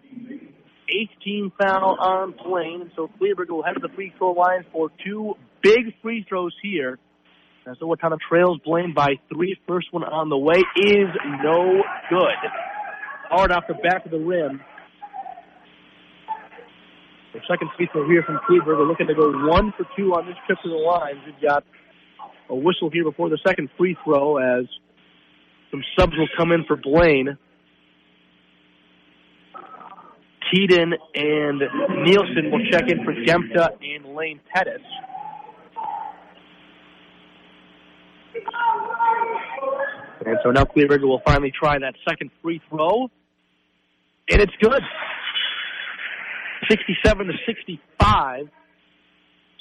18 0.91 1.51
foul 1.59 1.97
on 1.99 2.35
Blaine. 2.43 2.91
So 2.95 3.09
Kleberger 3.19 3.51
will 3.51 3.63
head 3.63 3.73
to 3.73 3.79
the 3.79 3.93
free 3.95 4.13
throw 4.17 4.31
line 4.33 4.65
for 4.71 4.89
two 5.03 5.35
big 5.63 5.93
free 6.01 6.25
throws 6.27 6.53
here. 6.61 6.99
And 7.65 7.77
so 7.79 7.85
what 7.85 8.01
kind 8.01 8.13
of 8.13 8.19
trails 8.19 8.59
Blaine 8.65 8.93
by 8.93 9.19
three. 9.33 9.57
First 9.67 9.87
one 9.91 10.03
on 10.03 10.29
the 10.29 10.37
way 10.37 10.57
is 10.77 11.09
no 11.43 11.83
good. 12.09 12.51
Hard 13.29 13.51
off 13.51 13.65
the 13.67 13.75
back 13.75 14.05
of 14.05 14.11
the 14.11 14.19
rim. 14.19 14.61
The 17.33 17.39
second 17.49 17.69
throw 17.91 18.09
here 18.09 18.23
from 18.23 18.39
Kleberger 18.49 18.85
looking 18.85 19.07
to 19.07 19.15
go 19.15 19.31
one 19.47 19.73
for 19.77 19.85
two 19.95 20.13
on 20.13 20.25
this 20.25 20.35
trip 20.45 20.59
to 20.63 20.69
the 20.69 20.75
line. 20.75 21.21
We've 21.25 21.41
got 21.41 21.63
a 22.49 22.55
whistle 22.55 22.89
here 22.91 23.05
before 23.05 23.29
the 23.29 23.39
second 23.45 23.69
free 23.77 23.95
throw 24.03 24.37
as 24.37 24.65
some 25.69 25.81
subs 25.97 26.13
will 26.17 26.27
come 26.37 26.51
in 26.51 26.65
for 26.65 26.75
Blaine. 26.75 27.37
Keaton 30.51 30.93
and 31.15 31.59
Nielsen 32.03 32.51
will 32.51 32.65
check 32.69 32.89
in 32.89 33.05
for 33.05 33.13
Gemta 33.13 33.69
and 33.81 34.13
Lane 34.13 34.41
Pettis. 34.53 34.81
And 40.25 40.37
so 40.43 40.51
now 40.51 40.63
Kleberger 40.65 41.03
will 41.03 41.21
finally 41.25 41.51
try 41.51 41.79
that 41.79 41.95
second 42.07 42.31
free 42.41 42.61
throw. 42.69 43.09
And 44.29 44.41
it's 44.41 44.53
good. 44.61 44.81
67 46.69 47.27
to 47.27 47.33
65. 47.45 48.49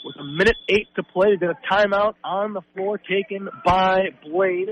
With 0.02 0.16
a 0.18 0.24
minute 0.24 0.56
eight 0.68 0.88
to 0.96 1.02
play, 1.02 1.36
they've 1.38 1.48
got 1.48 1.56
a 1.56 1.74
timeout 1.74 2.14
on 2.24 2.52
the 2.54 2.62
floor 2.74 2.98
taken 2.98 3.48
by 3.64 4.10
Blaine. 4.24 4.68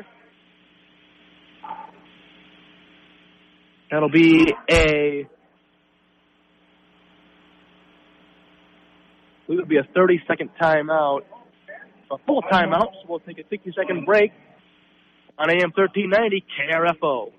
That'll 3.91 4.11
be 4.11 4.55
a 4.71 5.27
it 9.49 9.55
would 9.55 9.69
be 9.69 9.79
a 9.79 9.89
30 9.95 10.21
second 10.29 10.51
timeout, 10.61 11.21
a 12.11 12.19
full 12.27 12.43
timeout. 12.43 12.93
So 13.03 13.09
we'll 13.09 13.21
take 13.21 13.39
a 13.39 13.49
60 13.49 13.73
second 13.77 14.05
break 14.05 14.33
on 15.39 15.51
AM 15.51 15.73
1390 15.75 16.45
KRFO. 16.59 17.33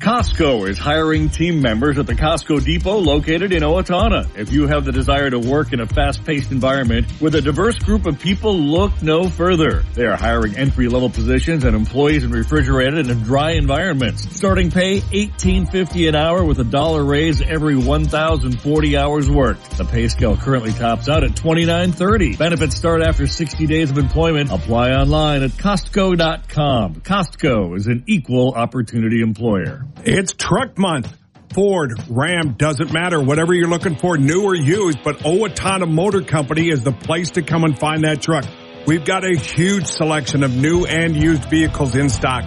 Costco 0.00 0.68
is 0.68 0.76
hiring 0.76 1.30
team 1.30 1.62
members 1.62 1.98
at 1.98 2.06
the 2.06 2.14
Costco 2.14 2.62
Depot 2.64 2.98
located 2.98 3.52
in 3.52 3.62
Owatonna. 3.62 4.36
If 4.36 4.52
you 4.52 4.66
have 4.66 4.84
the 4.84 4.90
desire 4.90 5.30
to 5.30 5.38
work 5.38 5.72
in 5.72 5.78
a 5.78 5.86
fast-paced 5.86 6.50
environment 6.50 7.06
with 7.22 7.36
a 7.36 7.40
diverse 7.40 7.78
group 7.78 8.04
of 8.04 8.18
people, 8.18 8.58
look 8.58 9.02
no 9.02 9.30
further. 9.30 9.84
They 9.94 10.04
are 10.04 10.16
hiring 10.16 10.56
entry-level 10.56 11.10
positions 11.10 11.62
and 11.62 11.76
employees 11.76 12.24
in 12.24 12.32
refrigerated 12.32 13.08
and 13.08 13.24
dry 13.24 13.52
environments. 13.52 14.36
Starting 14.36 14.72
pay 14.72 14.98
$18.50 14.98 16.08
an 16.08 16.16
hour 16.16 16.44
with 16.44 16.58
a 16.58 16.64
dollar 16.64 17.04
raise 17.04 17.40
every 17.40 17.76
1,040 17.76 18.96
hours 18.98 19.30
worked. 19.30 19.78
The 19.78 19.84
pay 19.84 20.08
scale 20.08 20.36
currently 20.36 20.72
tops 20.72 21.08
out 21.08 21.22
at 21.22 21.30
$29.30. 21.30 22.36
Benefits 22.36 22.76
start 22.76 23.00
after 23.00 23.28
60 23.28 23.66
days 23.68 23.90
of 23.90 23.98
employment. 23.98 24.50
Apply 24.50 24.90
online 24.90 25.44
at 25.44 25.52
Costco.com. 25.52 26.96
Costco 26.96 27.76
is 27.76 27.86
an 27.86 28.02
equal 28.06 28.52
opportunity 28.52 29.22
employer. 29.22 29.83
It's 30.04 30.32
truck 30.32 30.78
month. 30.78 31.14
Ford, 31.54 31.92
Ram, 32.10 32.54
doesn't 32.54 32.92
matter. 32.92 33.22
Whatever 33.22 33.54
you're 33.54 33.68
looking 33.68 33.96
for, 33.96 34.18
new 34.18 34.42
or 34.42 34.56
used, 34.56 35.04
but 35.04 35.18
Owatonna 35.18 35.88
Motor 35.90 36.22
Company 36.22 36.68
is 36.68 36.82
the 36.82 36.92
place 36.92 37.30
to 37.32 37.42
come 37.42 37.62
and 37.62 37.78
find 37.78 38.02
that 38.02 38.20
truck. 38.20 38.44
We've 38.86 39.04
got 39.04 39.24
a 39.24 39.38
huge 39.38 39.86
selection 39.86 40.42
of 40.42 40.54
new 40.54 40.84
and 40.84 41.16
used 41.16 41.48
vehicles 41.48 41.94
in 41.94 42.08
stock. 42.10 42.44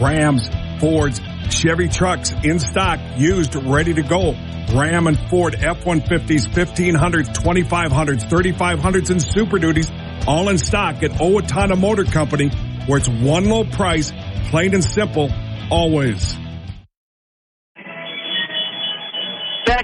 Rams, 0.00 0.48
Fords, 0.80 1.20
Chevy 1.50 1.88
trucks 1.88 2.32
in 2.42 2.58
stock, 2.58 2.98
used, 3.16 3.54
ready 3.54 3.94
to 3.94 4.02
go. 4.02 4.32
Ram 4.74 5.06
and 5.06 5.18
Ford 5.28 5.54
F-150s, 5.54 6.48
1500s, 6.48 7.28
2500s, 7.34 8.28
3500s, 8.28 9.10
and 9.10 9.22
Super 9.22 9.58
Duties, 9.58 9.90
all 10.26 10.48
in 10.48 10.58
stock 10.58 11.02
at 11.02 11.12
Owatonna 11.12 11.78
Motor 11.78 12.04
Company, 12.04 12.48
where 12.86 12.98
it's 12.98 13.08
one 13.08 13.44
low 13.44 13.64
price, 13.64 14.12
plain 14.50 14.74
and 14.74 14.82
simple, 14.84 15.30
always. 15.70 16.36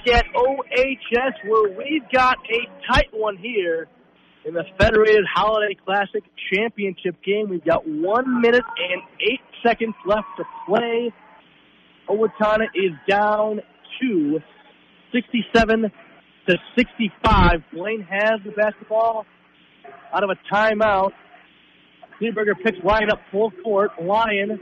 Back 0.05 0.15
at 0.15 0.27
OHS 0.35 1.35
where 1.47 1.77
we've 1.77 2.09
got 2.13 2.39
a 2.51 2.93
tight 2.93 3.09
one 3.13 3.37
here 3.37 3.89
in 4.45 4.55
the 4.55 4.65
Federated 4.79 5.25
Holiday 5.33 5.77
Classic 5.85 6.23
Championship 6.53 7.17
game. 7.25 7.49
We've 7.49 7.65
got 7.65 7.87
one 7.87 8.41
minute 8.41 8.65
and 8.79 9.03
eight 9.21 9.41
seconds 9.65 9.95
left 10.07 10.27
to 10.39 10.45
play. 10.67 11.13
Owatonna 12.09 12.67
is 12.75 12.93
down 13.09 13.61
to 14.01 14.41
67 15.13 15.93
to 16.49 16.57
65. 16.77 17.63
Blaine 17.73 18.03
has 18.03 18.41
the 18.45 18.53
basketball 18.53 19.27
out 20.13 20.25
of 20.25 20.31
a 20.31 20.55
timeout. 20.55 21.11
Kleberger 22.21 22.55
picks 22.65 22.79
Lyon 22.85 23.11
up 23.11 23.21
full 23.31 23.51
court. 23.63 23.91
Lyon 24.03 24.61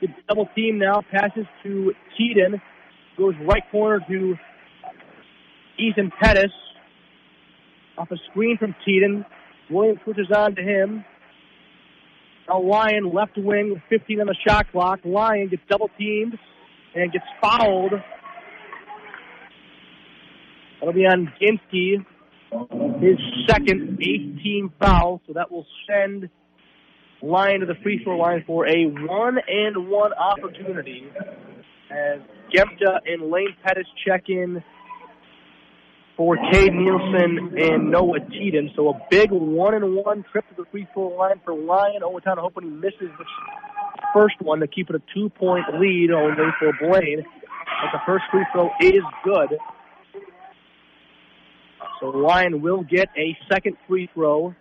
gets 0.00 0.12
double 0.28 0.48
team 0.54 0.78
now, 0.78 1.02
passes 1.10 1.46
to 1.62 1.92
Keaton, 2.16 2.60
goes 3.16 3.34
right 3.46 3.62
corner 3.70 4.00
to 4.08 4.36
Ethan 5.78 6.12
Pettis. 6.20 6.52
Off 7.96 8.10
a 8.10 8.16
screen 8.30 8.56
from 8.58 8.74
Keaton. 8.84 9.24
Williams 9.70 10.00
switches 10.04 10.28
on 10.34 10.54
to 10.54 10.62
him. 10.62 11.04
Now 12.48 12.62
Lyon 12.62 13.12
left 13.12 13.36
wing 13.36 13.70
with 13.70 13.82
15 13.90 14.20
on 14.20 14.26
the 14.26 14.36
shot 14.46 14.70
clock. 14.72 15.00
Lyon 15.04 15.48
gets 15.48 15.62
double 15.68 15.90
teamed 15.98 16.38
and 16.94 17.12
gets 17.12 17.24
fouled. 17.42 17.92
That'll 20.80 20.94
be 20.94 21.06
on 21.06 21.32
Ginsky, 21.40 22.04
his 23.00 23.18
second 23.48 23.98
18 24.00 24.72
foul, 24.80 25.20
so 25.26 25.32
that 25.34 25.50
will 25.50 25.66
send 25.88 26.30
Lyon 27.20 27.60
to 27.60 27.66
the 27.66 27.74
free 27.82 28.02
throw 28.02 28.16
line 28.16 28.44
for 28.46 28.66
a 28.66 28.84
one 28.86 29.38
and 29.46 29.88
one 29.88 30.12
opportunity 30.12 31.10
as 31.90 32.20
Gemta 32.54 33.00
and 33.06 33.30
Lane 33.30 33.56
Pettis 33.64 33.86
check 34.06 34.24
in 34.28 34.62
for 36.18 36.36
Cade 36.50 36.74
Nielsen 36.74 37.56
and 37.56 37.92
Noah 37.92 38.18
Teeden. 38.18 38.74
So 38.74 38.88
a 38.88 39.00
big 39.08 39.30
one 39.30 39.72
and 39.72 39.94
one 39.94 40.24
trip 40.32 40.44
to 40.48 40.54
the 40.56 40.68
free 40.70 40.86
throw 40.92 41.16
line 41.16 41.40
for 41.44 41.54
Lyon. 41.54 42.02
Owatonna 42.02 42.38
hoping 42.38 42.64
he 42.64 42.70
misses 42.70 43.08
the 43.16 43.24
first 44.12 44.34
one 44.40 44.58
to 44.58 44.66
keep 44.66 44.90
it 44.90 44.96
a 44.96 45.02
two 45.14 45.30
point 45.30 45.64
lead 45.78 46.10
only 46.10 46.52
for 46.58 46.72
Blaine. 46.80 47.22
But 47.22 47.92
the 47.92 48.00
first 48.04 48.24
free 48.32 48.44
throw 48.52 48.68
is 48.80 49.02
good. 49.22 49.58
So 52.00 52.06
Lyon 52.08 52.62
will 52.62 52.82
get 52.82 53.08
a 53.16 53.38
second 53.50 53.76
free 53.86 54.10
throw. 54.12 54.56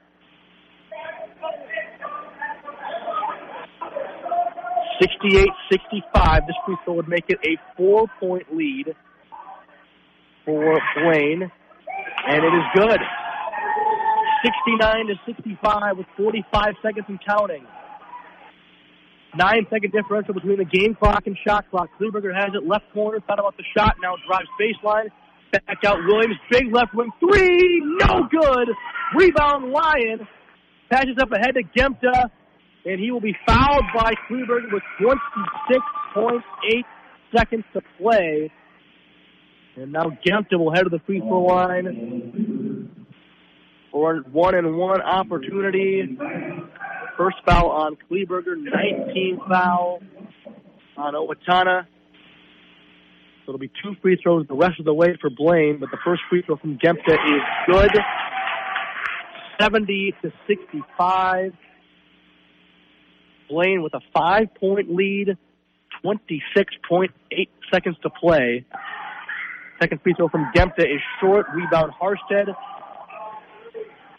Sixty-eight, 5.01 5.49
sixty-five. 5.71 6.45
This 6.45 6.55
free 6.67 6.77
throw 6.85 6.93
would 6.95 7.07
make 7.07 7.25
it 7.29 7.39
a 7.43 7.57
four-point 7.75 8.55
lead 8.55 8.95
for 10.47 10.79
Blaine, 10.95 11.43
and 11.43 12.43
it 12.43 12.53
is 12.55 12.63
good. 12.73 12.99
69 14.45 15.07
to 15.07 15.15
65 15.25 15.97
with 15.97 16.07
45 16.15 16.73
seconds 16.81 17.05
and 17.09 17.19
counting. 17.27 17.67
Nine 19.35 19.67
second 19.69 19.91
differential 19.91 20.33
between 20.33 20.57
the 20.57 20.65
game 20.65 20.95
clock 20.95 21.27
and 21.27 21.37
shot 21.45 21.69
clock. 21.69 21.89
Kleberger 21.99 22.33
has 22.33 22.51
it 22.55 22.65
left 22.65 22.85
corner, 22.93 23.19
thought 23.27 23.39
about 23.39 23.57
the 23.57 23.63
shot, 23.77 23.97
now 24.01 24.15
drives 24.25 24.47
baseline. 24.59 25.09
Back 25.51 25.83
out 25.85 25.97
Williams, 26.05 26.37
big 26.49 26.73
left 26.73 26.95
wing 26.95 27.11
three, 27.19 27.81
no 27.99 28.27
good. 28.31 28.69
Rebound 29.15 29.71
Lyon. 29.71 30.27
Passes 30.89 31.17
up 31.21 31.31
ahead 31.33 31.55
to 31.55 31.63
Gemta, 31.77 32.29
and 32.85 32.99
he 32.99 33.11
will 33.11 33.21
be 33.21 33.35
fouled 33.45 33.83
by 33.93 34.13
Kleberger 34.29 34.71
with 34.71 34.83
26.8 36.15 36.83
seconds 37.35 37.65
to 37.73 37.81
play. 37.99 38.49
And 39.77 39.91
now 39.91 40.05
Gemta 40.25 40.57
will 40.57 40.73
head 40.73 40.85
to 40.85 40.89
the 40.89 40.97
free 41.05 41.19
throw 41.19 41.43
line 41.43 42.89
for 43.91 44.15
one 44.31 44.55
and 44.55 44.75
one 44.75 45.01
opportunity. 45.03 46.17
First 47.15 47.37
foul 47.45 47.69
on 47.69 47.95
Kleberger, 48.09 48.55
19 48.57 49.39
foul 49.47 50.01
on 50.97 51.13
Owatonna. 51.13 51.85
So 53.45 53.51
it'll 53.51 53.59
be 53.59 53.71
two 53.83 53.95
free 54.01 54.19
throws 54.21 54.47
the 54.47 54.55
rest 54.55 54.79
of 54.79 54.85
the 54.85 54.93
way 54.95 55.15
for 55.21 55.29
Blaine, 55.29 55.77
but 55.79 55.91
the 55.91 55.99
first 56.03 56.23
free 56.27 56.41
throw 56.41 56.57
from 56.57 56.79
Gemta 56.79 57.13
is 57.13 57.41
good. 57.67 57.91
70 59.61 60.15
to 60.23 60.31
65. 60.47 61.53
Blaine 63.47 63.83
with 63.83 63.93
a 63.93 64.01
five 64.11 64.47
point 64.59 64.93
lead, 64.93 65.37
26.8 66.03 67.09
seconds 67.71 67.95
to 68.01 68.09
play. 68.09 68.65
Second 69.79 70.01
free 70.01 70.13
throw 70.17 70.27
from 70.29 70.51
Gemta 70.55 70.81
is 70.81 71.01
short. 71.21 71.45
Rebound 71.53 71.91
Harstead. 72.01 72.55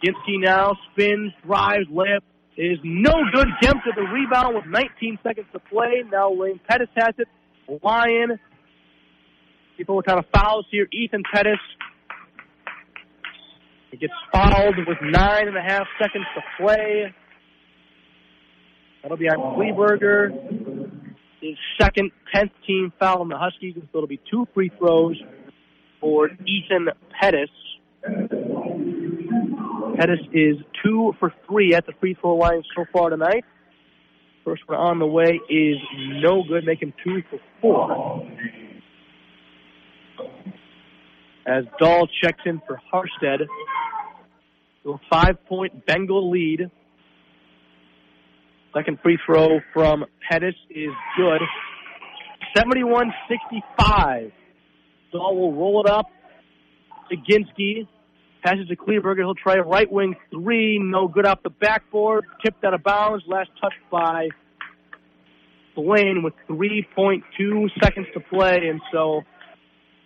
Ginsky 0.05 0.39
now 0.39 0.75
spins, 0.93 1.33
drives, 1.45 1.89
layup 1.93 2.21
is 2.57 2.79
no 2.85 3.13
good. 3.33 3.49
Gemta 3.63 3.95
the 3.95 4.03
rebound 4.03 4.55
with 4.55 4.67
19 4.67 5.19
seconds 5.23 5.47
to 5.53 5.59
play. 5.59 6.03
Now 6.11 6.33
Lane 6.33 6.61
Pettis 6.69 6.89
has 6.97 7.15
it. 7.19 7.29
Lyon. 7.83 8.39
People 9.77 9.97
what 9.97 10.07
kind 10.07 10.19
of 10.19 10.27
fouls 10.35 10.67
here. 10.71 10.87
Ethan 10.93 11.23
Pettis. 11.33 11.59
He 13.91 13.97
gets 13.97 14.13
fouled 14.33 14.77
with 14.77 14.99
nine 15.03 15.49
and 15.49 15.57
a 15.57 15.63
half 15.63 15.87
seconds 16.01 16.25
to 16.35 16.43
play. 16.61 17.15
That'll 19.03 19.17
be 19.17 19.29
on 19.29 19.57
Kleberger. 19.57 20.31
His 21.41 21.57
second, 21.81 22.11
tenth 22.35 22.51
team 22.67 22.93
foul 22.99 23.21
on 23.21 23.29
the 23.29 23.39
Huskies, 23.39 23.75
so 23.77 23.99
it'll 23.99 24.09
be 24.09 24.21
two 24.31 24.47
free 24.53 24.71
throws 24.79 25.17
for 26.01 26.29
Ethan 26.29 26.89
Pettis. 27.21 27.51
Pettis 29.97 30.21
is 30.33 30.57
two 30.85 31.13
for 31.19 31.33
three 31.47 31.75
at 31.75 31.87
the 31.87 31.93
free 32.01 32.17
throw 32.21 32.37
line 32.37 32.63
so 32.77 32.85
far 32.93 33.11
tonight. 33.11 33.45
First 34.45 34.63
one 34.67 34.79
on 34.79 34.99
the 34.99 35.07
way 35.07 35.41
is 35.51 35.77
no 36.23 36.43
good, 36.49 36.65
making 36.65 36.95
two 37.05 37.23
for 37.29 37.39
four. 37.61 38.27
As 41.47 41.65
Dahl 41.79 42.09
checks 42.23 42.43
in 42.47 42.61
for 42.67 42.81
Harstead. 42.93 43.47
So 44.85 44.95
a 44.95 45.01
five 45.11 45.45
point 45.47 45.85
Bengal 45.87 46.31
lead. 46.31 46.71
Second 48.75 48.99
free 49.03 49.19
throw 49.27 49.61
from 49.73 50.05
Pettis 50.31 50.55
is 50.71 50.91
good. 51.17 51.41
71 52.57 53.13
65. 53.29 54.33
Dahl 55.13 55.37
will 55.37 55.53
roll 55.53 55.85
it 55.85 55.91
up 55.91 56.07
to 57.11 57.17
Ginsky. 57.17 57.87
Passes 58.45 58.69
to 58.69 58.77
Kleberger. 58.77 59.19
He'll 59.19 59.35
try 59.35 59.57
a 59.57 59.63
right 59.63 59.91
wing 59.91 60.15
three. 60.31 60.79
No 60.79 61.09
good 61.09 61.27
off 61.27 61.43
the 61.43 61.51
backboard. 61.51 62.25
Tipped 62.45 62.65
out 62.65 62.75
of 62.75 62.83
bounds. 62.83 63.25
Last 63.27 63.51
touch 63.61 63.73
by 63.91 64.29
Blaine 65.75 66.23
with 66.23 66.35
3.2 66.49 67.23
seconds 67.83 68.07
to 68.15 68.21
play. 68.21 68.69
And 68.69 68.81
so 68.93 69.23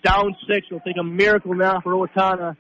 down 0.05 0.35
six. 0.49 0.67
It'll 0.71 0.81
take 0.81 0.97
a 0.99 1.05
miracle 1.05 1.55
now 1.55 1.81
for 1.81 1.93
Owatonna 1.93 2.57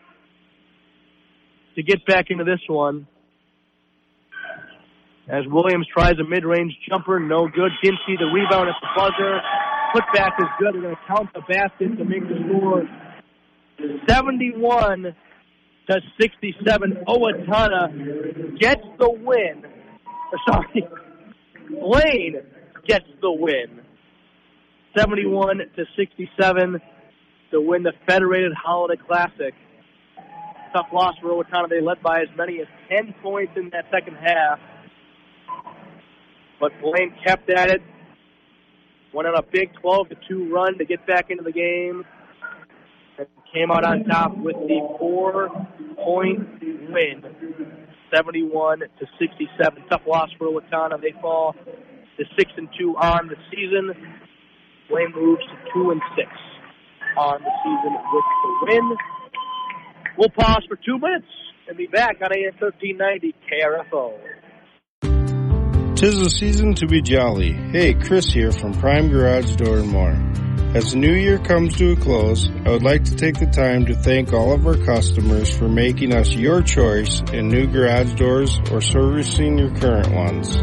to 1.75 1.83
get 1.83 2.05
back 2.07 2.27
into 2.29 2.45
this 2.45 2.61
one. 2.69 3.07
As 5.29 5.45
Williams 5.47 5.87
tries 5.87 6.19
a 6.19 6.25
mid-range 6.25 6.73
jumper, 6.89 7.21
no 7.21 7.47
good. 7.47 7.71
Ginsky 7.83 8.19
the 8.19 8.27
rebound 8.27 8.69
at 8.69 8.75
the 8.81 8.89
buzzer. 8.97 9.41
Putback 9.95 10.41
is 10.41 10.49
good. 10.59 10.75
They're 10.75 10.83
going 10.83 10.97
to 10.97 11.03
count 11.07 11.29
the 11.35 11.41
basket 11.41 11.97
to 11.99 12.05
make 12.05 12.23
the 12.29 12.37
score 12.49 12.89
71 14.09 15.15
to 15.91 16.01
67. 16.21 17.05
Owatonna 17.09 18.59
gets 18.59 18.83
the 18.99 19.11
win. 19.11 19.65
Or 20.33 20.39
sorry, 20.49 20.89
Blaine 21.69 22.43
gets 22.87 23.07
the 23.21 23.33
win. 23.33 23.81
71 24.97 25.59
to 25.77 25.85
67 25.97 26.81
to 27.51 27.61
win 27.61 27.83
the 27.83 27.93
Federated 28.07 28.53
Holiday 28.53 29.01
Classic. 29.07 29.55
Tough 30.75 30.87
loss 30.93 31.15
for 31.21 31.31
Owatonna. 31.31 31.69
They 31.69 31.81
led 31.81 32.03
by 32.03 32.21
as 32.21 32.29
many 32.37 32.61
as 32.61 32.67
10 32.89 33.15
points 33.23 33.53
in 33.57 33.71
that 33.71 33.87
second 33.91 34.17
half. 34.17 34.59
But 36.61 36.73
Blaine 36.81 37.15
kept 37.27 37.51
at 37.51 37.71
it. 37.71 37.83
Went 39.13 39.29
on 39.29 39.35
a 39.37 39.43
big 39.43 39.73
12 39.81 40.09
to 40.11 40.17
2 40.29 40.53
run 40.53 40.79
to 40.79 40.85
get 40.85 41.07
back 41.07 41.31
into 41.31 41.43
the 41.43 41.53
game. 41.53 42.05
And 43.19 43.27
came 43.53 43.71
out 43.71 43.85
on 43.85 44.05
top 44.05 44.37
with 44.37 44.57
the 44.57 44.97
four 44.99 45.49
point 45.97 46.61
win. 46.91 47.23
71 48.15 48.81
to 48.81 49.07
67. 49.19 49.85
Tough 49.91 50.03
loss 50.07 50.31
for 50.39 50.49
Owatonna. 50.49 51.01
They 51.01 51.13
fall 51.21 51.55
to 51.55 52.25
6 52.39 52.53
and 52.57 52.69
2 52.79 52.97
on 52.97 53.29
the 53.29 53.37
season. 53.51 53.93
Blaine 54.89 55.13
moves 55.15 55.43
to 55.45 55.73
2 55.75 55.91
and 55.91 56.01
6 56.17 56.29
on 57.17 57.43
the 57.43 57.51
season 57.63 57.93
with 58.13 58.25
the 58.43 58.67
win. 58.67 58.97
We'll 60.19 60.31
pause 60.31 60.65
for 60.69 60.77
two 60.77 60.99
minutes 60.99 61.27
and 61.69 61.77
be 61.77 61.87
back 61.87 62.17
on 62.23 62.33
AM 62.33 62.53
1390 62.59 63.35
KRFO. 63.49 64.19
Tis 66.03 66.19
the 66.19 66.31
season 66.31 66.75
to 66.75 66.89
be 66.89 67.01
jolly. 67.01 67.53
Hey, 67.53 67.95
Chris 67.95 68.27
here 68.27 68.51
from 68.51 68.73
Prime 68.73 69.09
Garage 69.09 69.55
Door 69.55 69.79
and 69.79 69.89
More. 69.89 70.19
As 70.75 70.91
the 70.91 70.97
new 70.97 71.15
year 71.15 71.39
comes 71.39 71.77
to 71.77 71.93
a 71.93 71.97
close, 71.97 72.51
I 72.67 72.71
would 72.71 72.83
like 72.83 73.05
to 73.05 73.15
take 73.15 73.39
the 73.39 73.47
time 73.47 73.87
to 73.87 73.95
thank 73.95 74.33
all 74.33 74.53
of 74.53 74.67
our 74.67 74.77
customers 74.79 75.57
for 75.57 75.69
making 75.69 76.13
us 76.13 76.35
your 76.35 76.61
choice 76.61 77.21
in 77.33 77.47
new 77.47 77.69
garage 77.69 78.15
doors 78.15 78.59
or 78.73 78.81
servicing 78.81 79.57
your 79.59 79.73
current 79.77 80.13
ones. 80.13 80.61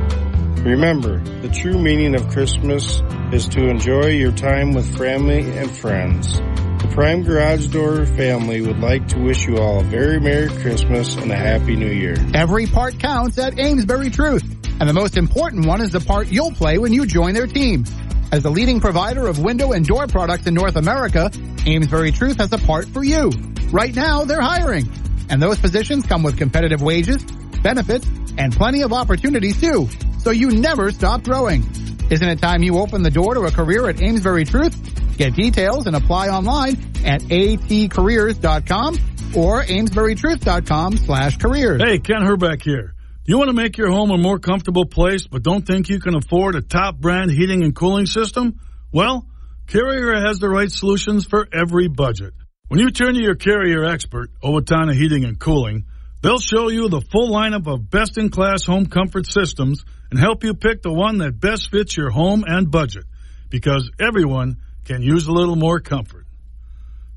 Remember, 0.65 1.19
the 1.41 1.47
true 1.47 1.79
meaning 1.79 2.15
of 2.15 2.27
Christmas 2.27 3.01
is 3.31 3.47
to 3.47 3.69
enjoy 3.69 4.07
your 4.07 4.33
time 4.33 4.73
with 4.73 4.97
family 4.97 5.49
and 5.57 5.71
friends. 5.71 6.33
The 6.33 6.91
Prime 6.91 7.23
Garage 7.23 7.67
Door 7.67 8.07
family 8.07 8.59
would 8.59 8.79
like 8.79 9.07
to 9.07 9.19
wish 9.19 9.47
you 9.47 9.57
all 9.57 9.79
a 9.79 9.83
very 9.85 10.19
Merry 10.19 10.49
Christmas 10.49 11.15
and 11.15 11.31
a 11.31 11.37
Happy 11.37 11.77
New 11.77 11.93
Year. 11.93 12.17
Every 12.33 12.65
part 12.65 12.99
counts 12.99 13.37
at 13.37 13.57
Amesbury 13.57 14.09
Truth. 14.09 14.58
And 14.79 14.87
the 14.87 14.93
most 14.93 15.17
important 15.17 15.65
one 15.65 15.81
is 15.81 15.91
the 15.91 15.99
part 15.99 16.27
you'll 16.27 16.51
play 16.51 16.77
when 16.77 16.93
you 16.93 17.05
join 17.05 17.33
their 17.33 17.47
team. 17.47 17.83
As 18.31 18.43
the 18.43 18.51
leading 18.51 18.79
provider 18.79 19.27
of 19.27 19.39
window 19.39 19.71
and 19.71 19.85
door 19.85 20.07
products 20.07 20.47
in 20.47 20.53
North 20.53 20.75
America, 20.75 21.31
Amesbury 21.65 22.11
Truth 22.11 22.37
has 22.37 22.53
a 22.53 22.57
part 22.57 22.87
for 22.87 23.03
you. 23.03 23.31
Right 23.71 23.93
now, 23.93 24.23
they're 24.23 24.41
hiring. 24.41 24.89
And 25.29 25.41
those 25.41 25.59
positions 25.59 26.05
come 26.05 26.23
with 26.23 26.37
competitive 26.37 26.81
wages, 26.81 27.23
benefits, 27.61 28.07
and 28.37 28.55
plenty 28.55 28.83
of 28.83 28.93
opportunities 28.93 29.59
too. 29.59 29.89
So 30.19 30.31
you 30.31 30.51
never 30.51 30.91
stop 30.91 31.23
growing. 31.23 31.63
Isn't 32.09 32.27
it 32.27 32.39
time 32.39 32.63
you 32.63 32.79
open 32.79 33.03
the 33.03 33.11
door 33.11 33.33
to 33.35 33.41
a 33.41 33.51
career 33.51 33.87
at 33.89 34.01
Amesbury 34.01 34.45
Truth? 34.45 35.17
Get 35.17 35.35
details 35.35 35.85
and 35.85 35.95
apply 35.95 36.29
online 36.29 36.75
at 37.05 37.21
atcareers.com 37.23 38.95
or 39.35 39.63
amesburytruth.com 39.63 40.97
slash 40.97 41.37
careers. 41.37 41.81
Hey, 41.81 41.99
Ken 41.99 42.21
Herbeck 42.21 42.61
here. 42.63 42.93
You 43.25 43.37
want 43.37 43.49
to 43.49 43.55
make 43.55 43.77
your 43.77 43.91
home 43.91 44.11
a 44.11 44.17
more 44.17 44.39
comfortable 44.39 44.85
place, 44.85 45.27
but 45.27 45.43
don't 45.43 45.65
think 45.65 45.89
you 45.89 45.99
can 45.99 46.15
afford 46.15 46.55
a 46.55 46.61
top 46.61 46.97
brand 46.97 47.29
heating 47.29 47.63
and 47.63 47.75
cooling 47.75 48.05
system? 48.05 48.59
Well, 48.91 49.27
Carrier 49.67 50.19
has 50.25 50.39
the 50.39 50.49
right 50.49 50.71
solutions 50.71 51.25
for 51.25 51.47
every 51.53 51.89
budget. 51.89 52.33
When 52.69 52.79
you 52.79 52.89
turn 52.89 53.13
to 53.13 53.21
your 53.21 53.35
Carrier 53.35 53.83
expert, 53.83 54.31
Owatonna 54.43 54.95
Heating 54.95 55.25
and 55.25 55.39
Cooling, 55.39 55.85
they'll 56.21 56.39
show 56.39 56.69
you 56.69 56.89
the 56.89 57.01
full 57.01 57.29
lineup 57.29 57.67
of 57.67 57.89
best 57.89 58.17
in 58.17 58.29
class 58.29 58.63
home 58.63 58.87
comfort 58.87 59.27
systems 59.27 59.83
and 60.09 60.19
help 60.19 60.43
you 60.43 60.55
pick 60.55 60.81
the 60.81 60.93
one 60.93 61.19
that 61.19 61.39
best 61.39 61.69
fits 61.69 61.95
your 61.95 62.09
home 62.09 62.43
and 62.47 62.71
budget. 62.71 63.03
Because 63.49 63.91
everyone 63.99 64.57
can 64.85 65.03
use 65.03 65.27
a 65.27 65.31
little 65.31 65.55
more 65.55 65.79
comfort. 65.79 66.25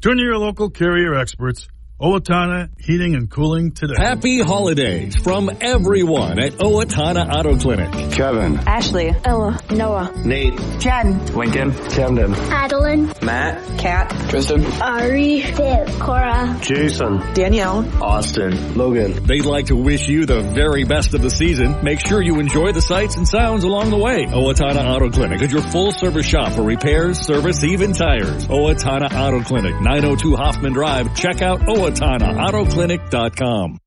Turn 0.02 0.16
to 0.18 0.22
your 0.22 0.38
local 0.38 0.68
Carrier 0.68 1.14
experts 1.14 1.68
Owatonna 2.02 2.68
Heating 2.80 3.14
and 3.14 3.30
Cooling 3.30 3.70
today. 3.70 3.94
Happy 3.96 4.40
holidays 4.40 5.14
from 5.14 5.48
everyone 5.60 6.40
at 6.40 6.54
Owatonna 6.54 7.32
Auto 7.32 7.56
Clinic. 7.56 7.92
Kevin. 8.10 8.58
Ashley. 8.66 9.14
Ella. 9.24 9.60
Noah. 9.70 10.12
Nate. 10.24 10.58
Jen. 10.80 11.24
Lincoln. 11.26 11.72
Camden. 11.90 12.34
Adeline. 12.34 13.12
Matt. 13.22 13.78
Kat. 13.78 14.10
Tristan. 14.30 14.64
Ari. 14.82 15.42
Viv. 15.42 16.00
Cora. 16.00 16.58
Jason. 16.60 17.18
Danielle. 17.34 17.88
Austin. 18.02 18.76
Logan. 18.76 19.24
They'd 19.24 19.44
like 19.44 19.66
to 19.66 19.76
wish 19.76 20.08
you 20.08 20.26
the 20.26 20.42
very 20.42 20.82
best 20.82 21.14
of 21.14 21.22
the 21.22 21.30
season. 21.30 21.84
Make 21.84 22.04
sure 22.04 22.20
you 22.20 22.40
enjoy 22.40 22.72
the 22.72 22.82
sights 22.82 23.16
and 23.16 23.28
sounds 23.28 23.62
along 23.62 23.90
the 23.90 23.96
way. 23.96 24.26
Owatonna 24.26 24.84
Auto 24.92 25.08
Clinic 25.08 25.40
is 25.40 25.52
your 25.52 25.62
full 25.62 25.92
service 25.92 26.26
shop 26.26 26.54
for 26.54 26.62
repairs, 26.62 27.20
service, 27.20 27.62
even 27.62 27.92
tires. 27.92 28.48
Owatonna 28.48 29.08
Auto 29.14 29.44
Clinic, 29.44 29.80
902 29.80 30.34
Hoffman 30.34 30.72
Drive. 30.72 31.14
Check 31.14 31.42
out 31.42 31.60
OwatonnaAutoClinic.com. 32.00 33.78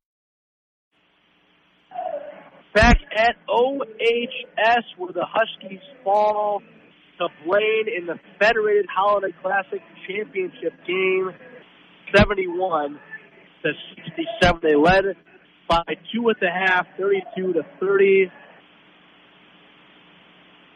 Back 2.74 2.98
at 3.18 3.36
OHS 3.50 4.84
where 4.98 5.14
the 5.14 5.26
Huskies 5.26 5.80
fall 6.04 6.62
to 7.18 7.28
Blaine 7.46 7.88
in 7.98 8.06
the 8.06 8.20
Federated 8.40 8.86
Holiday 8.94 9.34
Classic 9.42 9.82
Championship 10.08 10.74
game, 10.86 11.32
71 12.16 13.00
to 13.64 13.72
67. 13.96 14.60
They 14.62 14.76
led 14.76 15.16
by 15.70 15.84
two 16.14 16.30
at 16.30 16.36
the 16.42 16.50
half, 16.50 16.86
32 16.98 17.54
to 17.54 17.62
30, 17.80 18.32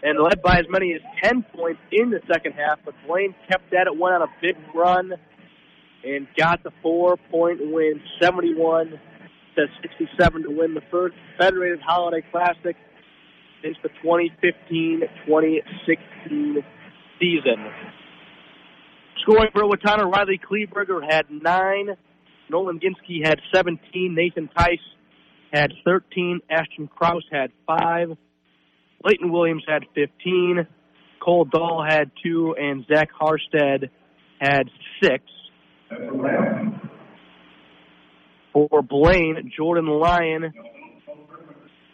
and 0.03 0.17
led 0.23 0.41
by 0.41 0.59
as 0.59 0.65
many 0.69 0.93
as 0.93 1.01
10 1.21 1.43
points 1.53 1.81
in 1.91 2.09
the 2.11 2.21
second 2.31 2.53
half. 2.53 2.79
But 2.85 2.95
Blaine 3.05 3.35
kept 3.49 3.73
at 3.73 3.87
it, 3.87 3.97
went 3.97 4.15
on 4.15 4.21
a 4.21 4.31
big 4.41 4.55
run, 4.73 5.11
and 6.03 6.27
got 6.37 6.63
the 6.63 6.71
four-point 6.81 7.59
win, 7.61 8.01
71 8.21 8.99
to 9.55 9.65
67 9.81 10.43
to 10.43 10.49
win 10.49 10.73
the 10.73 10.81
first 10.91 11.15
Federated 11.37 11.79
Holiday 11.85 12.25
Classic 12.31 12.75
since 13.61 13.77
the 13.83 13.89
2015-2016 14.03 16.63
season. 17.19 17.67
Scoring 19.21 19.51
for 19.53 19.63
Owatonna, 19.63 20.11
Riley 20.11 20.39
Kleberger 20.39 21.01
had 21.07 21.29
nine. 21.29 21.95
Nolan 22.49 22.79
Ginsky 22.79 23.23
had 23.25 23.39
17. 23.53 24.15
Nathan 24.15 24.49
Tice 24.57 24.79
had 25.53 25.71
13. 25.83 26.39
Ashton 26.49 26.87
Kraus 26.87 27.23
had 27.31 27.51
five. 27.67 28.17
Leighton 29.03 29.31
Williams 29.31 29.63
had 29.67 29.83
15. 29.93 30.65
Cole 31.23 31.45
Dahl 31.45 31.85
had 31.87 32.09
two. 32.23 32.55
And 32.57 32.85
Zach 32.91 33.09
Harstead 33.19 33.89
had 34.39 34.69
six. 35.03 35.23
For 38.53 38.81
Blaine, 38.81 39.51
Jordan 39.55 39.87
Lyon 39.87 40.53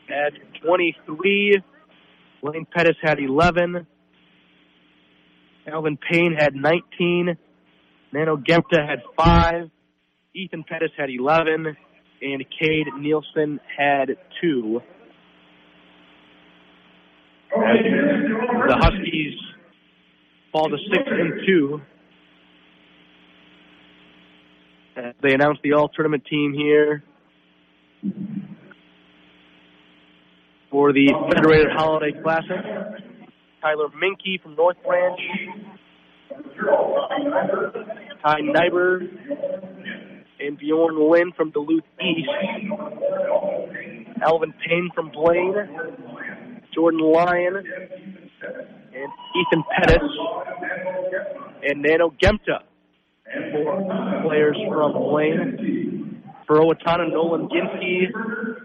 had 0.08 0.34
23. 0.64 1.62
Lane 2.42 2.68
Pettis 2.76 2.96
had 3.02 3.20
11. 3.20 3.88
Alvin 5.68 5.98
Payne 6.12 6.36
had 6.38 6.56
19. 6.56 7.38
Nano 8.12 8.38
Gemta 8.38 8.88
had 8.88 9.02
5. 9.18 9.70
Ethan 10.34 10.64
Pettis 10.68 10.92
had 10.98 11.10
11. 11.10 11.76
And 12.22 12.46
Cade 12.60 12.88
Nielsen 13.00 13.60
had 13.78 14.18
2. 14.42 14.82
The 17.52 18.78
Huskies 18.80 19.40
fall 20.52 20.70
to 20.70 20.78
6 20.78 21.04
and 21.08 21.34
2. 21.48 21.82
As 21.82 21.82
Uh, 24.98 25.12
they 25.22 25.34
announced 25.34 25.62
the 25.64 25.74
all 25.74 25.90
tournament 25.90 26.24
team 26.30 26.54
here 26.54 27.04
for 30.72 30.94
the 30.94 31.14
Federated 31.34 31.68
Holiday 31.76 32.12
Classic. 32.24 32.56
Tyler 33.62 33.88
Minke 33.90 34.42
from 34.42 34.56
North 34.56 34.78
Branch. 34.86 35.20
Ty 38.24 38.40
Nyber 38.42 39.08
and 40.40 40.58
Bjorn 40.58 41.12
Lynn 41.12 41.32
from 41.36 41.52
Duluth 41.52 41.84
East. 42.02 42.30
Alvin 44.22 44.54
Payne 44.66 44.90
from 44.96 45.10
Blaine. 45.12 45.56
Jordan 46.74 47.00
Lyon 47.00 47.56
and 47.56 49.12
Ethan 49.36 49.64
Pettis 49.78 50.10
and 51.64 51.82
Nano 51.82 52.14
Gemta. 52.22 52.60
Players 54.24 54.57
from 54.70 54.94
Blaine. 54.94 56.24
For 56.48 56.57
Owatonna, 56.57 57.12
Nolan 57.12 57.49
Ginsky, 57.49 58.06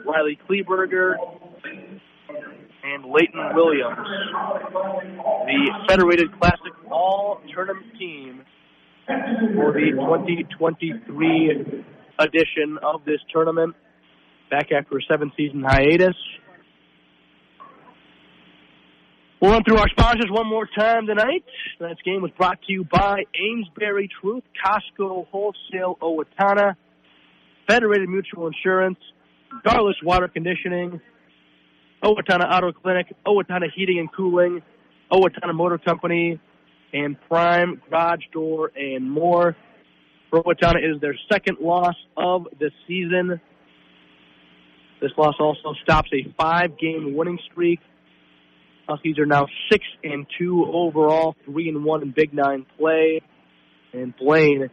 Riley 0.05 0.39
Kleberger, 0.49 1.15
and 2.85 3.05
Leighton 3.07 3.55
Williams. 3.55 4.07
The 5.47 5.71
Federated 5.89 6.39
Classic 6.39 6.73
All 6.91 7.41
Tournament 7.55 7.87
team 7.99 8.43
for 9.07 9.73
the 9.73 9.93
2023 9.97 11.85
edition 12.19 12.79
of 12.83 13.05
this 13.07 13.21
tournament. 13.33 13.75
Back 14.51 14.73
after 14.73 14.99
a 14.99 15.03
seven 15.09 15.33
season 15.37 15.63
hiatus. 15.67 16.17
We'll 19.41 19.53
run 19.53 19.65
through 19.65 19.79
our 19.79 19.89
sponsors 19.89 20.27
one 20.29 20.47
more 20.47 20.67
time 20.67 21.07
tonight. 21.07 21.43
Tonight's 21.79 22.03
game 22.03 22.21
was 22.21 22.31
brought 22.37 22.61
to 22.61 22.73
you 22.75 22.85
by 22.85 23.25
Amesbury 23.35 24.11
Truth, 24.21 24.45
Costco 24.63 25.29
Wholesale 25.29 25.97
Owatonna, 26.03 26.77
Federated 27.67 28.11
Mutual 28.11 28.49
Insurance, 28.49 28.99
Garless 29.65 29.97
Water 30.05 30.29
Conditioning, 30.29 31.01
Owatonna 32.05 32.53
Auto 32.53 32.73
Clinic, 32.73 33.15
Owatonna 33.27 33.73
Heating 33.75 33.99
and 33.99 34.13
Cooling, 34.13 34.61
Owatonna 35.11 35.55
Motor 35.55 35.79
Company, 35.79 36.39
and 36.93 37.17
Prime 37.27 37.81
Garage 37.89 38.25
Door 38.35 38.73
and 38.77 39.11
more. 39.11 39.57
For 40.29 40.43
Owatonna 40.43 40.85
is 40.87 41.01
their 41.01 41.17
second 41.33 41.57
loss 41.63 41.97
of 42.15 42.47
the 42.59 42.71
season. 42.87 43.41
This 45.01 45.13
loss 45.17 45.37
also 45.41 45.73
stops 45.83 46.11
a 46.13 46.31
five-game 46.39 47.17
winning 47.17 47.39
streak. 47.51 47.81
Huskies 48.91 49.21
are 49.21 49.27
now 49.27 49.47
six 49.71 49.85
and 50.03 50.27
two 50.37 50.67
overall, 50.67 51.37
three 51.45 51.69
and 51.69 51.85
one 51.85 52.03
in 52.03 52.11
Big 52.11 52.35
Nine 52.35 52.67
play, 52.77 53.21
and 53.93 54.13
Blaine 54.17 54.69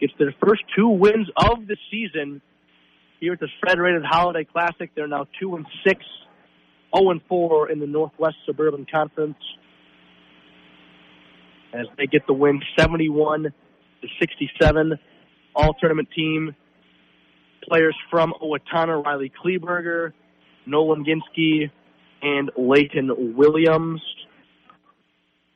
gets 0.00 0.12
their 0.18 0.34
first 0.44 0.62
two 0.76 0.88
wins 0.88 1.28
of 1.36 1.64
the 1.68 1.76
season 1.88 2.42
here 3.20 3.34
at 3.34 3.38
the 3.38 3.46
Federated 3.64 4.02
Holiday 4.04 4.42
Classic. 4.42 4.90
They're 4.96 5.06
now 5.06 5.26
two 5.40 5.54
and 5.54 5.64
six, 5.86 6.04
zero 6.96 7.10
and 7.10 7.20
four 7.28 7.70
in 7.70 7.78
the 7.78 7.86
Northwest 7.86 8.34
Suburban 8.44 8.86
Conference 8.90 9.38
as 11.72 11.86
they 11.96 12.06
get 12.06 12.26
the 12.26 12.34
win, 12.34 12.60
seventy-one 12.76 13.44
to 13.44 14.08
sixty-seven. 14.18 14.98
All 15.54 15.74
tournament 15.74 16.08
team 16.14 16.56
players 17.62 17.94
from 18.10 18.34
Owatonna, 18.42 19.04
Riley 19.04 19.30
Kleberger, 19.30 20.12
Nolan 20.66 21.04
Ginsky, 21.04 21.70
and 22.24 22.50
Leighton 22.56 23.36
Williams. 23.36 24.00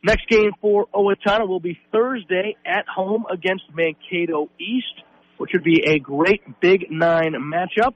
Next 0.04 0.28
game 0.28 0.52
for 0.60 0.86
Owatonna 0.94 1.48
will 1.48 1.60
be 1.60 1.78
Thursday 1.90 2.56
at 2.64 2.86
home 2.86 3.24
against 3.32 3.64
Mankato 3.74 4.48
East, 4.60 5.02
which 5.38 5.50
would 5.54 5.64
be 5.64 5.82
a 5.86 5.98
great 5.98 6.42
Big 6.60 6.86
Nine 6.90 7.34
matchup. 7.34 7.94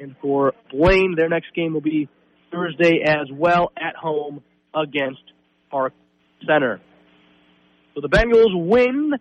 And 0.00 0.16
for 0.20 0.54
Blaine, 0.72 1.14
their 1.16 1.28
next 1.28 1.54
game 1.54 1.74
will 1.74 1.82
be 1.82 2.08
Thursday 2.50 3.02
as 3.06 3.30
well 3.30 3.70
at 3.76 3.94
home 3.94 4.42
against 4.74 5.22
Park 5.70 5.92
Center. 6.46 6.80
So 7.94 8.00
the 8.00 8.08
Bengals 8.08 8.68
win 8.68 9.12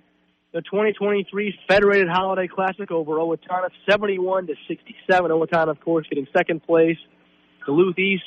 the 0.53 0.61
2023 0.61 1.60
Federated 1.68 2.07
Holiday 2.10 2.48
Classic 2.48 2.90
over 2.90 3.15
Owatonna, 3.15 3.69
71 3.90 4.48
to 4.48 4.53
67. 4.68 5.32
Owatonna, 5.32 5.69
of 5.69 5.82
course, 5.82 6.07
getting 6.10 6.27
second 6.36 6.64
place. 6.64 6.98
Duluth 7.65 7.99
East 7.99 8.23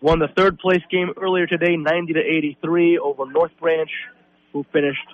won 0.00 0.18
the 0.18 0.28
third 0.36 0.58
place 0.58 0.82
game 0.90 1.12
earlier 1.20 1.46
today, 1.46 1.76
90 1.76 2.14
to 2.14 2.20
83 2.20 2.98
over 2.98 3.30
North 3.30 3.52
Branch, 3.60 3.90
who 4.52 4.64
finished 4.72 5.08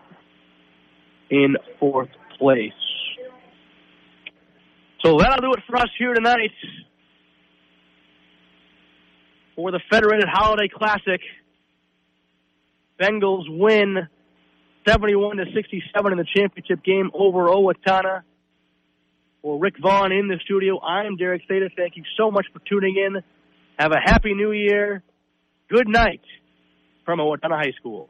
in 1.30 1.56
fourth 1.78 2.10
place. 2.38 2.72
So 5.04 5.18
that'll 5.18 5.40
do 5.40 5.52
it 5.54 5.62
for 5.66 5.76
us 5.76 5.88
here 5.98 6.14
tonight 6.14 6.52
for 9.56 9.70
the 9.70 9.80
Federated 9.90 10.28
Holiday 10.28 10.68
Classic. 10.68 11.20
Bengals 13.00 13.44
win 13.48 14.08
71 14.86 15.38
to 15.38 15.44
67 15.54 16.12
in 16.12 16.18
the 16.18 16.26
championship 16.36 16.84
game 16.84 17.10
over 17.14 17.48
Owatonna. 17.48 18.22
For 19.42 19.58
Rick 19.58 19.74
Vaughn 19.80 20.12
in 20.12 20.28
the 20.28 20.38
studio, 20.44 20.80
I'm 20.80 21.16
Derek 21.16 21.42
Theta. 21.48 21.68
Thank 21.76 21.96
you 21.96 22.04
so 22.16 22.30
much 22.30 22.46
for 22.52 22.60
tuning 22.60 22.96
in. 22.96 23.22
Have 23.78 23.92
a 23.92 24.00
happy 24.00 24.34
new 24.34 24.52
year. 24.52 25.02
Good 25.68 25.88
night 25.88 26.20
from 27.04 27.18
Owatonna 27.18 27.56
High 27.56 27.72
School. 27.78 28.08